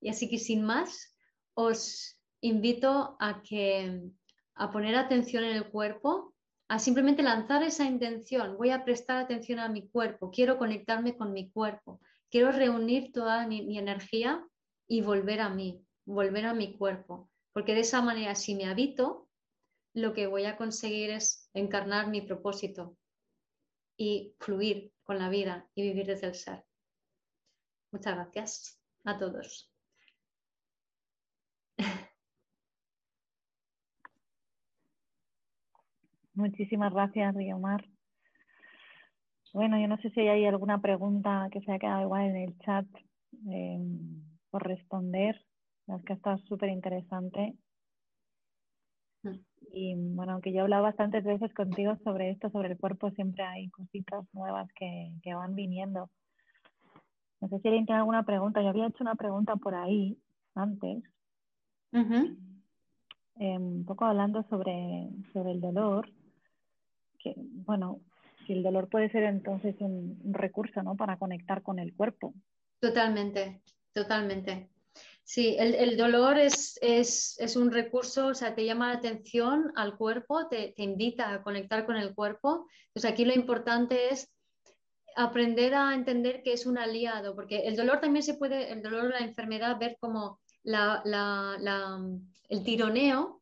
Y 0.00 0.08
así 0.08 0.30
que 0.30 0.38
sin 0.38 0.64
más, 0.64 1.14
os 1.52 2.18
invito 2.40 3.18
a 3.20 3.42
que 3.42 4.00
a 4.54 4.70
poner 4.70 4.96
atención 4.96 5.44
en 5.44 5.56
el 5.56 5.68
cuerpo, 5.68 6.34
a 6.70 6.78
simplemente 6.78 7.22
lanzar 7.22 7.62
esa 7.62 7.84
intención. 7.84 8.56
Voy 8.56 8.70
a 8.70 8.84
prestar 8.84 9.18
atención 9.18 9.58
a 9.58 9.68
mi 9.68 9.88
cuerpo, 9.88 10.30
quiero 10.30 10.56
conectarme 10.56 11.16
con 11.16 11.32
mi 11.32 11.50
cuerpo, 11.50 12.00
quiero 12.30 12.52
reunir 12.52 13.12
toda 13.12 13.46
mi 13.46 13.78
energía 13.78 14.46
y 14.88 15.02
volver 15.02 15.40
a 15.40 15.50
mí, 15.50 15.84
volver 16.06 16.46
a 16.46 16.54
mi 16.54 16.76
cuerpo 16.78 17.30
porque 17.52 17.74
de 17.74 17.80
esa 17.80 18.00
manera, 18.00 18.34
si 18.34 18.54
me 18.54 18.66
habito, 18.66 19.28
lo 19.94 20.14
que 20.14 20.26
voy 20.26 20.44
a 20.44 20.56
conseguir 20.56 21.10
es 21.10 21.50
encarnar 21.52 22.08
mi 22.08 22.20
propósito 22.22 22.96
y 23.96 24.34
fluir 24.38 24.92
con 25.02 25.18
la 25.18 25.28
vida 25.28 25.68
y 25.74 25.82
vivir 25.82 26.06
desde 26.06 26.28
el 26.28 26.34
ser. 26.34 26.64
Muchas 27.92 28.14
gracias 28.14 28.80
a 29.04 29.18
todos. 29.18 29.70
Muchísimas 36.34 36.92
gracias, 36.92 37.34
Guiomar. 37.36 37.84
Bueno, 39.52 39.80
yo 39.80 39.88
no 39.88 39.96
sé 39.98 40.10
si 40.10 40.20
hay 40.20 40.46
alguna 40.46 40.80
pregunta 40.80 41.48
que 41.50 41.60
se 41.62 41.72
ha 41.72 41.78
quedado 41.78 42.02
igual 42.02 42.26
en 42.26 42.36
el 42.36 42.58
chat 42.60 42.86
eh, 43.50 43.78
por 44.50 44.66
responder. 44.66 45.44
Es 45.88 46.04
que 46.04 46.12
está 46.12 46.38
súper 46.38 46.68
interesante. 46.68 47.56
Mm. 49.22 49.38
Y 49.72 49.94
bueno, 50.14 50.32
aunque 50.32 50.52
yo 50.52 50.58
he 50.58 50.60
hablado 50.62 50.84
bastantes 50.84 51.24
veces 51.24 51.52
contigo 51.54 51.96
sobre 52.04 52.30
esto, 52.30 52.50
sobre 52.50 52.72
el 52.72 52.78
cuerpo, 52.78 53.10
siempre 53.10 53.44
hay 53.44 53.68
cositas 53.70 54.24
nuevas 54.32 54.68
que, 54.74 55.12
van 55.34 55.54
viniendo. 55.54 56.10
No 57.40 57.48
sé 57.48 57.58
si 57.58 57.68
alguien 57.68 57.86
tiene 57.86 58.00
alguna 58.00 58.22
pregunta. 58.24 58.62
Yo 58.62 58.68
había 58.68 58.86
hecho 58.86 59.02
una 59.02 59.16
pregunta 59.16 59.56
por 59.56 59.74
ahí 59.74 60.16
antes, 60.54 61.02
em, 61.92 63.62
un 63.62 63.84
poco 63.84 64.04
hablando 64.04 64.42
sobre, 64.44 65.08
sobre 65.32 65.52
el 65.52 65.60
dolor, 65.60 66.08
que 67.22 67.34
bueno, 67.36 68.00
si 68.46 68.54
el 68.54 68.62
dolor 68.62 68.88
puede 68.88 69.10
ser 69.10 69.24
entonces 69.24 69.76
un 69.80 70.18
recurso, 70.32 70.82
¿no? 70.82 70.96
Para 70.96 71.18
conectar 71.18 71.62
con 71.62 71.78
el 71.78 71.94
cuerpo. 71.94 72.34
Totalmente, 72.80 73.62
totalmente. 73.92 74.70
Sí, 75.22 75.54
el, 75.60 75.96
dolor 75.96 76.38
es, 76.38 76.76
un 77.54 77.70
recurso, 77.70 78.26
o 78.28 78.34
sea, 78.34 78.56
te 78.56 78.64
llama 78.64 78.88
la 78.88 78.98
atención 78.98 79.72
al 79.76 79.96
cuerpo, 79.96 80.48
te, 80.48 80.74
invita 80.78 81.32
a 81.32 81.42
conectar 81.44 81.86
con 81.86 81.96
el 81.96 82.16
cuerpo. 82.16 82.66
Entonces 82.88 83.12
aquí 83.12 83.24
lo 83.24 83.32
importante 83.32 84.08
es 84.08 84.28
aprender 85.14 85.74
a 85.74 85.94
entender 85.94 86.42
que 86.42 86.52
es 86.52 86.66
un 86.66 86.78
aliado, 86.78 87.36
porque 87.36 87.68
el 87.68 87.76
dolor 87.76 88.00
también 88.00 88.24
se 88.24 88.34
puede, 88.34 88.72
el 88.72 88.82
dolor, 88.82 89.10
la 89.10 89.18
enfermedad, 89.18 89.78
ver 89.78 89.96
como 90.00 90.40
el 92.48 92.64
tironeo 92.64 93.40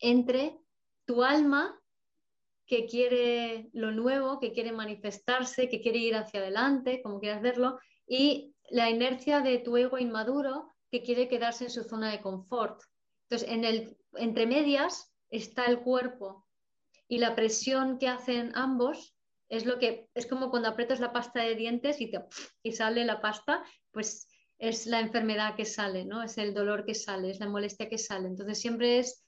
entre 0.00 0.60
tu 1.06 1.24
alma 1.24 1.79
que 2.70 2.86
quiere 2.86 3.68
lo 3.72 3.90
nuevo, 3.90 4.38
que 4.38 4.52
quiere 4.52 4.70
manifestarse, 4.70 5.68
que 5.68 5.80
quiere 5.80 5.98
ir 5.98 6.14
hacia 6.14 6.38
adelante, 6.38 7.02
como 7.02 7.18
quieras 7.18 7.42
verlo, 7.42 7.80
y 8.06 8.54
la 8.70 8.88
inercia 8.88 9.40
de 9.40 9.58
tu 9.58 9.76
ego 9.76 9.98
inmaduro 9.98 10.68
que 10.88 11.02
quiere 11.02 11.26
quedarse 11.26 11.64
en 11.64 11.70
su 11.70 11.82
zona 11.82 12.12
de 12.12 12.20
confort. 12.20 12.80
Entonces, 13.24 13.48
en 13.48 13.64
el, 13.64 13.96
entre 14.14 14.46
medias 14.46 15.12
está 15.30 15.64
el 15.64 15.80
cuerpo 15.80 16.46
y 17.08 17.18
la 17.18 17.34
presión 17.34 17.98
que 17.98 18.06
hacen 18.06 18.52
ambos 18.54 19.16
es 19.48 19.66
lo 19.66 19.80
que 19.80 20.08
es 20.14 20.26
como 20.26 20.50
cuando 20.50 20.68
aprietas 20.68 21.00
la 21.00 21.12
pasta 21.12 21.42
de 21.42 21.56
dientes 21.56 22.00
y, 22.00 22.08
te, 22.08 22.20
y 22.62 22.70
sale 22.70 23.04
la 23.04 23.20
pasta, 23.20 23.64
pues 23.90 24.28
es 24.58 24.86
la 24.86 25.00
enfermedad 25.00 25.56
que 25.56 25.64
sale, 25.64 26.04
¿no? 26.04 26.22
Es 26.22 26.38
el 26.38 26.54
dolor 26.54 26.84
que 26.84 26.94
sale, 26.94 27.30
es 27.30 27.40
la 27.40 27.48
molestia 27.48 27.88
que 27.88 27.98
sale. 27.98 28.28
Entonces 28.28 28.60
siempre 28.60 29.00
es, 29.00 29.24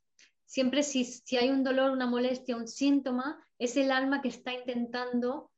siempre 0.52 0.82
si, 0.82 1.06
hay 1.38 1.48
un 1.48 1.64
dolor, 1.64 1.92
una 1.92 2.04
molestia, 2.04 2.58
un 2.58 2.68
síntoma, 2.68 3.42
es 3.58 3.74
el 3.78 3.90
alma 3.90 4.20
que 4.20 4.28
está 4.28 4.52
intentando 4.52 5.50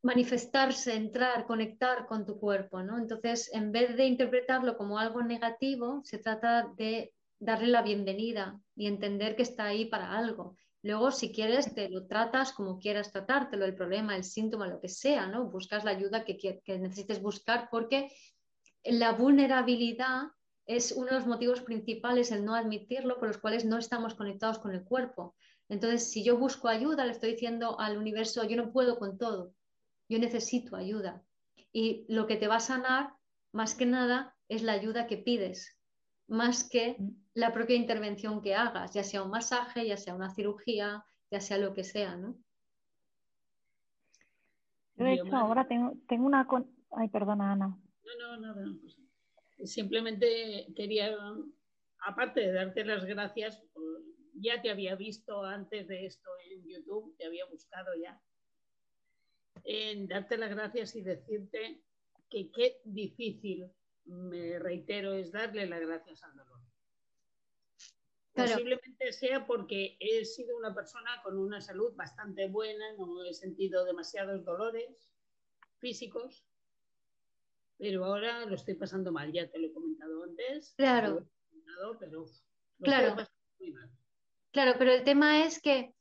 manifestarse, 0.00 0.94
entrar, 0.94 1.44
conectar 1.44 2.06
con 2.06 2.24
tu 2.24 2.40
cuerpo, 2.40 2.82
¿no? 2.82 2.96
Entonces, 2.96 3.50
en 3.52 3.72
vez 3.72 3.94
de 3.94 4.06
interpretarlo 4.06 4.78
como 4.78 4.98
algo 4.98 5.22
negativo, 5.22 6.00
se 6.02 6.16
trata 6.16 6.72
de 6.78 7.12
darle 7.38 7.66
la 7.66 7.82
bienvenida 7.82 8.58
y 8.74 8.86
entender 8.86 9.36
que 9.36 9.42
está 9.42 9.66
ahí 9.66 9.84
para 9.84 10.16
algo. 10.16 10.56
Luego, 10.80 11.10
si 11.10 11.30
quieres, 11.30 11.74
te 11.74 11.90
lo 11.90 12.06
tratas 12.06 12.52
como 12.52 12.78
quieras 12.78 13.12
tratártelo, 13.12 13.66
el 13.66 13.74
problema, 13.74 14.16
el 14.16 14.24
síntoma, 14.24 14.66
lo 14.66 14.80
que 14.80 14.88
sea, 14.88 15.26
¿no? 15.26 15.50
Buscas 15.50 15.84
la 15.84 15.90
ayuda 15.90 16.24
que 16.24 16.78
necesites 16.78 17.20
buscar 17.20 17.68
porque 17.70 18.10
la 18.82 19.12
vulnerabilidad 19.12 20.28
es 20.66 20.92
uno 20.92 21.06
de 21.06 21.14
los 21.14 21.26
motivos 21.26 21.60
principales, 21.60 22.32
el 22.32 22.44
no 22.44 22.54
admitirlo, 22.54 23.18
por 23.18 23.28
los 23.28 23.38
cuales 23.38 23.64
no 23.64 23.78
estamos 23.78 24.14
conectados 24.14 24.58
con 24.58 24.72
el 24.72 24.82
cuerpo. 24.82 25.34
Entonces, 25.68 26.10
si 26.10 26.24
yo 26.24 26.36
busco 26.38 26.68
ayuda, 26.68 27.04
le 27.04 27.12
estoy 27.12 27.32
diciendo 27.32 27.78
al 27.78 27.96
universo, 27.96 28.44
yo 28.44 28.56
no 28.56 28.72
puedo 28.72 28.98
con 28.98 29.16
todo, 29.16 29.52
yo 30.08 30.18
necesito 30.18 30.76
ayuda. 30.76 31.22
Y 31.72 32.04
lo 32.08 32.26
que 32.26 32.36
te 32.36 32.48
va 32.48 32.56
a 32.56 32.60
sanar, 32.60 33.12
más 33.52 33.74
que 33.74 33.86
nada, 33.86 34.34
es 34.48 34.62
la 34.62 34.72
ayuda 34.72 35.06
que 35.06 35.16
pides, 35.16 35.76
más 36.28 36.68
que 36.68 36.96
la 37.34 37.52
propia 37.52 37.76
intervención 37.76 38.42
que 38.42 38.54
hagas, 38.54 38.92
ya 38.92 39.04
sea 39.04 39.22
un 39.22 39.30
masaje, 39.30 39.86
ya 39.86 39.96
sea 39.96 40.14
una 40.14 40.34
cirugía, 40.34 41.04
ya 41.30 41.40
sea 41.40 41.58
lo 41.58 41.74
que 41.74 41.84
sea, 41.84 42.16
¿no? 42.16 42.36
De 44.94 45.12
hecho, 45.12 45.36
ahora 45.36 45.68
tengo, 45.68 45.92
tengo 46.08 46.26
una... 46.26 46.48
Ay, 46.92 47.08
perdona, 47.08 47.52
Ana. 47.52 47.66
No, 47.68 48.36
no, 48.38 48.54
no, 48.54 48.78
Simplemente 49.64 50.66
quería, 50.76 51.16
aparte 52.00 52.40
de 52.40 52.52
darte 52.52 52.84
las 52.84 53.04
gracias, 53.04 53.62
ya 54.34 54.60
te 54.60 54.70
había 54.70 54.94
visto 54.96 55.42
antes 55.42 55.88
de 55.88 56.06
esto 56.06 56.28
en 56.50 56.68
YouTube, 56.68 57.16
te 57.16 57.26
había 57.26 57.46
buscado 57.46 57.94
ya 58.00 58.20
en 59.64 60.06
darte 60.06 60.38
las 60.38 60.50
gracias 60.50 60.94
y 60.94 61.02
decirte 61.02 61.82
que 62.30 62.50
qué 62.52 62.80
difícil, 62.84 63.70
me 64.04 64.58
reitero, 64.58 65.14
es 65.14 65.32
darle 65.32 65.66
las 65.66 65.80
gracias 65.80 66.22
al 66.22 66.36
dolor. 66.36 66.60
Posiblemente 68.32 69.12
sea 69.12 69.46
porque 69.46 69.96
he 69.98 70.24
sido 70.24 70.56
una 70.58 70.74
persona 70.74 71.22
con 71.24 71.38
una 71.38 71.60
salud 71.60 71.94
bastante 71.96 72.48
buena, 72.48 72.92
no 72.98 73.24
he 73.24 73.32
sentido 73.32 73.84
demasiados 73.84 74.44
dolores 74.44 75.10
físicos, 75.78 76.46
pero 77.78 78.04
ahora 78.04 78.44
lo 78.46 78.54
estoy 78.54 78.74
pasando 78.74 79.12
mal, 79.12 79.32
ya 79.32 79.48
te 79.48 79.58
lo 79.58 79.68
he 79.68 79.72
comentado 79.72 80.24
antes. 80.24 80.74
Claro. 80.76 81.26
pero 81.98 82.26
claro. 82.80 83.16
Claro, 84.52 84.74
pero 84.78 84.92
el 84.92 85.04
tema 85.04 85.44
es 85.44 85.60
que 85.60 85.94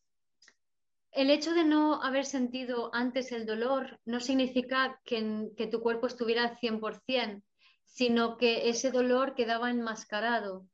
el 1.15 1.30
hecho 1.30 1.53
de 1.53 1.64
no 1.64 2.03
haber 2.03 2.26
sentido 2.26 2.89
antes 2.93 3.31
el 3.31 3.45
dolor 3.45 3.99
no 4.06 4.19
significa 4.19 5.02
que, 5.06 5.53
tu 5.72 5.81
cuerpo 5.81 6.07
estuviera 6.07 6.43
al 6.43 6.57
100%, 6.57 7.41
sino 7.85 8.38
que 8.38 8.69
ese 8.69 8.91
dolor 8.91 9.34
quedaba 9.34 9.69
enmascarado. 9.69 10.68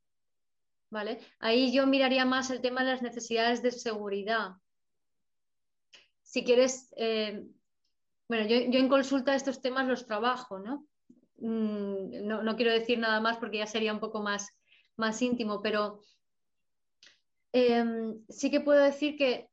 ¿Vale? 0.89 1.19
Ahí 1.39 1.71
yo 1.71 1.87
miraría 1.87 2.25
más 2.25 2.49
el 2.49 2.59
tema 2.59 2.83
de 2.83 2.91
las 2.91 3.01
necesidades 3.01 3.61
de 3.61 3.71
seguridad. 3.71 4.55
Si 6.23 6.43
quieres, 6.43 6.91
eh, 6.97 7.45
bueno, 8.27 8.45
yo, 8.47 8.57
en 8.57 8.89
consulta 8.89 9.35
estos 9.35 9.61
temas 9.61 9.87
los 9.87 10.05
trabajo, 10.05 10.59
mm, 11.41 12.27
¿no? 12.27 12.43
¿no? 12.43 12.55
quiero 12.55 12.71
decir 12.71 12.99
nada 12.99 13.19
más 13.19 13.37
porque 13.37 13.57
ya 13.57 13.67
sería 13.67 13.93
un 13.93 13.99
poco 13.99 14.21
más, 14.21 14.49
más 14.97 15.21
íntimo, 15.21 15.61
pero 15.61 15.99
em, 17.51 18.23
sí 18.29 18.49
que 18.49 18.61
puedo 18.61 18.81
decir 18.81 19.17
que 19.17 19.49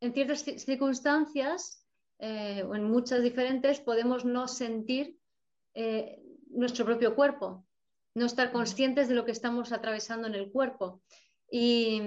en 0.00 0.12
ciertas 0.12 0.42
circunstancias, 0.42 1.84
eh, 2.18 2.62
o 2.62 2.74
en 2.74 2.84
muchas 2.84 3.22
diferentes, 3.22 3.80
podemos 3.80 4.24
no 4.24 4.48
sentir 4.48 5.18
eh, 5.74 6.22
nuestro 6.50 6.84
propio 6.84 7.14
cuerpo, 7.14 7.66
no 8.14 8.26
estar 8.26 8.52
conscientes 8.52 9.08
de 9.08 9.14
lo 9.14 9.24
que 9.24 9.32
estamos 9.32 9.72
atravesando 9.72 10.28
en 10.28 10.34
el 10.34 10.50
cuerpo. 10.50 11.02
Y, 11.50 12.00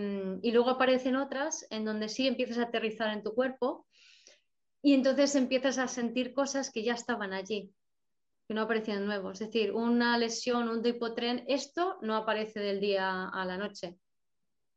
luego 0.43 0.69
aparecen 0.69 1.15
otras 1.15 1.65
en 1.69 1.85
donde 1.85 2.09
sí 2.09 2.27
empiezas 2.27 2.57
a 2.57 2.63
aterrizar 2.63 3.13
en 3.13 3.23
tu 3.23 3.33
cuerpo 3.33 3.85
y 4.81 4.93
entonces 4.93 5.35
empiezas 5.35 5.77
a 5.77 5.87
sentir 5.87 6.33
cosas 6.33 6.71
que 6.71 6.83
ya 6.83 6.93
estaban 6.93 7.33
allí, 7.33 7.71
que 8.47 8.53
no 8.53 8.61
aparecían 8.61 9.05
nuevos. 9.05 9.41
Es 9.41 9.47
decir, 9.47 9.73
una 9.73 10.17
lesión, 10.17 10.69
un 10.69 10.85
hipotren, 10.85 11.43
esto 11.47 11.97
no 12.01 12.15
aparece 12.15 12.59
del 12.59 12.79
día 12.79 13.27
a 13.27 13.45
la 13.45 13.57
noche. 13.57 13.97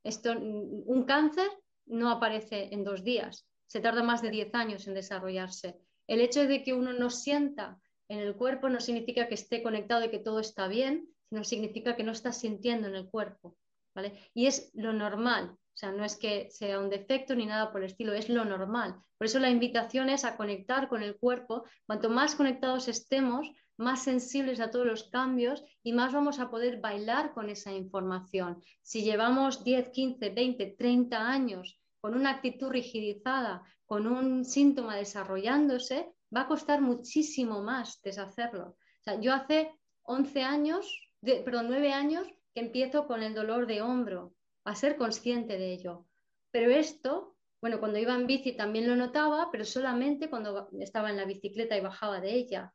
Esto, 0.03 0.33
un 0.33 1.05
cáncer 1.05 1.49
no 1.87 2.11
aparece 2.11 2.69
en 2.73 2.85
dos 2.85 3.05
días, 3.05 3.47
se 3.67 3.81
tarda 3.81 4.03
más 4.03 4.23
de 4.23 4.31
10 4.31 4.55
años 4.55 4.87
en 4.89 4.95
desarrollarse. 4.95 5.79
El 6.07 6.21
hecho 6.21 6.47
de 6.47 6.65
que 6.65 6.73
uno 6.73 6.93
no 6.93 7.11
sienta 7.11 7.79
en 8.09 8.19
el 8.19 8.35
cuerpo 8.35 8.69
no 8.69 8.81
significa 8.81 9.29
que 9.29 9.35
esté 9.35 9.63
conectado 9.63 10.05
y 10.05 10.11
que 10.11 10.19
todo 10.19 10.41
está 10.41 10.67
bien, 10.67 11.09
sino 11.29 11.45
significa 11.45 11.95
que 11.95 12.03
no 12.03 12.11
está 12.11 12.33
sintiendo 12.33 12.89
en 12.89 12.97
el 12.97 13.09
cuerpo. 13.09 13.57
¿vale? 13.95 14.19
Y 14.35 14.47
es 14.47 14.71
lo 14.75 14.93
normal, 14.93 15.57
sea, 15.81 15.93
no 15.93 16.05
es 16.05 16.17
que 16.17 16.51
sea 16.51 16.79
un 16.79 16.91
defecto 16.91 17.35
ni 17.35 17.47
nada 17.47 17.73
por 17.73 17.81
el 17.81 17.87
estilo, 17.87 18.13
es 18.13 18.29
lo 18.29 18.45
normal. 18.45 18.97
Por 19.17 19.27
eso 19.27 19.39
la 19.39 19.51
invitación 19.51 20.11
es 20.11 20.25
a 20.25 20.37
conectar 20.37 20.89
con 20.89 21.03
el 21.03 21.17
cuerpo. 21.17 21.65
Cuanto 21.87 22.11
más 22.11 22.35
conectados 22.35 22.87
estemos, 22.89 23.51
más 23.79 24.05
sensibles 24.05 24.61
a 24.61 24.71
todos 24.71 24.87
los 24.87 25.05
cambios 25.05 25.65
y 25.83 25.93
más 25.95 26.13
vamos 26.13 26.39
a 26.39 26.51
poder 26.51 26.81
bailar 26.81 27.33
con 27.33 27.49
esa 27.49 27.73
información. 27.73 28.63
Si 28.83 29.03
llevamos 29.03 29.65
10, 29.65 29.89
15, 29.89 30.31
20, 30.31 30.67
30 30.79 31.29
años 31.29 31.81
con 32.01 32.15
una 32.15 32.31
actitud 32.31 32.69
rigidizada, 32.69 33.63
con 33.87 34.07
un 34.07 34.45
síntoma 34.45 34.97
desarrollándose, 34.97 36.13
va 36.35 36.43
a 36.43 36.47
costar 36.47 36.83
muchísimo 36.83 37.63
más 37.63 38.01
deshacerlo. 38.03 38.77
yo 39.21 39.33
hace 39.33 39.73
11 40.03 40.43
años, 40.43 41.11
perdón, 41.23 41.69
9 41.69 41.93
años 41.93 42.29
que 42.55 42.61
empiezo 42.61 43.07
con 43.07 43.23
el 43.23 43.35
dolor 43.35 43.67
de 43.67 43.81
hombro, 43.81 44.35
a 44.71 44.75
ser 44.77 44.97
consciente 44.97 45.59
de 45.59 45.73
ello. 45.73 46.07
Pero 46.51 46.71
esto, 46.71 47.37
bueno, 47.61 47.81
cuando 47.81 47.99
iba 47.99 48.15
en 48.15 48.27
bici 48.27 48.53
también 48.53 48.87
lo 48.87 48.97
notaba, 48.97 49.51
pero 49.51 49.65
solamente 49.65 50.31
cuando 50.31 50.69
estaba 50.79 51.11
en 51.11 51.17
la 51.17 51.25
bicicleta 51.25 51.77
y 51.77 51.81
bajaba 51.81 52.21
de 52.21 52.35
ella. 52.35 52.73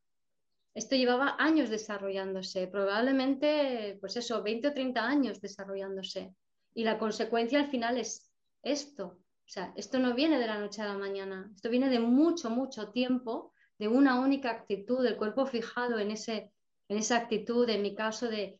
Esto 0.73 0.95
llevaba 0.95 1.37
años 1.39 1.69
desarrollándose, 1.69 2.67
probablemente, 2.67 3.97
pues 4.01 4.17
eso, 4.17 4.43
20 4.43 4.67
o 4.67 4.73
30 4.73 5.07
años 5.07 5.39
desarrollándose. 5.39 6.35
Y 6.73 6.83
la 6.83 6.97
consecuencia 6.97 7.59
al 7.59 7.69
final 7.69 7.97
es 7.97 8.29
esto. 8.61 9.05
O 9.45 9.47
sea, 9.47 9.73
esto 9.77 9.99
no 9.99 10.13
viene 10.13 10.37
de 10.37 10.47
la 10.47 10.59
noche 10.59 10.81
a 10.81 10.87
la 10.87 10.97
mañana, 10.97 11.49
esto 11.55 11.69
viene 11.69 11.89
de 11.89 11.99
mucho, 11.99 12.49
mucho 12.49 12.91
tiempo, 12.91 13.53
de 13.77 13.87
una 13.87 14.19
única 14.19 14.51
actitud, 14.51 15.01
del 15.03 15.17
cuerpo 15.17 15.45
fijado 15.45 15.99
en, 15.99 16.11
ese, 16.11 16.51
en 16.89 16.97
esa 16.97 17.17
actitud, 17.17 17.69
en 17.69 17.81
mi 17.81 17.95
caso, 17.95 18.27
de 18.27 18.59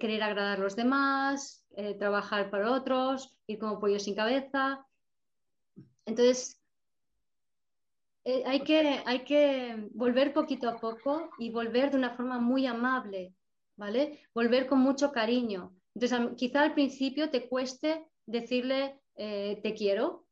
querer 0.00 0.22
agradar 0.22 0.58
a 0.58 0.62
los 0.62 0.76
demás, 0.76 1.64
eh, 1.76 1.94
trabajar 1.94 2.50
para 2.50 2.72
otros, 2.72 3.36
ir 3.46 3.58
como 3.58 3.80
pollo 3.80 3.98
sin 3.98 4.14
cabeza. 4.14 4.86
Entonces, 6.04 6.60
eh, 8.24 8.42
hay, 8.46 8.60
que, 8.60 9.02
hay 9.04 9.24
que 9.24 9.88
volver 9.92 10.32
poquito 10.32 10.68
a 10.68 10.78
poco 10.78 11.30
y 11.38 11.50
volver 11.50 11.90
de 11.90 11.96
una 11.96 12.14
forma 12.14 12.38
muy 12.38 12.66
amable, 12.66 13.34
¿vale? 13.76 14.20
Volver 14.34 14.66
con 14.66 14.80
mucho 14.80 15.10
cariño. 15.12 15.74
Entonces, 15.94 16.36
quizá 16.36 16.62
al 16.62 16.74
principio 16.74 17.30
te 17.30 17.48
cueste 17.48 18.06
decirle 18.26 19.00
eh, 19.16 19.60
te 19.62 19.74
quiero, 19.74 20.26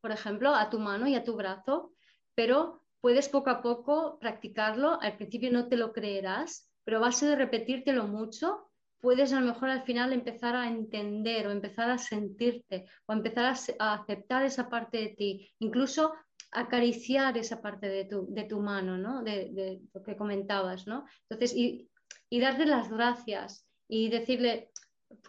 por 0.00 0.12
ejemplo, 0.12 0.54
a 0.54 0.70
tu 0.70 0.78
mano 0.78 1.06
y 1.06 1.14
a 1.14 1.24
tu 1.24 1.34
brazo, 1.34 1.92
pero 2.34 2.82
puedes 3.00 3.28
poco 3.28 3.50
a 3.50 3.62
poco 3.62 4.18
practicarlo. 4.18 5.00
Al 5.00 5.16
principio 5.16 5.50
no 5.50 5.68
te 5.68 5.76
lo 5.76 5.92
creerás, 5.92 6.70
pero 6.84 6.98
a 6.98 7.00
base 7.00 7.26
de 7.26 7.36
repetírtelo 7.36 8.06
mucho, 8.06 8.70
puedes 9.04 9.34
a 9.34 9.40
lo 9.40 9.46
mejor 9.46 9.68
al 9.68 9.82
final 9.82 10.14
empezar 10.14 10.56
a 10.56 10.66
entender 10.66 11.46
o 11.46 11.50
empezar 11.50 11.90
a 11.90 11.98
sentirte 11.98 12.86
o 13.04 13.12
empezar 13.12 13.54
a, 13.78 13.92
aceptar 13.94 14.44
esa 14.44 14.70
parte 14.70 14.96
de 14.96 15.08
ti, 15.10 15.52
incluso 15.58 16.14
acariciar 16.50 17.36
esa 17.36 17.60
parte 17.60 17.86
de 17.88 18.06
tu, 18.06 18.26
de 18.30 18.44
tu 18.44 18.60
mano, 18.60 18.96
¿no? 18.96 19.22
De, 19.22 19.82
lo 19.92 20.02
que 20.02 20.16
comentabas, 20.16 20.86
¿no? 20.86 21.04
Entonces, 21.28 21.54
y, 21.54 21.90
y 22.30 22.40
darle 22.40 22.64
las 22.64 22.88
gracias 22.88 23.68
y 23.88 24.08
decirle 24.08 24.70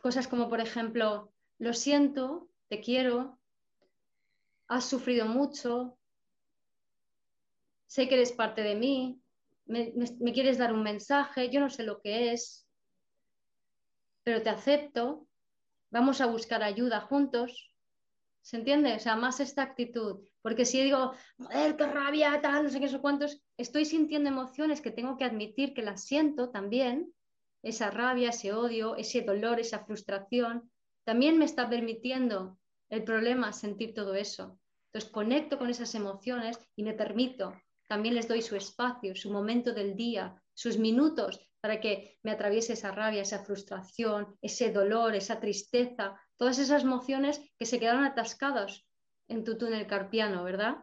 cosas 0.02 0.30
como, 0.30 0.50
por 0.50 0.62
ejemplo, 0.62 1.34
lo 1.60 1.74
siento, 1.74 2.48
te 2.70 2.80
quiero, 2.80 3.38
has 4.70 4.86
sufrido 4.86 5.26
mucho, 5.26 5.98
sé 7.88 8.08
que 8.08 8.16
eres 8.16 8.32
parte 8.32 8.62
de 8.62 8.76
mí, 8.76 9.22
me, 9.66 10.34
quieres 10.34 10.58
dar 10.58 10.74
un 10.74 10.84
mensaje, 10.84 11.50
yo 11.50 11.60
no 11.60 11.70
sé 11.70 11.84
lo 11.84 12.00
que 12.02 12.32
es, 12.32 12.65
pero 14.26 14.42
te 14.42 14.50
acepto, 14.50 15.28
vamos 15.92 16.20
a 16.20 16.26
buscar 16.26 16.64
ayuda 16.64 17.00
juntos. 17.00 17.72
¿Se 18.42 18.58
entiende? 18.58 18.96
O 18.96 19.00
sea, 19.00 19.16
más 19.16 19.40
esta 19.40 19.62
actitud. 19.62 20.28
Porque 20.42 20.66
si 20.66 20.84
digo, 20.84 21.14
joder, 21.38 21.78
qué 21.78 21.86
rabia, 21.86 22.42
tal, 22.42 22.64
no 22.64 22.70
sé 22.70 22.80
qué, 22.80 22.90
sé 22.90 23.00
cuántos, 23.00 23.44
estoy 23.56 23.86
sintiendo 23.86 24.30
emociones 24.30 24.82
que 24.82 24.92
tengo 24.92 25.16
que 25.16 25.26
admitir 25.26 25.76
que 25.76 25.84
las 25.84 26.06
siento 26.06 26.50
también, 26.50 27.14
esa 27.62 27.92
rabia, 27.92 28.30
ese 28.30 28.52
odio, 28.52 28.96
ese 28.96 29.22
dolor, 29.22 29.60
esa 29.60 29.86
frustración, 29.86 30.72
también 31.04 31.38
me 31.38 31.46
está 31.46 31.70
permitiendo 31.70 32.58
el 32.90 33.04
problema 33.04 33.54
sentir 33.54 33.94
todo 33.94 34.16
eso. 34.16 34.60
Entonces 34.88 35.12
conecto 35.12 35.60
con 35.60 35.70
esas 35.70 35.94
emociones 35.94 36.60
y 36.76 36.84
me 36.84 36.94
permito 36.94 37.54
también 37.88 38.16
les 38.16 38.28
doy 38.28 38.42
su 38.42 38.56
espacio, 38.56 39.16
su 39.16 39.32
momento 39.32 39.72
del 39.72 39.96
día, 39.96 40.42
sus 40.56 40.80
minutos 40.80 41.40
para 41.66 41.82
que 41.82 42.20
me 42.22 42.30
atraviese 42.30 42.74
esa 42.74 42.92
rabia, 42.92 43.24
esa 43.24 43.44
frustración, 43.44 44.38
ese 44.40 44.72
dolor, 44.72 45.16
esa 45.16 45.40
tristeza, 45.40 46.16
todas 46.38 46.60
esas 46.60 46.84
emociones 46.84 47.42
que 47.58 47.66
se 47.66 47.80
quedaron 47.80 48.04
atascadas 48.04 48.86
en 49.28 49.44
tu 49.44 49.58
túnel 49.58 49.88
carpiano, 49.88 50.44
¿verdad? 50.44 50.76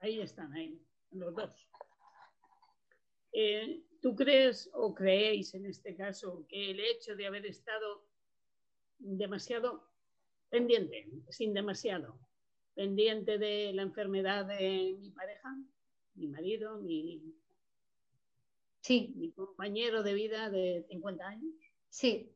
Ahí 0.00 0.22
están, 0.22 0.54
ahí, 0.54 0.80
los 1.10 1.34
dos. 1.34 1.68
Eh, 3.32 3.82
¿Tú 4.00 4.16
crees 4.16 4.70
o 4.72 4.94
creéis 4.94 5.52
en 5.52 5.66
este 5.66 5.94
caso 5.94 6.46
que 6.48 6.70
el 6.70 6.80
hecho 6.80 7.14
de 7.14 7.26
haber 7.26 7.44
estado 7.44 8.06
demasiado 8.96 9.86
pendiente, 10.48 11.10
sin 11.28 11.52
demasiado, 11.52 12.18
pendiente 12.72 13.36
de 13.36 13.74
la 13.74 13.82
enfermedad 13.82 14.46
de 14.46 14.96
mi 14.98 15.10
pareja, 15.10 15.58
mi 16.14 16.28
marido, 16.28 16.80
mi, 16.80 17.34
sí. 18.82 19.12
mi 19.16 19.32
compañero 19.32 20.02
de 20.02 20.14
vida 20.14 20.50
de 20.50 20.84
50 20.90 21.26
años. 21.26 21.54
Sí. 21.88 22.30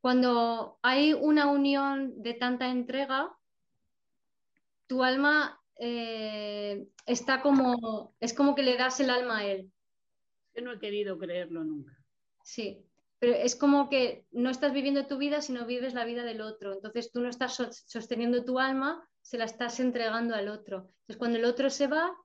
Cuando 0.00 0.78
hay 0.82 1.12
una 1.14 1.48
unión 1.48 2.22
de 2.22 2.34
tanta 2.34 2.68
entrega, 2.68 3.36
tu 4.86 5.02
alma 5.02 5.60
eh, 5.78 6.86
está 7.06 7.42
como, 7.42 8.14
es 8.20 8.32
como 8.32 8.54
que 8.54 8.62
le 8.62 8.76
das 8.76 9.00
el 9.00 9.10
alma 9.10 9.38
a 9.38 9.46
él. 9.46 9.72
Yo 10.54 10.62
no 10.62 10.72
he 10.72 10.78
querido 10.78 11.18
creerlo 11.18 11.64
nunca. 11.64 11.92
Sí, 12.44 12.86
pero 13.18 13.32
es 13.32 13.56
como 13.56 13.88
que 13.88 14.26
no 14.30 14.50
estás 14.50 14.72
viviendo 14.72 15.06
tu 15.06 15.18
vida, 15.18 15.40
sino 15.40 15.66
vives 15.66 15.94
la 15.94 16.04
vida 16.04 16.24
del 16.24 16.40
otro. 16.40 16.74
Entonces 16.74 17.10
tú 17.10 17.20
no 17.20 17.28
estás 17.28 17.56
sosteniendo 17.86 18.44
tu 18.44 18.58
alma, 18.58 19.06
se 19.22 19.38
la 19.38 19.44
estás 19.44 19.80
entregando 19.80 20.34
al 20.34 20.48
otro. 20.48 20.90
Entonces 21.00 21.16
cuando 21.16 21.38
el 21.38 21.44
otro 21.44 21.70
se 21.70 21.88
va, 21.88 22.16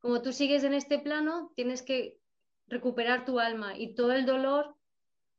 como 0.00 0.22
tú 0.22 0.32
sigues 0.32 0.64
en 0.64 0.74
este 0.74 0.98
plano, 0.98 1.52
tienes 1.54 1.82
que 1.82 2.18
recuperar 2.66 3.24
tu 3.24 3.38
alma 3.38 3.76
y 3.76 3.94
todo 3.94 4.12
el 4.12 4.26
dolor 4.26 4.76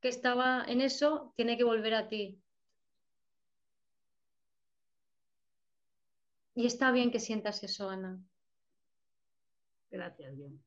que 0.01 0.09
estaba 0.09 0.63
en 0.67 0.81
eso 0.81 1.33
tiene 1.35 1.57
que 1.57 1.63
volver 1.63 1.93
a 1.93 2.07
ti. 2.07 2.41
Y 6.55 6.65
está 6.65 6.91
bien 6.91 7.11
que 7.11 7.19
sientas 7.19 7.63
eso, 7.63 7.89
Ana. 7.89 8.19
Gracias, 9.89 10.35
bien 10.35 10.61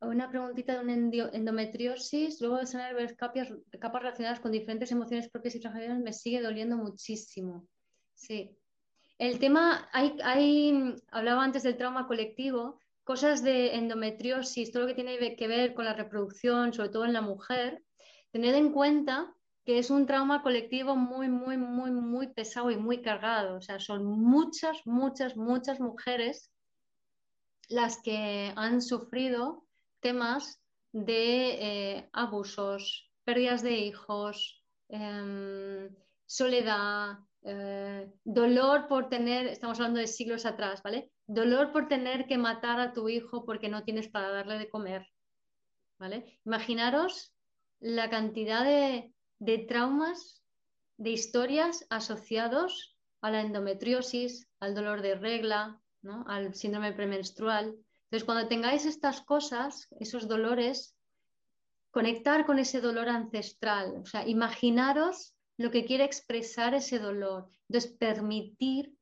una 0.00 0.28
preguntita 0.30 0.74
de 0.74 0.80
una 0.80 1.30
endometriosis, 1.32 2.40
luego 2.40 2.58
de 2.58 2.66
sanar 2.66 2.94
varias 2.94 3.14
capas, 3.14 3.48
capas 3.80 4.02
relacionadas 4.02 4.40
con 4.40 4.52
diferentes 4.52 4.92
emociones 4.92 5.28
propias 5.30 5.54
y 5.54 5.58
extranjeras, 5.58 5.98
me 5.98 6.12
sigue 6.12 6.42
doliendo 6.42 6.76
muchísimo. 6.76 7.66
Sí. 8.14 8.56
El 9.18 9.38
tema, 9.38 9.88
hay, 9.92 10.94
hablaba 11.10 11.42
antes 11.42 11.62
del 11.62 11.76
trauma 11.76 12.06
colectivo, 12.06 12.80
cosas 13.02 13.42
de 13.42 13.74
endometriosis, 13.74 14.70
todo 14.70 14.82
lo 14.82 14.88
que 14.88 14.94
tiene 14.94 15.36
que 15.36 15.48
ver 15.48 15.74
con 15.74 15.84
la 15.84 15.94
reproducción, 15.94 16.74
sobre 16.74 16.90
todo 16.90 17.04
en 17.04 17.12
la 17.12 17.22
mujer, 17.22 17.82
tened 18.30 18.54
en 18.54 18.72
cuenta 18.72 19.32
que 19.64 19.78
es 19.78 19.90
un 19.90 20.06
trauma 20.06 20.42
colectivo 20.42 20.96
muy, 20.96 21.28
muy, 21.28 21.56
muy, 21.56 21.90
muy 21.90 22.28
pesado 22.28 22.70
y 22.70 22.76
muy 22.76 23.02
cargado. 23.02 23.56
O 23.56 23.60
sea, 23.60 23.80
son 23.80 24.04
muchas, 24.04 24.86
muchas, 24.86 25.36
muchas 25.36 25.80
mujeres 25.80 26.52
las 27.68 28.00
que 28.00 28.52
han 28.54 28.80
sufrido 28.80 29.66
temas 30.00 30.60
de 30.92 31.50
eh, 31.60 32.10
abusos, 32.12 33.10
pérdidas 33.24 33.62
de 33.62 33.72
hijos, 33.78 34.62
em, 34.88 35.88
soledad, 36.26 37.18
eh, 37.46 38.12
dolor 38.24 38.88
por 38.88 39.08
tener, 39.08 39.46
estamos 39.46 39.78
hablando 39.78 40.00
de 40.00 40.06
siglos 40.06 40.44
atrás, 40.44 40.82
¿vale? 40.82 41.10
Dolor 41.26 41.72
por 41.72 41.88
tener 41.88 42.26
que 42.26 42.36
matar 42.36 42.80
a 42.80 42.92
tu 42.92 43.08
hijo 43.08 43.44
porque 43.44 43.68
no 43.68 43.84
tienes 43.84 44.08
para 44.08 44.30
darle 44.30 44.58
de 44.58 44.68
comer, 44.68 45.06
¿vale? 45.98 46.38
Imaginaros 46.44 47.32
la 47.80 48.10
cantidad 48.10 48.64
de, 48.64 49.14
de 49.38 49.58
traumas, 49.58 50.42
de 50.98 51.10
historias 51.10 51.86
asociados 51.88 52.96
a 53.20 53.30
la 53.30 53.40
endometriosis, 53.40 54.48
al 54.60 54.74
dolor 54.74 55.02
de 55.02 55.14
regla, 55.14 55.80
¿no? 56.02 56.24
al 56.28 56.54
síndrome 56.54 56.92
premenstrual, 56.92 57.76
entonces, 58.06 58.24
cuando 58.24 58.48
tengáis 58.48 58.86
estas 58.86 59.20
cosas, 59.20 59.88
esos 59.98 60.28
dolores, 60.28 60.94
conectar 61.90 62.46
con 62.46 62.58
ese 62.58 62.80
dolor 62.80 63.08
ancestral, 63.08 63.96
o 64.00 64.06
sea, 64.06 64.26
imaginaros 64.28 65.34
lo 65.58 65.70
que 65.70 65.84
quiere 65.84 66.04
expresar 66.04 66.74
ese 66.74 66.98
dolor. 66.98 67.48
Entonces, 67.68 67.92
permitir 67.92 68.96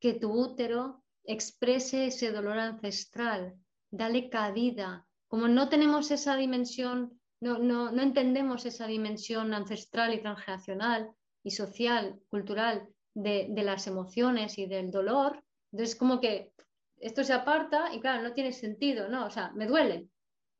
que 0.00 0.14
tu 0.14 0.30
útero 0.32 1.04
exprese 1.24 2.06
ese 2.06 2.32
dolor 2.32 2.58
ancestral, 2.58 3.54
dale 3.90 4.28
cabida. 4.30 5.06
Como 5.28 5.48
no 5.48 5.68
tenemos 5.68 6.10
esa 6.10 6.36
dimensión, 6.36 7.20
no, 7.40 7.58
no, 7.58 7.90
no 7.90 8.02
entendemos 8.02 8.64
esa 8.64 8.86
dimensión 8.86 9.52
ancestral 9.52 10.14
y 10.14 10.20
transgeneracional 10.20 11.10
y 11.42 11.50
social, 11.50 12.20
cultural 12.28 12.88
de, 13.14 13.48
de 13.50 13.62
las 13.62 13.86
emociones 13.86 14.58
y 14.58 14.66
del 14.66 14.90
dolor, 14.90 15.42
entonces 15.72 15.96
como 15.96 16.20
que 16.20 16.52
esto 16.98 17.24
se 17.24 17.32
aparta 17.32 17.92
y 17.92 18.00
claro, 18.00 18.22
no 18.22 18.32
tiene 18.32 18.52
sentido, 18.52 19.08
¿no? 19.08 19.26
O 19.26 19.30
sea, 19.30 19.52
me 19.52 19.66
duele. 19.66 20.08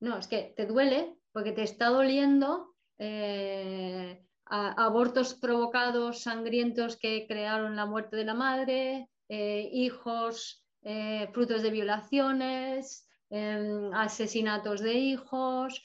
No, 0.01 0.19
es 0.19 0.29
que 0.29 0.53
te 0.57 0.67
duele 0.67 1.17
porque 1.33 1.53
te 1.53 1.63
está 1.63 1.89
doliendo 1.89 2.75
eh, 2.99 4.26
abortos 4.49 5.35
provocados, 5.35 6.23
sangrientos 6.23 6.97
que 6.97 7.27
crearon 7.27 7.77
la 7.77 7.87
muerte 7.87 8.17
de 8.17 8.25
la 8.25 8.35
madre, 8.35 9.09
eh, 9.29 9.69
hijos 9.73 10.65
eh, 10.83 11.29
frutos 11.33 11.63
de 11.63 11.71
violaciones, 11.71 13.09
em, 13.29 13.93
asesinatos 13.93 14.81
de 14.81 14.95
hijos, 14.95 15.83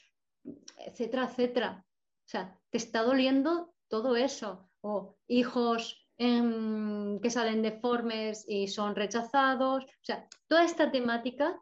etcétera, 0.78 1.24
etcétera. 1.24 1.84
O 2.24 2.28
sea, 2.28 2.56
te 2.70 2.78
está 2.78 3.02
doliendo 3.02 3.74
todo 3.88 4.14
eso. 4.16 4.68
O 4.80 5.16
hijos 5.26 6.02
Em, 6.18 7.18
que 7.20 7.30
salen 7.30 7.62
deformes 7.62 8.44
y 8.46 8.68
son 8.68 8.94
rechazados. 8.94 9.82
O 9.84 10.04
sea, 10.08 10.28
toda 10.46 10.64
esta 10.64 10.90
temática, 10.92 11.60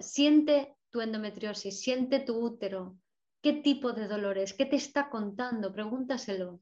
siente 0.00 0.76
tu 0.90 1.00
endometriosis, 1.00 1.80
siente 1.80 2.18
tu 2.18 2.36
útero, 2.36 2.98
qué 3.46 3.52
tipo 3.52 3.92
de 3.92 4.08
dolores, 4.08 4.54
qué 4.54 4.66
te 4.66 4.74
está 4.74 5.08
contando, 5.08 5.72
pregúntaselo. 5.72 6.60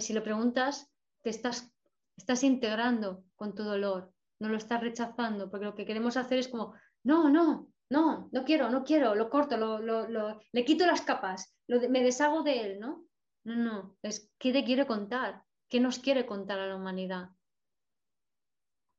Si 0.00 0.14
lo 0.14 0.22
preguntas, 0.22 0.90
te 1.20 1.28
estás, 1.28 1.70
estás 2.16 2.42
integrando 2.42 3.22
con 3.36 3.54
tu 3.54 3.64
dolor, 3.64 4.10
no 4.40 4.48
lo 4.48 4.56
estás 4.56 4.80
rechazando, 4.80 5.50
porque 5.50 5.66
lo 5.66 5.74
que 5.74 5.84
queremos 5.84 6.16
hacer 6.16 6.38
es 6.38 6.48
como, 6.48 6.72
no, 7.02 7.28
no, 7.28 7.68
no, 7.90 8.30
no 8.32 8.44
quiero, 8.44 8.70
no 8.70 8.82
quiero, 8.82 9.14
lo 9.14 9.28
corto, 9.28 9.58
lo, 9.58 10.40
le 10.52 10.64
quito 10.64 10.86
las 10.86 11.02
capas, 11.02 11.54
me 11.68 12.02
deshago 12.02 12.42
de 12.42 12.60
él, 12.62 12.80
¿no? 12.80 13.04
No, 13.44 13.54
no, 13.54 13.98
es 14.00 14.32
qué 14.38 14.54
te 14.54 14.64
quiere 14.64 14.86
contar, 14.86 15.44
¿Qué 15.68 15.80
nos 15.80 15.98
quiere 15.98 16.24
contar 16.24 16.60
a 16.60 16.66
la 16.66 16.76
humanidad? 16.76 17.28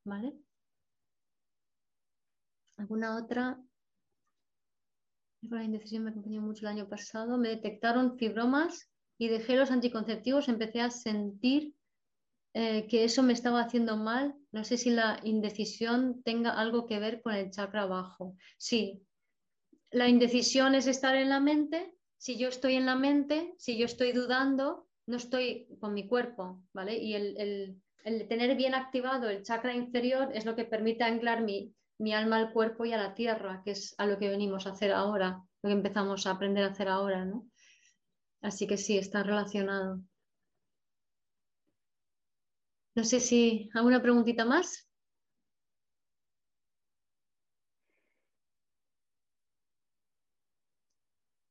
¿Vale? 0.03 0.33
¿Alguna 2.77 3.17
otra? 3.17 3.59
La 5.49 5.63
indecisión 5.63 6.03
me 6.03 6.09
acompañó 6.11 6.41
mucho 6.41 6.61
el 6.61 6.67
año 6.67 6.87
pasado. 6.87 7.37
Me 7.37 7.49
detectaron 7.49 8.17
fibromas 8.17 8.89
y 9.17 9.27
dejé 9.27 9.55
los 9.55 9.71
anticonceptivos. 9.71 10.49
Empecé 10.49 10.81
a 10.81 10.89
sentir 10.89 11.75
eh, 12.53 12.87
que 12.87 13.03
eso 13.03 13.21
me 13.21 13.33
estaba 13.33 13.61
haciendo 13.61 13.97
mal. 13.97 14.33
No 14.51 14.63
sé 14.63 14.77
si 14.77 14.89
la 14.89 15.19
indecisión 15.23 16.21
tenga 16.23 16.51
algo 16.51 16.87
que 16.87 16.99
ver 16.99 17.21
con 17.21 17.33
el 17.33 17.51
chakra 17.51 17.85
bajo. 17.85 18.35
Sí, 18.57 19.05
la 19.91 20.07
indecisión 20.07 20.75
es 20.75 20.87
estar 20.87 21.15
en 21.15 21.29
la 21.29 21.39
mente. 21.39 21.93
Si 22.17 22.37
yo 22.37 22.49
estoy 22.49 22.75
en 22.75 22.85
la 22.85 22.95
mente, 22.95 23.53
si 23.57 23.77
yo 23.77 23.85
estoy 23.85 24.13
dudando, 24.13 24.87
no 25.05 25.17
estoy 25.17 25.67
con 25.79 25.93
mi 25.93 26.07
cuerpo, 26.07 26.63
¿vale? 26.73 26.97
Y 26.97 27.13
el, 27.13 27.81
tener 28.27 28.55
bien 28.55 28.75
activado 28.75 29.29
el 29.29 29.43
chakra 29.43 29.75
inferior 29.75 30.29
es 30.33 30.45
lo 30.45 30.55
que 30.55 30.65
permite 30.65 31.03
anclar 31.03 31.43
mi, 31.43 31.73
mi 31.97 32.13
alma 32.13 32.37
al 32.37 32.51
cuerpo 32.51 32.85
y 32.85 32.93
a 32.93 32.97
la 32.97 33.13
tierra, 33.13 33.61
que 33.63 33.71
es 33.71 33.95
a 33.97 34.05
lo 34.05 34.17
que 34.17 34.29
venimos 34.29 34.67
a 34.67 34.71
hacer 34.71 34.91
ahora, 34.91 35.41
lo 35.61 35.69
que 35.69 35.73
empezamos 35.73 36.27
a 36.27 36.31
aprender 36.31 36.63
a 36.63 36.67
hacer 36.71 36.87
ahora, 36.89 37.25
¿no? 37.25 37.47
Así 38.41 38.67
que 38.67 38.77
sí, 38.77 38.97
está 38.97 39.23
relacionado. 39.23 40.01
No 42.95 43.03
sé 43.03 43.19
si 43.19 43.69
alguna 43.73 44.01
preguntita 44.01 44.45
más. 44.45 44.87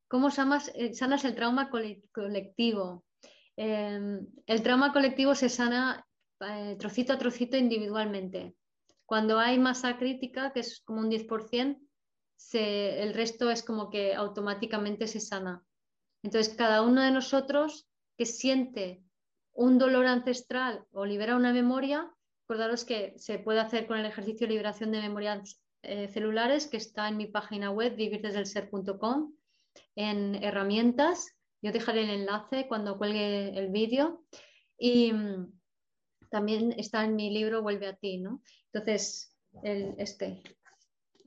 ¿Cómo 0.08 0.30
sanas, 0.30 0.68
eh, 0.74 0.92
el 1.24 1.34
trauma 1.34 1.70
colectivo? 1.70 3.04
Em, 3.56 4.26
el 4.46 4.62
trauma 4.62 4.92
colectivo 4.92 5.34
se 5.34 5.48
sana 5.48 6.06
eh, 6.40 6.76
trocito 6.78 7.12
a 7.12 7.18
trocito 7.18 7.56
individualmente. 7.56 8.54
Cuando 9.06 9.39
hay 9.39 9.59
masa 9.59 9.98
crítica, 9.98 10.52
que 10.52 10.60
es 10.60 10.82
como 10.85 11.01
un 11.01 11.10
10%, 11.10 11.78
el 12.52 13.14
resto 13.14 13.51
es 13.51 13.62
como 13.62 13.90
que 13.90 14.14
automáticamente 14.14 15.06
se 15.06 15.20
sana. 15.20 15.64
Entonces, 16.22 16.55
cada 16.55 16.82
uno 16.82 17.02
de 17.02 17.10
nosotros 17.10 17.89
que 18.16 18.26
siente 18.26 19.02
un 19.52 19.78
dolor 19.78 20.06
ancestral 20.06 20.85
o 20.93 21.05
libera 21.05 21.36
una 21.36 21.52
memoria, 21.52 22.10
acordaros 22.44 22.85
que 22.85 23.14
se 23.16 23.39
puede 23.39 23.60
hacer 23.60 23.86
con 23.86 23.98
el 23.98 24.06
ejercicio 24.06 24.47
de 24.47 24.52
liberación 24.52 24.93
de 24.93 25.01
memorias 25.01 25.60
eh, 25.82 26.09
celulares 26.09 26.66
que 26.66 26.76
está 26.76 27.09
en 27.09 27.16
mi 27.16 27.26
página 27.26 27.70
web 27.70 27.94
vivirdeselser.com 27.97 29.35
en 29.97 30.43
herramientas. 30.43 31.36
Yo 31.62 31.72
dejaré 31.72 32.05
el 32.05 32.10
enlace 32.10 32.66
cuando 32.68 32.98
cuelgue 32.98 33.59
el 33.59 33.68
vídeo 33.70 34.24
y 34.78 35.12
mm, 35.12 35.52
también 36.35 36.74
está 36.77 37.05
en 37.05 37.15
mi 37.15 37.31
libro 37.31 37.62
Vuelve 37.62 37.86
a 37.86 37.97
ti, 37.97 38.19
¿no? 38.19 38.43
Entonces, 38.73 39.32
el, 39.62 39.94
este, 39.98 40.43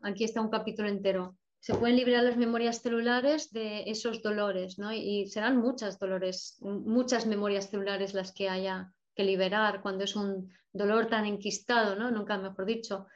aquí 0.02 0.26
está 0.26 0.42
un 0.42 0.50
capítulo 0.50 0.90
entero 0.90 1.38
se 1.68 1.76
pueden 1.76 1.98
liberar 1.98 2.24
las 2.24 2.38
memorias 2.38 2.82
celulares 2.82 3.52
de 3.52 3.90
esos 3.90 4.22
dolores, 4.22 4.80
¿no? 4.80 4.94
Y 4.94 5.28
serán 5.28 5.58
muchas 5.58 6.00
dolores, 6.00 6.58
muchas 6.62 7.26
memorias 7.26 7.70
celulares 7.70 8.14
las 8.14 8.32
que 8.32 8.48
haya 8.48 8.94
que 9.14 9.24
liberar 9.24 9.82
cuando 9.82 10.06
es 10.06 10.16
un 10.16 10.50
dolor 10.72 11.08
tan 11.08 11.26
enquistado, 11.26 11.96
¿no? 11.96 12.10
Nunca 12.10 12.38
mejor 12.38 12.66
dicho. 12.66 13.08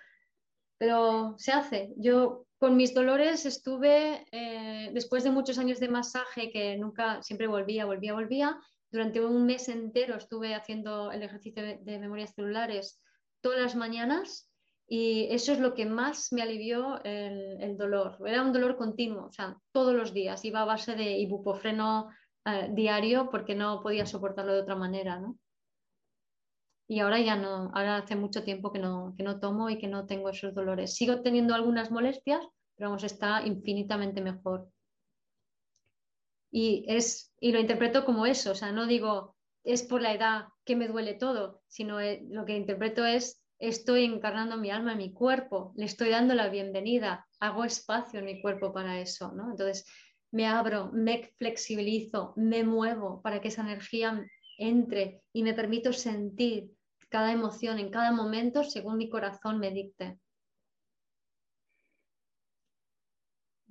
Pero 0.78 1.36
se 1.38 1.54
hace. 1.54 1.94
Yo 1.96 2.46
con 2.58 2.76
mis 2.76 2.94
dolores 2.94 3.46
estuve, 3.46 4.26
eh, 4.34 4.90
después 4.94 5.24
de 5.24 5.32
muchos 5.32 5.58
años 5.58 5.80
de 5.80 5.88
masaje, 5.88 6.52
que 6.52 6.76
nunca, 6.78 7.24
siempre 7.24 7.48
volvía, 7.48 7.86
volvía, 7.86 8.14
volvía, 8.14 8.60
durante 8.92 9.24
un 9.24 9.46
mes 9.46 9.70
entero 9.70 10.16
estuve 10.16 10.54
haciendo 10.54 11.12
el 11.12 11.24
ejercicio 11.24 11.64
de 11.64 12.00
memorias 12.00 12.34
celulares 12.36 13.02
todas 13.42 13.60
las 13.60 13.76
mañanas 13.76 14.52
y 14.94 15.28
eso 15.32 15.54
es 15.54 15.60
lo 15.62 15.74
que 15.74 15.86
más 15.86 16.34
me 16.34 16.42
alivió 16.42 17.02
el, 17.06 17.78
dolor. 17.78 18.18
Era 18.26 18.42
un 18.42 18.52
dolor 18.52 18.76
continuo, 18.76 19.28
o 19.28 19.32
sea, 19.32 19.58
todos 19.72 19.96
los 19.96 20.14
días. 20.14 20.44
Iba 20.44 20.64
a 20.64 20.66
base 20.66 20.96
de 20.96 21.18
ibuprofeno 21.18 22.10
eh, 22.44 22.68
diario 22.74 23.30
porque 23.30 23.56
no 23.56 23.82
podía 23.82 24.06
soportarlo 24.06 24.54
de 24.54 24.60
otra 24.60 24.76
manera, 24.76 25.18
¿no? 25.18 25.38
Y 26.90 27.00
ahora 27.00 27.22
ya 27.22 27.38
no, 27.38 27.72
ahora 27.74 28.00
hace 28.00 28.18
mucho 28.18 28.44
tiempo 28.44 28.74
que 28.74 28.80
no, 28.80 29.14
que 29.16 29.24
no 29.24 29.40
tomo 29.40 29.70
y 29.70 29.78
que 29.78 29.88
no 29.88 30.06
tengo 30.06 30.28
esos 30.28 30.54
dolores. 30.54 30.94
Sigo 30.94 31.22
teniendo 31.22 31.56
algunas 31.56 31.90
molestias, 31.90 32.46
pero 32.76 32.90
vamos, 32.90 33.06
está 33.06 33.48
infinitamente 33.48 34.20
mejor. 34.20 34.68
Y, 36.52 36.86
es, 36.88 37.34
y 37.40 37.52
lo 37.54 37.60
interpreto 37.60 38.06
como 38.06 38.26
eso, 38.26 38.52
o 38.52 38.56
sea, 38.56 38.72
no 38.72 38.86
digo 38.86 39.36
es 39.64 39.84
por 39.84 40.02
la 40.02 40.14
edad 40.14 40.46
que 40.66 40.76
me 40.76 40.88
duele 40.88 41.14
todo, 41.14 41.62
sino 41.68 42.00
eh, 42.00 42.24
lo 42.30 42.46
que 42.46 42.56
interpreto 42.56 43.06
es 43.06 43.42
estoy 43.60 44.06
encarnando 44.06 44.58
mi 44.58 44.72
alma 44.72 44.94
en 44.94 44.98
mi 44.98 45.14
cuerpo, 45.14 45.72
le 45.76 45.86
estoy 45.86 46.10
dando 46.10 46.34
la 46.34 46.50
bienvenida, 46.50 47.28
hago 47.40 47.64
espacio 47.64 48.20
en 48.20 48.26
mi 48.26 48.42
cuerpo 48.42 48.74
para 48.74 49.00
eso, 49.00 49.32
¿no? 49.34 49.52
Entonces 49.52 49.86
me 50.32 50.48
abro, 50.48 50.90
me 50.94 51.30
flexibilizo, 51.38 52.34
me 52.38 52.64
muevo 52.64 53.22
para 53.22 53.40
que 53.40 53.50
esa 53.50 53.62
energía 53.62 54.26
entre 54.58 55.22
y 55.32 55.44
me 55.44 55.54
permito 55.54 55.94
sentir 55.94 56.72
cada 57.10 57.32
emoción 57.32 57.78
en 57.78 57.92
cada 57.92 58.12
momento 58.12 58.64
según 58.64 58.98
mi 58.98 59.10
corazón 59.10 59.60
me 59.60 59.72
dicte. 59.72 60.18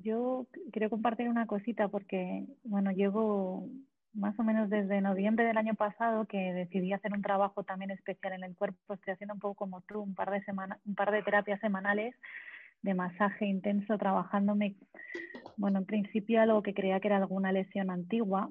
Yo 0.03 0.47
quiero 0.73 0.89
compartir 0.89 1.29
una 1.29 1.47
cosita 1.47 1.89
porque, 1.89 2.47
bueno, 2.65 2.91
llevo 2.91 3.69
más 4.13 4.39
o 4.39 4.43
menos 4.43 4.71
desde 4.71 5.01
noviembre 5.01 5.45
del 5.45 5.59
año 5.59 5.75
pasado 5.75 6.27
que 6.27 6.53
decidí 6.53 6.93
hacer 6.93 7.13
un 7.13 7.23
trabajo 7.23 7.65
también 7.65 7.91
especial 7.91 8.33
en 8.33 8.45
el 8.45 8.57
cuerpo. 8.57 8.95
Estoy 8.95 9.13
haciendo 9.13 9.35
un 9.35 9.41
poco 9.41 9.55
como 9.55 9.83
tú, 9.83 10.01
un 10.01 10.15
par 10.15 10.31
de, 10.31 10.43
semana, 10.45 10.79
un 10.85 10.95
par 10.95 11.11
de 11.11 11.23
terapias 11.23 11.61
semanales 11.61 12.15
de 12.83 12.95
masaje 12.95 13.47
intenso, 13.47 13.99
trabajándome, 13.99 14.77
bueno, 15.57 15.81
en 15.81 15.87
principio 15.87 16.41
algo 16.41 16.63
que 16.63 16.73
creía 16.73 16.99
que 16.99 17.09
era 17.09 17.19
alguna 17.19 17.53
lesión 17.53 17.91
antigua, 17.91 18.49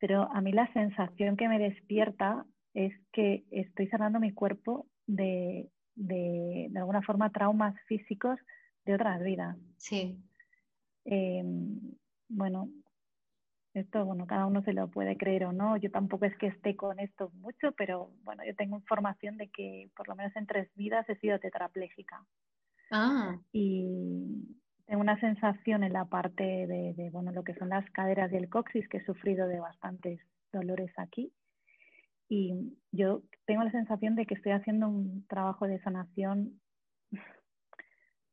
pero 0.00 0.28
a 0.32 0.40
mí 0.40 0.52
la 0.52 0.70
sensación 0.72 1.36
que 1.36 1.48
me 1.48 1.60
despierta 1.60 2.44
es 2.74 2.92
que 3.12 3.44
estoy 3.52 3.86
sanando 3.86 4.18
mi 4.18 4.32
cuerpo 4.32 4.86
de, 5.06 5.68
de, 5.94 6.66
de 6.68 6.78
alguna 6.78 7.02
forma, 7.02 7.30
traumas 7.30 7.76
físicos 7.86 8.40
de 8.84 8.94
otras 8.94 9.22
vidas. 9.22 9.56
Sí. 9.76 10.18
Em, 11.04 11.80
bueno, 12.28 12.68
esto, 13.74 14.04
bueno, 14.04 14.26
cada 14.26 14.46
uno 14.46 14.62
se 14.62 14.72
lo 14.72 14.88
puede 14.88 15.16
creer 15.16 15.46
o 15.46 15.52
no. 15.52 15.76
Yo 15.76 15.90
tampoco 15.90 16.24
es 16.24 16.36
que 16.36 16.46
esté 16.46 16.76
con 16.76 17.00
esto 17.00 17.30
mucho, 17.34 17.72
pero 17.72 18.10
bueno, 18.22 18.44
yo 18.44 18.54
tengo 18.54 18.76
información 18.76 19.36
de 19.36 19.48
que 19.48 19.90
por 19.96 20.08
lo 20.08 20.14
menos 20.14 20.34
en 20.36 20.46
tres 20.46 20.68
vidas 20.74 21.08
he 21.08 21.16
sido 21.16 21.38
tetrapléjica. 21.38 22.24
Ah. 22.90 23.38
Y 23.52 24.56
tengo 24.86 25.00
una 25.00 25.18
sensación 25.18 25.82
en 25.82 25.92
la 25.92 26.04
parte 26.04 26.44
de, 26.44 26.94
de, 26.94 27.10
bueno, 27.10 27.32
lo 27.32 27.42
que 27.42 27.54
son 27.54 27.70
las 27.70 27.88
caderas 27.90 28.32
y 28.32 28.36
el 28.36 28.48
coxis, 28.48 28.88
que 28.88 28.98
he 28.98 29.04
sufrido 29.04 29.48
de 29.48 29.58
bastantes 29.58 30.20
dolores 30.52 30.92
aquí. 30.96 31.32
Y 32.28 32.78
yo 32.92 33.22
tengo 33.46 33.64
la 33.64 33.70
sensación 33.70 34.14
de 34.14 34.26
que 34.26 34.34
estoy 34.34 34.52
haciendo 34.52 34.88
un 34.88 35.26
trabajo 35.26 35.66
de 35.66 35.80
sanación 35.82 36.60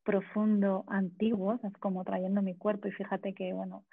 profundo, 0.03 0.85
antiguo, 0.87 1.59
es 1.63 1.73
como 1.77 2.03
trayendo 2.03 2.41
mi 2.41 2.55
cuerpo. 2.55 2.87
Y 2.87 2.91
fíjate 2.91 3.33
que, 3.33 3.53
bueno, 3.53 3.85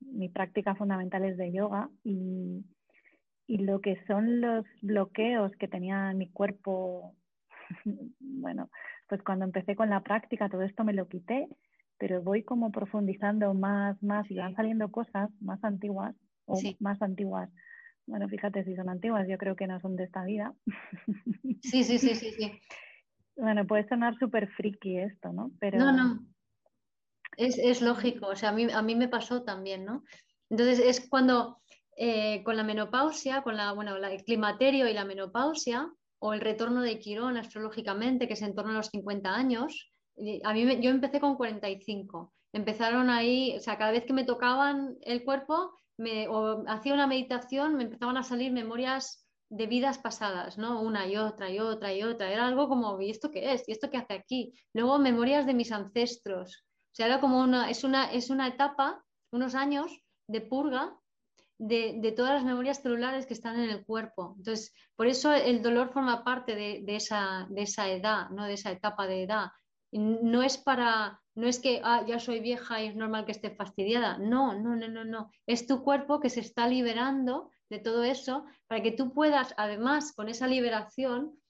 mi 0.00 0.28
práctica 0.28 0.74
fundamental 0.74 1.24
es 1.24 1.36
de 1.36 1.52
yoga 1.52 1.90
y, 2.04 2.64
y 3.46 3.58
lo 3.58 3.80
que 3.80 4.02
son 4.06 4.40
los 4.40 4.64
bloqueos 4.82 5.52
que 5.56 5.68
tenía 5.68 6.10
en 6.10 6.18
mi 6.18 6.28
cuerpo, 6.30 7.14
bueno, 8.20 8.70
pues 9.08 9.22
cuando 9.22 9.44
empecé 9.44 9.76
con 9.76 9.90
la 9.90 10.02
práctica 10.02 10.48
todo 10.48 10.62
esto 10.62 10.84
me 10.84 10.92
lo 10.92 11.08
quité, 11.08 11.48
pero 11.98 12.22
voy 12.22 12.42
como 12.42 12.70
profundizando 12.70 13.52
más, 13.54 14.02
más 14.02 14.30
y 14.30 14.36
van 14.36 14.54
saliendo 14.54 14.90
cosas 14.90 15.30
más 15.40 15.62
antiguas 15.64 16.14
o 16.46 16.60
más 16.78 17.00
antiguas. 17.02 17.50
Bueno, 18.06 18.28
fíjate 18.28 18.64
si 18.64 18.74
son 18.74 18.88
antiguas, 18.88 19.28
yo 19.28 19.36
creo 19.38 19.54
que 19.54 19.66
no 19.66 19.80
son 19.80 19.96
de 19.96 20.04
esta 20.04 20.24
vida. 20.24 20.54
Sí, 21.62 21.84
sí, 21.84 21.98
sí, 21.98 22.14
sí, 22.14 22.30
sí. 22.32 22.52
Bueno, 23.40 23.66
puede 23.66 23.88
sonar 23.88 24.18
súper 24.18 24.48
friki 24.48 24.98
esto, 24.98 25.32
¿no? 25.32 25.50
No, 25.72 25.92
no. 25.92 26.26
Es, 27.36 27.80
lógico, 27.80 28.26
o 28.26 28.36
sea, 28.36 28.50
a 28.50 28.52
mí, 28.52 28.66
a 28.70 28.82
mí 28.82 28.94
me 28.94 29.08
pasó 29.08 29.42
también, 29.44 29.84
¿no? 29.84 30.04
Entonces 30.50 30.78
es 30.80 31.08
cuando 31.08 31.62
eh, 31.96 32.42
con 32.44 32.56
la 32.56 32.64
menopausia, 32.64 33.42
con 33.42 33.56
la, 33.56 33.72
bueno, 33.72 33.96
el 33.96 34.24
climaterio 34.24 34.88
y 34.88 34.92
la 34.92 35.06
menopausia, 35.06 35.90
o 36.18 36.34
el 36.34 36.40
retorno 36.40 36.82
de 36.82 36.98
Quirón 36.98 37.38
astrológicamente, 37.38 38.28
que 38.28 38.34
es 38.34 38.42
en 38.42 38.54
torno 38.54 38.72
a 38.72 38.76
los 38.76 38.88
50 38.88 39.34
años, 39.34 39.90
a 40.44 40.52
mí 40.52 40.80
yo 40.82 40.90
empecé 40.90 41.18
con 41.18 41.36
45. 41.36 42.34
Empezaron 42.52 43.08
ahí, 43.08 43.56
o 43.56 43.60
sea, 43.60 43.78
cada 43.78 43.92
vez 43.92 44.04
que 44.04 44.12
me 44.12 44.24
tocaban 44.24 44.98
el 45.02 45.24
cuerpo 45.24 45.72
me, 45.96 46.28
o 46.28 46.64
hacía 46.68 46.92
una 46.92 47.06
meditación, 47.06 47.76
me 47.76 47.84
empezaban 47.84 48.18
a 48.18 48.22
salir 48.22 48.52
memorias 48.52 49.26
de 49.50 49.66
vidas 49.66 49.98
pasadas, 49.98 50.56
¿no? 50.56 50.80
Una 50.80 51.06
y 51.06 51.16
otra 51.16 51.50
y 51.50 51.58
otra 51.58 51.92
y 51.92 52.02
otra. 52.02 52.32
Era 52.32 52.46
algo 52.46 52.68
como, 52.68 53.00
¿y 53.00 53.10
esto 53.10 53.30
qué 53.30 53.52
es? 53.52 53.68
¿Y 53.68 53.72
esto 53.72 53.90
qué 53.90 53.98
hace 53.98 54.14
aquí? 54.14 54.52
Luego 54.72 54.98
memorias 54.98 55.44
de 55.44 55.54
mis 55.54 55.72
ancestros, 55.72 56.64
o 56.92 56.94
sea, 56.94 57.06
era 57.06 57.20
como 57.20 57.40
una, 57.40 57.70
es 57.70 57.84
una, 57.84 58.10
es 58.12 58.30
una 58.30 58.48
etapa, 58.48 59.04
unos 59.32 59.54
años 59.54 60.02
de 60.28 60.40
purga 60.40 60.96
de, 61.58 62.14
todas 62.16 62.34
las 62.34 62.44
memorias 62.44 62.80
celulares 62.80 63.26
que 63.26 63.34
están 63.34 63.60
en 63.60 63.70
el 63.70 63.84
cuerpo. 63.84 64.34
Entonces, 64.38 64.72
por 64.96 65.06
eso 65.06 65.32
el 65.32 65.62
dolor 65.62 65.92
forma 65.92 66.24
parte 66.24 66.54
de, 66.54 66.96
esa, 66.96 67.46
de 67.50 67.62
esa 67.62 67.88
edad, 67.90 68.30
¿no? 68.30 68.44
de 68.46 68.54
esa 68.54 68.70
etapa 68.70 69.06
de 69.06 69.24
edad. 69.24 69.50
no 69.92 70.42
es 70.42 70.56
para, 70.56 71.20
no 71.34 71.46
es 71.46 71.58
que 71.58 71.80
ah, 71.84 72.04
ya 72.06 72.18
soy 72.18 72.40
vieja 72.40 72.82
y 72.82 72.86
es 72.88 72.96
normal 72.96 73.26
que 73.26 73.32
esté 73.32 73.50
fastidiada. 73.50 74.16
No, 74.18 74.54
no, 74.58 74.74
no, 74.74 74.88
no, 74.88 75.04
no. 75.04 75.30
Es 75.46 75.66
tu 75.66 75.82
cuerpo 75.82 76.18
que 76.18 76.30
se 76.30 76.40
está 76.40 76.66
liberando 76.66 77.50
de 77.70 77.78
todo 77.78 78.04
eso, 78.04 78.44
para 78.66 78.82
que 78.82 78.92
tú 78.92 79.14
puedas, 79.14 79.54
además, 79.56 80.12
con 80.12 80.28
esa 80.28 80.46
liberación, 80.46 81.40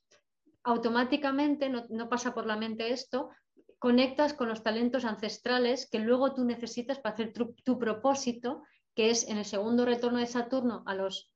automáticamente, 0.63 1.71
no, 1.71 2.09
pasa 2.09 2.35
por 2.35 2.47
la 2.47 2.57
mente 2.57 2.93
esto, 2.93 3.31
conectas 3.79 4.35
con 4.35 4.49
los 4.49 4.63
talentos 4.63 5.07
ancestrales 5.07 5.89
que 5.91 5.99
luego 5.99 6.35
tú 6.35 6.45
necesitas 6.45 6.99
para 6.99 7.15
hacer 7.15 7.33
tu, 7.33 7.79
propósito, 7.79 8.63
que 8.95 9.11
es 9.11 9.27
en 9.29 9.39
el 9.39 9.47
segundo 9.47 9.87
retorno 9.87 10.19
de 10.19 10.27
Saturno 10.27 10.83
a 10.87 10.95
los 10.95 11.33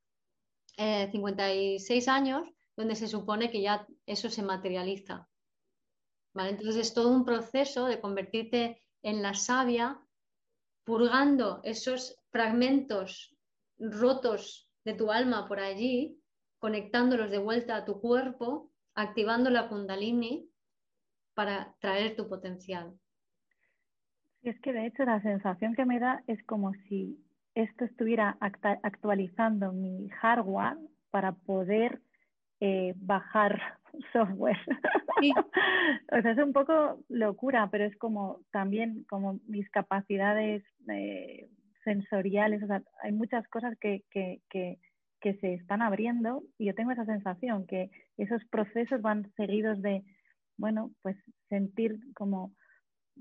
56 0.77 2.07
eh, 2.07 2.11
años, 2.11 2.49
donde 2.77 2.97
se 2.97 3.09
supone 3.09 3.51
que 3.51 3.63
ya 3.63 3.87
eso 4.05 4.29
se 4.29 4.43
materializa. 4.43 5.27
Entonces 6.35 6.77
es 6.77 6.95
todo 6.95 7.11
un 7.11 7.25
proceso 7.25 7.87
de 7.87 8.01
convertirte 8.01 8.83
en 9.03 9.23
la 9.23 9.33
sabia, 9.33 9.99
purgando 10.85 11.61
esos 11.63 12.21
fragmentos 12.31 13.35
rotos 13.79 14.69
de 14.85 14.95
tu 14.95 15.11
alma 15.11 15.49
por 15.49 15.61
allí, 15.61 16.19
conectándolos 16.59 17.31
de 17.31 17.39
vuelta 17.39 17.77
a 17.77 17.85
tu 17.85 18.01
cuerpo, 18.01 18.71
activando 18.95 19.51
la 19.51 19.69
kundalini 19.69 20.49
para 21.35 21.75
traer 21.81 22.17
tu 22.17 22.29
potencial. 22.29 22.95
Y 24.43 24.51
es 24.51 24.61
que 24.61 24.73
de 24.73 24.87
hecho 24.87 25.05
la 25.05 25.23
sensación 25.23 25.75
que 25.75 25.87
me 25.87 25.99
da 25.99 26.23
es 26.27 26.43
como 26.45 26.75
si 26.89 27.19
esto 27.55 27.85
estuviera 27.85 28.37
actualizando 28.41 29.73
mi 29.73 30.09
hardware 30.11 30.77
para 31.11 31.33
poder 31.33 32.03
eh, 32.61 32.95
bajar 32.97 33.61
software. 34.13 34.59
o 36.13 36.23
sea, 36.23 36.33
es 36.33 36.39
un 36.39 36.53
poco 36.53 36.99
locura, 37.09 37.69
pero 37.71 37.85
es 37.85 37.97
como 37.97 38.41
también 38.51 39.05
como 39.09 39.41
mis 39.47 39.69
capacidades 39.71 40.63
eh, 40.89 41.49
sensoriales, 41.85 42.63
o 42.63 42.67
sea, 42.67 42.83
hay 43.03 43.13
muchas 43.13 43.47
cosas 43.49 43.77
que, 43.79 44.03
que, 44.11 44.41
que, 44.51 44.79
que, 45.21 45.35
se 45.39 45.55
están 45.55 45.83
abriendo 45.83 46.43
y 46.59 46.67
yo 46.67 46.75
tengo 46.75 46.93
esa 46.93 47.05
sensación 47.05 47.67
que 47.67 47.91
esos 48.17 48.45
procesos 48.47 49.01
van 49.01 49.33
seguidos 49.37 49.81
de, 49.81 50.03
bueno, 50.57 50.91
pues 51.03 51.17
sentir 51.49 51.99
como 52.15 52.55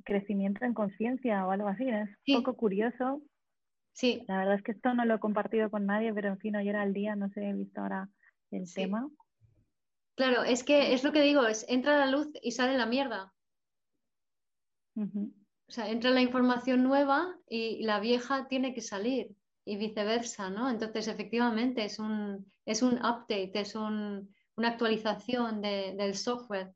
crecimiento 0.03 0.65
en 0.65 0.73
conciencia 0.73 1.45
o 1.45 1.51
algo 1.51 1.67
así, 1.67 1.87
es 1.87 2.09
un 2.27 2.43
poco 2.43 2.55
curioso. 2.55 3.21
Sí. 3.93 4.23
La 4.27 4.39
verdad 4.39 4.55
es 4.55 4.63
que 4.63 4.71
esto 4.71 4.93
no 4.93 5.05
lo 5.05 5.15
he 5.15 5.19
compartido 5.19 5.69
con 5.69 5.85
nadie, 5.85 6.13
pero 6.13 6.29
en 6.29 6.39
fin, 6.39 6.55
hoy 6.55 6.67
era 6.67 6.83
el 6.83 6.93
día, 6.93 7.15
no 7.15 7.29
sé, 7.29 7.47
he 7.47 7.53
visto 7.53 7.81
ahora 7.81 8.09
el 8.51 8.71
tema. 8.73 9.07
Claro, 10.15 10.43
es 10.43 10.63
que 10.63 10.93
es 10.93 11.03
lo 11.03 11.11
que 11.11 11.21
digo, 11.21 11.45
es 11.45 11.65
entra 11.69 11.97
la 11.97 12.07
luz 12.07 12.27
y 12.41 12.51
sale 12.51 12.77
la 12.77 12.85
mierda. 12.85 13.33
O 15.67 15.71
sea, 15.71 15.89
entra 15.89 16.11
la 16.11 16.21
información 16.21 16.83
nueva 16.83 17.35
y 17.47 17.83
la 17.83 17.99
vieja 17.99 18.47
tiene 18.47 18.73
que 18.73 18.81
salir 18.81 19.35
y 19.65 19.77
viceversa, 19.77 20.49
¿no? 20.49 20.69
Entonces, 20.69 21.07
efectivamente, 21.07 21.85
es 21.85 21.99
un, 21.99 22.51
es 22.65 22.81
un 22.81 22.95
update, 22.95 23.51
es 23.55 23.75
una 23.75 24.27
actualización 24.57 25.61
del 25.61 26.15
software 26.15 26.73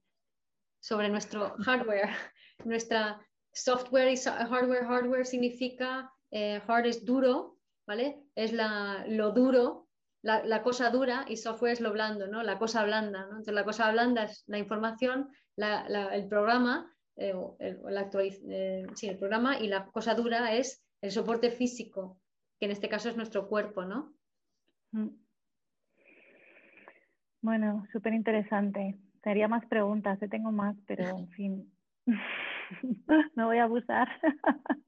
sobre 0.80 1.09
nuestro 1.09 1.55
hardware. 1.59 2.09
Nuestra 2.65 3.22
software 3.53 4.11
y 4.11 4.18
hardware, 4.18 4.85
hardware 4.85 5.26
significa, 5.26 6.11
eh, 6.31 6.61
hard 6.68 6.88
es 6.88 7.05
duro, 7.05 7.59
¿vale? 7.85 8.23
Es 8.35 8.51
la, 8.51 9.05
lo 9.07 9.31
duro 9.31 9.88
la, 10.27 10.64
cosa 10.64 10.89
dura 10.89 11.26
y 11.27 11.38
software 11.38 11.73
es 11.73 11.81
lo 11.81 11.93
blando, 11.93 12.27
¿no? 12.27 12.43
La 12.43 12.57
cosa 12.59 12.84
blanda, 12.84 13.22
¿no? 13.22 13.30
Entonces 13.30 13.53
la 13.53 13.64
cosa 13.64 13.91
blanda 13.91 14.23
es 14.23 14.43
la 14.47 14.57
información, 14.57 15.30
el 15.55 16.27
programa, 16.27 16.93
eh, 17.18 17.34
el, 17.60 17.80
eh, 18.49 18.85
sí, 18.95 19.07
el 19.07 19.18
programa 19.18 19.60
y 19.60 19.68
la 19.68 19.85
cosa 19.88 20.14
dura 20.15 20.53
es 20.56 20.84
el 21.02 21.11
soporte 21.11 21.52
físico, 21.52 22.19
que 22.60 22.65
en 22.65 22.72
este 22.72 22.89
caso 22.89 23.10
es 23.10 23.18
nuestro 23.18 23.48
cuerpo, 23.48 23.85
¿no? 23.85 24.14
Mm. 24.91 25.10
Bueno, 27.41 27.85
súper 27.91 28.14
interesante. 28.14 28.98
Tendría 29.22 29.48
más 29.48 29.65
preguntas, 29.65 30.19
yo 30.19 30.30
tengo 30.30 30.52
más, 30.52 30.76
pero 30.85 31.06
en 31.18 31.30
fin, 31.30 31.73
no 33.35 33.48
voy 33.48 33.57
a 33.57 33.64
abusar. 33.64 34.07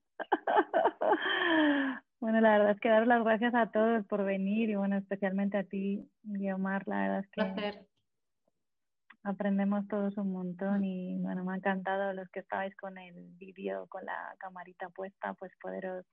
Bueno, 2.19 2.41
la 2.41 2.57
verdad 2.57 2.72
es 2.72 2.80
que 2.81 2.89
dar 2.89 3.07
las 3.07 3.23
gracias 3.23 3.56
a 3.56 3.72
todos 3.72 4.06
por 4.06 4.26
venir 4.26 4.69
y 4.69 4.76
bueno, 4.76 4.97
especialmente 4.97 5.57
a 5.57 5.64
ti, 5.64 6.06
Guiomar, 6.23 6.85
la 6.85 7.01
verdad 7.01 7.19
es 7.19 7.30
que 7.30 7.88
aprendemos 9.23 9.87
todos 9.87 10.17
un 10.17 10.31
montón 10.31 10.83
y 10.83 11.17
bueno, 11.19 11.43
me 11.43 11.53
ha 11.53 11.57
encantado 11.57 12.13
los 12.13 12.29
que 12.29 12.39
estabais 12.39 12.75
con 12.75 12.97
el 12.97 13.31
vídeo, 13.37 13.87
con 13.87 14.05
la 14.05 14.35
camarita 14.39 14.89
puesta, 14.89 15.33
pues 15.33 15.51
poderos 15.61 16.05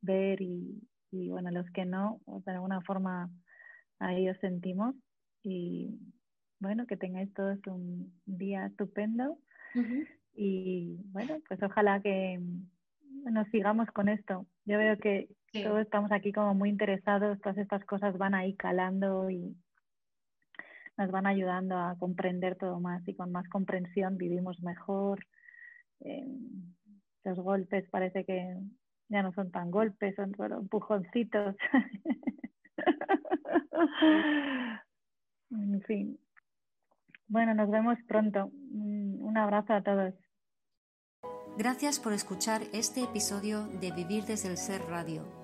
ver 0.00 0.40
y, 0.40 0.80
bueno, 1.10 1.50
los 1.50 1.68
que 1.70 1.84
no, 1.84 2.20
pues, 2.24 2.44
de 2.44 2.52
alguna 2.52 2.80
forma 2.82 3.30
ahí 3.98 4.28
os 4.28 4.38
sentimos 4.38 4.94
y 5.42 5.98
bueno, 6.60 6.86
que 6.86 6.96
tengáis 6.96 7.32
todos 7.34 7.58
un 7.66 8.12
día 8.24 8.66
estupendo 8.66 9.38
y 10.34 11.00
bueno, 11.12 11.36
pues 11.48 11.62
ojalá 11.62 12.00
que 12.00 12.40
nos 13.30 13.48
sigamos 13.48 13.88
con 13.90 14.08
esto. 14.08 14.46
Yo 14.64 14.78
veo 14.78 14.96
que 14.98 15.28
todos 15.52 15.80
estamos 15.80 16.10
aquí 16.12 16.32
como 16.32 16.54
muy 16.54 16.68
interesados, 16.68 17.40
todas 17.40 17.58
estas 17.58 17.84
cosas 17.84 18.16
van 18.18 18.34
ahí 18.34 18.54
calando 18.54 19.30
y 19.30 19.56
nos 20.96 21.10
van 21.10 21.26
ayudando 21.26 21.76
a 21.76 21.96
comprender 21.98 22.56
todo 22.56 22.80
más 22.80 23.06
y 23.08 23.14
con 23.14 23.32
más 23.32 23.48
comprensión 23.48 24.16
vivimos 24.16 24.62
mejor. 24.62 25.26
Eh, 26.00 26.26
los 27.24 27.38
golpes 27.38 27.88
parece 27.90 28.24
que 28.24 28.56
ya 29.08 29.22
no 29.22 29.32
son 29.32 29.50
tan 29.50 29.70
golpes, 29.70 30.14
son 30.14 30.34
solo 30.36 30.58
empujoncitos. 30.58 31.56
en 35.50 35.82
fin. 35.82 36.18
Bueno, 37.26 37.54
nos 37.54 37.70
vemos 37.70 37.98
pronto. 38.06 38.50
Un 38.72 39.36
abrazo 39.36 39.74
a 39.74 39.82
todos. 39.82 40.14
Gracias 41.56 42.00
por 42.00 42.12
escuchar 42.12 42.62
este 42.72 43.04
episodio 43.04 43.68
de 43.80 43.92
Vivir 43.92 44.24
desde 44.24 44.50
el 44.50 44.56
Ser 44.56 44.80
Radio. 44.82 45.43